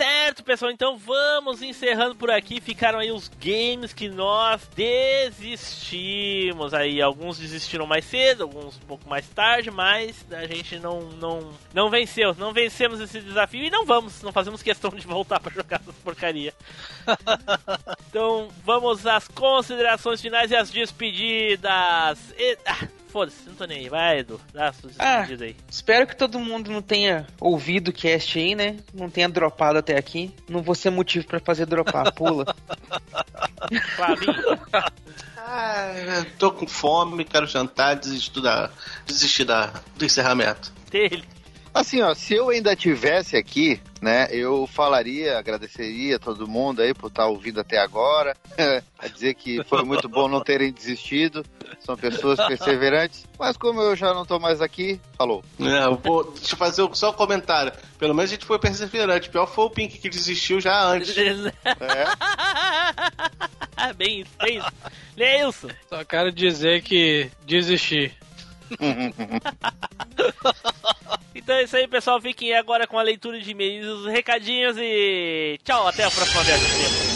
Certo, 0.00 0.42
pessoal, 0.42 0.70
então 0.70 0.96
vamos 0.96 1.60
encerrando 1.60 2.14
por 2.14 2.30
aqui. 2.30 2.58
Ficaram 2.58 2.98
aí 3.00 3.12
os 3.12 3.28
games 3.28 3.92
que 3.92 4.08
nós 4.08 4.66
desistimos. 4.74 6.72
Aí 6.72 7.02
alguns 7.02 7.36
desistiram 7.36 7.86
mais 7.86 8.06
cedo, 8.06 8.44
alguns 8.44 8.78
um 8.78 8.86
pouco 8.86 9.06
mais 9.06 9.28
tarde, 9.28 9.70
mas 9.70 10.24
a 10.30 10.46
gente 10.46 10.78
não 10.78 11.00
não 11.20 11.52
não 11.74 11.90
venceu, 11.90 12.34
não 12.38 12.50
vencemos 12.50 12.98
esse 12.98 13.20
desafio 13.20 13.62
e 13.62 13.68
não 13.68 13.84
vamos, 13.84 14.22
não 14.22 14.32
fazemos 14.32 14.62
questão 14.62 14.88
de 14.88 15.06
voltar 15.06 15.38
pra 15.40 15.52
jogar 15.52 15.82
essa 15.82 15.92
porcaria. 16.02 16.54
então 18.08 18.48
vamos 18.64 19.06
às 19.06 19.28
considerações 19.28 20.22
finais 20.22 20.50
e 20.50 20.56
às 20.56 20.70
despedidas. 20.70 22.18
E- 22.38 22.56
ah, 22.64 22.88
Foda-se, 23.10 23.48
não 23.48 23.54
tô 23.54 23.64
nem 23.64 23.78
aí. 23.78 23.88
Vai, 23.88 24.20
Edu, 24.20 24.40
dá 24.52 24.68
a 24.68 24.72
sua 24.72 24.90
Ah. 24.98 25.22
aí. 25.22 25.56
Espero 25.68 26.06
que 26.06 26.16
todo 26.16 26.38
mundo 26.38 26.70
não 26.70 26.80
tenha 26.80 27.26
ouvido 27.40 27.88
o 27.88 27.92
cast 27.92 28.38
aí, 28.38 28.54
né? 28.54 28.78
Não 28.94 29.10
tenha 29.10 29.28
dropado 29.28 29.78
até 29.78 29.96
aqui. 29.98 30.32
Não 30.48 30.62
vou 30.62 30.74
ser 30.74 30.90
motivo 30.90 31.26
pra 31.26 31.40
fazer 31.40 31.66
dropar. 31.66 32.12
Pula. 32.14 32.54
Flavinho. 33.96 34.58
Ah, 35.36 35.92
tô 36.38 36.52
com 36.52 36.66
fome, 36.66 37.24
quero 37.24 37.46
jantar, 37.46 37.94
desistir, 37.96 38.40
da, 38.40 38.70
desistir 39.06 39.44
da, 39.44 39.72
do 39.96 40.04
encerramento. 40.04 40.72
Dele. 40.90 41.24
Assim, 41.72 42.02
ó, 42.02 42.14
se 42.14 42.34
eu 42.34 42.50
ainda 42.50 42.74
tivesse 42.74 43.36
aqui, 43.36 43.80
né, 44.02 44.26
eu 44.30 44.66
falaria, 44.66 45.38
agradeceria 45.38 46.16
a 46.16 46.18
todo 46.18 46.48
mundo 46.48 46.82
aí 46.82 46.92
por 46.92 47.06
estar 47.06 47.26
ouvindo 47.26 47.60
até 47.60 47.78
agora, 47.78 48.36
a 48.98 49.06
dizer 49.06 49.34
que 49.34 49.62
foi 49.64 49.84
muito 49.84 50.08
bom 50.08 50.26
não 50.28 50.40
terem 50.40 50.72
desistido, 50.72 51.44
são 51.78 51.96
pessoas 51.96 52.38
perseverantes, 52.44 53.24
mas 53.38 53.56
como 53.56 53.80
eu 53.80 53.94
já 53.94 54.12
não 54.12 54.26
tô 54.26 54.38
mais 54.40 54.60
aqui, 54.60 55.00
falou. 55.16 55.44
É, 55.60 55.84
eu 55.84 55.96
vou, 55.96 56.32
deixa 56.32 56.54
eu 56.54 56.58
fazer 56.58 56.88
só 56.92 57.10
um 57.10 57.14
comentário. 57.14 57.72
Pelo 57.98 58.14
menos 58.14 58.30
a 58.30 58.34
gente 58.34 58.44
foi 58.44 58.58
perseverante. 58.58 59.30
Pior 59.30 59.46
foi 59.46 59.64
o 59.64 59.70
Pink 59.70 59.98
que 59.98 60.08
desistiu 60.08 60.60
já 60.60 60.82
antes. 60.84 61.14
É, 63.76 63.92
bem 63.96 64.20
isso, 64.20 64.30
bem 65.16 65.48
isso. 65.48 65.68
Só 65.88 66.04
quero 66.04 66.30
dizer 66.30 66.82
que 66.82 67.30
desisti. 67.46 68.14
Então 71.34 71.54
é 71.54 71.64
isso 71.64 71.76
aí, 71.76 71.88
pessoal. 71.88 72.20
Fiquem 72.20 72.54
agora 72.54 72.86
com 72.86 72.98
a 72.98 73.02
leitura 73.02 73.40
de 73.40 73.50
e-mails, 73.50 73.86
os 73.86 74.06
recadinhos 74.06 74.76
e 74.78 75.58
tchau, 75.64 75.88
até 75.88 76.04
a 76.04 76.10
próxima 76.10 76.42
vez. 76.42 77.10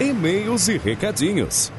E-mails 0.00 0.68
e 0.68 0.78
recadinhos. 0.78 1.72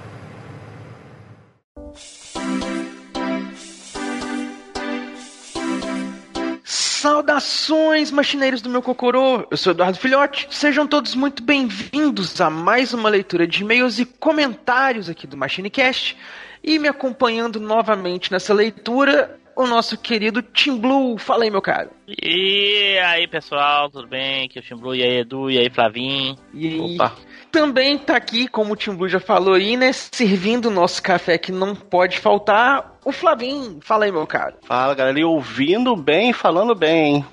Saudações, 7.46 8.10
machineiros 8.10 8.60
do 8.60 8.70
meu 8.70 8.82
Cocorô! 8.82 9.46
Eu 9.52 9.56
sou 9.56 9.72
Eduardo 9.72 10.00
Filhote. 10.00 10.48
Sejam 10.50 10.88
todos 10.88 11.14
muito 11.14 11.44
bem-vindos 11.44 12.42
a 12.42 12.50
mais 12.50 12.92
uma 12.92 13.08
leitura 13.08 13.46
de 13.46 13.62
e-mails 13.62 14.00
e 14.00 14.06
comentários 14.06 15.10
aqui 15.10 15.28
do 15.28 15.38
MachineCast. 15.38 16.18
E 16.64 16.80
me 16.80 16.88
acompanhando 16.88 17.60
novamente 17.60 18.32
nessa 18.32 18.52
leitura, 18.52 19.40
o 19.56 19.68
nosso 19.68 19.96
querido 19.96 20.42
Tim 20.42 20.78
Blue. 20.78 21.20
Fala 21.20 21.44
aí, 21.44 21.52
meu 21.52 21.62
caro. 21.62 21.92
E 22.08 22.98
aí, 23.06 23.28
pessoal, 23.28 23.92
tudo 23.92 24.08
bem? 24.08 24.46
Aqui 24.46 24.58
é 24.58 24.62
o 24.62 24.66
Tim 24.66 24.76
Blue, 24.76 24.96
e 24.96 25.04
aí, 25.04 25.18
Edu, 25.20 25.52
e 25.52 25.60
aí, 25.60 25.70
Flavinho. 25.70 26.36
E 26.52 26.68
aí, 26.68 26.96
Opa. 26.96 27.16
também 27.52 27.98
tá 27.98 28.18
aqui, 28.18 28.48
como 28.48 28.74
o 28.74 28.76
Tim 28.76 28.96
Blue 28.96 29.08
já 29.08 29.20
falou 29.20 29.54
aí, 29.54 29.78
né? 29.78 29.92
Servindo 29.94 30.66
o 30.66 30.72
nosso 30.72 31.02
café 31.02 31.38
que 31.38 31.52
não 31.52 31.76
pode 31.76 32.18
faltar, 32.18 32.98
o 33.06 33.12
Flavinho. 33.12 33.80
Fala 33.82 34.06
aí, 34.06 34.12
meu 34.12 34.26
caro. 34.26 34.56
Fala, 34.64 34.96
galera. 34.96 35.20
E 35.20 35.24
ouvindo 35.24 35.96
bem 35.96 36.32
e 36.32 36.34
falando 36.34 36.74
bem? 36.74 37.24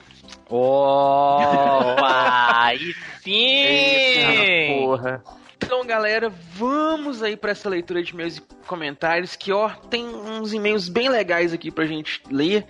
Opa! 0.49 2.03
aí 2.67 2.95
sim! 3.23 3.33
Eita, 3.33 4.81
porra. 4.81 5.23
Então, 5.57 5.87
galera, 5.87 6.29
vamos 6.29 7.23
aí 7.23 7.37
para 7.37 7.53
essa 7.53 7.69
leitura 7.69 8.03
de 8.03 8.13
e-mails 8.13 8.37
e 8.37 8.43
comentários, 8.67 9.37
que 9.37 9.53
ó, 9.53 9.69
tem 9.69 10.05
uns 10.05 10.53
e-mails 10.53 10.89
bem 10.89 11.09
legais 11.09 11.53
aqui 11.53 11.71
pra 11.71 11.87
gente 11.87 12.21
ler. 12.31 12.67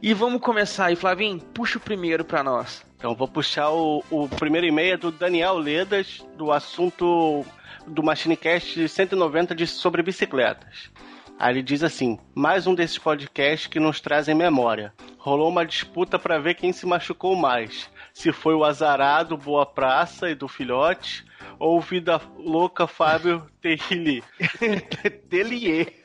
E 0.00 0.14
vamos 0.14 0.40
começar 0.40 0.86
aí, 0.86 0.96
Flavinho, 0.96 1.40
puxa 1.40 1.78
o 1.78 1.80
primeiro 1.80 2.24
pra 2.24 2.42
nós. 2.42 2.86
Então 2.96 3.14
vou 3.14 3.28
puxar 3.28 3.70
o, 3.70 4.02
o 4.10 4.28
primeiro 4.28 4.66
e-mail 4.66 4.94
é 4.94 4.96
do 4.96 5.10
Daniel 5.10 5.58
Ledas, 5.58 6.24
do 6.36 6.50
assunto 6.50 7.44
do 7.86 8.02
MachineCast 8.02 8.88
190 8.88 9.54
de 9.54 9.66
sobre 9.66 10.02
bicicletas. 10.02 10.90
Aí 11.38 11.54
ele 11.54 11.62
diz 11.62 11.84
assim: 11.84 12.18
mais 12.34 12.66
um 12.66 12.74
desses 12.74 12.98
podcasts 12.98 13.68
que 13.68 13.78
nos 13.78 14.00
trazem 14.00 14.34
memória. 14.34 14.92
Rolou 15.18 15.48
uma 15.48 15.64
disputa 15.64 16.18
para 16.18 16.38
ver 16.38 16.54
quem 16.54 16.72
se 16.72 16.84
machucou 16.84 17.36
mais. 17.36 17.88
Se 18.12 18.32
foi 18.32 18.54
o 18.54 18.64
azarado 18.64 19.36
Boa 19.36 19.64
Praça 19.64 20.28
e 20.28 20.34
do 20.34 20.48
Filhote, 20.48 21.24
ou 21.58 21.80
Vida 21.80 22.20
Louca 22.36 22.86
Fábio 22.86 23.46
Terili. 23.60 24.24
Telier. 25.30 25.97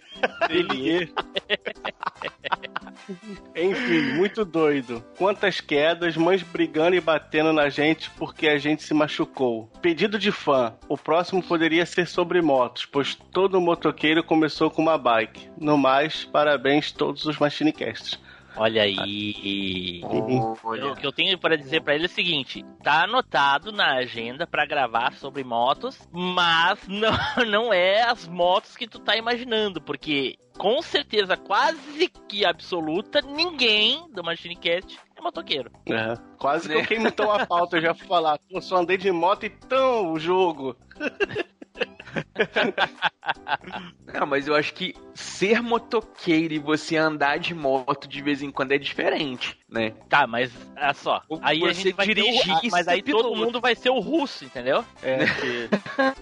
Enfim, 3.56 4.14
muito 4.14 4.46
doido. 4.46 5.04
Quantas 5.18 5.60
quedas, 5.60 6.16
mães 6.16 6.42
brigando 6.42 6.96
e 6.96 7.02
batendo 7.02 7.52
na 7.52 7.70
gente 7.70 8.10
porque 8.12 8.48
a 8.48 8.58
gente 8.58 8.84
se 8.84 8.94
machucou. 8.94 9.70
Pedido 9.82 10.18
de 10.18 10.32
fã. 10.32 10.74
O 10.88 10.98
próximo 10.98 11.44
poderia 11.44 11.86
ser 11.86 12.08
sobre 12.08 12.42
motos, 12.42 12.86
pois 12.86 13.16
todo 13.16 13.60
motoqueiro 13.62 14.24
começou 14.24 14.70
com 14.70 14.82
uma 14.82 14.98
bike. 14.98 15.50
No 15.60 15.78
mais, 15.78 16.24
parabéns 16.26 16.92
todos 16.92 17.26
os 17.26 17.38
Machinecasts. 17.38 18.20
Olha 18.56 18.84
aí. 18.84 20.02
O 20.04 20.96
que 20.96 21.06
eu 21.06 21.12
tenho 21.12 21.38
para 21.38 21.58
dizer 21.58 21.82
para 21.82 21.96
ele 21.96 22.04
é 22.04 22.08
o 22.08 22.10
seguinte: 22.10 22.64
tá 22.84 23.04
anotado 23.04 23.72
na 23.72 23.96
agenda 23.96 24.46
para 24.46 24.66
gravar 24.66 25.14
sobre 25.14 25.44
motos, 25.44 26.08
mas 26.12 26.80
não, 26.88 27.46
não 27.46 27.74
é 27.74 28.04
as 28.04 28.28
motos 28.28 28.76
que 28.76 28.88
tu 28.88 29.00
tá 29.00 29.16
imaginando, 29.16 29.82
porque 29.82 30.36
com 30.58 30.82
certeza 30.82 31.36
quase 31.36 32.10
que 32.28 32.46
absoluta, 32.46 33.22
ninguém 33.22 34.08
do 34.12 34.24
Machinecast 34.24 35.00
é 35.16 35.22
motoqueiro. 35.22 35.72
É, 35.88 36.16
quase 36.38 36.70
que 36.70 36.76
eu 36.76 36.86
queimo 36.86 37.08
então 37.08 37.32
a 37.32 37.46
pauta, 37.46 37.78
eu 37.78 37.82
já 37.82 37.96
fui 37.96 38.08
falar. 38.08 38.40
Eu 38.50 38.62
só 38.62 38.78
andei 38.78 38.98
de 38.98 39.12
moto 39.12 39.46
e 39.46 39.50
tão 39.50 40.12
o 40.12 40.20
jogo. 40.20 40.76
Não, 44.14 44.28
mas 44.28 44.48
eu 44.48 44.56
acho 44.56 44.74
que 44.74 44.94
ser 45.14 45.62
motoqueiro 45.62 46.54
e 46.54 46.60
você 46.60 46.98
andar 46.98 47.40
de 47.40 47.54
moto 47.54 48.08
de 48.08 48.22
vez 48.22 48.42
em 48.42 48.52
quando 48.52 48.72
é 48.74 48.78
diferente, 48.78 49.58
né? 49.70 49.92
Tá, 50.10 50.28
mas 50.28 50.52
olha 50.76 50.94
só. 50.94 51.22
Aí 51.42 51.64
a 51.66 51.72
gente 51.74 51.94
vai 51.94 52.06
dirigir 52.06 52.54
o, 52.54 52.72
Mas 52.72 52.88
aí 52.88 53.02
todo 53.02 53.18
piloto. 53.30 53.36
mundo 53.36 53.62
vai 53.62 53.76
ser 53.76 53.90
o 53.90 54.00
russo, 54.00 54.46
entendeu? 54.46 54.84
É, 55.02 55.26
que 55.26 55.70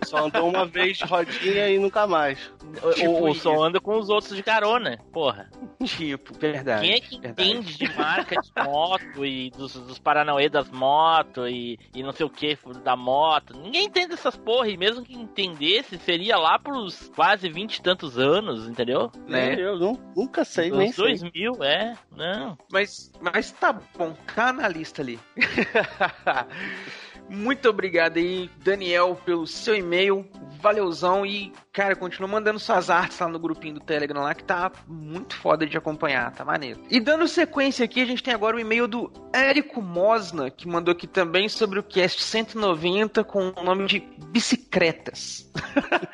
só 0.06 0.26
andou 0.26 0.48
uma 0.50 0.66
vez 0.66 0.98
de 0.98 1.06
rodinha 1.06 1.70
e 1.70 1.80
nunca 1.80 2.06
mais. 2.08 2.52
Ou- 2.82 2.94
Tipo 2.94 3.12
ou 3.12 3.30
isso. 3.30 3.42
só 3.42 3.64
anda 3.64 3.80
com 3.80 3.98
os 3.98 4.10
outros 4.10 4.36
de 4.36 4.44
carona, 4.44 4.98
porra. 5.12 5.50
Tipo, 5.84 6.38
verdade. 6.38 6.82
Quem 6.86 6.94
é 6.96 7.00
que 7.00 7.20
verdade. 7.20 7.50
entende 7.52 7.78
de 7.78 7.98
marca 7.98 8.36
de 8.40 8.52
moto 8.64 9.26
e 9.26 9.50
dos, 9.52 9.74
dos 9.74 10.00
Paranauê 10.00 10.48
das 10.50 10.70
motos 10.70 11.50
e, 11.50 11.78
e 11.94 12.04
não 12.04 12.12
sei 12.12 12.26
o 12.26 12.30
que 12.30 12.58
da 12.84 12.96
moto? 12.96 13.56
Ninguém 13.58 13.86
entende 13.86 14.14
essas 14.14 14.38
porra, 14.38 14.70
e 14.70 14.78
mesmo 14.78 15.04
que 15.04 15.18
entendesse, 15.44 15.98
seria 16.00 16.38
lá 16.38 16.58
pros 16.60 17.12
quase 17.16 17.50
vinte 17.50 17.78
e 17.78 17.82
tantos 17.82 18.18
anos, 18.18 18.68
entendeu? 18.68 19.12
Né? 19.28 19.60
Eu 19.60 19.78
nu- 19.78 20.00
nunca 20.16 20.44
sei, 20.46 20.70
nem 20.72 20.90
Os 20.90 20.96
sei. 20.96 21.06
2000, 21.18 21.64
é, 21.64 21.98
não. 22.16 22.58
Mas, 22.72 23.12
mas 23.20 23.52
tá 23.52 23.74
bom, 23.74 24.14
tá 24.36 24.54
na 24.54 24.68
lista 24.68 25.02
ali. 25.02 25.20
Muito 27.32 27.70
obrigado 27.70 28.18
aí, 28.18 28.50
Daniel, 28.58 29.18
pelo 29.26 29.48
seu 29.48 29.74
e-mail. 29.74 30.28
Valeuzão 30.60 31.26
e, 31.26 31.54
cara, 31.72 31.96
continua 31.96 32.28
mandando 32.28 32.60
suas 32.60 32.90
artes 32.90 33.18
lá 33.18 33.30
no 33.30 33.40
grupinho 33.40 33.76
do 33.76 33.80
Telegram 33.80 34.22
lá, 34.22 34.36
que 34.36 34.44
tá 34.44 34.70
muito 34.86 35.38
foda 35.38 35.66
de 35.66 35.78
acompanhar, 35.78 36.30
tá 36.34 36.44
maneiro. 36.44 36.82
E 36.90 37.00
dando 37.00 37.26
sequência 37.30 37.86
aqui, 37.86 38.02
a 38.02 38.06
gente 38.06 38.22
tem 38.22 38.34
agora 38.34 38.58
o 38.58 38.60
e-mail 38.60 38.86
do 38.86 39.10
Érico 39.34 39.82
Mosna, 39.82 40.52
que 40.52 40.68
mandou 40.68 40.92
aqui 40.92 41.08
também 41.08 41.48
sobre 41.48 41.80
o 41.80 41.84
cast 41.84 42.22
190 42.22 43.24
com 43.24 43.54
o 43.56 43.64
nome 43.64 43.88
de 43.88 44.00
Bicicletas. 44.28 45.50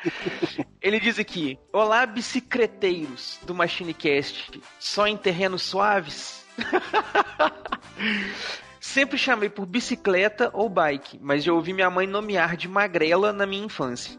Ele 0.80 1.00
diz 1.00 1.18
aqui: 1.18 1.58
Olá, 1.72 2.06
bicicleteiros 2.06 3.40
do 3.44 3.56
MachineCast, 3.56 4.60
só 4.78 5.08
em 5.08 5.16
terrenos 5.16 5.62
suaves? 5.62 6.46
Sempre 8.88 9.18
chamei 9.18 9.50
por 9.50 9.66
bicicleta 9.66 10.50
ou 10.54 10.66
bike, 10.66 11.18
mas 11.20 11.44
já 11.44 11.52
ouvi 11.52 11.74
minha 11.74 11.90
mãe 11.90 12.06
nomear 12.06 12.56
de 12.56 12.66
magrela 12.66 13.34
na 13.34 13.44
minha 13.44 13.66
infância. 13.66 14.18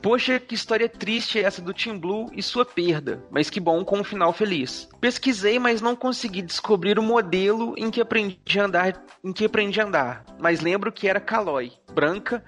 Poxa, 0.00 0.38
que 0.38 0.54
história 0.54 0.88
triste 0.88 1.40
essa 1.40 1.60
do 1.60 1.74
Team 1.74 1.98
Blue 1.98 2.30
e 2.32 2.40
sua 2.40 2.64
perda, 2.64 3.20
mas 3.28 3.50
que 3.50 3.58
bom 3.58 3.84
com 3.84 3.98
um 3.98 4.04
final 4.04 4.32
feliz. 4.32 4.88
Pesquisei, 5.00 5.58
mas 5.58 5.80
não 5.80 5.96
consegui 5.96 6.42
descobrir 6.42 6.96
o 6.96 7.02
modelo 7.02 7.74
em 7.76 7.90
que 7.90 8.00
aprendi 8.00 8.60
a 8.60 8.66
andar, 8.66 9.04
em 9.24 9.32
que 9.32 9.46
aprendi 9.46 9.80
a 9.80 9.84
andar, 9.84 10.24
mas 10.38 10.60
lembro 10.60 10.92
que 10.92 11.08
era 11.08 11.18
Caloi, 11.18 11.72
branca, 11.92 12.44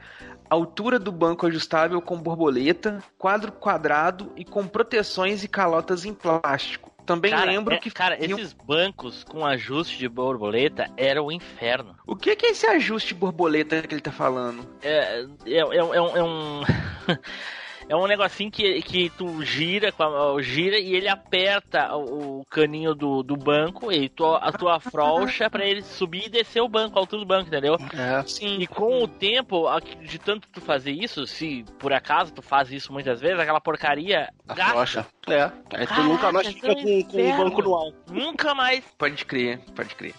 altura 0.49 1.01
do 1.01 1.11
banco 1.11 1.49
ajustável 1.49 2.01
com 2.01 2.17
borboleta, 2.17 3.03
quadro 3.19 3.51
quadrado 3.51 4.33
e 4.37 4.45
com 4.45 4.69
proteções 4.69 5.43
e 5.43 5.49
calotas 5.49 6.05
em 6.05 6.15
plástico. 6.15 6.96
Também 7.07 7.31
Cara, 7.31 7.45
lembro 7.45 7.75
é- 7.75 7.79
que 7.79 7.91
Cara, 7.91 8.19
esses 8.23 8.53
bancos 8.53 9.23
com 9.23 9.47
ajuste 9.47 9.97
de 9.97 10.09
borboleta 10.09 10.91
era 10.97 11.23
o 11.23 11.31
inferno. 11.31 11.97
O 12.05 12.17
que 12.17 12.35
que 12.35 12.47
é 12.47 12.51
esse 12.51 12.67
ajuste 12.67 13.15
borboleta 13.15 13.81
que 13.83 13.95
ele 13.95 14.03
tá 14.03 14.11
falando? 14.11 14.69
É, 14.83 15.25
é, 15.47 15.53
é, 15.53 15.59
é 15.59 15.83
um. 15.83 15.95
É 15.95 16.23
um... 16.23 16.63
É 17.89 17.95
um 17.95 18.07
negocinho 18.07 18.51
que, 18.51 18.83
que 18.83 19.11
tu 19.11 19.43
gira, 19.45 19.95
a- 19.97 20.43
gira 20.43 20.77
e 20.79 20.93
ele 20.95 21.09
aperta 21.09 21.95
o, 21.97 22.45
caninho 22.51 22.95
do, 22.95 23.23
do 23.23 23.37
banco 23.37 23.93
e 23.93 24.09
tu, 24.09 24.25
a 24.25 24.51
tua 24.51 24.81
frouxa 24.81 25.49
pra 25.49 25.65
ele 25.65 25.83
subir 25.83 26.27
e 26.27 26.29
descer 26.29 26.61
o 26.61 26.69
banco, 26.69 26.99
a 26.99 27.03
altura 27.03 27.21
do 27.23 27.27
banco, 27.29 27.47
entendeu? 27.47 27.77
É. 27.97 28.23
Sim. 28.27 28.59
E 28.59 28.67
com 28.67 29.03
o 29.05 29.07
tempo, 29.07 29.69
a- 29.69 29.79
de 29.79 30.19
tanto 30.19 30.49
tu 30.53 30.61
fazer 30.61 30.91
isso, 30.91 31.27
se 31.29 31.65
por 31.79 31.93
acaso 31.93 32.33
tu 32.33 32.43
faz 32.43 32.73
isso 32.73 32.93
muitas 32.93 33.21
vezes, 33.21 33.39
aquela 33.39 33.61
porcaria 33.61 34.29
gasta. 34.47 34.65
Afrouxa. 34.65 35.07
É. 35.29 35.43
Aí 35.45 35.87
tu 35.87 35.89
Caraca, 35.89 36.03
nunca 36.03 36.33
mais 36.33 36.49
fica 36.49 36.67
é 36.69 36.71
um 36.73 36.75
com, 36.75 37.03
com 37.05 37.19
o 37.31 37.37
banco 37.37 37.63
no 37.63 37.75
alto. 37.75 37.97
Nunca 38.13 38.55
mais. 38.55 38.85
Pode 38.99 39.25
crer, 39.25 39.61
pode 39.77 39.95
crer. 39.95 40.15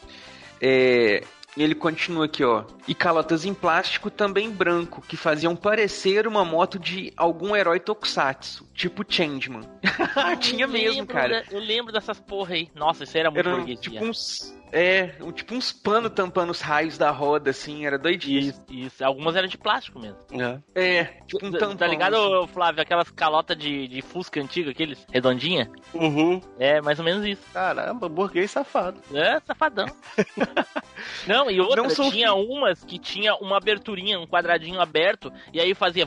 É, 0.61 1.21
ele 1.63 1.75
continua 1.75 2.25
aqui, 2.25 2.43
ó. 2.43 2.63
E 2.87 2.93
calotas 2.93 3.45
em 3.45 3.53
plástico 3.53 4.09
também 4.11 4.49
branco, 4.49 5.01
que 5.07 5.15
faziam 5.17 5.55
parecer 5.55 6.27
uma 6.27 6.43
moto 6.45 6.77
de 6.79 7.11
algum 7.17 7.55
herói 7.55 7.79
tokusatsu, 7.79 8.67
tipo 8.73 9.03
Changeman. 9.07 9.61
Tinha 10.39 10.67
mesmo, 10.67 11.05
cara. 11.05 11.43
da- 11.43 11.51
eu 11.55 11.59
lembro 11.59 11.91
dessas 11.93 12.19
porra 12.19 12.55
aí. 12.55 12.69
Nossa, 12.75 13.03
isso 13.03 13.17
era 13.17 13.29
muito 13.31 13.47
Era 13.47 13.55
burguesia. 13.57 13.81
tipo 13.81 14.05
uns. 14.05 14.56
É, 14.71 15.15
um- 15.21 15.31
tipo 15.31 15.55
uns 15.55 15.71
pano 15.71 16.09
tampando 16.09 16.49
os 16.49 16.59
raios 16.61 16.97
da 16.97 17.09
roda, 17.11 17.51
assim, 17.51 17.85
era 17.85 17.97
doidinho. 17.97 18.39
Isso, 18.39 18.61
isso. 18.69 19.03
Algumas 19.05 19.35
eram 19.35 19.47
de 19.47 19.57
plástico 19.57 19.99
mesmo. 19.99 20.17
É. 20.31 20.59
É, 20.99 21.03
tipo 21.25 21.45
um 21.45 21.51
Tá- 21.51 21.59
tampão. 21.59 21.77
Tá 21.77 21.87
ligado, 21.87 22.15
assim. 22.15 22.47
Flávio? 22.53 22.81
Aquelas 22.81 23.09
calotas 23.11 23.57
de, 23.57 23.87
de 23.87 24.01
Fusca 24.01 24.41
antigo, 24.41 24.69
aqueles 24.69 25.05
redondinha? 25.11 25.69
Uhum. 25.93 26.41
É, 26.59 26.81
mais 26.81 26.99
ou 26.99 27.05
menos 27.05 27.25
isso. 27.25 27.41
Caramba, 27.53 28.09
burguês 28.09 28.51
safado. 28.51 28.99
É, 29.13 29.39
safadão. 29.41 29.85
Não, 31.27 31.49
e 31.51 31.59
outra, 31.61 31.83
Não 31.83 31.89
tinha 32.11 32.33
umas 32.33 32.83
que 32.83 32.97
tinha 32.97 33.35
uma 33.35 33.57
aberturinha, 33.57 34.19
um 34.19 34.25
quadradinho 34.25 34.79
aberto, 34.81 35.31
e 35.53 35.59
aí 35.59 35.73
fazia 35.75 36.05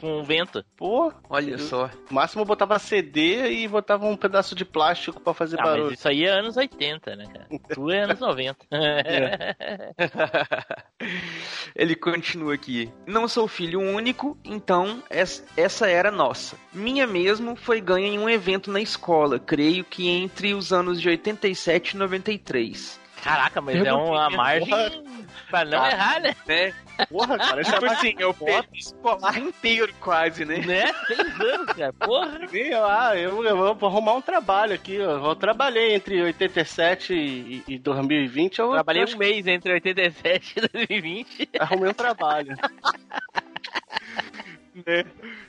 com 0.00 0.20
o 0.20 0.22
vento. 0.24 0.64
Pô, 0.76 1.12
Olha 1.28 1.56
só. 1.58 1.88
no 2.08 2.14
máximo 2.14 2.42
eu 2.42 2.46
botava 2.46 2.78
CD 2.78 3.50
e 3.50 3.68
botava 3.68 4.06
um 4.06 4.16
pedaço 4.16 4.54
de 4.54 4.64
plástico 4.64 5.20
pra 5.20 5.32
fazer 5.34 5.56
Ah, 5.58 5.62
mas 5.64 5.70
barulho. 5.72 5.94
isso 5.94 6.08
aí 6.08 6.24
é 6.24 6.28
anos 6.30 6.56
80, 6.56 6.99
né, 7.16 7.24
cara? 7.26 7.46
Tu 7.74 7.90
é 7.90 8.00
anos 8.00 8.20
90. 8.20 8.66
Ele 11.74 11.94
continua 11.96 12.54
aqui. 12.54 12.90
Não 13.06 13.26
sou 13.28 13.46
filho 13.48 13.80
único, 13.80 14.36
então 14.44 15.02
es- 15.10 15.44
essa 15.56 15.88
era 15.88 16.10
nossa. 16.10 16.56
Minha 16.72 17.06
mesmo 17.06 17.56
foi 17.56 17.80
ganha 17.80 18.06
em 18.08 18.18
um 18.18 18.28
evento 18.28 18.70
na 18.70 18.80
escola, 18.80 19.38
creio 19.38 19.84
que 19.84 20.08
entre 20.08 20.52
os 20.54 20.72
anos 20.72 21.00
de 21.00 21.08
87 21.08 21.92
e 21.92 21.96
93. 21.96 22.98
Caraca, 23.22 23.60
mas 23.60 23.76
é 23.84 23.92
uma 23.92 24.30
margem 24.30 24.70
pra 25.50 25.64
não 25.64 25.82
Ah. 25.82 25.90
errar, 25.90 26.20
né? 26.20 26.34
Né? 26.46 26.72
Porra, 27.06 27.38
cara, 27.38 27.64
Tipo 27.64 27.86
já 27.86 27.92
assim, 27.92 28.14
eu 28.18 28.34
período 28.34 28.68
escolar 28.74 29.38
inteiro 29.38 29.92
quase, 30.00 30.44
né? 30.44 30.58
Né? 30.58 30.92
Seis 31.06 31.40
anos, 31.40 31.72
cara. 31.72 31.92
Porra. 31.92 32.40
Ah, 32.90 33.16
eu, 33.16 33.44
eu 33.44 33.74
vou 33.74 33.88
arrumar 33.88 34.14
um 34.14 34.20
trabalho 34.20 34.74
aqui. 34.74 35.00
ó. 35.00 35.30
Eu 35.30 35.36
trabalhei 35.36 35.94
entre 35.94 36.20
87 36.22 37.14
e, 37.14 37.62
e 37.66 37.78
2020. 37.78 38.58
Eu 38.58 38.72
Trabalhei 38.72 39.02
acho 39.02 39.16
um 39.16 39.18
mês 39.18 39.46
entre 39.46 39.72
87 39.72 40.54
e 40.56 40.60
2020. 40.68 41.46
que 41.46 41.58
arrumei 41.58 41.90
um 41.90 41.94
trabalho. 41.94 42.54
né? 44.86 45.04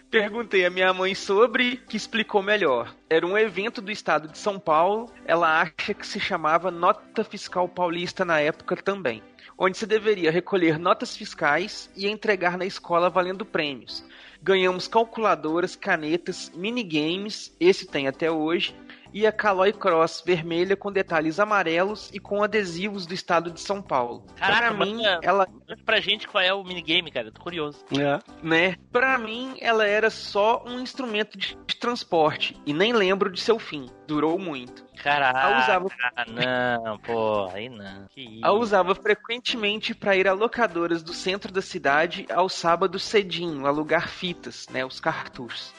Perguntei 0.10 0.66
a 0.66 0.70
minha 0.70 0.94
mãe 0.94 1.16
sobre, 1.16 1.78
que 1.78 1.96
explicou 1.96 2.42
melhor. 2.42 2.94
Era 3.10 3.26
um 3.26 3.38
evento 3.38 3.82
do 3.82 3.92
estado 3.92 4.28
de 4.28 4.38
São 4.38 4.60
Paulo, 4.60 5.12
ela 5.26 5.62
acha 5.62 5.94
que 5.94 6.06
se 6.06 6.20
chamava 6.20 6.70
Nota 6.70 7.24
Fiscal 7.24 7.68
Paulista 7.68 8.26
na 8.26 8.40
época 8.40 8.76
também, 8.76 9.24
onde 9.64 9.78
se 9.78 9.86
deveria 9.86 10.32
recolher 10.32 10.80
notas 10.80 11.16
fiscais 11.16 11.88
e 11.96 12.08
entregar 12.08 12.58
na 12.58 12.66
escola 12.66 13.12
valendo 13.12 13.46
prêmios. 13.46 14.04
Ganhamos 14.42 14.88
calculadoras, 14.88 15.76
canetas, 15.76 16.52
minigames, 16.56 17.56
esse 17.60 17.86
tem 17.86 18.08
até 18.08 18.32
hoje, 18.32 18.76
e 19.14 19.26
a 19.28 19.32
Caloi 19.32 19.74
Cross 19.74 20.24
vermelha 20.26 20.76
com 20.76 20.92
detalhes 20.92 21.40
amarelos 21.40 22.10
e 22.14 22.20
com 22.20 22.44
adesivos 22.44 23.06
do 23.06 23.14
estado 23.14 23.52
de 23.52 23.60
São 23.62 23.82
Paulo. 23.82 24.26
Caraca, 24.36 24.74
Para 24.76 24.86
mim, 24.86 24.96
manda- 24.98 25.20
ela 25.24 25.48
pra 25.86 26.00
gente 26.00 26.28
qual 26.28 26.44
é 26.44 26.54
o 26.54 26.64
minigame, 26.64 27.12
cara. 27.12 27.32
Tô 27.32 27.42
curioso. 27.42 27.84
É. 27.98 28.20
né? 28.42 28.76
Pra 28.92 29.18
mim, 29.18 29.56
ela 29.60 29.86
era 29.86 30.10
só 30.10 30.64
um 30.66 30.80
instrumento 30.80 31.38
de, 31.38 31.58
de 31.66 31.76
transporte 31.76 32.56
e 32.66 32.74
nem 32.74 32.94
lembro 32.94 33.32
de 33.32 33.40
seu 33.42 33.58
fim. 33.60 33.90
Durou 34.08 34.38
muito. 34.38 34.84
Caraca. 35.02 35.60
Usava, 35.64 35.88
não, 36.28 36.98
pô, 37.00 37.46
aí 37.54 37.70
não. 37.70 38.06
Que 38.14 38.22
isso. 38.22 38.46
a 38.46 38.52
usava 38.52 38.94
frequentemente 38.94 39.96
pra 39.96 40.16
ir 40.16 40.28
a 40.28 40.34
locadoras 40.34 41.02
do 41.02 41.14
centro 41.14 41.52
da 41.52 41.62
cidade 41.62 42.26
aos 42.32 42.54
sábados 42.54 43.04
cedinho, 43.04 43.66
alugar 43.66 44.08
fitas, 44.10 44.68
né, 44.70 44.86
os 44.86 45.00
cartuchos. 45.00 45.74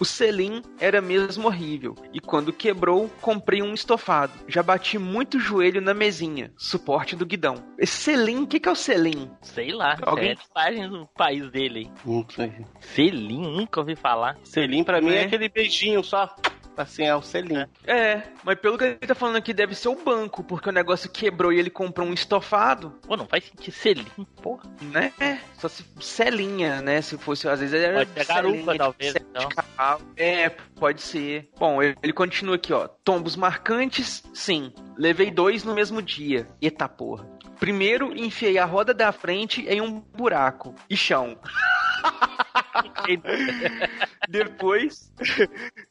O 0.00 0.04
selim 0.04 0.62
era 0.80 1.00
mesmo 1.02 1.46
horrível, 1.46 1.94
e 2.12 2.20
quando 2.20 2.54
quebrou, 2.54 3.10
comprei 3.20 3.60
um 3.60 3.74
estofado. 3.74 4.32
Já 4.48 4.62
bati 4.62 4.98
muito 4.98 5.36
o 5.36 5.40
joelho 5.40 5.80
na 5.82 5.92
mesinha, 5.92 6.50
suporte 6.56 7.14
do 7.14 7.26
guidão. 7.26 7.56
Esse 7.78 7.92
selim, 7.98 8.38
o 8.42 8.46
que, 8.46 8.58
que 8.58 8.68
é 8.68 8.72
o 8.72 8.76
selim? 8.76 9.30
Sei 9.42 9.72
lá, 9.72 9.98
Alguém- 10.00 10.30
é 10.30 10.36
página 10.54 10.88
do 10.88 11.06
país 11.14 11.50
dele. 11.50 11.90
Não 12.04 12.26
sei. 12.30 12.50
Selim, 12.80 13.42
nunca 13.42 13.80
ouvi 13.80 13.94
falar. 13.94 14.38
Selim 14.42 14.82
pra 14.82 15.02
mim 15.02 15.10
é 15.10 15.22
É. 15.22 15.24
aquele 15.26 15.50
beijinho 15.50 16.02
só. 16.02 16.34
Assim, 16.82 17.04
é 17.04 17.14
o 17.14 17.22
selim. 17.22 17.66
É, 17.86 18.22
mas 18.42 18.58
pelo 18.58 18.76
que 18.76 18.84
ele 18.84 18.96
tá 18.96 19.14
falando 19.14 19.36
aqui, 19.36 19.52
deve 19.52 19.74
ser 19.74 19.88
o 19.88 19.94
banco, 19.94 20.42
porque 20.42 20.68
o 20.68 20.72
negócio 20.72 21.10
quebrou 21.10 21.52
e 21.52 21.58
ele 21.58 21.70
comprou 21.70 22.06
um 22.06 22.12
estofado, 22.12 22.90
Pô, 23.06 23.16
não 23.16 23.26
faz 23.26 23.44
sentido 23.44 23.74
selim, 23.74 24.06
porra. 24.42 24.64
né? 24.80 25.12
Só 25.58 25.68
se 25.68 25.84
selinha, 26.00 26.80
né? 26.82 27.00
Se 27.02 27.16
fosse, 27.16 27.48
às 27.48 27.60
vezes 27.60 27.74
era 27.74 27.98
Pode 28.04 28.10
ser 28.12 28.26
garupa, 28.26 28.76
talvez, 28.76 29.14
então. 29.16 29.48
É, 30.16 30.48
pode 30.48 31.02
ser. 31.02 31.48
Bom, 31.58 31.82
ele 31.82 31.96
ele 32.02 32.12
continua 32.12 32.56
aqui, 32.56 32.72
ó. 32.72 32.88
Tombos 32.88 33.36
marcantes, 33.36 34.24
sim. 34.34 34.72
Levei 34.96 35.30
dois 35.30 35.64
no 35.64 35.74
mesmo 35.74 36.02
dia. 36.02 36.48
Eita 36.60 36.88
porra. 36.88 37.24
Primeiro, 37.58 38.16
enfiei 38.16 38.58
a 38.58 38.64
roda 38.64 38.94
da 38.94 39.12
frente 39.12 39.64
em 39.68 39.80
um 39.80 40.00
buraco. 40.00 40.74
E 40.88 40.96
chão. 40.96 41.38
Depois, 44.28 45.12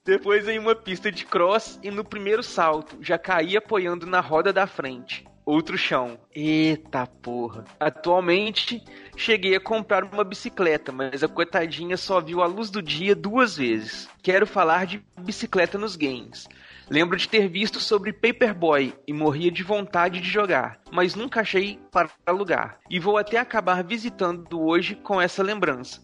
depois 0.06 0.48
em 0.48 0.60
uma 0.60 0.76
pista 0.76 1.12
de 1.12 1.26
cross 1.26 1.80
e 1.84 1.92
no 1.92 2.04
primeiro 2.04 2.42
salto 2.42 2.98
já 3.02 3.18
caí 3.18 3.58
apoiando 3.58 4.06
na 4.06 4.22
roda 4.22 4.54
da 4.54 4.66
frente. 4.66 5.26
Outro 5.46 5.78
chão. 5.78 6.20
Eita 6.34 7.08
porra. 7.08 7.66
Atualmente 7.80 8.84
cheguei 9.18 9.56
a 9.56 9.60
comprar 9.60 10.04
uma 10.04 10.24
bicicleta, 10.24 10.92
mas 10.92 11.24
a 11.24 11.28
coitadinha 11.28 11.98
só 11.98 12.22
viu 12.22 12.44
a 12.44 12.46
luz 12.46 12.70
do 12.70 12.84
dia 12.84 13.16
duas 13.16 13.58
vezes. 13.58 14.08
Quero 14.22 14.46
falar 14.46 14.86
de 14.86 15.04
bicicleta 15.18 15.76
nos 15.78 15.96
games. 15.96 16.48
Lembro 16.90 17.18
de 17.18 17.28
ter 17.28 17.48
visto 17.48 17.80
sobre 17.80 18.14
Paperboy 18.14 18.94
e 19.08 19.14
morria 19.14 19.52
de 19.52 19.64
vontade 19.64 20.20
de 20.20 20.28
jogar, 20.28 20.80
mas 20.92 21.14
nunca 21.14 21.42
achei 21.42 21.80
para 21.92 22.10
alugar. 22.26 22.80
E 22.90 23.00
vou 23.00 23.18
até 23.18 23.38
acabar 23.38 23.84
visitando 23.84 24.60
hoje 24.60 24.96
com 24.96 25.22
essa 25.22 25.44
lembrança. 25.44 26.02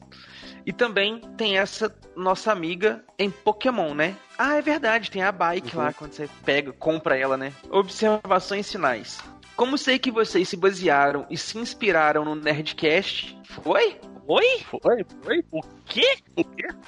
E 0.65 0.73
também 0.73 1.19
tem 1.37 1.57
essa 1.57 1.93
nossa 2.15 2.51
amiga 2.51 3.03
em 3.19 3.29
Pokémon, 3.29 3.93
né? 3.93 4.15
Ah, 4.37 4.55
é 4.55 4.61
verdade, 4.61 5.11
tem 5.11 5.21
a 5.21 5.31
bike 5.31 5.75
lá 5.75 5.93
quando 5.93 6.13
você 6.13 6.27
pega, 6.43 6.73
compra 6.73 7.17
ela, 7.17 7.37
né? 7.37 7.53
Observações 7.69 8.71
finais. 8.71 9.19
Como 9.55 9.77
sei 9.77 9.97
que 9.99 10.11
vocês 10.11 10.49
se 10.49 10.57
basearam 10.57 11.25
e 11.29 11.37
se 11.37 11.57
inspiraram 11.57 12.25
no 12.25 12.35
Nerdcast, 12.35 13.39
foi? 13.45 13.97
Oi? 14.27 14.59
Foi? 14.81 15.05
Foi? 15.21 15.45
O 15.51 15.61
quê? 15.85 16.17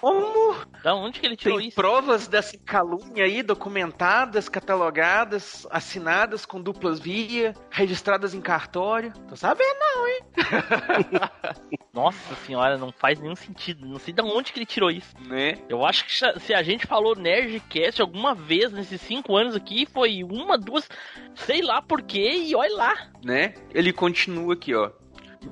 Como? 0.02 0.56
Da 0.84 0.96
onde 0.96 1.20
que 1.20 1.26
ele 1.28 1.36
tirou 1.38 1.60
Tem 1.60 1.68
isso? 1.68 1.76
provas 1.76 2.28
dessa 2.28 2.58
calúnia 2.58 3.26
aí, 3.26 3.44
documentadas, 3.44 4.50
catalogadas, 4.50 5.68
assinadas 5.70 6.48
com 6.48 6.60
duplas 6.60 7.00
via, 7.00 7.54
registradas 7.70 8.34
em 8.34 8.42
cartório. 8.42 9.14
Tô 9.30 9.36
sabendo 9.36 9.78
não, 9.80 10.08
hein? 10.08 10.20
Nossa 11.94 12.36
senhora, 12.46 12.78
não 12.78 12.92
faz 12.92 13.20
nenhum 13.20 13.36
sentido. 13.36 13.86
Não 13.86 14.00
sei 14.00 14.14
de 14.14 14.22
onde 14.22 14.52
que 14.52 14.58
ele 14.60 14.66
tirou 14.66 14.90
isso. 14.90 15.16
Né? 15.28 15.60
Eu 15.70 15.86
acho 15.86 16.06
que 16.06 16.40
se 16.40 16.54
a 16.54 16.64
gente 16.64 16.88
falou 16.88 17.16
Nerdcast 17.16 18.02
alguma 18.02 18.34
vez 18.34 18.72
nesses 18.72 19.00
cinco 19.02 19.36
anos 19.36 19.56
aqui, 19.56 19.86
foi 19.86 20.24
uma, 20.24 20.58
duas, 20.58 20.90
sei 21.36 21.62
lá 21.62 21.82
porquê, 21.84 22.32
e 22.32 22.56
olha 22.56 22.76
lá. 22.76 23.08
né? 23.24 23.54
Ele 23.74 23.94
continua 23.94 24.54
aqui, 24.56 24.74
ó. 24.74 24.90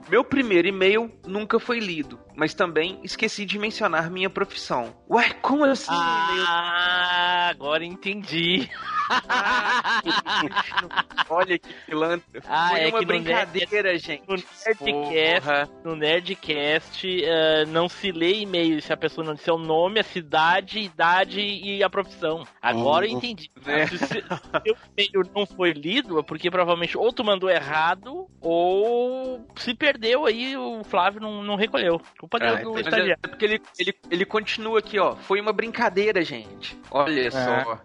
Meu 0.09 0.23
primeiro 0.23 0.67
e-mail 0.67 1.11
nunca 1.25 1.59
foi 1.59 1.79
lido, 1.79 2.19
mas 2.35 2.53
também 2.53 2.99
esqueci 3.03 3.45
de 3.45 3.57
mencionar 3.57 4.09
minha 4.09 4.29
profissão. 4.29 4.95
Ué, 5.09 5.29
como 5.41 5.63
assim? 5.65 5.87
Ah, 5.91 7.47
agora 7.49 7.83
entendi. 7.85 8.69
Olha 11.29 11.57
que 11.59 11.73
pilantra. 11.85 12.41
Ah, 12.47 12.69
foi 12.71 12.79
é 12.81 12.87
uma 12.87 12.99
que 12.99 13.05
no 13.05 13.07
brincadeira, 13.07 13.97
gente. 13.97 14.23
No 14.27 14.35
Nerdcast, 14.35 15.71
no 15.83 15.95
Nerdcast 15.95 17.23
eh, 17.23 17.65
não 17.67 17.87
se 17.89 18.11
lê 18.11 18.41
e-mail 18.41 18.81
se 18.81 18.91
a 18.91 18.97
pessoa 18.97 19.25
não 19.25 19.35
disser 19.35 19.53
o 19.53 19.57
nome, 19.59 19.99
a 19.99 20.03
cidade, 20.03 20.79
idade 20.79 21.39
e 21.41 21.83
a 21.83 21.89
profissão. 21.89 22.45
Agora 22.61 23.05
eu 23.05 23.11
Uhum. 23.11 23.17
entendi. 23.17 23.49
É. 23.65 23.87
Se, 23.87 23.97
se 23.97 24.05
se 24.07 24.71
o 24.71 24.77
e-mail 24.97 25.29
não 25.35 25.45
foi 25.45 25.71
lido, 25.71 26.19
é 26.19 26.23
porque 26.23 26.51
provavelmente 26.51 26.97
ou 26.97 27.11
tu 27.11 27.23
mandou 27.23 27.49
errado 27.49 28.27
ou 28.39 29.45
se 29.55 29.73
perdeu 29.73 30.25
aí 30.25 30.55
o 30.55 30.83
Flávio 30.83 31.19
não, 31.19 31.43
não 31.43 31.55
recolheu. 31.55 31.99
Culpa 32.25 32.39
Ah, 32.41 32.55
do, 32.55 32.73
do 32.73 32.73
mas 32.73 32.87
é 32.87 33.15
porque 33.17 33.45
ele, 33.45 33.61
ele, 33.77 33.95
ele 34.09 34.25
continua 34.25 34.79
aqui, 34.79 34.97
ó. 34.97 35.15
Foi 35.15 35.39
uma 35.39 35.53
brincadeira, 35.53 36.23
gente. 36.23 36.75
Olha 36.89 37.29
só. 37.29 37.79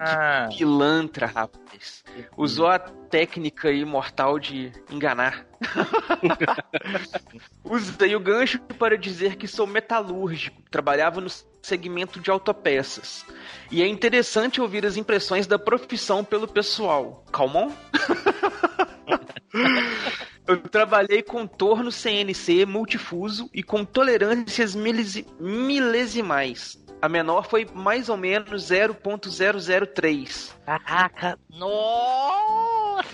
Ah, 0.00 0.48
Pilantra, 0.56 1.26
rapaz. 1.26 2.04
Usou 2.36 2.66
a 2.68 2.78
técnica 2.78 3.70
imortal 3.70 4.38
de 4.38 4.72
enganar. 4.90 5.46
Usei 7.64 8.14
o 8.14 8.20
gancho 8.20 8.60
para 8.78 8.96
dizer 8.96 9.36
que 9.36 9.46
sou 9.48 9.66
metalúrgico. 9.66 10.62
Trabalhava 10.70 11.20
no 11.20 11.28
segmento 11.62 12.20
de 12.20 12.30
autopeças. 12.30 13.24
E 13.70 13.82
é 13.82 13.86
interessante 13.86 14.60
ouvir 14.60 14.86
as 14.86 14.96
impressões 14.96 15.46
da 15.46 15.58
profissão 15.58 16.24
pelo 16.24 16.48
pessoal. 16.48 17.24
Calmon? 17.32 17.70
Eu 20.46 20.56
trabalhei 20.62 21.22
com 21.22 21.46
torno 21.46 21.92
CNC 21.92 22.64
multifuso 22.64 23.50
e 23.52 23.62
com 23.62 23.84
tolerâncias 23.84 24.74
milesi- 24.74 25.26
milesimais. 25.38 26.78
A 27.00 27.08
menor 27.08 27.46
foi 27.46 27.64
mais 27.72 28.08
ou 28.08 28.16
menos 28.16 28.70
0.003. 28.70 30.52
Caraca, 30.64 31.38
nossa 31.48 33.04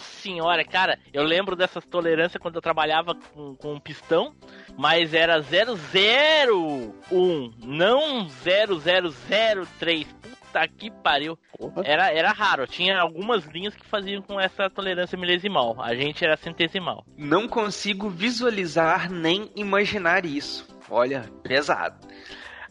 senhora, 0.00 0.62
cara, 0.64 0.98
eu 1.14 1.22
lembro 1.22 1.56
dessas 1.56 1.82
tolerâncias 1.86 2.38
quando 2.40 2.56
eu 2.56 2.62
trabalhava 2.62 3.14
com, 3.14 3.56
com 3.56 3.80
pistão, 3.80 4.34
mas 4.76 5.14
era 5.14 5.40
001, 5.40 7.54
não 7.64 8.28
0003. 8.28 10.22
Puta 10.52 10.68
que 10.68 10.90
pariu. 10.90 11.38
Era, 11.84 12.12
era 12.12 12.30
raro, 12.32 12.66
tinha 12.66 13.00
algumas 13.00 13.46
linhas 13.46 13.74
que 13.74 13.86
faziam 13.86 14.20
com 14.20 14.38
essa 14.38 14.68
tolerância 14.68 15.18
milesimal. 15.18 15.80
A 15.80 15.94
gente 15.94 16.22
era 16.22 16.36
centesimal. 16.36 17.06
Não 17.16 17.48
consigo 17.48 18.10
visualizar 18.10 19.10
nem 19.10 19.50
imaginar 19.56 20.26
isso. 20.26 20.68
Olha, 20.90 21.22
pesado. 21.42 22.06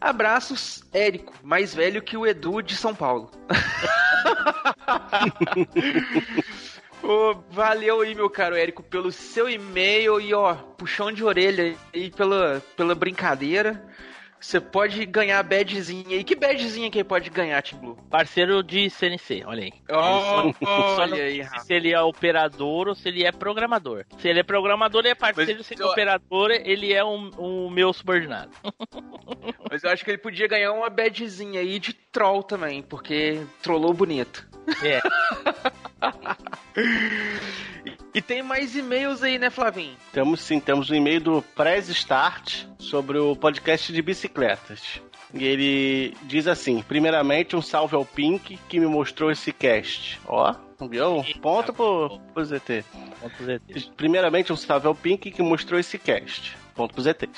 Abraços, 0.02 0.82
Érico, 0.92 1.32
mais 1.44 1.72
velho 1.72 2.02
que 2.02 2.16
o 2.16 2.26
Edu 2.26 2.60
de 2.60 2.76
São 2.76 2.92
Paulo. 2.92 3.30
Ô, 7.00 7.36
valeu 7.50 8.00
aí, 8.00 8.12
meu 8.12 8.28
caro 8.28 8.56
Érico, 8.56 8.82
pelo 8.82 9.12
seu 9.12 9.48
e-mail 9.48 10.20
e 10.20 10.34
ó, 10.34 10.54
puxão 10.54 11.12
de 11.12 11.22
orelha 11.22 11.76
aí 11.94 12.10
pela, 12.10 12.60
pela 12.76 12.96
brincadeira. 12.96 13.80
Você 14.42 14.60
pode 14.60 15.06
ganhar 15.06 15.38
a 15.38 15.42
badzinha 15.42 16.16
aí. 16.16 16.24
Que 16.24 16.34
badzinha 16.34 16.90
que 16.90 16.98
ele 16.98 17.04
pode 17.04 17.30
ganhar, 17.30 17.62
Tim 17.62 17.76
Blue? 17.76 17.96
Parceiro 18.10 18.60
de 18.62 18.90
CNC, 18.90 19.44
olha 19.46 19.62
aí. 19.62 19.72
Oh, 19.88 20.52
Só 20.96 21.06
não 21.06 21.14
olha 21.14 21.22
aí, 21.24 21.44
se 21.60 21.72
ele 21.72 21.92
é 21.92 22.00
operador 22.02 22.88
ou 22.88 22.94
se 22.94 23.08
ele 23.08 23.24
é 23.24 23.30
programador. 23.30 24.04
Se 24.18 24.28
ele 24.28 24.40
é 24.40 24.42
programador, 24.42 25.00
ele 25.02 25.10
é 25.10 25.14
parceiro. 25.14 25.54
Mas 25.58 25.66
se 25.66 25.74
ele 25.74 25.82
é 25.82 25.86
eu- 25.86 25.90
operador, 25.90 26.50
ele 26.50 26.92
é 26.92 27.04
um, 27.04 27.30
um 27.38 27.70
meu 27.70 27.92
subordinado. 27.92 28.50
Mas 29.70 29.84
eu 29.84 29.90
acho 29.90 30.04
que 30.04 30.10
ele 30.10 30.18
podia 30.18 30.48
ganhar 30.48 30.72
uma 30.72 30.90
badzinha 30.90 31.60
aí 31.60 31.78
de 31.78 31.92
troll 31.92 32.42
também, 32.42 32.82
porque 32.82 33.40
trollou 33.62 33.94
bonito. 33.94 34.46
É. 34.82 35.00
E 38.14 38.20
tem 38.20 38.42
mais 38.42 38.76
e-mails 38.76 39.22
aí, 39.22 39.38
né, 39.38 39.48
Flavinho? 39.48 39.96
Temos 40.12 40.40
sim, 40.42 40.60
temos 40.60 40.90
um 40.90 40.94
e-mail 40.94 41.20
do 41.20 41.42
Press 41.54 41.88
Start 41.88 42.64
sobre 42.78 43.18
o 43.18 43.34
podcast 43.34 43.92
de 43.92 44.02
bicicletas. 44.02 45.00
E 45.32 45.44
ele 45.44 46.16
diz 46.24 46.46
assim: 46.46 46.82
primeiramente, 46.82 47.56
um 47.56 47.62
salve 47.62 47.96
ao 47.96 48.04
Pink 48.04 48.58
que 48.68 48.78
me 48.78 48.86
mostrou 48.86 49.30
esse 49.30 49.50
cast. 49.50 50.20
Ó, 50.26 50.54
viu? 50.90 51.24
Ponto 51.40 51.72
pro, 51.72 52.20
pro 52.34 52.44
ZT. 52.44 52.84
Ponto 53.20 53.42
ZT. 53.42 53.90
Primeiramente, 53.96 54.52
um 54.52 54.56
salve 54.56 54.86
ao 54.86 54.94
Pink 54.94 55.30
que 55.30 55.42
mostrou 55.42 55.80
esse 55.80 55.98
cast. 55.98 56.54
Ponto 56.74 56.92
pro 56.92 57.02
ZT. 57.02 57.28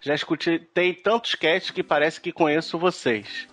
Já 0.00 0.14
escutei 0.14 0.94
tantos 0.94 1.34
casts 1.34 1.70
que 1.70 1.82
parece 1.82 2.20
que 2.20 2.32
conheço 2.32 2.78
vocês. 2.78 3.46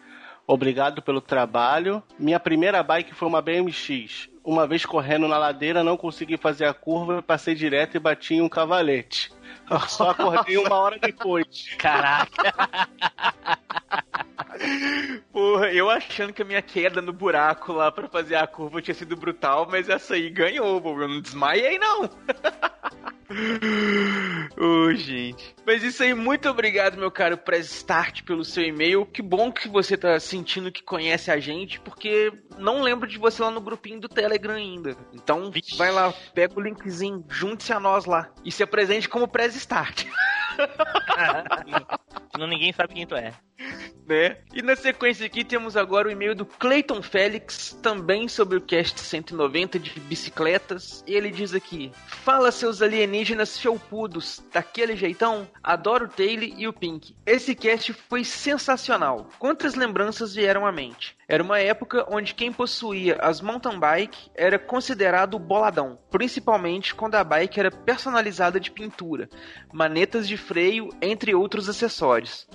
Obrigado 0.50 1.00
pelo 1.04 1.22
trabalho. 1.22 2.02
Minha 2.18 2.40
primeira 2.40 2.82
bike 2.82 3.14
foi 3.14 3.28
uma 3.28 3.40
BMX. 3.40 4.28
Uma 4.44 4.66
vez 4.66 4.84
correndo 4.84 5.28
na 5.28 5.38
ladeira, 5.38 5.84
não 5.84 5.96
consegui 5.96 6.38
fazer 6.38 6.66
a 6.66 6.74
curva, 6.74 7.22
passei 7.22 7.54
direto 7.54 7.96
e 7.96 8.00
bati 8.00 8.34
em 8.34 8.42
um 8.42 8.50
cavalete. 8.50 9.32
Só 9.88 10.10
acordei 10.10 10.58
uma 10.58 10.76
hora 10.76 10.98
depois. 10.98 11.76
Caraca. 11.78 12.52
Porra, 15.32 15.72
eu 15.72 15.88
achando 15.88 16.34
que 16.34 16.42
a 16.42 16.46
minha 16.46 16.64
queda 16.64 17.00
no 17.00 17.14
buraco 17.14 17.72
lá 17.72 17.92
pra 17.92 18.10
fazer 18.10 18.34
a 18.36 18.48
curva 18.48 18.82
tinha 18.82 18.96
sido 18.96 19.16
brutal, 19.16 19.68
mas 19.70 19.88
essa 19.88 20.16
aí 20.16 20.32
ganhou. 20.32 20.82
Eu 20.84 21.08
não 21.08 21.22
desmaiei, 21.22 21.78
não. 21.78 22.10
Ô, 24.58 24.94
gente. 24.94 25.56
Mas 25.66 25.84
isso 25.84 26.02
aí, 26.02 26.14
muito 26.14 26.50
obrigado, 26.50 26.98
meu 26.98 27.12
caro 27.12 27.38
Press 27.38 27.72
Start, 27.72 28.24
pelo 28.24 28.44
seu 28.44 28.64
e-mail. 28.64 29.06
Que 29.06 29.22
bom 29.22 29.52
que 29.52 29.68
você 29.68 29.96
tá 29.96 30.20
sentindo 30.20 30.72
que 30.72 30.84
conhece 30.84 31.30
a 31.30 31.40
gente, 31.40 31.80
porque 31.80 32.32
não 32.58 32.82
lembro 32.82 33.08
de 33.08 33.18
você 33.18 33.42
lá 33.42 33.52
no 33.52 33.62
grupinho 33.62 34.00
do 34.00 34.10
Telegram 34.10 34.56
ainda. 34.56 34.96
Então, 35.14 35.52
vai 35.78 35.92
lá, 35.92 36.12
pega 36.34 36.58
o 36.58 36.62
linkzinho, 36.62 37.24
junte-se 37.30 37.72
a 37.72 37.80
nós 37.80 38.06
lá 38.06 38.32
e 38.44 38.52
se 38.52 38.64
apresente 38.64 39.08
como 39.08 39.28
Press 39.28 39.56
Start. 39.56 40.06
Senão 42.32 42.48
ninguém 42.48 42.72
sabe 42.74 42.94
quem 42.94 43.06
tu 43.06 43.16
é. 43.16 43.34
né? 44.08 44.38
E 44.54 44.62
na 44.62 44.76
sequência 44.76 45.26
aqui 45.26 45.44
temos 45.44 45.78
agora 45.78 46.08
o 46.08 46.12
e-mail 46.12 46.34
do 46.34 46.46
Clayton 46.46 47.02
Félix, 47.02 47.78
também 47.82 48.28
sobre 48.28 48.58
o 48.58 48.62
cast 48.62 49.00
190 49.00 49.78
de 49.78 50.00
bicicletas. 50.00 51.04
E 51.06 51.14
ele 51.14 51.30
diz 51.30 51.54
aqui: 51.54 51.92
Fala 52.08 52.52
seus 52.52 52.82
alienígenas 52.82 53.58
felpudos, 53.58 54.44
daquele 54.52 54.96
jeitão? 54.96 55.48
Adoro 55.62 56.06
o 56.06 56.10
Taylor 56.10 56.50
e 56.58 56.68
o 56.68 56.74
Pink. 56.74 57.16
Esse 57.26 57.54
cast 57.54 57.94
foi 57.94 58.24
sensacional. 58.24 59.30
Quantas 59.38 59.76
lembranças 59.76 60.34
vieram 60.34 60.66
à 60.66 60.72
mente? 60.72 61.16
Era 61.28 61.44
uma 61.44 61.60
época 61.60 62.08
onde 62.10 62.34
quem 62.34 62.52
possuía 62.52 63.18
as 63.22 63.40
mountain 63.40 63.80
bike 63.80 64.32
era 64.34 64.58
considerado 64.58 65.38
boladão, 65.38 66.00
principalmente 66.10 66.96
quando 66.96 67.16
a 67.16 67.24
bike 67.24 67.60
era 67.60 67.70
personalizada 67.70 68.60
de 68.60 68.72
pintura, 68.72 69.30
manetas 69.72 70.28
de 70.28 70.36
freio, 70.38 70.90
entre 71.00 71.36
outros 71.36 71.70
acessórios. 71.70 71.99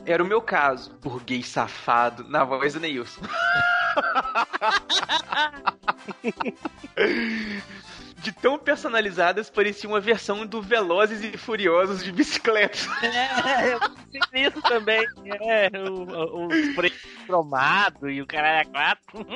Era 0.06 0.22
o 0.22 0.26
meu 0.26 0.40
caso, 0.40 0.94
burguês 1.02 1.48
safado, 1.48 2.22
na 2.28 2.44
voz 2.44 2.74
do 2.74 2.80
Neilson. 2.80 3.20
de 8.24 8.32
tão 8.32 8.58
personalizadas 8.58 9.50
parecia 9.50 9.88
uma 9.88 10.00
versão 10.00 10.46
do 10.46 10.62
Velozes 10.62 11.22
e 11.22 11.36
Furiosos 11.36 12.02
de 12.02 12.10
bicicleta. 12.10 12.78
É, 13.02 13.74
eu 13.74 13.80
pensei 13.80 14.20
nisso 14.32 14.62
também. 14.62 15.06
É, 15.42 15.70
o, 15.78 16.46
o 16.46 16.54
spray 16.54 16.90
cromado 17.26 18.08
e 18.08 18.22
o 18.22 18.26
caralho 18.26 18.68
a 18.68 18.72
quatro. 18.72 19.26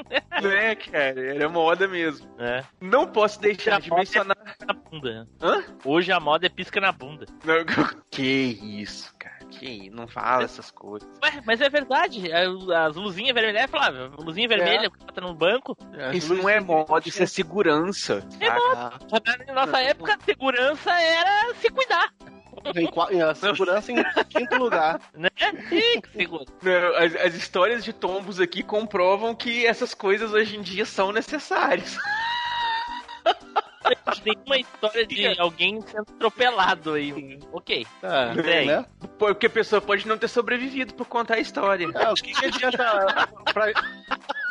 Né, 0.42 0.74
cara? 0.74 1.20
Era 1.20 1.48
moda 1.50 1.86
mesmo. 1.86 2.26
É. 2.38 2.64
Não 2.80 3.06
posso 3.06 3.38
deixar 3.40 3.78
de 3.78 3.90
moda 3.90 4.00
mencionar. 4.00 4.38
É 4.40 4.44
pisca 4.44 4.66
na 4.66 4.74
bunda. 4.74 5.28
Hã? 5.42 5.64
Hoje 5.84 6.12
a 6.12 6.18
moda 6.18 6.46
é 6.46 6.48
pisca 6.48 6.80
na 6.80 6.92
bunda. 6.92 7.26
Não, 7.44 7.56
que 8.10 8.58
isso. 8.62 9.14
Que? 9.50 9.90
Não 9.90 10.06
fala 10.06 10.44
essas 10.44 10.70
coisas. 10.70 11.08
Ué, 11.22 11.42
mas 11.46 11.60
é 11.60 11.68
verdade. 11.68 12.30
As 12.32 12.94
luzinhas 12.96 13.34
vermelhas, 13.34 13.70
Flávio. 13.70 14.12
Luzinha 14.18 14.48
vermelha, 14.48 14.88
o 14.88 14.90
cara 14.90 15.12
tá 15.12 15.20
no 15.20 15.34
banco. 15.34 15.76
Isso 16.12 16.34
não 16.34 16.48
é 16.48 16.60
moda, 16.60 17.08
isso 17.08 17.22
é 17.22 17.26
segurança. 17.26 18.26
É 18.40 18.50
moda. 18.50 18.92
Na 19.46 19.66
nossa 19.66 19.80
época, 19.80 20.14
a 20.14 20.24
segurança 20.24 20.92
era 20.92 21.54
se 21.54 21.70
cuidar. 21.70 22.12
Em, 22.74 23.22
a 23.22 23.34
segurança 23.34 23.92
em 23.92 23.96
quinto 24.28 24.56
lugar. 24.56 25.00
Né? 25.14 25.30
As, 26.96 27.14
as 27.16 27.34
histórias 27.34 27.84
de 27.84 27.92
tombos 27.92 28.40
aqui 28.40 28.62
comprovam 28.62 29.34
que 29.34 29.66
essas 29.66 29.94
coisas 29.94 30.32
hoje 30.32 30.56
em 30.56 30.62
dia 30.62 30.84
são 30.84 31.12
necessárias. 31.12 31.96
Tem 34.22 34.34
uma 34.46 34.58
história 34.58 35.06
de 35.06 35.40
alguém 35.40 35.80
sendo 35.82 36.06
atropelado 36.16 36.94
aí. 36.94 37.38
Ok. 37.52 37.86
É, 38.02 38.64
né? 38.64 38.86
Porque 39.18 39.46
a 39.46 39.50
pessoa 39.50 39.80
pode 39.80 40.06
não 40.06 40.18
ter 40.18 40.28
sobrevivido 40.28 40.94
por 40.94 41.06
contar 41.06 41.34
a 41.34 41.40
história. 41.40 41.86
É, 41.94 42.10
o 42.10 42.14
que, 42.14 42.32
que 42.32 42.46
adianta 42.46 43.28
pra, 43.52 43.72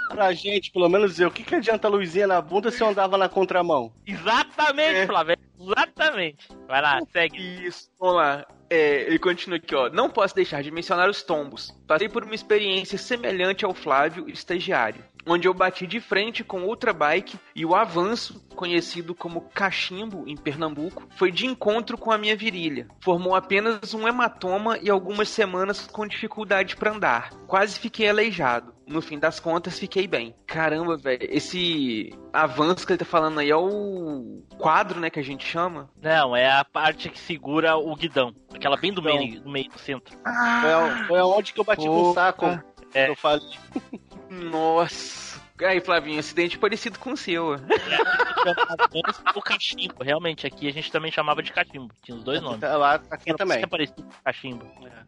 pra 0.09 0.33
gente, 0.33 0.71
pelo 0.71 0.89
menos 0.89 1.19
eu, 1.19 1.27
o 1.29 1.31
que, 1.31 1.43
que 1.43 1.55
adianta 1.55 1.87
a 1.87 1.91
luzinha 1.91 2.27
na 2.27 2.41
bunda 2.41 2.71
se 2.71 2.81
eu 2.81 2.87
andava 2.87 3.17
na 3.17 3.29
contramão? 3.29 3.91
Exatamente, 4.05 4.95
É. 4.99 5.05
Flávio. 5.05 5.37
Exatamente. 5.59 6.47
Vai 6.67 6.81
lá, 6.81 6.99
segue. 7.11 7.65
Isso, 7.65 7.89
vamos 7.99 8.15
lá. 8.17 8.45
É, 8.69 9.03
ele 9.03 9.17
continua 9.17 9.57
aqui, 9.57 9.73
ó. 9.73 9.89
Não 9.89 10.09
posso 10.09 10.35
deixar 10.35 10.61
de 10.61 10.69
mencionar 10.69 11.09
os 11.09 11.23
tombos. 11.23 11.71
Passei 11.87 12.09
por 12.09 12.23
uma 12.23 12.35
experiência 12.35 12.97
semelhante 12.97 13.63
ao 13.65 13.73
Flávio, 13.73 14.29
estagiário, 14.29 15.03
onde 15.27 15.47
eu 15.47 15.53
bati 15.53 15.85
de 15.85 15.99
frente 15.99 16.43
com 16.43 16.63
outra 16.63 16.93
bike 16.93 17.37
e 17.55 17.65
o 17.65 17.75
avanço, 17.75 18.45
conhecido 18.55 19.13
como 19.13 19.41
cachimbo 19.41 20.23
em 20.27 20.35
Pernambuco, 20.35 21.07
foi 21.15 21.31
de 21.31 21.45
encontro 21.45 21.97
com 21.97 22.11
a 22.11 22.17
minha 22.17 22.35
virilha. 22.35 22.87
Formou 23.01 23.35
apenas 23.35 23.93
um 23.93 24.07
hematoma 24.07 24.77
e 24.81 24.89
algumas 24.89 25.29
semanas 25.29 25.87
com 25.87 26.07
dificuldade 26.07 26.75
para 26.75 26.91
andar. 26.91 27.29
Quase 27.47 27.79
fiquei 27.79 28.09
aleijado. 28.09 28.73
No 28.87 29.01
fim 29.01 29.19
das 29.19 29.37
contas, 29.37 29.77
fiquei 29.77 30.07
bem. 30.07 30.33
Caramba, 30.45 30.95
velho, 30.95 31.27
esse 31.29 32.13
avanço 32.31 32.85
que 32.87 32.93
ele 32.93 32.99
tá 32.99 33.03
falando 33.05 33.39
aí 33.39 33.49
é 33.49 33.55
o 33.55 34.41
quadro, 34.57 34.97
né, 34.99 35.09
que 35.09 35.19
a 35.19 35.23
gente 35.23 35.45
chama. 35.45 35.89
Não, 36.01 36.33
é 36.33 36.49
a 36.49 36.63
parte 36.63 37.09
que 37.09 37.19
segura 37.19 37.75
o 37.75 37.93
guidão. 37.97 38.33
Aquela 38.53 38.77
bem 38.77 38.93
do 38.93 39.01
meio, 39.03 39.41
do 39.41 39.49
meio 39.49 39.69
do 39.69 39.77
centro. 39.77 40.17
Foi, 40.23 40.71
a- 40.73 41.05
foi 41.05 41.19
aonde 41.19 41.51
que 41.53 41.59
eu 41.59 41.65
bati 41.65 41.85
com 41.85 42.11
o 42.11 42.13
saco. 42.13 42.45
É. 42.93 43.09
Eu 43.09 43.15
falei. 43.17 43.41
Nossa. 44.43 45.41
Aí, 45.59 45.81
Flavinho, 45.81 46.19
acidente 46.19 46.57
parecido 46.57 46.99
com 46.99 47.13
o 47.13 47.17
seu. 47.17 47.55
o 49.35 49.41
cachimbo. 49.41 50.03
Realmente, 50.03 50.45
aqui 50.45 50.67
a 50.67 50.71
gente 50.71 50.91
também 50.91 51.11
chamava 51.11 51.41
de 51.41 51.51
cachimbo. 51.51 51.91
Tinha 52.03 52.15
os 52.15 52.23
dois 52.23 52.41
nomes. 52.41 52.59
Tá 52.59 52.77
lá, 52.77 53.01
aqui 53.09 53.29
Era 53.29 53.37
também. 53.37 53.63
É 53.63 53.65
parecido 53.65 54.03
com 54.03 54.11
cachimbo. 54.23 54.65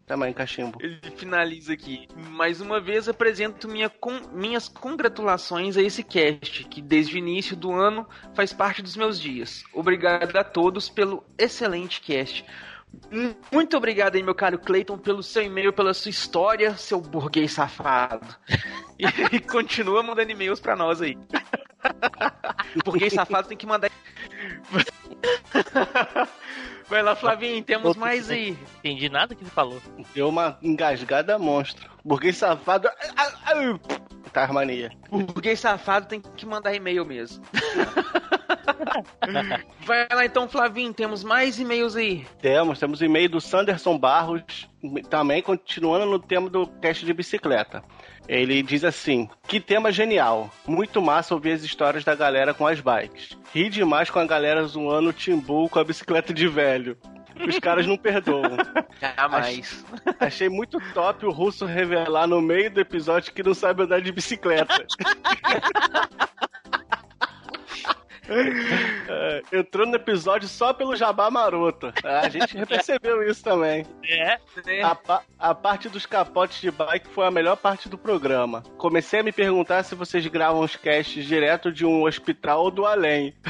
Também, 0.08 0.34
cachimbo. 0.34 0.80
Ele 0.82 1.00
finaliza 1.16 1.74
aqui. 1.74 2.08
Mais 2.32 2.62
uma 2.62 2.82
vez 2.82 3.08
apresento 3.08 3.68
minha 3.68 3.90
con- 3.90 4.28
minhas 4.34 4.68
congratulações 4.68 5.78
a 5.78 5.84
esse 5.84 6.04
cast, 6.04 6.64
que 6.64 6.82
desde 6.82 7.14
o 7.16 7.18
início 7.20 7.56
do 7.56 7.72
ano 7.72 8.08
faz 8.34 8.52
parte 8.52 8.82
dos 8.82 8.96
meus 8.96 9.20
dias. 9.20 9.64
Obrigado 9.72 10.36
a 10.36 10.44
todos 10.44 10.90
pelo 10.90 11.24
excelente 11.38 12.02
cast. 12.02 12.44
Muito 13.52 13.76
obrigado 13.76 14.16
aí, 14.16 14.24
meu 14.24 14.36
caro 14.36 14.60
Clayton, 14.60 14.98
pelo 14.98 15.24
seu 15.24 15.44
e-mail, 15.44 15.74
pela 15.74 15.94
sua 15.94 16.10
história, 16.10 16.78
seu 16.78 17.02
burguês 17.02 17.54
safado. 17.54 18.28
E, 18.98 19.06
e 19.36 19.40
continua 19.40 20.04
mandando 20.04 20.32
e-mails 20.32 20.60
pra 20.60 20.76
nós 20.76 21.02
aí. 21.02 21.18
O 22.76 22.84
burguês 22.84 23.14
safado 23.14 23.48
tem 23.48 23.58
que 23.58 23.66
mandar. 23.66 23.90
Vai 26.90 27.02
lá, 27.02 27.16
Flavinho, 27.16 27.64
temos 27.64 27.96
mais 27.96 28.30
aí. 28.30 28.58
Entendi 28.80 29.10
nada 29.10 29.34
que 29.34 29.44
ele 29.44 29.50
falou. 29.50 29.82
Deu 30.14 30.28
uma 30.28 30.58
engasgada 30.62 31.40
monstro. 31.40 31.90
Burguês 32.04 32.38
safado. 32.38 32.90
Tá, 34.34 34.52
mania. 34.52 34.92
O 35.10 35.20
burguês 35.20 35.60
safado 35.60 36.08
tem 36.08 36.22
que 36.22 36.46
mandar 36.46 36.76
e-mail 36.76 37.06
mesmo. 37.06 37.44
Vai 39.86 40.08
lá 40.12 40.26
então, 40.26 40.48
Flavinho, 40.48 40.94
temos 40.94 41.24
mais 41.24 41.60
e-mails 41.60 41.96
aí. 41.96 42.26
Temos, 42.42 42.80
temos 42.80 43.02
e-mail 43.02 43.30
do 43.30 43.42
Sanderson 43.42 43.98
Barros, 43.98 44.70
também 45.10 45.42
continuando 45.42 46.06
no 46.06 46.20
tema 46.20 46.50
do 46.50 46.66
teste 46.66 47.06
de 47.06 47.14
bicicleta. 47.14 47.84
Ele 48.28 48.62
diz 48.62 48.84
assim: 48.84 49.30
Que 49.48 49.60
tema 49.60 49.92
genial! 49.92 50.50
Muito 50.68 51.02
massa 51.02 51.34
ouvir 51.34 51.54
as 51.54 51.64
histórias 51.64 52.04
da 52.04 52.16
galera 52.16 52.54
com 52.54 52.68
as 52.68 52.80
bikes. 52.80 53.38
Ri 53.54 53.70
demais 53.70 54.10
com 54.10 54.20
a 54.20 54.26
galera 54.26 54.64
zoando 54.66 55.10
o 55.10 55.14
Timbu 55.14 55.70
com 55.70 55.80
a 55.80 55.84
bicicleta 55.84 56.34
de 56.34 56.48
velho. 56.48 56.98
Os 57.48 57.58
caras 57.60 57.88
não 57.88 57.98
perdoam. 57.98 58.58
Jamais. 59.00 59.86
Achei 60.20 60.50
muito 60.50 60.78
top 60.94 61.26
o 61.26 61.32
russo 61.32 61.66
revelar 61.66 62.28
no 62.28 62.42
meio 62.42 62.70
do 62.70 62.82
episódio 62.82 63.34
que 63.34 63.42
não 63.42 63.54
sabe 63.54 63.84
andar 63.84 64.02
de 64.02 64.12
bicicleta. 64.12 64.76
É, 69.08 69.42
entrou 69.54 69.88
no 69.88 69.96
episódio 69.96 70.48
só 70.48 70.74
pelo 70.74 70.96
jabá 70.96 71.30
maroto. 71.32 71.92
A 72.04 72.30
gente 72.30 72.66
percebeu 72.66 73.24
isso 73.28 73.44
também. 73.44 73.86
É, 74.08 74.38
A, 74.84 74.94
pa- 74.96 75.24
a 75.38 75.56
parte 75.56 75.90
dos 75.90 76.06
capotes 76.06 76.62
de 76.62 76.70
bike 76.72 77.08
foi 77.10 77.26
a 77.26 77.32
melhor 77.32 77.58
parte 77.58 77.90
do 77.90 77.98
programa. 77.98 78.62
Comecei 78.78 79.20
a 79.20 79.24
me 79.24 79.32
perguntar 79.32 79.84
se 79.84 79.96
vocês 79.96 80.26
gravam 80.28 80.62
os 80.62 80.76
casts 80.76 81.26
direto 81.26 81.72
de 81.72 81.86
um 81.86 82.04
hospital 82.04 82.64
ou 82.64 82.72
do 82.72 82.86
além. 82.86 83.34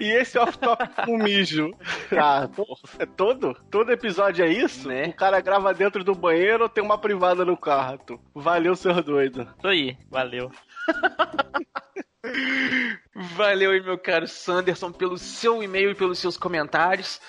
E 0.00 0.06
esse 0.10 0.38
off-top 0.38 0.88
com 1.04 1.18
mijo. 1.18 1.72
Ah, 2.18 2.48
to- 2.48 2.64
é 2.98 3.06
todo? 3.06 3.54
Todo 3.70 3.92
episódio 3.92 4.44
é 4.44 4.48
isso? 4.48 4.88
Né? 4.88 5.04
O 5.08 5.12
cara 5.12 5.40
grava 5.40 5.72
dentro 5.74 6.02
do 6.02 6.14
banheiro 6.14 6.64
ou 6.64 6.68
tem 6.68 6.82
uma 6.82 6.98
privada 6.98 7.44
no 7.44 7.56
quarto? 7.56 8.18
Valeu, 8.34 8.74
seu 8.74 9.00
doido. 9.02 9.46
Isso 9.58 9.66
aí, 9.68 9.96
valeu. 10.10 10.50
Valeu 13.14 13.70
aí, 13.70 13.82
meu 13.82 13.98
caro 13.98 14.26
Sanderson, 14.26 14.92
pelo 14.92 15.18
seu 15.18 15.62
e-mail 15.62 15.90
e 15.90 15.94
pelos 15.94 16.18
seus 16.18 16.36
comentários. 16.36 17.20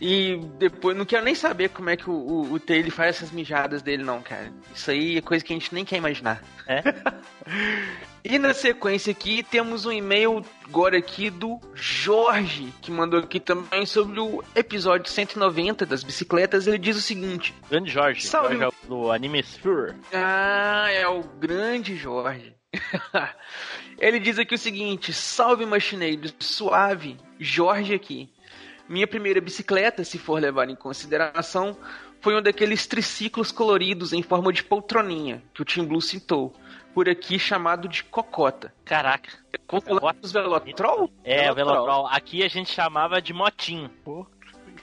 E 0.00 0.36
depois, 0.58 0.96
não 0.96 1.06
quero 1.06 1.24
nem 1.24 1.34
saber 1.34 1.70
como 1.70 1.88
é 1.88 1.96
que 1.96 2.10
o, 2.10 2.12
o, 2.12 2.52
o 2.52 2.60
Taylor 2.60 2.90
faz 2.90 3.16
essas 3.16 3.30
mijadas 3.30 3.80
dele, 3.80 4.04
não, 4.04 4.20
cara. 4.20 4.52
Isso 4.74 4.90
aí 4.90 5.16
é 5.16 5.22
coisa 5.22 5.42
que 5.42 5.52
a 5.52 5.56
gente 5.56 5.74
nem 5.74 5.84
quer 5.84 5.96
imaginar. 5.96 6.42
É? 6.66 6.82
E 8.28 8.40
na 8.40 8.52
sequência 8.52 9.12
aqui, 9.12 9.44
temos 9.44 9.86
um 9.86 9.92
e-mail 9.92 10.44
agora 10.64 10.98
aqui 10.98 11.30
do 11.30 11.60
Jorge, 11.72 12.72
que 12.82 12.90
mandou 12.90 13.20
aqui 13.20 13.38
também 13.38 13.86
sobre 13.86 14.18
o 14.18 14.42
episódio 14.52 15.08
190 15.08 15.86
das 15.86 16.02
bicicletas. 16.02 16.66
Ele 16.66 16.76
diz 16.76 16.96
o 16.96 17.00
seguinte: 17.00 17.54
Grande 17.70 17.88
Jorge. 17.88 18.26
Salve. 18.26 18.56
Jorge 18.56 18.76
é 18.84 18.88
do 18.88 19.12
Anime 19.12 19.38
Sphere. 19.44 19.94
Ah, 20.12 20.88
é 20.90 21.06
o 21.06 21.22
grande 21.22 21.94
Jorge. 21.94 22.56
Ele 23.98 24.18
diz 24.18 24.38
aqui 24.38 24.54
o 24.54 24.58
seguinte: 24.58 25.12
Salve 25.12 25.64
machineiros, 25.66 26.34
suave, 26.38 27.16
Jorge 27.38 27.94
aqui. 27.94 28.30
Minha 28.88 29.06
primeira 29.06 29.40
bicicleta, 29.40 30.04
se 30.04 30.18
for 30.18 30.40
levar 30.40 30.68
em 30.70 30.76
consideração, 30.76 31.76
foi 32.20 32.36
um 32.36 32.42
daqueles 32.42 32.86
triciclos 32.86 33.50
coloridos 33.50 34.12
em 34.12 34.22
forma 34.22 34.52
de 34.52 34.62
poltroninha 34.62 35.42
que 35.52 35.62
o 35.62 35.64
Tim 35.64 35.84
Blue 35.84 36.00
citou, 36.00 36.54
por 36.94 37.08
aqui 37.08 37.38
chamado 37.38 37.88
de 37.88 38.04
cocota. 38.04 38.72
Caraca. 38.84 39.30
Cocota 39.66 40.20
dos 40.20 40.32
Velotrol? 40.32 41.10
É, 41.24 41.50
o 41.50 41.54
Velotrol. 41.54 42.06
Aqui 42.06 42.44
a 42.44 42.48
gente 42.48 42.70
chamava 42.70 43.20
de 43.20 43.32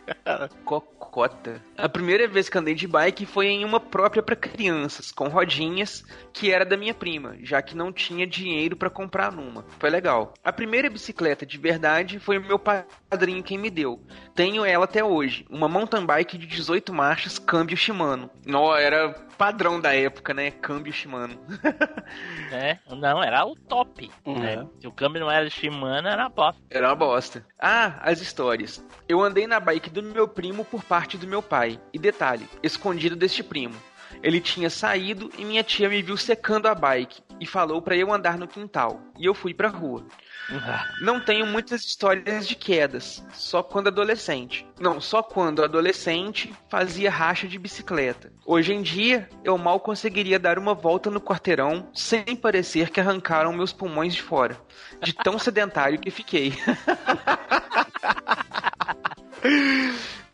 motinho. 0.08 0.50
Cocota. 0.66 1.62
A 1.78 1.88
primeira 1.88 2.28
vez 2.28 2.50
que 2.50 2.58
andei 2.58 2.74
de 2.74 2.88
bike 2.88 3.26
foi 3.26 3.48
em 3.48 3.64
uma 3.64 3.80
própria 3.80 4.24
para 4.24 4.36
crianças, 4.36 5.12
com 5.12 5.28
rodinhas, 5.28 6.04
que 6.32 6.52
era 6.52 6.66
da 6.66 6.76
minha 6.76 6.94
prima, 6.94 7.36
já 7.42 7.62
que 7.62 7.76
não 7.76 7.92
tinha 7.92 8.26
dinheiro 8.26 8.76
para 8.76 8.90
comprar 8.90 9.32
numa. 9.32 9.64
Foi 9.80 9.90
legal. 9.90 10.34
A 10.44 10.52
primeira 10.52 10.90
bicicleta 10.90 11.46
de 11.46 11.58
verdade 11.58 12.20
foi 12.20 12.38
o 12.40 12.44
meu 12.44 12.58
padrinho 12.58 13.44
quem 13.44 13.58
me 13.60 13.70
deu. 13.70 14.02
Tenho 14.34 14.66
ela 14.66 14.86
até 14.86 15.04
hoje, 15.04 15.46
uma 15.50 15.68
mountain 15.68 16.06
bike 16.06 16.38
de 16.38 16.48
18 16.48 16.92
marchas, 16.92 17.38
câmbio 17.38 17.78
Shimano. 17.78 18.30
Não, 18.46 18.76
era 18.76 19.14
padrão 19.38 19.80
da 19.80 19.94
época, 19.94 20.34
né? 20.34 20.52
Câmbio 20.52 20.94
Shimano. 20.94 21.38
É, 22.52 22.78
não, 22.96 23.24
era 23.24 23.44
o 23.46 23.56
top. 23.56 24.12
né? 24.26 24.68
Se 24.80 24.88
o 24.88 24.92
câmbio 24.92 25.22
não 25.22 25.32
era 25.32 25.50
Shimano, 25.50 26.08
era 26.08 26.24
uma 26.24 26.30
bosta. 26.30 26.62
Era 26.70 26.90
uma 26.90 26.96
bosta. 26.96 27.44
Ah, 27.60 28.00
as 28.02 28.22
histórias. 28.22 28.86
Eu 29.08 29.22
andei 29.22 29.48
na 29.48 29.60
bike 29.60 29.90
do 29.94 30.02
meu 30.02 30.28
primo 30.28 30.66
por 30.66 30.84
parte 30.84 31.18
do 31.18 31.28
meu 31.28 31.42
pai. 31.42 31.80
E 31.94 32.00
detalhe, 32.00 32.50
escondido 32.64 33.16
deste 33.16 33.44
primo. 33.44 33.76
Ele 34.22 34.42
tinha 34.42 34.70
saído 34.70 35.32
e 35.38 35.46
minha 35.46 35.64
tia 35.64 35.90
me 35.90 36.02
viu 36.02 36.18
secando 36.18 36.68
a 36.68 36.76
bike 36.76 37.22
e 37.40 37.46
falou 37.46 37.82
para 37.82 37.96
eu 37.96 38.12
andar 38.12 38.38
no 38.38 38.48
quintal. 38.48 39.02
E 39.18 39.26
eu 39.26 39.34
fui 39.34 39.54
pra 39.54 39.68
rua. 39.68 40.06
Não 41.02 41.20
tenho 41.20 41.46
muitas 41.46 41.84
histórias 41.84 42.48
de 42.48 42.56
quedas, 42.56 43.26
só 43.34 43.64
quando 43.64 43.88
adolescente. 43.88 44.68
Não, 44.80 45.00
só 45.00 45.24
quando 45.24 45.64
adolescente 45.64 46.54
fazia 46.70 47.10
racha 47.10 47.48
de 47.48 47.58
bicicleta. 47.58 48.32
Hoje 48.46 48.74
em 48.74 48.82
dia, 48.82 49.30
eu 49.44 49.58
mal 49.58 49.80
conseguiria 49.80 50.40
dar 50.40 50.60
uma 50.60 50.74
volta 50.74 51.10
no 51.10 51.22
quarteirão 51.22 51.90
sem 51.94 52.36
parecer 52.36 52.90
que 52.90 53.00
arrancaram 53.00 53.54
meus 53.54 53.72
pulmões 53.72 54.14
de 54.14 54.22
fora, 54.22 54.58
de 55.02 55.14
tão 55.14 55.40
sedentário 55.40 56.00
que 56.00 56.12
fiquei. 56.12 56.54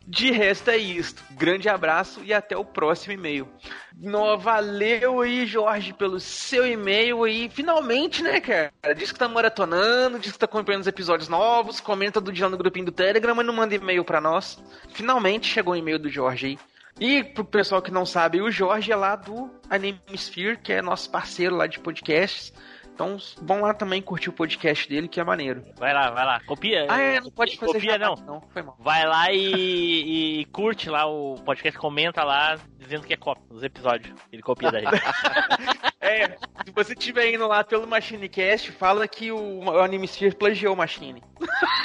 De 0.10 0.32
resto 0.32 0.72
é 0.72 0.78
isto. 0.78 1.24
Grande 1.32 1.70
abraço 1.70 2.22
e 2.24 2.34
até 2.34 2.58
o 2.58 2.66
próximo 2.66 3.14
e-mail. 3.14 3.48
No, 3.96 4.40
valeu 4.40 5.22
aí, 5.22 5.46
Jorge, 5.46 5.94
pelo 5.94 6.20
seu 6.20 6.66
e-mail 6.66 7.24
aí. 7.24 7.48
Finalmente, 7.48 8.24
né, 8.24 8.42
cara? 8.42 8.72
Diz 8.96 9.12
que 9.12 9.20
tá 9.20 9.28
maratonando, 9.28 10.18
diz 10.18 10.32
que 10.32 10.40
tá 10.40 10.46
acompanhando 10.46 10.82
os 10.82 10.88
episódios 10.88 11.30
novos, 11.30 11.80
comenta 11.80 12.20
do 12.20 12.32
dia 12.32 12.50
no 12.50 12.58
grupinho 12.58 12.88
do 12.88 12.92
Telegram, 12.92 13.36
mas 13.36 13.46
não 13.46 13.54
manda 13.54 13.76
e-mail 13.76 14.04
pra 14.04 14.20
nós. 14.20 14.58
Finalmente 14.94 15.46
chegou 15.46 15.74
o 15.74 15.78
e-mail 15.78 16.00
do 16.00 16.10
Jorge 16.10 16.48
aí. 16.48 16.60
E 17.00 17.24
pro 17.24 17.46
pessoal 17.46 17.82
que 17.82 17.92
não 17.92 18.06
sabe, 18.06 18.42
o 18.42 18.52
Jorge 18.52 18.92
é 18.92 18.96
lá 18.96 19.16
do 19.16 19.50
Anime 19.70 20.02
Sphere, 20.16 20.58
que 20.58 20.74
é 20.74 20.82
nosso 20.82 21.10
parceiro 21.12 21.56
lá 21.56 21.68
de 21.68 21.80
podcasts. 21.80 22.52
Então 23.00 23.16
vão 23.42 23.62
lá 23.62 23.74
também 23.74 24.02
curtir 24.02 24.30
o 24.30 24.34
podcast 24.34 24.90
dele, 24.90 25.08
que 25.08 25.22
é 25.22 25.24
maneiro. 25.24 25.64
Vai 25.78 25.94
lá, 25.94 26.12
vai 26.12 26.26
lá. 26.26 26.42
Copia. 26.42 26.86
Ah, 26.90 27.00
é, 27.00 27.22
não 27.22 27.32
pode 27.32 27.56
fazer 27.56 27.72
Copia, 27.72 27.92
jabá, 27.94 28.08
não. 28.08 28.16
não. 28.26 28.42
Foi 28.50 28.62
mal. 28.62 28.76
Vai 28.78 29.08
lá 29.08 29.32
e, 29.32 30.42
e 30.42 30.46
curte 30.48 30.90
lá 30.90 31.06
o 31.06 31.36
podcast, 31.46 31.80
comenta 31.80 32.26
lá, 32.26 32.60
dizendo 32.78 33.08
que 33.08 33.14
é 33.14 33.18
cópia 33.18 33.46
dos 33.50 33.64
episódios. 33.64 34.14
Ele 34.34 34.42
copia 34.42 34.70
daí. 34.70 34.84
É, 36.02 36.30
se 36.66 36.72
você 36.74 36.94
estiver 36.94 37.32
indo 37.32 37.46
lá 37.46 37.64
pelo 37.64 37.86
MachineCast, 37.86 38.72
fala 38.72 39.08
que 39.08 39.32
o, 39.32 39.60
o 39.60 39.80
Anime 39.80 40.08
Sphere 40.08 40.34
plagiou 40.34 40.74
o 40.74 40.78
Machine. 40.78 41.22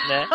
né? 0.09 0.28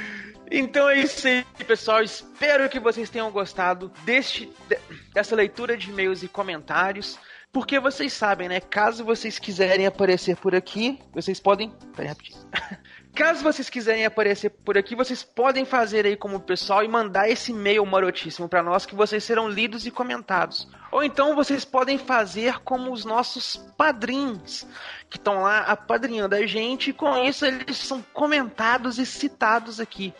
Então 0.50 0.88
é 0.88 0.98
isso 0.98 1.26
aí, 1.26 1.44
pessoal. 1.66 2.02
Espero 2.02 2.68
que 2.68 2.78
vocês 2.78 3.10
tenham 3.10 3.30
gostado 3.30 3.90
deste, 4.04 4.46
de- 4.68 4.78
dessa 5.12 5.34
leitura 5.34 5.76
de 5.76 5.90
e-mails 5.90 6.22
e 6.22 6.28
comentários. 6.28 7.18
Porque 7.52 7.80
vocês 7.80 8.12
sabem, 8.12 8.48
né? 8.48 8.60
Caso 8.60 9.04
vocês 9.04 9.38
quiserem 9.38 9.86
aparecer 9.86 10.36
por 10.36 10.54
aqui, 10.54 11.00
vocês 11.12 11.40
podem. 11.40 11.70
Peraí, 11.94 12.08
rapidinho. 12.08 12.38
Caso 13.14 13.42
vocês 13.42 13.70
quiserem 13.70 14.04
aparecer 14.04 14.50
por 14.50 14.76
aqui, 14.76 14.94
vocês 14.94 15.22
podem 15.22 15.64
fazer 15.64 16.04
aí 16.04 16.16
como 16.16 16.38
pessoal 16.38 16.84
e 16.84 16.88
mandar 16.88 17.30
esse 17.30 17.50
e-mail 17.50 17.84
marotíssimo 17.86 18.46
para 18.46 18.62
nós 18.62 18.84
que 18.84 18.94
vocês 18.94 19.24
serão 19.24 19.48
lidos 19.48 19.86
e 19.86 19.90
comentados. 19.90 20.68
Ou 20.92 21.02
então 21.02 21.34
vocês 21.34 21.64
podem 21.64 21.96
fazer 21.96 22.58
como 22.58 22.92
os 22.92 23.06
nossos 23.06 23.56
padrinhos, 23.78 24.66
que 25.08 25.16
estão 25.16 25.40
lá 25.40 25.60
apadrinhando 25.60 26.34
a 26.34 26.44
gente 26.46 26.90
e 26.90 26.92
com 26.92 27.16
isso 27.24 27.46
eles 27.46 27.78
são 27.78 28.02
comentados 28.12 28.98
e 28.98 29.06
citados 29.06 29.80
aqui. 29.80 30.12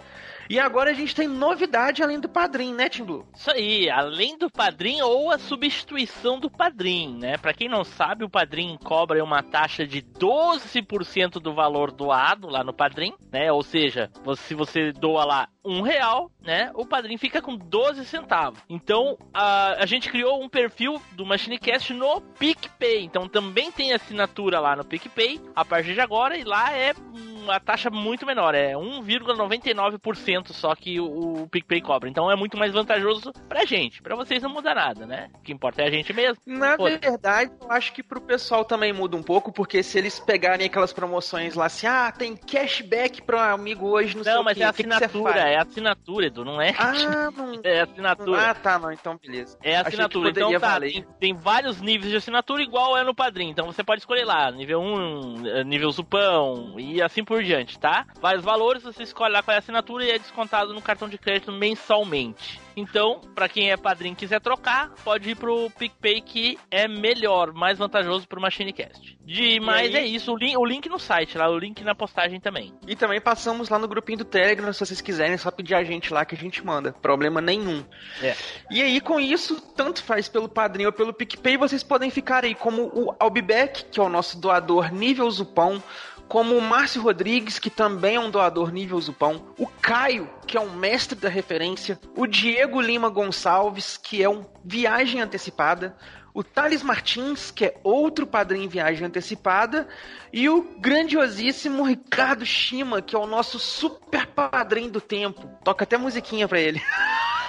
E 0.49 0.59
agora 0.59 0.91
a 0.91 0.95
gente 0.95 1.15
tem 1.15 1.27
novidade 1.27 2.03
além 2.03 2.21
do 2.21 2.29
padrinho, 2.29 2.75
né, 2.75 2.89
Tim 2.89 3.05
Blue? 3.05 3.27
Isso 3.35 3.51
aí, 3.51 3.91
além 3.91 4.39
do 4.39 4.51
padrinho 4.51 5.07
ou 5.07 5.31
a 5.31 5.39
substituição 5.39 6.39
do 6.39 6.51
padrinho, 6.51 7.19
né? 7.19 7.37
Pra 7.37 7.53
quem 7.53 7.69
não 7.69 7.83
sabe, 7.85 8.25
o 8.25 8.31
padrinho 8.31 8.79
cobra 8.79 9.23
uma 9.23 9.43
taxa 9.43 9.87
de 9.87 10.03
12% 10.03 11.41
do 11.41 11.55
valor 11.55 11.91
doado 11.91 12.49
lá 12.49 12.63
no 12.63 12.73
padrinho, 12.73 13.17
né? 13.33 13.51
Ou 13.51 13.63
seja, 13.63 14.11
se 14.37 14.55
você 14.55 14.93
doa 14.93 15.25
lá 15.25 15.49
um 15.67 15.83
real, 15.83 16.31
né? 16.41 16.71
O 16.75 16.87
padrinho 16.87 17.19
fica 17.19 17.43
com 17.43 17.57
12 17.57 18.05
centavos. 18.05 18.61
Então, 18.69 19.19
a, 19.35 19.83
a 19.83 19.87
gente 19.87 20.09
criou 20.09 20.43
um 20.43 20.49
perfil 20.49 21.03
do 21.13 21.27
MachineCast 21.27 21.93
no 21.93 22.21
PicPay. 22.21 23.05
Então, 23.05 23.29
também 23.29 23.73
tem 23.73 23.93
assinatura 23.93 24.61
lá 24.61 24.77
no 24.77 24.85
PicPay 24.85 25.41
a 25.55 25.65
partir 25.65 25.95
de 25.95 26.01
agora. 26.01 26.37
E 26.37 26.45
lá 26.45 26.73
é 26.73 26.95
uma 27.15 27.59
taxa 27.59 27.91
muito 27.91 28.25
menor. 28.25 28.55
É 28.55 28.75
1,99% 28.75 30.53
só 30.53 30.75
que 30.75 31.01
o, 31.01 31.43
o 31.43 31.49
PicPay 31.49 31.81
cobra. 31.81 32.09
Então, 32.09 32.31
é 32.31 32.37
muito 32.37 32.57
mais 32.57 32.73
vantajoso 32.73 33.33
pra 33.49 33.65
gente. 33.65 34.01
Pra 34.01 34.15
vocês 34.15 34.43
não 34.43 34.51
muda 34.51 34.75
nada, 34.75 35.05
né? 35.05 35.29
O 35.35 35.41
que 35.41 35.53
importa 35.53 35.83
é 35.83 35.87
a 35.87 35.91
gente 35.91 36.13
mesmo. 36.13 36.39
Na 36.47 36.77
Pô, 36.77 36.85
verdade, 36.85 37.51
eu 37.61 37.71
acho 37.71 37.93
que 37.93 38.03
pro 38.03 38.21
pessoal 38.21 38.65
também 38.65 38.93
muda 38.93 39.17
um 39.17 39.23
pouco, 39.23 39.53
porque 39.53 39.83
se 39.83 39.99
eles 39.99 40.21
pegarem 40.21 40.67
aquelas 40.67 40.93
promoções 40.93 41.55
lá 41.55 41.67
assim, 41.67 41.87
ah, 41.87 42.13
tem 42.13 42.37
cashback 42.37 43.23
pro 43.23 43.39
amigo 43.39 43.89
hoje, 43.89 44.17
não, 44.17 44.23
sei 44.23 44.33
Não, 44.33 44.43
o 44.43 44.45
mas 44.45 44.61
é 44.61 44.69
o 44.69 44.73
que 44.73 44.83
que 44.83 44.89
você 44.89 45.05
assinatura, 45.05 45.33
faz? 45.35 45.56
É 45.57 45.61
assinatura, 45.61 46.27
Edu, 46.27 46.45
não 46.45 46.61
é? 46.61 46.75
Ah, 46.79 46.93
não. 47.33 47.61
É 47.65 47.81
assinatura. 47.81 48.51
Ah, 48.51 48.55
tá, 48.55 48.79
não, 48.79 48.93
então 48.93 49.17
beleza. 49.17 49.59
É 49.63 49.77
assinatura. 49.77 50.31
Então 50.31 50.53
tá, 50.53 50.59
valer. 50.59 50.93
tem, 50.93 51.07
tem 51.19 51.35
vários 51.35 51.81
níveis 51.81 52.11
de 52.11 52.17
assinatura 52.17 52.63
igual 52.63 52.97
é 52.97 53.03
no 53.03 53.15
padrinho. 53.15 53.51
Então 53.51 53.67
você 53.67 53.83
pode 53.83 54.01
escolher 54.01 54.25
lá, 54.25 54.51
nível 54.51 54.81
1, 54.81 55.47
eh, 55.47 55.65
nível 55.65 55.91
supão 55.93 56.79
e 56.79 57.03
assim 57.03 57.25
por 57.25 57.43
diante, 57.43 57.79
tá? 57.79 58.07
Vários 58.21 58.45
valores, 58.45 58.83
você 58.83 59.03
escolhe 59.03 59.33
lá 59.33 59.43
qual 59.43 59.55
é 59.55 59.57
a 59.57 59.61
assinatura 59.61 60.05
e 60.05 60.11
é 60.11 60.19
descontado 60.19 60.75
no 60.75 60.83
cartão 60.83 61.09
de 61.09 61.19
crédito 61.19 61.53
mensalmente. 61.53 62.61
Então, 62.77 63.21
pra 63.35 63.49
quem 63.49 63.71
é 63.71 63.77
padrinho 63.77 64.13
e 64.13 64.17
quiser 64.17 64.41
trocar, 64.41 64.91
pode 65.03 65.31
ir 65.31 65.35
pro 65.35 65.71
PicPay 65.71 66.21
que 66.21 66.59
é 66.71 66.87
melhor, 66.87 67.53
mais 67.55 67.79
vantajoso 67.79 68.29
pro 68.29 68.41
MachineCast. 68.41 69.17
De, 69.25 69.59
mas 69.59 69.95
aí? 69.95 70.03
é 70.03 70.07
isso, 70.07 70.33
o 70.33 70.37
link, 70.37 70.57
o 70.57 70.65
link 70.65 70.89
no 70.89 70.99
site 70.99 71.39
lá, 71.39 71.49
o 71.49 71.59
link 71.59 71.83
na 71.83 71.95
postagem 71.95 72.39
também. 72.39 72.75
E 72.87 72.95
também 72.95 73.21
passamos 73.21 73.71
lá 73.71 73.79
no 73.79 73.89
grupinho 73.89 74.19
do 74.19 74.25
Telegram, 74.25 74.71
se 74.73 74.81
vocês 74.81 75.01
quiserem, 75.01 75.33
é 75.33 75.39
só 75.39 75.51
pedir 75.51 75.75
a 75.75 75.83
gente 75.83 76.13
lá 76.13 76.25
que 76.25 76.35
a 76.35 76.39
gente 76.39 76.65
manda. 76.65 76.93
Problema 76.93 77.41
nenhum. 77.41 77.83
É. 78.23 78.37
E 78.71 78.83
aí, 78.83 79.01
com 79.01 79.19
isso, 79.19 79.61
tanto 79.75 80.03
faz 80.03 80.29
pelo 80.29 80.49
padrinho 80.49 80.91
ou 80.91 80.93
pelo 80.93 81.15
PicPay, 81.15 81.57
vocês 81.57 81.83
podem 81.83 82.11
ficar 82.11 82.45
aí 82.45 82.55
como 82.55 82.83
o 82.95 83.15
Albibeck, 83.19 83.87
que 83.87 83.99
é 83.99 84.03
o 84.03 84.09
nosso 84.09 84.39
doador 84.39 84.93
nível 84.93 85.31
Zupão, 85.31 85.83
como 86.29 86.57
o 86.57 86.61
Márcio 86.61 87.03
Rodrigues, 87.03 87.59
que 87.59 87.71
também 87.71 88.17
é 88.17 88.21
um 88.21 88.31
doador 88.31 88.73
nível 88.73 89.01
Zupão, 89.01 89.47
o 89.59 89.67
Caio, 89.67 90.29
que 90.47 90.57
é 90.57 90.61
um 90.61 90.75
mestre 90.75 91.19
da 91.19 91.29
referência, 91.29 91.99
o 92.17 92.27
Diego 92.27 92.81
Lima 92.81 93.09
Gonçalves, 93.09 93.97
que 93.97 94.23
é 94.23 94.29
um 94.29 94.45
viagem 94.65 95.21
antecipada, 95.21 95.97
o 96.35 96.45
Thales 96.45 96.83
Martins, 96.83 97.51
que 97.51 97.65
é 97.65 97.81
outro 97.83 98.27
padrinho 98.27 98.65
em 98.65 98.69
viagem 98.69 99.07
antecipada, 99.07 99.89
e 100.31 100.51
o 100.51 100.63
grandiosíssimo 100.79 101.83
Ricardo 101.83 102.45
Shima, 102.45 103.01
que 103.01 103.17
é 103.17 103.19
o 103.19 103.27
nosso 103.27 103.59
super 103.59 104.27
padrinho 104.27 104.91
do 104.91 105.01
tempo. 105.01 105.49
Toca 105.65 105.85
até 105.85 105.97
musiquinha 105.97 106.47
pra 106.47 106.61
ele. 106.61 106.83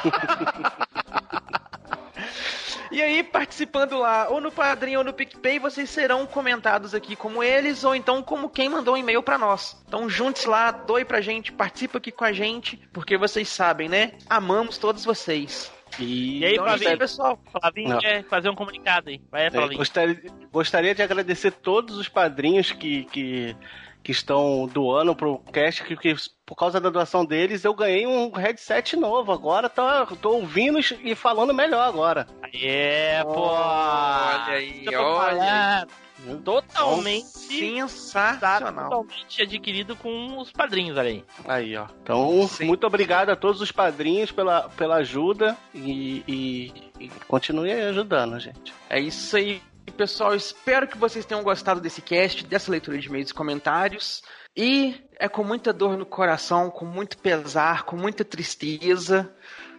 E 2.91 3.01
aí, 3.01 3.23
participando 3.23 3.97
lá, 3.99 4.27
ou 4.29 4.39
no 4.41 4.51
Padrinho 4.51 4.99
ou 4.99 5.05
no 5.05 5.13
PicPay, 5.13 5.59
vocês 5.59 5.89
serão 5.89 6.25
comentados 6.25 6.93
aqui 6.93 7.15
como 7.15 7.43
eles, 7.43 7.83
ou 7.83 7.95
então 7.95 8.21
como 8.23 8.49
quem 8.49 8.69
mandou 8.69 8.93
um 8.95 8.97
e-mail 8.97 9.21
pra 9.23 9.37
nós. 9.37 9.81
Então 9.87 10.09
junte-se 10.09 10.47
lá, 10.47 10.71
doe 10.71 11.03
pra 11.05 11.21
gente, 11.21 11.51
participa 11.51 11.97
aqui 11.97 12.11
com 12.11 12.23
a 12.23 12.31
gente, 12.31 12.77
porque 12.93 13.17
vocês 13.17 13.49
sabem, 13.49 13.89
né? 13.89 14.13
Amamos 14.29 14.77
todos 14.77 15.03
vocês. 15.05 15.71
E 15.99 16.43
aí, 16.45 16.53
Então 16.53 16.67
é 16.67 16.71
aí, 16.71 16.77
Flavinho, 16.77 16.97
pessoal. 16.99 17.39
Flavinho 17.51 17.89
Não. 17.89 17.99
quer 17.99 18.23
fazer 18.25 18.49
um 18.49 18.55
comunicado 18.55 19.09
aí. 19.09 19.21
Vai, 19.31 19.47
É, 19.47 19.51
Flavinho. 19.51 19.77
gostaria, 19.77 20.21
gostaria 20.51 20.93
de 20.95 21.01
agradecer 21.01 21.51
todos 21.51 21.97
os 21.97 22.07
padrinhos 22.09 22.71
que, 22.71 23.05
que, 23.05 23.55
que 24.07 24.11
estão 24.13 24.69
doando 24.71 25.13
pro 25.13 25.37
cast, 25.51 25.83
que, 25.83 25.97
que 25.97 26.15
por 26.45 26.55
causa 26.55 26.79
da 26.79 26.89
doação 26.89 27.25
deles 27.25 27.65
eu 27.65 27.73
ganhei 27.73 28.07
um 28.07 28.31
headset 28.31 28.95
novo. 28.95 29.33
Agora 29.33 29.67
tô, 29.67 29.83
tô 30.15 30.29
ouvindo 30.35 30.79
e 30.79 31.13
falando 31.13 31.53
melhor 31.53 31.85
agora. 31.85 32.25
É, 32.53 33.21
pô. 33.25 33.47
Olha 33.47 34.45
aí, 34.47 34.85
tô 34.85 34.97
olha 34.97 35.85
aí. 36.21 36.37
Totalmente. 36.37 37.25
Sensacional. 37.25 38.89
Totalmente 38.89 39.41
adquirido 39.41 39.93
com 39.97 40.37
os 40.37 40.53
padrinhos, 40.53 40.97
olha 40.97 41.09
aí. 41.09 41.25
Aí, 41.45 41.75
ó. 41.75 41.87
Então, 42.01 42.49
muito 42.61 42.87
obrigado 42.87 43.29
a 43.29 43.35
todos 43.35 43.59
os 43.59 43.73
padrinhos 43.73 44.31
pela, 44.31 44.69
pela 44.69 44.95
ajuda 44.95 45.57
e, 45.73 46.23
e, 46.25 46.73
e 46.97 47.09
continue 47.27 47.73
aí 47.73 47.89
ajudando, 47.89 48.39
gente. 48.39 48.73
É 48.89 49.01
isso 49.01 49.35
aí, 49.35 49.61
pessoal. 49.91 50.35
Espero 50.35 50.87
que 50.87 50.97
vocês 50.97 51.25
tenham 51.25 51.43
gostado 51.43 51.81
desse 51.81 52.01
cast, 52.01 52.45
dessa 52.45 52.71
leitura 52.71 52.97
de 52.97 53.07
e-mails 53.07 53.29
e 53.29 53.33
comentários. 53.33 54.21
E 54.55 54.95
é 55.19 55.27
com 55.27 55.43
muita 55.43 55.71
dor 55.71 55.97
no 55.97 56.05
coração, 56.05 56.69
com 56.69 56.85
muito 56.85 57.17
pesar, 57.17 57.83
com 57.83 57.95
muita 57.95 58.25
tristeza 58.25 59.31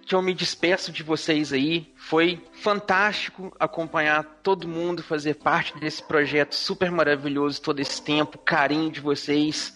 que 0.09 0.15
eu 0.15 0.23
me 0.23 0.33
despeço 0.33 0.91
de 0.91 1.03
vocês 1.03 1.53
aí. 1.53 1.93
Foi 1.95 2.43
fantástico 2.63 3.55
acompanhar 3.61 4.25
todo 4.43 4.67
mundo, 4.67 5.03
fazer 5.03 5.35
parte 5.35 5.79
desse 5.79 6.03
projeto 6.03 6.55
super 6.55 6.91
maravilhoso 6.91 7.61
todo 7.61 7.81
esse 7.81 8.01
tempo, 8.01 8.39
carinho 8.39 8.91
de 8.91 9.01
vocês. 9.01 9.75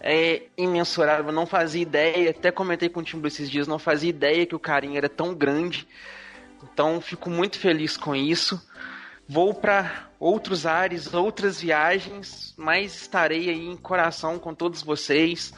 É 0.00 0.42
imensurável, 0.56 1.32
não 1.32 1.46
fazia 1.46 1.82
ideia, 1.82 2.30
até 2.30 2.50
comentei 2.50 2.88
com 2.88 3.00
o 3.00 3.02
Timbu 3.02 3.26
esses 3.26 3.50
dias, 3.50 3.66
não 3.66 3.78
fazia 3.78 4.10
ideia 4.10 4.46
que 4.46 4.54
o 4.54 4.60
carinho 4.60 4.96
era 4.96 5.08
tão 5.08 5.34
grande. 5.34 5.86
Então 6.62 7.00
fico 7.00 7.28
muito 7.28 7.58
feliz 7.58 7.96
com 7.96 8.14
isso. 8.14 8.60
Vou 9.28 9.54
para 9.54 10.08
outros 10.18 10.66
ares, 10.66 11.14
outras 11.14 11.60
viagens, 11.60 12.54
mas 12.56 12.94
estarei 12.94 13.48
aí 13.48 13.66
em 13.66 13.76
coração 13.76 14.38
com 14.38 14.54
todos 14.54 14.82
vocês 14.82 15.54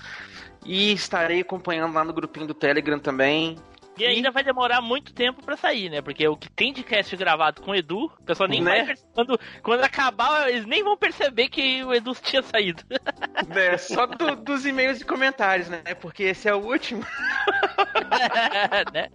e 0.64 0.92
estarei 0.92 1.40
acompanhando 1.40 1.94
lá 1.94 2.04
no 2.04 2.12
grupinho 2.12 2.46
do 2.46 2.54
Telegram 2.54 2.98
também. 2.98 3.58
E 3.96 4.04
ainda 4.04 4.30
vai 4.30 4.42
demorar 4.42 4.80
muito 4.80 5.12
tempo 5.14 5.42
pra 5.44 5.56
sair, 5.56 5.88
né? 5.88 6.02
Porque 6.02 6.26
o 6.26 6.36
que 6.36 6.50
tem 6.50 6.72
de 6.72 6.82
cast 6.82 7.14
gravado 7.16 7.62
com 7.62 7.70
o 7.70 7.74
Edu, 7.74 8.06
o 8.06 8.24
pessoal 8.24 8.48
nem 8.48 8.60
Né? 8.60 8.84
vai 8.84 8.94
quando, 9.14 9.38
quando 9.62 9.84
acabar, 9.84 10.48
eles 10.50 10.66
nem 10.66 10.82
vão 10.82 10.96
perceber 10.96 11.48
que 11.48 11.84
o 11.84 11.94
Edu 11.94 12.12
tinha 12.20 12.42
saído. 12.42 12.82
É, 13.54 13.76
só 13.76 14.06
do- 14.06 14.36
dos 14.36 14.64
e-mails 14.64 15.00
e 15.00 15.04
comentários, 15.04 15.68
né? 15.68 15.82
Porque 16.00 16.22
esse 16.24 16.48
é 16.48 16.54
o 16.54 16.58
último. 16.64 17.04
né? 18.92 19.08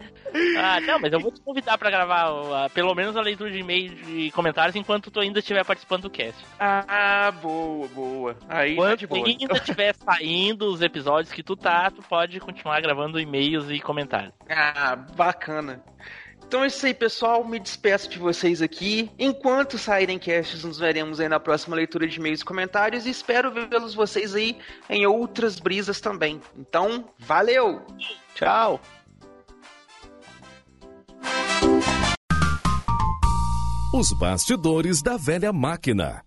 Ah, 0.58 0.80
não, 0.82 1.00
mas 1.00 1.12
eu 1.12 1.20
vou 1.20 1.32
te 1.32 1.42
convidar 1.42 1.78
pra 1.78 1.90
gravar 1.90 2.70
pelo 2.74 2.94
menos 2.94 3.18
a 3.18 3.22
leitura 3.22 3.50
de 3.50 3.60
e-mails 3.60 3.98
e 4.08 4.30
comentários 4.32 4.76
enquanto 4.76 5.10
tu 5.10 5.20
ainda 5.20 5.40
estiver 5.40 5.66
participando 5.66 6.04
do 6.04 6.10
cast. 6.10 6.46
Ah, 6.60 7.32
boa, 7.42 7.88
boa. 7.88 8.38
Aí 8.48 8.76
tá 8.76 8.82
Quando 8.82 9.08
boa. 9.08 9.28
ainda 9.28 9.54
estiver 9.56 9.96
saindo 9.96 10.72
os 10.72 10.82
episódios 10.82 11.34
que 11.34 11.42
tu 11.44 11.56
tá, 11.56 11.90
tu 11.90 12.02
pode 12.04 12.40
continuar 12.40 12.80
gravando 12.82 13.20
e-mails 13.20 13.70
e 13.70 13.80
comentários. 13.80 14.34
Ah, 14.50 14.69
bacana. 15.16 15.84
Então 16.50 16.64
é 16.64 16.68
isso 16.68 16.84
aí, 16.84 16.96
pessoal. 16.96 17.46
Me 17.48 17.60
despeço 17.60 18.10
de 18.10 18.18
vocês 18.18 18.60
aqui. 18.60 19.12
Enquanto 19.20 19.78
saírem 19.78 20.18
casts, 20.18 20.64
nos 20.64 20.80
veremos 20.80 21.20
aí 21.20 21.30
na 21.30 21.40
próxima 21.40 21.76
leitura 21.76 22.08
de 22.08 22.18
e-mails 22.18 22.41
e 22.41 22.46
comentários. 22.46 23.06
E 23.06 23.12
espero 23.12 23.52
vê-los 23.52 23.94
vocês 23.94 24.34
aí 24.34 24.58
em 24.90 25.06
outras 25.06 25.60
brisas 25.60 26.02
também. 26.02 26.41
Então, 26.58 27.08
valeu! 27.20 27.86
Tchau! 28.34 28.82
Os 33.94 34.12
bastidores 34.14 35.04
da 35.04 35.18
velha 35.18 35.54
máquina. 35.54 36.24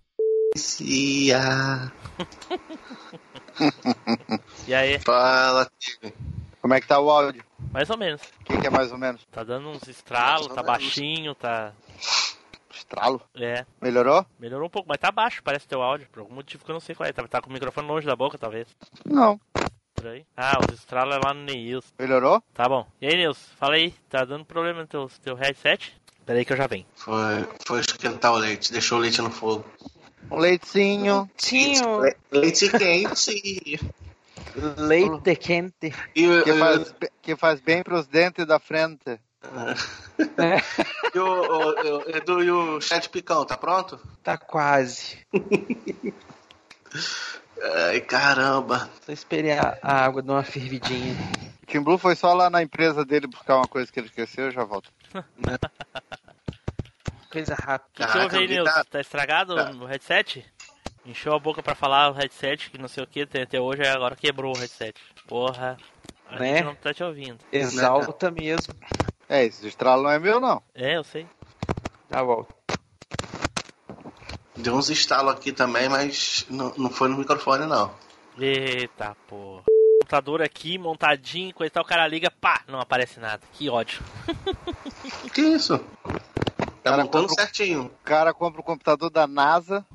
E 4.67 4.73
aí? 4.73 4.97
Fala, 4.99 5.69
Como 6.63 6.73
é 6.73 6.79
que 6.79 6.87
tá 6.87 6.97
o 6.97 7.09
áudio? 7.11 7.43
Mais 7.73 7.89
ou 7.89 7.97
menos. 7.97 8.21
O 8.39 8.43
que, 8.45 8.57
que 8.57 8.67
é 8.67 8.69
mais 8.69 8.89
ou 8.89 8.97
menos? 8.97 9.21
Tá 9.29 9.43
dando 9.43 9.67
uns 9.67 9.85
estralos, 9.85 10.47
tá 10.47 10.63
menos. 10.63 10.67
baixinho, 10.67 11.35
tá. 11.35 11.73
Estralo? 12.73 13.21
É. 13.35 13.65
Melhorou? 13.81 14.25
Melhorou 14.39 14.67
um 14.67 14.69
pouco, 14.69 14.87
mas 14.87 14.97
tá 14.97 15.11
baixo, 15.11 15.43
parece 15.43 15.67
teu 15.67 15.81
áudio. 15.81 16.07
Por 16.09 16.21
algum 16.21 16.33
motivo 16.35 16.63
que 16.63 16.71
eu 16.71 16.73
não 16.73 16.79
sei 16.79 16.95
qual 16.95 17.07
é. 17.07 17.11
Tá, 17.11 17.27
tá 17.27 17.41
com 17.41 17.49
o 17.49 17.53
microfone 17.53 17.85
longe 17.87 18.07
da 18.07 18.15
boca, 18.15 18.37
talvez. 18.37 18.69
Não. 19.05 19.37
Por 19.93 20.07
aí. 20.07 20.25
Ah, 20.37 20.57
os 20.65 20.73
estralos 20.79 21.15
é 21.15 21.19
lá 21.19 21.33
no 21.33 21.43
Neils. 21.43 21.93
Melhorou? 21.99 22.41
Tá 22.53 22.67
bom. 22.69 22.87
E 23.01 23.07
aí, 23.07 23.15
Nils? 23.17 23.37
Fala 23.59 23.75
aí. 23.75 23.91
Tá 24.09 24.23
dando 24.23 24.45
problema 24.45 24.79
no 24.81 24.87
teu, 24.87 25.11
teu 25.21 25.35
headset? 25.35 25.93
Pera 26.25 26.39
aí 26.39 26.45
que 26.45 26.53
eu 26.53 26.57
já 26.57 26.65
venho. 26.67 26.85
Foi, 26.95 27.45
foi 27.65 27.79
esquentar 27.81 28.31
o 28.31 28.37
leite, 28.37 28.71
deixou 28.71 28.97
o 28.99 29.01
leite 29.01 29.21
no 29.21 29.29
fogo. 29.29 29.65
Um 30.31 30.37
leitinho. 30.37 31.29
Tinho. 31.35 31.99
Le- 31.99 32.15
Leite 32.31 32.69
quente. 32.71 33.79
Leite 34.77 35.35
quente. 35.35 35.93
E, 36.15 36.41
Que 36.43 36.53
faz, 36.53 36.95
que 37.21 37.35
faz 37.35 37.59
bem 37.61 37.83
pros 37.83 38.07
dentes 38.07 38.45
da 38.45 38.59
frente. 38.59 39.19
e 41.13 41.19
o, 41.19 41.25
o, 41.25 41.97
o 41.97 42.09
Edu 42.15 42.43
e 42.43 42.51
o 42.51 42.79
chat 42.81 43.09
picão, 43.09 43.45
tá 43.45 43.57
pronto? 43.57 43.99
Tá 44.23 44.37
quase. 44.37 45.17
Ai, 47.89 48.01
caramba. 48.01 48.89
Só 49.05 49.11
esperei 49.11 49.53
a, 49.53 49.77
água 49.81 50.21
dar 50.21 50.33
uma 50.33 50.43
fervidinha. 50.43 51.15
O 51.61 51.65
Tim 51.65 51.81
Blue 51.81 51.97
foi 51.97 52.15
só 52.15 52.33
lá 52.33 52.49
na 52.49 52.61
empresa 52.61 53.03
dele 53.05 53.25
buscar 53.27 53.55
uma 53.57 53.67
coisa 53.67 53.91
que 53.91 53.99
ele 53.99 54.07
esqueceu 54.07 54.49
e 54.49 54.51
já 54.51 54.63
volta. 54.63 54.89
Coisa 57.31 57.55
rápida. 57.55 58.05
O 58.07 58.11
que 58.11 58.17
houve 58.19 58.35
aí, 58.35 58.41
alguém 58.43 58.47
Nils? 58.57 58.71
tá- 58.73 58.83
Tá 58.83 58.99
estragado 59.01 59.55
Tá. 59.55 59.71
o 59.71 59.85
headset? 59.85 60.45
Encheu 61.05 61.33
a 61.33 61.39
boca 61.39 61.61
pra 61.61 61.75
falar 61.75 62.09
o 62.09 62.13
headset, 62.13 62.69
que 62.69 62.77
não 62.77 62.87
sei 62.87 63.03
o 63.03 63.07
que, 63.07 63.21
até 63.21 63.59
hoje, 63.59 63.85
agora 63.85 64.15
quebrou 64.15 64.55
o 64.55 64.57
headset. 64.59 64.93
Porra. 65.27 65.77
A 66.29 66.39
Né? 66.39 66.55
gente 66.57 66.65
não 66.65 66.75
tá 66.75 66.93
te 66.93 67.03
ouvindo. 67.03 67.39
Exalta 67.51 68.31
mesmo. 68.31 68.73
É, 69.27 69.43
esse 69.45 69.67
estralo 69.67 70.03
não 70.03 70.09
é 70.09 70.17
meu, 70.19 70.39
não. 70.39 70.61
É, 70.73 70.95
eu 70.97 71.03
sei. 71.03 71.27
Tá 72.09 72.23
bom. 72.23 72.45
Deu 74.55 74.75
uns 74.75 74.89
estalos 74.89 75.33
aqui 75.33 75.51
também, 75.51 75.89
mas 75.89 76.45
não, 76.49 76.73
não 76.77 76.89
foi 76.89 77.09
no 77.09 77.17
microfone, 77.17 77.65
não. 77.65 77.93
Eita 78.39 79.15
porra. 79.27 79.63
Computador 79.99 80.41
aqui, 80.41 80.77
montadinho, 80.77 81.53
coisa 81.53 81.67
e 81.69 81.71
tal, 81.71 81.83
o 81.83 81.87
cara 81.87 82.07
liga, 82.07 82.29
pá, 82.29 82.61
não 82.67 82.79
aparece 82.79 83.19
nada. 83.19 83.41
Que 83.53 83.69
ódio. 83.69 84.01
Que 85.33 85.41
isso? 85.41 85.83
Tá 86.83 86.91
Cara, 86.91 87.03
montando 87.03 87.27
compra- 87.29 87.43
certinho. 87.45 87.83
O 87.85 87.89
cara 88.03 88.33
compra 88.33 88.59
o 88.59 88.63
computador 88.63 89.09
da 89.09 89.25
NASA. 89.25 89.85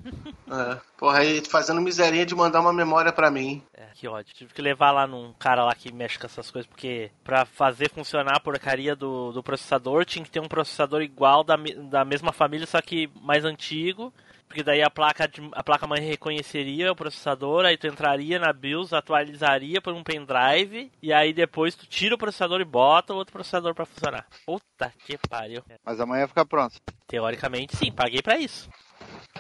É. 0.51 0.81
Porra, 0.97 1.19
aí 1.19 1.43
fazendo 1.45 1.81
miserinha 1.83 2.25
de 2.25 2.35
mandar 2.35 2.61
uma 2.61 2.73
memória 2.73 3.13
pra 3.13 3.31
mim. 3.31 3.63
É, 3.75 3.89
que 3.95 4.09
ódio. 4.09 4.35
Tive 4.35 4.55
que 4.55 4.63
levar 4.63 4.91
lá 4.93 5.07
num 5.07 5.35
cara 5.39 5.63
lá 5.65 5.75
que 5.75 5.93
mexe 5.93 6.19
com 6.19 6.25
essas 6.27 6.51
coisas, 6.51 6.67
porque 6.67 7.11
pra 7.23 7.45
fazer 7.45 7.91
funcionar 7.91 8.37
a 8.37 8.41
porcaria 8.41 8.97
do, 8.97 9.31
do 9.33 9.43
processador, 9.43 10.07
tinha 10.07 10.25
que 10.25 10.31
ter 10.31 10.41
um 10.41 10.49
processador 10.49 11.03
igual 11.03 11.45
da, 11.45 11.57
da 11.91 12.05
mesma 12.07 12.33
família, 12.33 12.67
só 12.67 12.81
que 12.81 13.11
mais 13.21 13.45
antigo. 13.45 14.13
Porque 14.49 14.63
daí 14.63 14.83
a 14.83 14.89
placa, 14.89 15.29
de, 15.29 15.47
a 15.53 15.63
placa 15.63 15.87
mãe 15.87 16.01
reconheceria 16.01 16.91
o 16.91 16.97
processador, 16.97 17.67
aí 17.67 17.77
tu 17.77 17.87
entraria 17.87 18.39
na 18.39 18.53
BIOS, 18.53 18.95
atualizaria 18.95 19.81
por 19.81 19.93
um 19.93 20.03
pendrive, 20.03 20.91
e 21.03 21.13
aí 21.13 21.35
depois 21.35 21.75
tu 21.75 21.87
tira 21.87 22.15
o 22.15 22.19
processador 22.19 22.61
e 22.61 22.65
bota 22.65 23.13
o 23.13 23.17
outro 23.17 23.33
processador 23.33 23.75
pra 23.75 23.85
funcionar. 23.85 24.27
Puta 24.47 24.93
que 25.05 25.19
pariu. 25.29 25.63
Mas 25.85 26.01
amanhã 26.01 26.27
fica 26.27 26.47
pronto. 26.47 26.81
Teoricamente 27.07 27.77
sim, 27.77 27.93
paguei 27.93 28.23
pra 28.23 28.39
isso. 28.39 28.71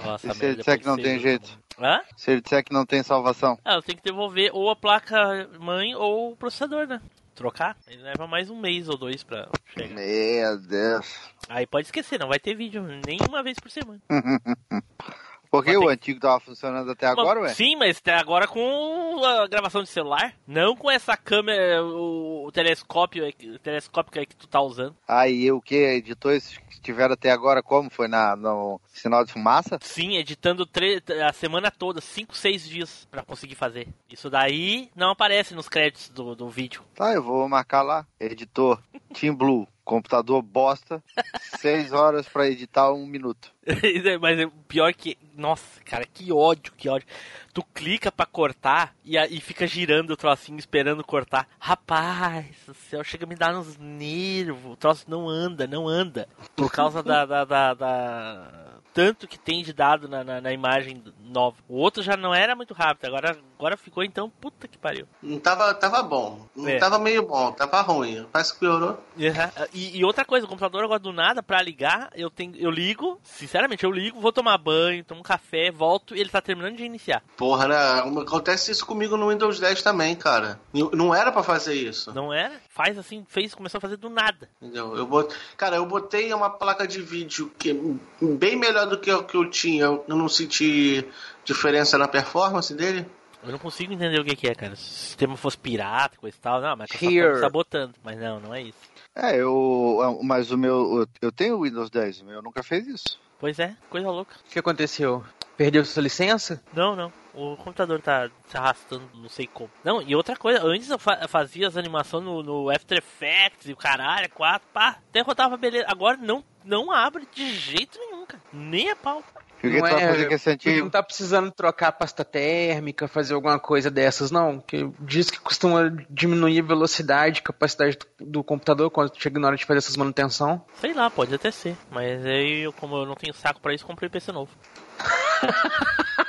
Nossa, 0.05 0.28
E 0.28 0.35
se 0.35 0.44
ele 0.44 0.56
disser 0.56 0.78
que 0.78 0.86
não 0.86 0.97
tem 0.97 1.18
jeito? 1.18 1.59
Hã? 1.78 2.01
Se 2.16 2.30
ele 2.32 2.40
disser 2.40 2.62
que 2.62 2.72
não 2.72 2.85
tem 2.85 3.02
salvação? 3.02 3.59
Ah, 3.64 3.74
eu 3.74 3.82
tenho 3.82 3.98
que 3.98 4.05
devolver 4.05 4.51
ou 4.52 4.70
a 4.70 4.76
placa 4.76 5.48
mãe 5.59 5.94
ou 5.94 6.32
o 6.32 6.36
processador, 6.36 6.86
né? 6.86 7.01
Trocar. 7.39 7.77
Ele 7.86 8.02
leva 8.02 8.27
mais 8.27 8.51
um 8.51 8.59
mês 8.59 8.89
ou 8.89 8.98
dois 8.98 9.23
pra 9.23 9.48
chegar. 9.73 9.94
Meu 9.94 10.59
Deus. 10.59 11.31
Aí 11.48 11.69
pode 11.69 11.86
esquecer, 11.86 12.19
não 12.19 12.27
vai 12.27 12.40
ter 12.40 12.56
vídeo 12.56 12.82
nem 13.06 13.16
uma 13.28 13.44
vez 13.44 13.56
por 13.60 13.70
semana. 13.70 14.01
Porque 15.50 15.70
Mas 15.70 15.78
o 15.78 15.80
tem 15.80 15.90
antigo 15.90 16.20
tava 16.20 16.40
funcionando 16.40 16.90
até 16.90 17.06
agora, 17.06 17.40
ué? 17.40 17.48
Sim, 17.54 17.76
mas 17.76 17.96
até 17.98 18.14
agora 18.14 18.46
com 18.46 19.24
a 19.24 19.46
gravação 19.46 19.82
de 19.82 19.88
celular. 19.88 20.34
Não 20.46 20.76
com 20.76 20.90
essa 20.90 21.16
câmera, 21.16 21.82
o, 21.84 22.44
o 22.46 22.52
telescópio, 22.52 23.26
o 23.26 23.58
telescópio 23.58 24.26
que 24.26 24.36
tu 24.36 24.46
tá 24.46 24.60
usando. 24.60 24.94
Aí 25.06 25.50
o 25.50 25.60
que? 25.60 25.74
Editou 25.74 26.30
esses 26.32 26.58
que 26.58 26.80
tiveram 26.80 27.14
até 27.14 27.30
agora 27.30 27.62
como? 27.62 27.88
Foi 27.90 28.08
na, 28.08 28.36
no 28.36 28.80
sinal 28.92 29.24
de 29.24 29.32
fumaça? 29.32 29.78
Sim, 29.82 30.16
editando 30.16 30.66
tre- 30.66 31.02
a 31.26 31.32
semana 31.32 31.70
toda, 31.70 32.00
5, 32.00 32.36
6 32.36 32.68
dias 32.68 33.08
pra 33.10 33.22
conseguir 33.22 33.54
fazer. 33.54 33.88
Isso 34.10 34.28
daí 34.30 34.90
não 34.94 35.10
aparece 35.10 35.54
nos 35.54 35.68
créditos 35.68 36.08
do, 36.10 36.34
do 36.34 36.48
vídeo. 36.48 36.82
Tá, 36.94 37.12
eu 37.12 37.22
vou 37.22 37.48
marcar 37.48 37.82
lá. 37.82 38.06
Editor, 38.20 38.80
Team 39.18 39.34
Blue, 39.34 39.66
computador 39.89 40.43
bosta, 40.43 41.02
seis 41.59 41.93
horas 41.93 42.28
pra 42.28 42.47
editar 42.47 42.93
um 42.93 43.06
minuto. 43.06 43.51
Mas 44.20 44.39
o 44.44 44.51
pior 44.69 44.93
que. 44.93 45.16
Nossa, 45.35 45.81
cara, 45.85 46.05
que 46.05 46.31
ódio, 46.32 46.73
que 46.77 46.89
ódio. 46.89 47.09
Tu 47.55 47.62
clica 47.74 48.12
pra 48.12 48.27
cortar 48.27 48.94
e, 49.05 49.16
e 49.16 49.40
fica 49.40 49.66
girando 49.66 50.10
o 50.10 50.16
trocinho 50.16 50.59
esperando 50.59 51.02
cortar. 51.02 51.48
Rapaz, 51.59 52.47
o 52.69 52.74
céu 52.74 53.02
chega 53.02 53.24
a 53.24 53.28
me 53.28 53.35
dar 53.35 53.56
uns 53.56 53.77
nervos. 53.78 54.73
O 54.73 54.77
troço 54.77 55.06
não 55.09 55.27
anda, 55.28 55.66
não 55.66 55.89
anda. 55.89 56.28
Por 56.55 56.70
causa 56.70 57.02
da. 57.02 57.24
da, 57.24 57.44
da, 57.44 57.74
da- 57.74 58.78
tanto 58.94 59.28
que 59.28 59.39
tem 59.39 59.62
de 59.62 59.73
dado 59.73 60.09
na, 60.09 60.24
na, 60.24 60.40
na 60.40 60.52
imagem 60.52 61.02
nova. 61.20 61.56
O 61.69 61.77
outro 61.77 62.02
já 62.02 62.16
não 62.16 62.35
era 62.35 62.56
muito 62.56 62.74
rápido, 62.74 63.06
agora, 63.06 63.39
agora 63.59 63.76
ficou 63.76 64.05
então, 64.05 64.30
puta 64.30 64.68
que 64.68 64.78
pariu. 64.78 65.06
Não 65.22 65.39
tava, 65.39 65.74
tava 65.74 66.02
bom. 66.02 66.47
Não 66.55 66.68
É. 66.68 66.78
tava 66.78 66.98
meio 66.98 67.26
bom, 67.26 67.51
tava 67.52 67.80
ruim. 67.80 68.24
Parece 68.32 68.55
que 68.55 68.60
piorou. 68.60 68.98
Uhum. 69.16 69.66
E, 69.74 69.98
e 69.98 70.05
outra 70.05 70.24
coisa, 70.24 70.47
o 70.47 70.48
computador 70.48 70.85
agora 70.85 71.01
do 71.01 71.12
nada, 71.12 71.43
pra 71.43 71.60
ligar, 71.60 72.10
eu 72.14 72.30
tenho, 72.30 72.55
eu 72.56 72.70
ligo, 72.70 73.18
sinceramente, 73.22 73.85
eu 73.85 73.90
ligo, 73.90 74.20
vou 74.20 74.32
tomar 74.32 74.56
banho, 74.59 75.05
tomo 75.05 75.20
um 75.20 75.24
café, 75.24 75.70
volto 75.70 76.14
e 76.14 76.20
ele 76.20 76.30
tá 76.30 76.40
terminando 76.40 76.76
de 76.76 76.85
iniciar. 76.85 77.22
Porra, 77.36 77.66
né? 77.68 77.76
Acontece 78.22 78.70
isso 78.70 78.86
comigo 78.86 79.16
no 79.16 79.28
Windows 79.30 79.59
10 79.59 79.82
também, 79.82 80.14
cara. 80.14 80.60
Não 80.93 81.14
era 81.14 81.32
pra 81.32 81.43
fazer 81.43 81.74
isso. 81.74 82.12
Não 82.14 82.32
era? 82.32 82.52
Faz 82.68 82.97
assim, 82.97 83.24
fez, 83.28 83.55
começou 83.55 83.78
a 83.78 83.80
fazer 83.80 83.97
do 83.97 84.09
nada. 84.09 84.48
Entendeu? 84.62 84.97
Eu 84.97 85.06
bot... 85.06 85.35
Cara, 85.56 85.76
eu 85.76 85.86
botei 85.86 86.32
uma 86.32 86.48
placa 86.51 86.86
de 86.86 87.01
vídeo 87.02 87.51
que 87.59 87.70
é 87.70 88.24
bem 88.24 88.56
melhor 88.56 88.86
do 88.86 88.98
que 88.98 89.10
o 89.12 89.24
que 89.24 89.36
eu 89.36 89.51
tinha. 89.51 89.85
Eu 89.86 90.05
não 90.09 90.28
senti 90.28 91.05
diferença 91.44 91.97
na 91.98 92.06
performance 92.06 92.72
dele. 92.74 93.06
Eu 93.43 93.52
não 93.52 93.59
consigo 93.59 93.93
entender 93.93 94.19
o 94.20 94.24
que, 94.24 94.35
que 94.36 94.48
é, 94.48 94.55
cara. 94.55 94.74
Se 94.77 94.82
o 94.82 94.85
sistema 95.09 95.36
fosse 95.36 95.56
pirata, 95.56 96.16
coisa 96.19 96.36
e 96.36 96.40
tal, 96.40 96.60
não, 96.60 96.77
mas 96.77 96.90
Microsoft 96.90 97.15
Here. 97.16 97.32
tá 97.35 97.40
sabotando. 97.40 97.94
Mas 98.02 98.19
não, 98.19 98.40
não 98.40 98.55
é 98.55 98.62
isso. 98.62 98.78
É, 99.15 99.36
eu. 99.36 100.19
Mas 100.23 100.51
o 100.51 100.59
meu. 100.59 101.06
Eu 101.23 101.31
tenho 101.32 101.56
o 101.56 101.62
Windows 101.62 101.90
10, 101.90 102.20
o 102.23 102.24
meu 102.24 102.43
nunca 102.43 102.62
fez 102.62 102.86
isso. 102.86 103.19
Pois 103.39 103.59
é, 103.60 103.77
coisa 103.89 104.10
louca. 104.10 104.35
O 104.47 104.51
que 104.51 104.59
aconteceu? 104.59 105.24
Perdeu 105.56 105.85
sua 105.85 106.02
licença? 106.02 106.62
Não, 106.73 106.94
não. 106.97 107.12
O 107.35 107.56
computador 107.56 108.01
tá 108.01 108.28
se 108.48 108.56
arrastando, 108.56 109.09
não 109.15 109.28
sei 109.28 109.47
como. 109.47 109.70
Não, 109.85 110.02
e 110.02 110.15
outra 110.16 110.36
coisa, 110.36 110.65
antes 110.65 110.90
eu 110.90 110.98
fa- 110.98 111.27
fazia 111.28 111.69
as 111.69 111.77
animações 111.77 112.24
no, 112.24 112.43
no 112.43 112.70
After 112.70 112.98
Effects 112.98 113.69
e 113.69 113.73
o 113.73 113.77
caralho, 113.77 114.28
4, 114.31 114.66
pá, 114.73 114.98
até 115.09 115.20
rodava 115.20 115.56
beleza. 115.56 115.85
Agora 115.89 116.16
não, 116.16 116.44
não 116.65 116.90
abre 116.90 117.28
de 117.32 117.55
jeito 117.55 117.97
nenhum, 117.98 118.27
cara. 118.27 118.43
Nem 118.52 118.90
a 118.90 118.97
pau. 118.97 119.23
E 119.62 119.66
o 119.68 119.70
que 119.70 119.76
tu 119.76 119.80
vai 119.80 120.01
fazer 120.01 120.28
com 120.28 120.35
esse 120.35 120.48
Não 120.48 120.55
antigo? 120.55 120.90
tá 120.90 121.02
precisando 121.02 121.51
trocar 121.51 121.93
pasta 121.93 122.24
térmica, 122.24 123.09
fazer 123.09 123.35
alguma 123.35 123.59
coisa 123.59 123.90
dessas, 123.90 124.30
não? 124.30 124.60
Que 124.60 124.89
diz 125.01 125.30
que 125.30 125.40
costuma 125.40 125.93
diminuir 126.09 126.60
a 126.60 126.64
velocidade, 126.66 127.43
capacidade 127.43 127.98
do, 128.18 128.26
do 128.26 128.44
computador 128.44 128.90
quando 128.90 129.12
chega 129.20 129.40
na 129.40 129.48
hora 129.48 129.56
de 129.56 129.64
fazer 129.64 129.78
essas 129.78 129.97
manutenção. 129.97 130.64
Sei 130.80 130.93
lá, 130.93 131.10
pode 131.10 131.35
até 131.35 131.51
ser. 131.51 131.76
Mas 131.90 132.24
aí, 132.24 132.60
eu, 132.60 132.72
como 132.72 132.97
eu 132.97 133.06
não 133.06 133.14
tenho 133.14 133.35
saco 133.35 133.60
pra 133.60 133.74
isso, 133.74 133.85
comprei 133.85 134.09
PC 134.09 134.30
novo. 134.32 134.51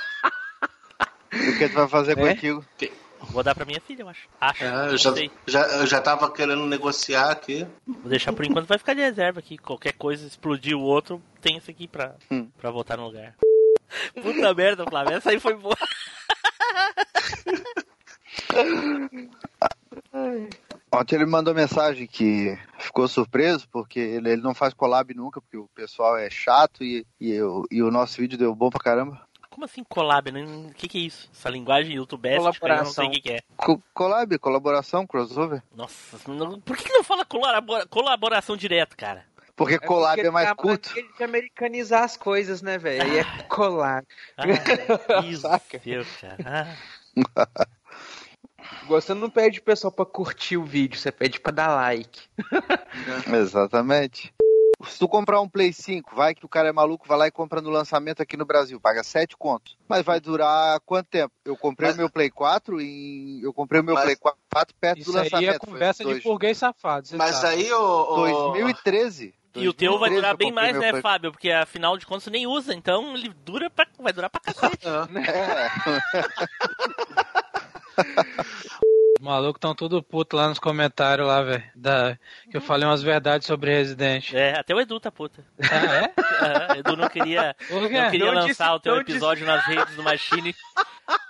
O 1.31 1.57
que 1.59 1.69
tu 1.69 1.75
vai 1.75 1.87
fazer 1.87 2.15
com 2.15 2.23
o 2.23 2.27
É? 2.27 2.35
Vou 3.31 3.43
dar 3.43 3.53
pra 3.53 3.65
minha 3.65 3.81
filha, 3.81 4.03
eu 4.03 4.09
acho. 4.09 4.27
Acho. 4.39 4.63
É, 4.63 4.87
eu, 4.93 4.97
já, 4.97 5.13
sei. 5.13 5.31
já, 5.47 5.61
eu 5.77 5.85
já 5.85 6.01
tava 6.01 6.31
querendo 6.31 6.65
negociar 6.65 7.31
aqui. 7.31 7.67
Vou 7.85 8.09
deixar 8.09 8.31
por 8.33 8.45
enquanto, 8.45 8.65
vai 8.67 8.77
ficar 8.77 8.93
de 8.93 9.01
reserva 9.01 9.39
aqui. 9.39 9.57
Qualquer 9.57 9.93
coisa, 9.93 10.25
explodir 10.25 10.75
o 10.75 10.81
outro, 10.81 11.21
tem 11.41 11.57
esse 11.57 11.69
aqui 11.69 11.87
pra, 11.87 12.15
Hum. 12.31 12.49
pra 12.57 12.71
voltar 12.71 12.97
no 12.97 13.05
lugar. 13.05 13.35
Puta 14.21 14.53
merda, 14.53 14.85
Flávio, 14.85 15.17
essa 15.17 15.31
aí 15.31 15.39
foi 15.39 15.53
boa. 15.55 15.77
Ontem 20.91 21.15
ele 21.15 21.25
mandou 21.25 21.53
mensagem 21.53 22.07
que 22.07 22.57
ficou 22.79 23.07
surpreso 23.07 23.67
porque 23.71 23.99
ele, 23.99 24.31
ele 24.31 24.41
não 24.41 24.55
faz 24.55 24.73
collab 24.73 25.13
nunca, 25.13 25.39
porque 25.39 25.57
o 25.57 25.67
pessoal 25.75 26.17
é 26.17 26.29
chato 26.29 26.83
e, 26.83 27.05
e, 27.19 27.31
eu- 27.31 27.63
e 27.69 27.81
o 27.83 27.91
nosso 27.91 28.17
vídeo 28.19 28.37
deu 28.37 28.55
bom 28.55 28.69
pra 28.69 28.79
caramba. 28.79 29.21
Como 29.59 29.65
assim 29.65 29.83
collab? 29.83 30.31
né? 30.31 30.41
O 30.45 30.73
que, 30.73 30.87
que 30.87 30.97
é 30.97 31.01
isso? 31.01 31.29
Essa 31.35 31.49
linguagem 31.49 31.97
youtube 31.97 32.29
eu 32.29 32.41
não 32.41 32.53
sei 32.53 32.59
Colaboração. 32.61 33.07
o 33.07 33.11
que, 33.11 33.19
que 33.19 33.31
é. 33.33 33.39
Co- 33.57 33.81
collab, 33.93 34.39
colaboração, 34.39 35.05
crossover. 35.05 35.61
Nossa, 35.75 36.17
não- 36.31 36.61
por 36.61 36.77
que, 36.77 36.87
não 36.93 37.03
fala 37.03 37.25
colabora- 37.25 37.85
colaboração 37.87 38.55
direto, 38.55 38.95
cara? 38.95 39.25
Porque 39.57 39.77
collab 39.77 40.15
porque 40.15 40.27
é 40.29 40.31
mais 40.31 40.47
tá 40.47 40.55
curto. 40.55 40.93
de 40.93 41.23
americanizar 41.25 42.03
as 42.03 42.15
coisas, 42.15 42.61
né, 42.61 42.77
velho? 42.77 43.03
Aí 43.03 43.17
é 43.17 43.23
collab. 43.49 44.07
Ah, 44.37 44.43
isso, 45.27 45.41
Saca? 45.41 45.77
Deus, 45.79 46.07
cara. 46.21 46.37
Ah. 46.45 47.67
Você 48.87 49.13
não 49.13 49.29
pede 49.29 49.59
o 49.59 49.63
pessoal 49.63 49.91
pra 49.91 50.05
curtir 50.05 50.55
o 50.55 50.63
vídeo, 50.63 50.97
você 50.99 51.11
pede 51.11 51.39
pra 51.39 51.51
dar 51.51 51.67
like. 51.75 52.21
Exatamente. 53.27 54.33
Se 54.87 54.97
tu 54.97 55.09
comprar 55.09 55.41
um 55.41 55.49
Play 55.49 55.73
5, 55.73 56.15
vai 56.15 56.33
que 56.33 56.45
o 56.45 56.49
cara 56.49 56.69
é 56.69 56.71
maluco, 56.71 57.05
vai 57.07 57.17
lá 57.17 57.27
e 57.27 57.31
compra 57.31 57.59
no 57.61 57.69
lançamento 57.69 58.21
aqui 58.21 58.37
no 58.37 58.45
Brasil, 58.45 58.79
paga 58.79 59.03
7 59.03 59.35
contos. 59.35 59.75
Mas 59.89 60.05
vai 60.05 60.21
durar 60.21 60.79
quanto 60.85 61.07
tempo? 61.07 61.33
Eu 61.43 61.57
comprei 61.57 61.89
Mas- 61.89 61.95
o 61.97 61.99
meu 61.99 62.09
Play 62.09 62.29
4 62.29 62.79
e 62.79 63.41
eu 63.43 63.51
comprei 63.53 63.81
o 63.81 63.83
meu 63.83 63.95
Mas- 63.95 64.05
Play 64.05 64.15
4 64.15 64.75
perto 64.79 64.95
do 64.97 65.01
Isso 65.01 65.17
aí 65.17 65.23
lançamento. 65.25 65.55
é 65.55 65.59
conversa 65.59 66.05
de 66.05 66.21
burguês 66.21 66.57
safado. 66.57 67.07
você 67.07 67.17
Mas 67.17 67.35
sabe. 67.35 67.55
aí, 67.55 67.73
o. 67.73 67.77
o- 67.81 68.15
2013. 68.53 69.33
E 69.55 69.67
o 69.67 69.73
teu 69.73 69.99
vai 69.99 70.09
2013 70.11 70.15
durar 70.21 70.37
bem 70.37 70.51
mais, 70.53 70.77
né, 70.79 70.91
Play- 70.91 71.01
Fábio? 71.01 71.31
Porque 71.31 71.51
afinal 71.51 71.97
de 71.97 72.05
contas 72.05 72.23
você 72.23 72.29
nem 72.29 72.47
usa, 72.47 72.73
então 72.73 73.13
ele 73.15 73.33
dura 73.43 73.69
pra, 73.69 73.85
vai 73.99 74.13
durar 74.13 74.29
pra 74.29 74.39
cacete. 74.39 74.85
É. 75.17 75.69
Os 79.19 79.25
malucos 79.25 79.57
estão 79.57 79.75
tudo 79.75 80.01
puto 80.01 80.37
lá 80.37 80.47
nos 80.47 80.59
comentários 80.59 81.27
lá, 81.27 81.41
velho. 81.41 81.61
Da... 81.75 82.17
Que 82.49 82.55
eu 82.55 82.61
falei 82.61 82.87
umas 82.87 83.03
verdades 83.03 83.45
sobre 83.45 83.69
Resident. 83.69 84.31
É, 84.33 84.57
até 84.57 84.73
o 84.73 84.79
Edu 84.79 84.97
tá 84.97 85.11
puta. 85.11 85.43
Ah, 85.61 85.95
é? 85.95 86.13
Ah, 86.17 86.77
Edu 86.79 86.95
não 86.95 87.09
queria, 87.09 87.53
não 87.69 88.09
queria 88.09 88.27
Não 88.27 88.33
lançar 88.35 88.47
disse- 88.47 88.63
o 88.63 88.79
teu 88.79 88.95
episódio 88.95 89.45
nas 89.45 89.65
redes 89.65 89.93
do 89.97 90.03
Machine 90.03 90.55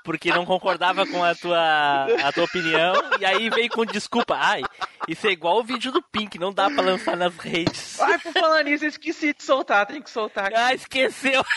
porque 0.04 0.30
não 0.32 0.46
concordava 0.46 1.04
com 1.08 1.24
a 1.24 1.34
tua, 1.34 2.06
a 2.24 2.32
tua 2.32 2.44
opinião. 2.44 2.94
E 3.20 3.26
aí 3.26 3.50
veio 3.50 3.70
com 3.70 3.84
desculpa. 3.84 4.36
Ai, 4.40 4.62
isso 5.08 5.26
é 5.26 5.32
igual 5.32 5.58
o 5.58 5.64
vídeo 5.64 5.92
do 5.92 6.02
Pink, 6.04 6.38
não 6.38 6.54
dá 6.54 6.70
pra 6.70 6.84
lançar 6.84 7.18
nas 7.18 7.36
redes. 7.38 8.00
Ai, 8.00 8.20
por 8.20 8.34
falar 8.34 8.64
nisso, 8.66 8.86
eu 8.86 8.90
esqueci 8.90 9.34
de 9.34 9.44
soltar, 9.44 9.88
tem 9.88 10.00
que 10.02 10.12
soltar. 10.12 10.52
Ah, 10.54 10.76
esqueceu. 10.76 11.44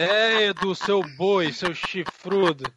É, 0.00 0.44
Edu, 0.44 0.76
seu 0.76 1.02
boi, 1.16 1.52
seu 1.52 1.74
chifrudo. 1.74 2.72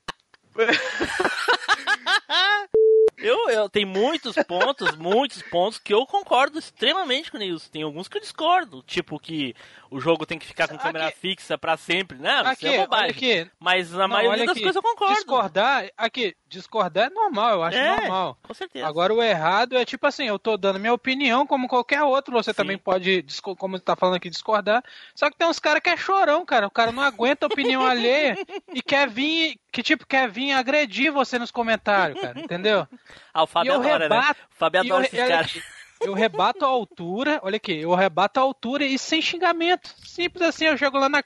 Eu, 3.22 3.50
eu 3.50 3.70
tenho 3.70 3.88
muitos 3.88 4.36
pontos, 4.48 4.96
muitos 4.98 5.42
pontos 5.44 5.78
que 5.78 5.94
eu 5.94 6.06
concordo 6.06 6.58
extremamente 6.60 7.32
com 7.32 7.38
isso. 7.38 7.70
Tem 7.72 7.84
alguns 7.84 8.08
que 8.08 8.18
eu 8.18 8.22
discordo, 8.22 8.82
tipo 8.84 9.20
que 9.20 9.56
o 9.90 10.00
jogo 10.00 10.26
tem 10.26 10.40
que 10.40 10.46
ficar 10.46 10.68
com 10.68 10.78
câmera 10.78 11.12
fixa 11.12 11.58
pra 11.58 11.76
sempre. 11.78 12.18
Não, 12.18 12.46
Aqui, 12.48 12.66
isso 12.66 12.76
é 12.76 12.78
bobagem. 12.80 13.52
Mas 13.60 13.92
na 13.92 14.00
Não, 14.00 14.08
maioria 14.08 14.46
das 14.46 14.52
aqui. 14.56 14.62
coisas 14.64 14.76
eu 14.76 14.82
concordo. 14.82 15.14
Discordar, 15.16 15.90
aqui, 15.98 16.36
discordar 16.48 17.08
é 17.08 17.10
normal, 17.10 17.52
eu 17.52 17.64
acho 17.64 17.78
É, 17.78 17.98
normal. 18.02 18.38
Com 18.42 18.54
certeza. 18.54 18.88
Agora 18.88 19.14
o 19.14 19.22
errado 19.22 19.78
é 19.78 19.84
tipo 19.86 20.08
assim, 20.08 20.26
eu 20.28 20.40
tô 20.40 20.56
dando 20.58 20.80
minha 20.80 20.94
opinião 20.94 21.46
como 21.46 21.68
qualquer 21.68 22.04
outro, 22.04 22.34
você 22.34 22.54
também 22.54 22.78
pode, 22.78 23.26
como 23.58 23.80
tá 23.80 23.96
falando 23.96 24.16
aqui, 24.16 24.30
discordar. 24.30 24.82
Só 25.14 25.30
que 25.30 25.38
tem 25.38 25.48
uns 25.48 25.60
caras 25.60 25.82
que 25.82 25.90
é 25.90 25.98
chorão, 25.98 26.46
cara. 26.46 26.68
O 26.68 26.72
cara 26.72 26.92
não 26.92 27.04
aguenta 27.04 27.46
a 27.46 27.48
opinião 27.48 27.86
alheia 27.86 28.38
e 28.74 28.82
quer 28.82 29.10
vir, 29.10 29.60
que 29.72 29.84
tipo, 29.84 30.08
quer 30.08 30.30
vir 30.30 30.54
agredir 30.54 31.12
você 31.12 31.38
nos 31.38 31.52
comentários, 31.52 32.20
cara, 32.22 32.40
entendeu? 32.40 32.88
Ah, 33.34 33.44
o 33.44 33.48
Fábio 33.48 33.74
adora, 33.76 34.10
né? 34.10 34.16
rebato- 34.16 34.40
O 34.52 34.56
Fábio 34.56 34.80
adora 34.82 35.06
esses 35.06 35.20
caras. 35.28 35.60
Eu 36.04 36.14
rebato 36.14 36.66
a 36.66 36.68
altura, 36.68 37.40
olha 37.44 37.58
aqui, 37.58 37.74
eu 37.82 37.94
rebato 37.94 38.40
a 38.40 38.44
altura 38.44 38.84
e 38.84 38.98
sem 38.98 39.22
xingamento. 39.22 39.94
Simples 40.04 40.48
assim, 40.48 40.66
eu 40.66 40.76
chego 40.78 40.98
lá 40.98 41.08
na. 41.08 41.24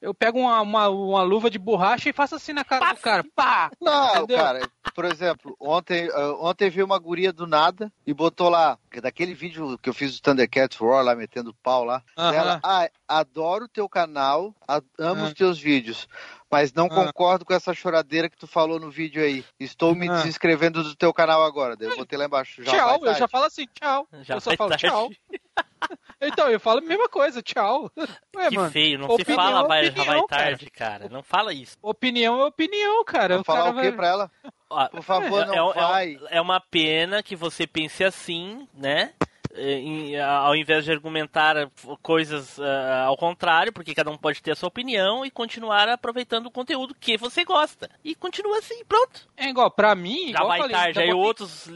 Eu 0.00 0.14
pego 0.14 0.38
uma, 0.38 0.60
uma, 0.60 0.88
uma 0.88 1.22
luva 1.22 1.50
de 1.50 1.58
borracha 1.58 2.08
e 2.08 2.12
faço 2.12 2.36
assim 2.36 2.52
na 2.52 2.64
cara 2.64 2.94
do 2.94 3.00
cara. 3.00 3.24
Pá! 3.34 3.68
Não, 3.80 4.18
Entendeu? 4.18 4.36
cara, 4.38 4.70
por 4.94 5.04
exemplo, 5.04 5.56
ontem, 5.58 6.08
ah, 6.14 6.34
ontem 6.38 6.70
veio 6.70 6.86
uma 6.86 6.98
guria 6.98 7.32
do 7.32 7.48
nada 7.48 7.92
e 8.06 8.14
botou 8.14 8.48
lá, 8.48 8.78
daquele 9.02 9.34
vídeo 9.34 9.76
que 9.78 9.88
eu 9.88 9.94
fiz 9.94 10.14
do 10.14 10.22
Thundercats 10.22 10.78
Roar 10.78 11.04
lá, 11.04 11.16
metendo 11.16 11.52
pau 11.64 11.84
lá, 11.84 12.00
Aham. 12.16 12.32
ela, 12.34 12.60
ah, 12.62 12.88
adoro 13.08 13.64
o 13.64 13.68
teu 13.68 13.88
canal, 13.88 14.54
amo 14.96 15.22
Ah. 15.22 15.26
os 15.26 15.34
teus 15.34 15.58
vídeos, 15.58 16.08
mas 16.48 16.72
não 16.72 16.86
Ah. 16.86 16.90
concordo 16.90 17.44
com 17.44 17.52
essa 17.52 17.74
choradeira 17.74 18.30
que 18.30 18.36
tu 18.38 18.46
falou 18.46 18.78
no 18.78 18.90
vídeo 18.92 19.20
aí. 19.20 19.44
Estou 19.58 19.96
me 19.96 20.08
Ah. 20.08 20.12
desinscrevendo 20.18 20.84
do 20.84 20.94
teu 20.94 21.12
canal 21.12 21.42
agora. 21.42 21.76
Daí 21.76 21.88
eu 21.88 21.96
botei 21.96 22.16
lá 22.16 22.26
embaixo. 22.26 22.62
Já 22.62 22.70
tchau, 22.70 23.00
vai 23.00 23.10
eu 23.10 23.14
já 23.14 23.26
falo 23.26 23.44
assim, 23.46 23.66
tchau. 23.74 24.06
Já 24.22 24.34
eu 24.36 24.40
só 24.40 24.54
falo 24.56 24.70
tarde. 24.70 24.86
tchau. 24.86 25.10
Então, 26.20 26.50
eu 26.50 26.58
falo 26.58 26.78
a 26.78 26.82
mesma 26.82 27.08
coisa, 27.08 27.40
tchau. 27.40 27.90
Ué, 28.36 28.48
Que 28.48 28.56
mano, 28.56 28.70
feio, 28.72 28.98
não 28.98 29.16
se 29.16 29.24
fala 29.24 29.60
é 29.64 29.68
vai, 29.68 29.84
já 29.84 29.90
opinião, 29.92 30.06
vai 30.06 30.26
cara. 30.26 30.42
tarde, 30.42 30.70
cara. 30.70 31.08
Não 31.08 31.22
fala 31.22 31.52
isso. 31.52 31.76
Opinião 31.80 32.40
é 32.40 32.44
opinião, 32.46 33.04
cara. 33.04 33.36
Vou 33.36 33.44
falar 33.44 33.60
cara 33.64 33.70
o 33.70 33.74
quê 33.76 33.88
vai- 33.88 33.92
pra 33.92 34.08
ela? 34.08 34.30
Ó, 34.68 34.88
Por 34.88 35.02
favor, 35.02 35.42
é, 35.44 35.46
não 35.46 35.70
é- 35.70 35.74
vai. 35.74 36.18
é 36.30 36.40
uma 36.40 36.60
pena 36.60 37.22
que 37.22 37.36
você 37.36 37.66
pense 37.66 38.02
assim, 38.02 38.66
né? 38.74 39.12
É, 39.58 39.72
em- 39.72 40.20
ao 40.20 40.54
invés 40.54 40.84
de 40.84 40.92
argumentar 40.92 41.68
coisas 42.02 42.58
ah, 42.60 43.04
ao 43.06 43.16
contrário, 43.16 43.72
porque 43.72 43.94
cada 43.94 44.10
um 44.10 44.16
pode 44.16 44.40
ter 44.42 44.52
a 44.52 44.56
sua 44.56 44.68
opinião 44.68 45.24
e 45.26 45.30
continuar 45.30 45.88
aproveitando 45.88 46.46
o 46.46 46.50
conteúdo 46.50 46.94
que 46.94 47.16
você 47.16 47.44
gosta. 47.44 47.90
E 48.04 48.14
continua 48.14 48.58
assim, 48.58 48.84
pronto. 48.84 49.28
É 49.36 49.48
igual, 49.48 49.70
pra 49.70 49.94
mim. 49.94 50.30
Já 50.32 50.38
igual 50.38 50.42
eu 50.44 50.48
vai 50.48 50.58
falei, 50.60 50.76
tarde, 50.76 50.94
já 50.94 51.00
aí 51.02 51.12
outros 51.12 51.66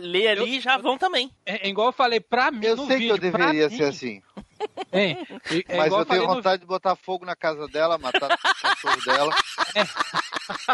lê 0.00 0.28
ali 0.28 0.56
e 0.58 0.60
já 0.60 0.76
vão 0.76 0.98
também. 0.98 1.30
É, 1.46 1.66
é 1.66 1.70
igual 1.70 1.88
eu 1.88 1.92
falei, 1.92 2.20
pra 2.20 2.50
mim 2.50 2.64
Eu 2.66 2.76
no 2.76 2.86
sei 2.86 2.98
vídeo. 2.98 3.18
que 3.18 3.26
eu 3.26 3.30
deveria 3.32 3.68
mim, 3.68 3.76
ser 3.76 3.84
assim. 3.84 4.22
hein, 4.92 5.18
é 5.68 5.76
mas 5.76 5.86
igual 5.86 6.00
eu 6.02 6.06
tenho 6.06 6.06
falei 6.06 6.26
no 6.26 6.34
vontade 6.34 6.60
de 6.60 6.66
botar 6.66 6.94
fogo 6.94 7.24
na 7.24 7.34
casa 7.34 7.66
dela, 7.68 7.96
matar 7.98 8.30
o 8.30 8.62
cachorro 8.62 9.04
dela. 9.04 9.34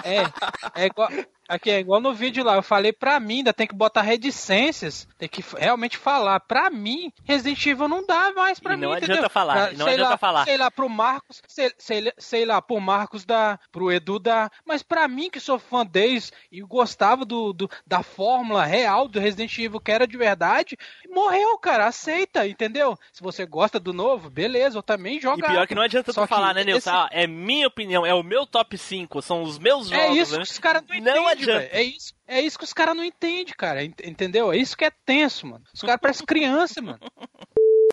É, 0.05 0.83
é 0.83 0.87
igual, 0.87 1.09
Aqui 1.49 1.71
é 1.71 1.79
igual 1.81 2.01
no 2.01 2.13
vídeo 2.15 2.45
lá, 2.45 2.55
eu 2.57 2.63
falei 2.63 2.93
pra 2.93 3.19
mim, 3.21 3.39
ainda 3.39 3.53
tem 3.53 3.67
que 3.67 3.75
botar 3.75 4.03
reticências, 4.03 5.07
tem 5.19 5.29
que 5.29 5.45
realmente 5.57 5.97
falar. 5.97 6.41
Pra 6.41 6.71
mim, 6.71 7.13
Resident 7.25 7.65
Evil 7.67 7.89
não 7.89 8.05
dá 8.07 8.33
mais 8.33 8.59
pra 8.61 8.75
E 8.75 8.77
mim, 8.77 8.83
não 8.83 8.93
entendeu? 8.97 9.15
adianta 9.17 9.29
falar, 9.29 9.53
Pra- 9.55 9.73
e 9.73 9.77
não 9.77 9.85
sei 9.87 9.95
adianta 9.95 10.11
lá, 10.13 10.19
falar. 10.19 10.45
Sei 10.45 10.57
lá, 10.57 10.71
pro 10.71 10.89
Marcos, 10.89 11.43
sei, 11.49 11.73
sei, 11.79 12.13
sei 12.19 12.45
lá, 12.45 12.61
pro 12.61 12.81
Marcos 12.81 13.25
dá, 13.25 13.59
pro 13.73 13.91
Edu 13.93 14.19
dá, 14.19 14.51
mas 14.65 14.83
pra 14.83 15.07
mim 15.09 15.31
que 15.31 15.41
sou 15.41 15.59
fã 15.59 15.85
deles 15.85 16.33
e 16.51 16.61
gostava 16.63 17.25
do, 17.25 17.53
do- 17.53 17.71
da 17.87 18.03
fórmula 18.03 18.65
real 18.65 19.09
do 19.09 19.19
Resident 19.21 19.57
Evil, 19.59 19.81
que 19.81 19.91
era 19.93 20.07
de 20.07 20.17
verdade, 20.17 20.77
morreu, 21.09 21.59
cara, 21.59 21.87
aceita, 21.87 22.47
entendeu? 22.47 22.97
Se 23.13 23.23
você 23.23 23.47
gosta 23.47 23.79
do 23.81 23.93
novo, 23.93 24.29
beleza, 24.31 24.79
eu 24.79 24.83
também 24.83 25.17
E 25.17 25.21
jogo. 25.21 25.37
pior 25.43 25.67
que 25.67 25.75
não 25.75 25.83
adianta 25.83 26.13
tu 26.13 26.27
falar, 26.27 26.55
né, 26.55 26.65
Nilson? 26.65 26.79
esse- 26.79 26.89
Ah, 26.91 27.09
é 27.11 27.27
minha 27.27 27.67
opinião, 27.67 28.05
é 28.05 28.15
o 28.15 28.23
meu 28.23 28.47
top 28.47 28.77
5, 28.79 29.21
são 29.23 29.43
os 29.43 29.59
meus 29.59 29.89
jogos. 29.89 30.05
É 30.05 30.13
isso 30.13 30.33
né? 30.39 30.45
que 30.45 30.51
os 30.51 30.59
caras 30.59 30.83
não 30.89 30.97
Não 31.17 31.29
adianta. 31.43 31.61
velho. 31.61 31.71
É 31.73 31.83
isso, 31.83 32.15
é 32.27 32.41
isso 32.41 32.59
que 32.59 32.65
os 32.65 32.73
caras 32.73 32.97
não 32.97 33.05
entendem, 33.05 33.55
cara. 33.57 33.85
ent- 33.85 34.01
Entendeu? 34.05 34.53
É 34.53 34.57
isso 34.57 34.77
que 34.77 34.85
é 34.85 34.91
tenso, 35.05 35.47
mano. 35.47 35.65
Os 35.75 35.81
caras 35.81 36.01
parecem 36.01 36.27
criança, 36.27 36.81
mano. 36.83 36.99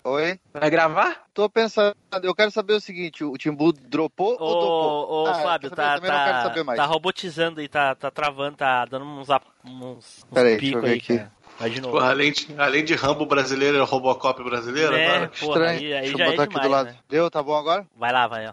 Oi? 0.06 0.38
Vai 0.52 0.68
gravar? 0.68 1.24
Tô 1.32 1.48
pensando, 1.48 1.94
eu 2.22 2.34
quero 2.34 2.50
saber 2.50 2.74
o 2.74 2.80
seguinte, 2.80 3.24
o 3.24 3.32
Timbu 3.38 3.72
dropou 3.72 4.36
ou 4.38 4.58
dropou? 4.58 5.08
Ô, 5.08 5.22
ô 5.24 5.26
Ah, 5.28 5.58
quer 5.58 5.70
saber? 5.70 5.70
tá, 5.76 5.94
também 5.94 6.10
não 6.10 6.24
quero 6.24 6.42
saber 6.42 6.58
tá, 6.58 6.64
mais. 6.64 6.76
tá 6.78 6.84
robotizando 6.84 7.60
aí, 7.60 7.68
tá, 7.68 7.94
tá 7.94 8.10
travando, 8.10 8.56
tá 8.58 8.84
dando 8.84 9.06
uns, 9.06 9.28
uns, 9.64 10.26
uns 10.30 10.56
picos 10.58 10.84
aí, 10.84 10.98
aqui. 10.98 11.16
cara. 11.16 11.32
Vai 11.58 11.70
de 11.70 11.80
novo. 11.80 11.94
Porra, 11.94 12.10
além, 12.10 12.32
de, 12.32 12.48
além 12.58 12.84
de 12.84 12.94
Rambo 12.94 13.24
brasileiro, 13.24 13.78
é 13.78 13.82
Robocop 13.82 14.42
brasileiro 14.44 14.94
É, 14.94 15.06
agora? 15.06 15.28
porra, 15.28 15.48
Estranho. 15.52 15.78
aí, 15.80 15.92
aí 15.94 16.00
Deixa 16.02 16.16
eu 16.18 16.20
é 16.20 16.30
botar 16.30 16.42
aqui 16.42 16.50
demais, 16.52 16.68
do 16.68 16.72
lado. 16.72 16.86
né? 16.86 16.98
Deu, 17.08 17.30
tá 17.30 17.42
bom 17.42 17.54
agora? 17.56 17.86
Vai 17.96 18.12
lá, 18.12 18.26
vai, 18.26 18.46
ó. 18.48 18.52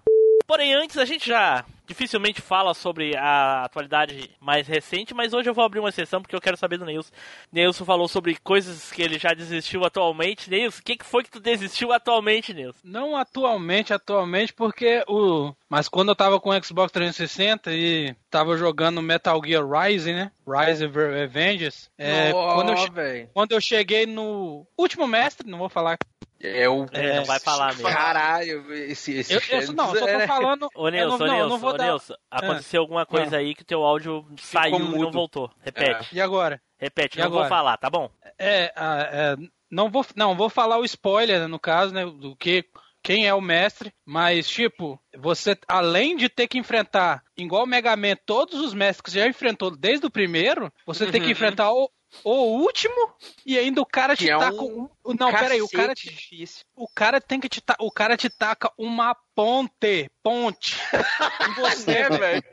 Porém, 0.52 0.74
antes 0.74 0.98
a 0.98 1.06
gente 1.06 1.30
já 1.30 1.64
dificilmente 1.88 2.42
fala 2.42 2.74
sobre 2.74 3.16
a 3.16 3.64
atualidade 3.64 4.30
mais 4.38 4.68
recente, 4.68 5.14
mas 5.14 5.34
hoje 5.34 5.50
eu 5.50 5.54
vou 5.54 5.64
abrir 5.64 5.80
uma 5.80 5.88
exceção 5.88 6.22
porque 6.22 6.36
eu 6.36 6.42
quero 6.42 6.58
saber 6.58 6.78
do 6.78 6.84
Neilson. 6.84 7.10
Neilson 7.50 7.86
falou 7.86 8.06
sobre 8.10 8.36
coisas 8.36 8.92
que 8.92 9.02
ele 9.02 9.18
já 9.18 9.34
desistiu 9.34 9.86
atualmente. 9.86 10.50
Neilson, 10.50 10.82
o 10.82 10.84
que, 10.84 10.98
que 10.98 11.06
foi 11.06 11.24
que 11.24 11.32
tu 11.32 11.40
desistiu 11.40 11.94
atualmente, 11.94 12.54
Neilson? 12.54 12.80
Não 12.84 13.16
atualmente, 13.16 13.94
atualmente, 13.94 14.52
porque 14.52 15.02
o. 15.08 15.54
Mas 15.70 15.88
quando 15.88 16.10
eu 16.10 16.16
tava 16.18 16.38
com 16.38 16.50
o 16.50 16.64
Xbox 16.64 16.92
360 16.92 17.72
e 17.72 18.14
tava 18.30 18.58
jogando 18.58 19.02
Metal 19.02 19.42
Gear 19.42 19.66
Rising, 19.66 20.16
né? 20.16 20.32
Rise 20.46 20.86
of 20.86 21.00
Avengers. 21.00 21.90
É, 21.98 22.34
Ó, 22.34 22.56
quando, 22.56 22.74
eu, 22.74 23.30
quando 23.34 23.52
eu 23.54 23.62
cheguei 23.62 24.06
no 24.06 24.68
último 24.78 25.08
mestre, 25.08 25.50
não 25.50 25.60
vou 25.60 25.70
falar. 25.70 25.98
É 26.44 26.68
o. 26.70 26.86
É, 26.92 27.18
não 27.18 27.26
vai 27.26 27.40
falar 27.40 27.76
mesmo. 27.76 27.90
Caralho, 27.90 28.74
esse. 28.74 29.14
esse 29.14 29.34
Eu, 29.34 29.42
eu- 29.62 29.74
não, 29.74 29.94
eu 29.94 30.00
só 30.00 30.06
tô 30.06 30.12
é- 30.12 30.28
falando. 30.28 30.70
Ô, 30.76 30.88
eu 30.88 30.92
Nilson, 30.92 31.18
não, 31.26 31.34
Nilson, 31.36 31.50
não 31.50 31.58
vou 31.60 31.70
ô, 31.72 31.78
dar. 31.78 31.86
Nilson, 31.86 32.14
aconteceu 32.30 32.82
alguma 32.82 33.06
coisa 33.06 33.38
aí 33.38 33.54
que 33.54 33.62
o 33.62 33.66
teu 33.66 33.84
áudio 33.84 34.26
saiu 34.38 34.76
e 34.78 34.80
não 34.80 34.88
mudo. 34.88 35.12
voltou. 35.12 35.52
Repete, 35.62 36.16
E 36.16 36.20
agora? 36.22 36.62
repete, 36.80 37.18
E 37.18 37.22
não 37.22 37.30
vou 37.30 37.40
agora? 37.40 37.50
falar, 37.50 37.78
tá 37.78 37.90
bom? 37.90 38.10
É, 38.40 38.72
ah, 38.76 39.10
é, 39.12 39.36
não 39.70 39.90
vou, 39.90 40.06
não 40.16 40.36
vou 40.36 40.50
falar 40.50 40.78
o 40.80 40.86
spoiler 40.86 41.48
no 41.48 41.60
caso, 41.60 41.94
né, 41.94 42.06
do 42.06 42.36
que 42.36 42.66
quem 43.04 43.28
é 43.28 43.34
o 43.34 43.42
mestre, 43.42 43.92
mas 44.06 44.48
tipo, 44.48 45.00
você 45.18 45.58
além 45.68 46.16
de 46.16 46.30
ter 46.30 46.48
que 46.48 46.58
enfrentar 46.60 47.24
igual 47.36 47.64
o 47.64 47.68
Mega 47.68 47.96
Man 47.96 48.16
todos 48.26 48.60
os 48.60 48.74
mestres 48.76 49.02
que 49.02 49.10
você 49.12 49.20
já 49.20 49.28
enfrentou 49.28 49.76
desde 49.76 50.06
o 50.06 50.12
primeiro, 50.12 50.72
você 50.86 51.06
tem 51.08 51.20
que 51.20 51.26
Uhum. 51.28 51.32
enfrentar 51.32 51.72
o, 51.72 51.90
o 52.24 52.60
último 52.62 53.14
e 53.46 53.58
ainda 53.58 53.82
o 53.82 53.86
cara 53.86 54.16
te 54.16 54.26
Que 54.26 54.32
é 54.32 54.38
taca 54.38 54.62
um 54.62 54.90
um, 55.06 55.14
não, 55.20 55.32
peraí, 55.32 55.62
o 55.62 55.70
cara 55.70 55.90
Cacete 55.90 56.10
te, 56.10 56.16
difícil. 56.16 56.64
o 56.76 56.88
cara 56.88 57.20
tem 57.22 57.40
que 57.40 57.50
te 57.50 57.60
ta- 57.62 57.78
o 57.80 57.92
cara 57.92 58.16
te 58.18 58.30
taca 58.30 58.72
uma 58.78 59.16
ponte, 59.36 60.10
ponte 60.24 60.78
em 61.50 61.54
você, 61.62 61.92
É, 61.92 62.10
velho. 62.10 62.44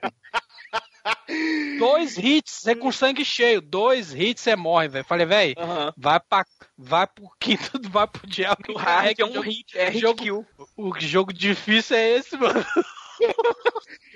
Dois 1.79 2.19
hits, 2.19 2.61
você 2.61 2.75
com 2.75 2.93
sangue 2.93 3.25
cheio, 3.25 3.61
dois 3.61 4.13
hits 4.15 4.43
você 4.43 4.55
morre, 4.57 4.89
velho. 4.89 5.05
Falei, 5.05 5.25
velho. 5.27 5.55
Vai 5.97 6.21
pra. 6.21 6.45
Vai 6.77 7.07
pro 7.07 7.31
quinto, 7.41 7.71
vai 7.91 8.07
pro 8.07 8.27
diabo. 8.27 8.63
O 8.75 8.77
hard 8.77 9.19
é 9.19 9.25
um 9.25 9.33
jogo, 9.33 9.41
hit, 9.41 9.79
é 9.79 9.89
hit 9.89 10.01
jogo- 10.01 10.23
kill. 10.23 10.47
O 10.77 11.01
jogo 11.01 11.33
difícil 11.33 11.97
é 11.97 12.11
esse, 12.11 12.37
mano. 12.37 12.65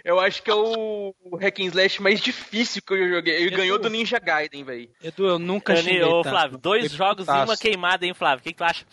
Eu 0.04 0.18
acho 0.18 0.42
que 0.42 0.50
é 0.50 0.54
o, 0.54 1.14
o 1.22 1.36
hack 1.36 1.60
and 1.60 1.66
slash 1.66 2.02
mais 2.02 2.20
difícil 2.20 2.82
que 2.82 2.92
eu 2.92 3.08
joguei. 3.08 3.34
Ele 3.36 3.48
Edu. 3.48 3.56
ganhou 3.56 3.78
do 3.78 3.88
Ninja 3.88 4.18
Gaiden, 4.18 4.64
velho. 4.64 4.90
Edu, 5.02 5.26
eu 5.26 5.38
nunca 5.38 5.74
Ô, 5.74 5.76
xinguei 5.76 6.02
Ô, 6.02 6.24
Flávio, 6.24 6.58
dois 6.58 6.84
Fiquei 6.84 6.98
jogos 6.98 7.28
e 7.28 7.30
uma 7.30 7.56
queimada, 7.56 8.04
hein, 8.04 8.14
Flávio? 8.14 8.40
O 8.40 8.42
que, 8.42 8.50
que 8.52 8.58
tu 8.58 8.64
acha? 8.64 8.84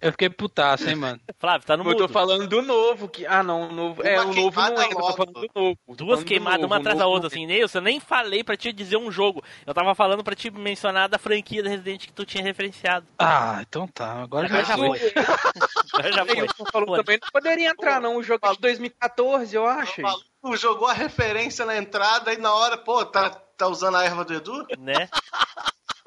Eu 0.00 0.12
fiquei 0.12 0.30
putaço, 0.30 0.88
hein, 0.88 0.94
mano. 0.94 1.20
Flávio, 1.38 1.66
tá 1.66 1.76
no 1.76 1.82
eu 1.88 1.94
tô 1.96 2.02
mudo. 2.02 2.12
falando 2.12 2.46
do 2.46 2.62
novo. 2.62 3.08
Que... 3.08 3.26
Ah, 3.26 3.42
não, 3.42 3.68
o 3.68 3.72
novo. 3.72 4.06
É, 4.06 4.20
Uma 4.20 4.30
o 4.30 4.34
novo 4.34 4.60
não 4.60 4.80
é, 4.82 4.86
eu 4.86 4.96
tô 4.96 5.12
falando 5.12 5.32
do 5.32 5.48
novo. 5.54 5.78
Duas 5.88 6.22
queimadas, 6.24 6.60
novo, 6.60 6.72
uma 6.72 6.80
atrás 6.80 6.98
da 6.98 7.06
outra, 7.06 7.26
assim. 7.26 7.46
Nilson, 7.46 7.78
eu 7.78 7.82
nem 7.82 7.98
falei 7.98 8.44
pra 8.44 8.56
te 8.56 8.72
dizer 8.72 8.96
um 8.96 9.10
jogo. 9.10 9.42
Eu 9.66 9.74
tava 9.74 9.94
falando 9.94 10.22
pra 10.22 10.34
te 10.34 10.50
mencionar 10.50 11.08
da 11.08 11.18
franquia 11.18 11.62
da 11.62 11.68
Resident 11.70 12.06
que 12.06 12.12
tu 12.12 12.24
tinha 12.24 12.42
referenciado. 12.42 13.06
Ah, 13.18 13.58
então 13.68 13.88
tá. 13.88 14.22
Agora 14.22 14.48
já, 14.48 14.60
Agora 14.60 14.66
já 14.66 14.76
foi. 14.76 14.98
foi. 14.98 15.12
Agora 15.94 16.12
já 16.12 16.26
foi. 16.26 16.48
Falou 16.72 16.96
também 16.96 17.18
não 17.20 17.28
poderia 17.32 17.70
entrar, 17.70 18.00
não. 18.00 18.16
O 18.16 18.22
jogo 18.22 18.46
é 18.46 18.52
de 18.52 18.60
2014, 18.60 19.56
eu 19.56 19.66
acho. 19.66 20.02
O 20.42 20.56
jogou 20.56 20.86
a 20.86 20.92
referência 20.92 21.64
na 21.66 21.76
entrada 21.76 22.32
e 22.32 22.36
na 22.36 22.54
hora, 22.54 22.78
pô, 22.78 23.04
tá, 23.04 23.30
tá 23.30 23.66
usando 23.66 23.96
a 23.96 24.04
erva 24.04 24.24
do 24.24 24.34
Edu? 24.34 24.66
Né? 24.78 25.08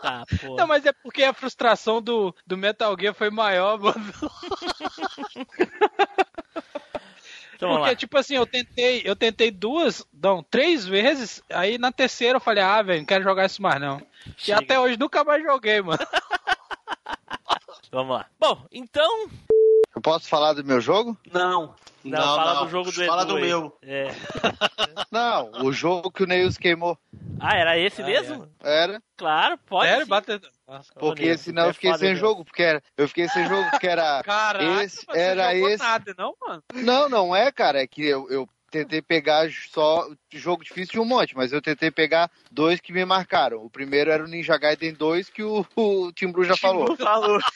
Tá, 0.01 0.25
pô. 0.41 0.55
Não, 0.55 0.67
mas 0.67 0.85
é 0.85 0.91
porque 0.91 1.23
a 1.23 1.33
frustração 1.33 2.01
do, 2.01 2.35
do 2.45 2.57
Metal 2.57 2.95
Gear 2.99 3.13
foi 3.13 3.29
maior, 3.29 3.79
mano. 3.79 4.13
Então, 7.61 7.69
vamos 7.69 7.81
Porque, 7.81 7.91
lá. 7.91 7.95
tipo 7.95 8.17
assim, 8.17 8.35
eu 8.35 8.45
tentei, 8.47 9.03
eu 9.05 9.15
tentei 9.15 9.51
duas, 9.51 10.03
não, 10.11 10.41
três 10.41 10.83
vezes, 10.83 11.43
aí 11.47 11.77
na 11.77 11.91
terceira 11.91 12.37
eu 12.37 12.41
falei, 12.41 12.63
ah, 12.63 12.81
velho, 12.81 13.01
não 13.01 13.05
quero 13.05 13.23
jogar 13.23 13.45
isso 13.45 13.61
mais 13.61 13.79
não. 13.79 14.01
Chega. 14.35 14.61
E 14.61 14.63
até 14.63 14.79
hoje 14.79 14.97
nunca 14.97 15.23
mais 15.23 15.43
joguei, 15.43 15.79
mano. 15.79 15.99
Vamos 17.91 18.15
lá. 18.15 18.25
Bom, 18.39 18.65
então. 18.71 19.29
Eu 19.93 20.01
posso 20.01 20.27
falar 20.27 20.53
do 20.53 20.63
meu 20.63 20.81
jogo? 20.81 21.15
Não. 21.31 21.75
Não, 22.03 22.35
fala 22.35 22.63
do 22.63 22.69
jogo 22.71 22.91
do 22.91 23.05
Fala 23.05 23.21
Edu 23.21 23.33
do 23.33 23.37
aí. 23.37 23.43
meu. 23.43 23.77
É. 23.83 24.07
Não, 25.11 25.51
o 25.63 25.71
jogo 25.71 26.09
que 26.09 26.23
o 26.23 26.25
Neils 26.25 26.57
queimou. 26.57 26.97
Ah, 27.41 27.55
era 27.55 27.77
esse 27.77 28.01
Ah, 28.01 28.05
mesmo? 28.05 28.47
Era, 28.61 29.01
Claro, 29.17 29.57
pode. 29.65 29.89
Sério, 29.89 30.05
sim. 30.05 30.09
bate... 30.09 30.41
porque 30.99 31.37
senão 31.37 31.63
tu 31.63 31.65
é 31.65 31.69
eu 31.69 31.73
fiquei 31.73 31.93
sem 31.95 32.15
jogo, 32.15 32.45
porque 32.45 32.63
era, 32.63 32.83
eu 32.97 33.07
fiquei 33.07 33.27
sem 33.29 33.47
jogo, 33.47 33.69
porque 33.71 33.87
era 33.87 34.21
Caraca, 34.23 34.83
esse, 34.83 35.05
era 35.09 35.55
esse. 35.55 35.83
nada, 35.83 36.15
não, 36.17 36.35
mano? 36.39 36.63
Não, 36.73 37.09
não 37.09 37.35
é, 37.35 37.51
cara, 37.51 37.81
é 37.81 37.87
que 37.87 38.05
eu, 38.05 38.29
eu 38.29 38.47
tentei 38.71 39.01
pegar 39.01 39.49
só 39.69 40.07
jogo 40.31 40.63
difícil 40.63 40.93
de 40.93 40.99
um 40.99 41.05
monte, 41.05 41.35
mas 41.35 41.51
eu 41.51 41.61
tentei 41.61 41.91
pegar 41.91 42.31
dois 42.49 42.79
que 42.79 42.93
me 42.93 43.03
marcaram. 43.03 43.63
O 43.63 43.69
primeiro 43.69 44.09
era 44.09 44.23
o 44.23 44.27
Ninja 44.27 44.57
Gaiden 44.57 44.93
2 44.93 45.29
que 45.29 45.43
o, 45.43 45.65
o 45.75 46.11
Tim 46.13 46.31
Blue 46.31 46.45
já 46.45 46.55
falou. 46.55 46.95
Falou. 46.95 47.39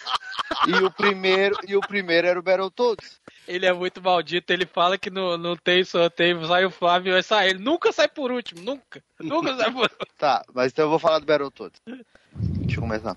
E 0.68 0.74
o 0.84 0.92
primeiro, 0.92 1.56
e 1.68 1.76
o 1.76 1.80
primeiro 1.80 2.28
era 2.28 2.40
o 2.40 2.44
Battletoads. 2.44 3.20
Ele 3.48 3.66
é 3.66 3.74
muito 3.74 4.02
maldito, 4.02 4.52
ele 4.52 4.66
fala 4.66 4.98
que 4.98 5.10
não, 5.10 5.38
não 5.38 5.56
tem 5.56 5.84
sorteio, 5.84 6.46
sai 6.48 6.66
o 6.66 6.72
Flávio 6.72 7.12
e 7.12 7.14
vai 7.14 7.24
sair. 7.24 7.50
Ele 7.52 7.60
nunca 7.60 7.92
sai 7.92 8.08
por 8.08 8.32
último, 8.32 8.62
nunca. 8.62 9.04
Nunca 9.20 9.56
sai 9.56 9.72
por 9.72 9.82
último. 9.84 10.00
Tá, 10.18 10.44
mas 10.54 10.72
então 10.72 10.86
eu 10.86 10.90
vou 10.90 10.98
falar 11.00 11.20
do 11.20 11.26
Battletoads. 11.26 11.82
Deixa 12.34 12.78
eu 12.78 12.82
começar. 12.82 13.16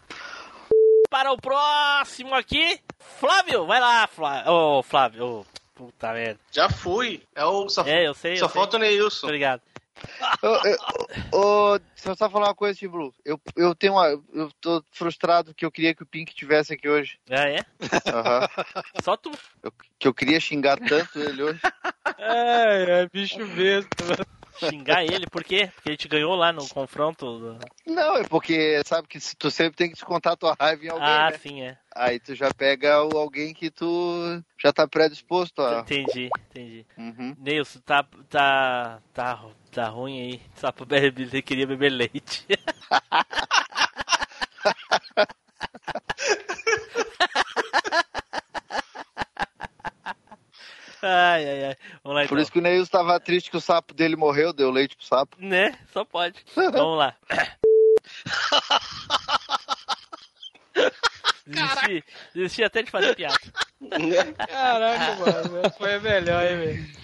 Para 1.11 1.33
o 1.33 1.37
próximo 1.39 2.35
aqui, 2.35 2.81
Flávio. 2.99 3.67
Vai 3.67 3.81
lá, 3.81 4.07
Flávio. 4.07 4.53
Ô, 4.53 4.83
Flávio. 4.83 5.25
Ô, 5.25 5.47
puta 5.75 6.13
merda. 6.13 6.39
Já 6.53 6.69
fui. 6.69 7.23
É 7.35 7.45
o, 7.45 7.69
só 7.71 7.83
É, 7.87 8.07
eu 8.07 8.13
sei. 8.15 8.37
só 8.37 8.45
eu 8.45 8.49
sei. 8.51 8.55
falta 8.61 8.77
o 8.77 8.81
Neilson. 8.81 9.27
Obrigado. 9.27 9.63
Ô, 10.43 11.37
ô, 11.37 11.73
ô, 11.75 11.79
Deixa 11.79 12.11
eu 12.11 12.17
só 12.17 12.31
falar 12.31 12.49
uma 12.49 12.55
coisa, 12.55 12.79
Tim 12.79 12.89
Blue. 12.89 13.15
Eu, 13.25 13.41
eu 13.57 13.75
tenho 13.75 13.95
uma. 13.95 14.07
Eu 14.33 14.51
tô 14.61 14.83
frustrado 14.93 15.55
que 15.55 15.65
eu 15.65 15.71
queria 15.71 15.95
que 15.95 16.03
o 16.03 16.07
Pink 16.07 16.35
tivesse 16.35 16.73
aqui 16.73 16.89
hoje. 16.89 17.19
Ah, 17.31 17.49
é? 17.49 17.59
Aham. 18.13 18.49
Só 19.03 19.17
tu. 19.17 19.31
Eu- 19.63 19.73
que 19.99 20.07
eu 20.07 20.15
queria 20.15 20.39
xingar 20.39 20.79
tanto 20.79 21.19
ele 21.19 21.43
hoje. 21.43 21.61
É, 22.21 23.03
é 23.03 23.09
bicho 23.09 23.39
mano. 23.39 24.27
Xingar 24.59 25.05
ele, 25.05 25.27
por 25.27 25.45
quê? 25.45 25.71
Porque 25.75 25.91
ele 25.91 25.97
te 25.97 26.09
ganhou 26.09 26.35
lá 26.35 26.53
no 26.53 26.69
confronto. 26.69 27.59
Não, 27.87 28.17
é 28.17 28.25
porque 28.25 28.83
sabe 28.85 29.07
que 29.09 29.19
tu 29.37 29.51
sempre 29.51 29.77
tem 29.77 29.89
que 29.89 29.95
descontar 29.95 30.37
tua 30.37 30.57
raiva 30.59 30.85
em 30.85 30.89
alguém, 30.89 31.07
Ah, 31.07 31.31
né? 31.31 31.39
sim, 31.39 31.63
é. 31.63 31.79
Aí 31.95 32.19
tu 32.21 32.35
já 32.35 32.53
pega 32.53 33.03
o, 33.05 33.17
alguém 33.17 33.55
que 33.55 33.71
tu 33.71 34.43
já 34.61 34.73
tá 34.73 34.87
predisposto 34.87 35.63
a. 35.63 35.81
Entendi, 35.81 36.29
entendi. 36.51 36.87
Uhum. 36.97 37.35
Nilson, 37.39 37.81
tá, 37.81 38.05
tá, 38.29 39.01
tá, 39.13 39.45
tá 39.73 39.89
ruim 39.89 40.21
aí. 40.21 40.41
Beber, 40.85 41.33
ele 41.33 41.43
queria 41.43 41.67
beber 41.67 41.91
leite. 41.91 42.47
ai, 51.03 51.49
ai, 51.49 51.65
ai. 51.67 51.77
Vamos 52.03 52.17
lá 52.17 52.25
então. 52.25 52.29
Por 52.37 52.39
isso 52.41 52.51
que 52.53 52.59
o 52.59 52.63
Neils 52.63 52.89
tava 52.89 53.19
triste 53.21 53.51
que 53.51 53.57
o 53.57 53.61
sapo 53.61 53.95
dele 53.95 54.17
morreu, 54.17 54.53
deu 54.53 54.71
leite 54.71 54.97
pro 54.97 55.05
sapo. 55.07 55.37
Né? 55.39 55.77
Só 55.93 56.05
pode. 56.05 56.45
Vamos 56.55 56.99
lá. 56.99 57.15
Desisti, 61.47 62.05
desisti 62.35 62.65
até 62.65 62.83
de 62.83 62.91
fazer 62.91 63.15
piada. 63.17 63.39
Caraca, 64.47 65.17
mano. 65.17 65.71
Foi 65.79 65.95
a 65.95 66.01
melhor, 66.01 66.45
hein, 66.45 66.59
velho. 66.59 66.99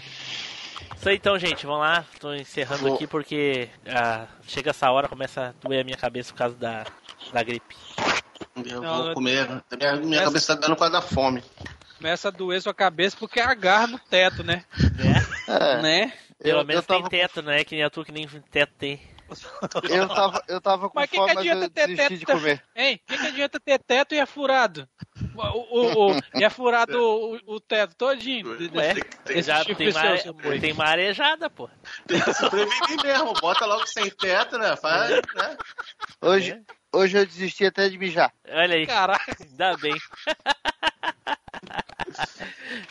Isso 0.96 1.08
aí 1.08 1.16
então, 1.16 1.38
gente, 1.38 1.66
vamos 1.66 1.80
lá. 1.82 2.04
Tô 2.20 2.32
encerrando 2.34 2.82
Vou. 2.82 2.94
aqui 2.94 3.06
porque 3.06 3.68
ah, 3.86 4.26
chega 4.46 4.70
essa 4.70 4.90
hora, 4.90 5.08
começa 5.08 5.48
a 5.62 5.66
doer 5.66 5.80
a 5.80 5.84
minha 5.84 5.96
cabeça 5.96 6.32
por 6.32 6.38
causa 6.38 6.56
da, 6.56 6.84
da 7.32 7.42
gripe. 7.42 7.74
Eu 8.64 8.80
Não, 8.82 9.04
vou 9.04 9.14
comer. 9.14 9.48
Minha, 9.78 9.96
minha 9.96 10.16
Essa- 10.16 10.24
cabeça 10.26 10.54
tá 10.54 10.60
dando 10.60 10.76
por 10.76 10.80
causa 10.80 10.92
da 10.92 11.02
fome. 11.02 11.42
Começa 12.04 12.28
a 12.28 12.30
doer 12.30 12.60
sua 12.60 12.74
cabeça 12.74 13.16
porque 13.18 13.40
agarra 13.40 13.86
no 13.86 13.98
teto, 13.98 14.44
né? 14.44 14.62
É, 15.00 15.80
Né? 15.80 16.12
Pelo 16.38 16.58
eu, 16.58 16.58
eu 16.58 16.64
menos 16.66 16.84
tava, 16.84 17.08
tem 17.08 17.20
teto, 17.20 17.40
né? 17.40 17.64
Que 17.64 17.76
nem 17.76 17.82
a 17.82 17.88
tua 17.88 18.04
que 18.04 18.12
nem 18.12 18.28
teto 18.28 18.74
tem. 18.76 19.00
eu 19.88 20.06
tava, 20.06 20.44
eu 20.46 20.60
tava 20.60 20.90
com 20.90 21.00
Mas 21.00 21.08
que 21.08 21.16
fome, 21.16 21.32
que 21.32 21.38
adianta 21.38 21.64
eu 21.64 21.70
ter 21.70 21.96
teto? 21.96 22.18
de 22.18 22.26
comer. 22.26 22.62
Hein? 22.76 23.00
O 23.02 23.06
que, 23.06 23.16
que 23.16 23.26
adianta 23.28 23.58
ter 23.58 23.78
teto 23.78 24.14
e 24.14 24.18
é 24.18 24.26
furado? 24.26 24.86
O, 25.34 25.40
o, 25.40 26.10
o- 26.12 26.22
e 26.38 26.44
é 26.44 26.50
furado 26.50 27.00
o, 27.00 27.54
o 27.54 27.58
teto 27.58 27.96
todinho. 27.96 28.50
Ué, 28.74 28.92
Esse 29.30 29.42
já 29.48 29.64
tipo 29.64 29.78
tem, 29.78 29.90
mare... 29.90 30.18
seu, 30.18 30.34
tem 30.60 30.74
marejada, 30.74 31.48
pô. 31.48 31.70
Tem 32.06 32.20
que 32.20 32.34
sobreviver 32.34 33.02
mesmo. 33.02 33.32
Bota 33.40 33.64
logo 33.64 33.86
sem 33.86 34.10
teto, 34.10 34.58
né? 34.58 34.76
Faz, 34.76 35.22
né? 35.32 35.56
Hoje, 36.20 36.62
hoje 36.92 37.16
eu 37.16 37.24
desisti 37.24 37.64
até 37.64 37.88
de 37.88 37.96
mijar. 37.96 38.30
Olha 38.46 38.74
aí, 38.74 38.86
Caraca. 38.86 39.34
ainda 39.40 39.74
bem. 39.78 39.96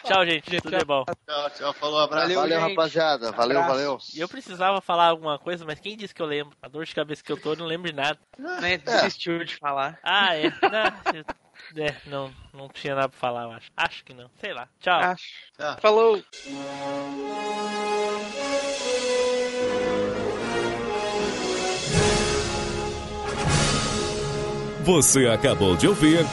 Tchau, 0.04 0.26
gente. 0.26 0.62
Tudo 0.62 0.78
de 0.78 0.86
bom. 0.86 1.04
Tchau, 1.28 1.50
tchau. 1.52 1.74
Falou, 1.74 2.00
abraço. 2.00 2.34
Valeu, 2.34 2.40
Valeu, 2.42 2.60
rapaziada. 2.60 3.32
Valeu, 3.32 3.60
Abraço. 3.60 3.80
valeu. 3.80 3.98
E 4.16 4.20
eu 4.20 4.28
precisava 4.28 4.82
falar 4.82 5.08
alguma 5.08 5.38
coisa, 5.40 5.66
mas 5.66 5.80
quem 5.80 5.96
disse 5.98 6.14
que 6.14 6.22
eu 6.22 6.26
lembro? 6.26 6.56
A 6.62 6.68
dor 6.68 6.86
de 6.86 6.94
cabeça 6.96 7.24
que 7.24 7.32
eu 7.32 7.38
tô, 7.40 7.54
eu 7.54 7.58
não 7.58 7.66
lembro 7.66 7.90
de 7.90 7.96
nada. 7.96 8.20
Né? 8.38 8.78
Desistiu 8.78 9.44
de 9.44 9.56
falar. 9.56 10.00
Ah, 10.04 10.36
é. 10.36 10.44
Não, 10.50 11.84
é, 11.84 11.96
não, 12.06 12.34
não 12.54 12.70
tinha 12.70 12.96
nada 12.96 13.10
pra 13.10 13.20
falar, 13.20 13.44
eu 13.44 13.52
acho. 13.52 13.70
Acho 13.76 14.04
que 14.04 14.14
não. 14.14 14.30
Sei 14.40 14.54
lá. 14.54 14.68
Tchau. 14.80 15.00
Acho. 15.00 15.24
Tchau. 15.58 15.78
Falou. 15.82 16.24
Você 24.84 25.28
acabou 25.28 25.76
de 25.78 25.88
ouvir 25.88 26.26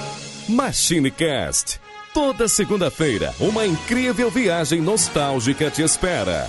MachineCast. 0.48 1.80
Toda 2.12 2.48
segunda-feira, 2.48 3.32
uma 3.38 3.64
incrível 3.64 4.32
viagem 4.32 4.80
nostálgica 4.80 5.70
te 5.70 5.82
espera. 5.82 6.48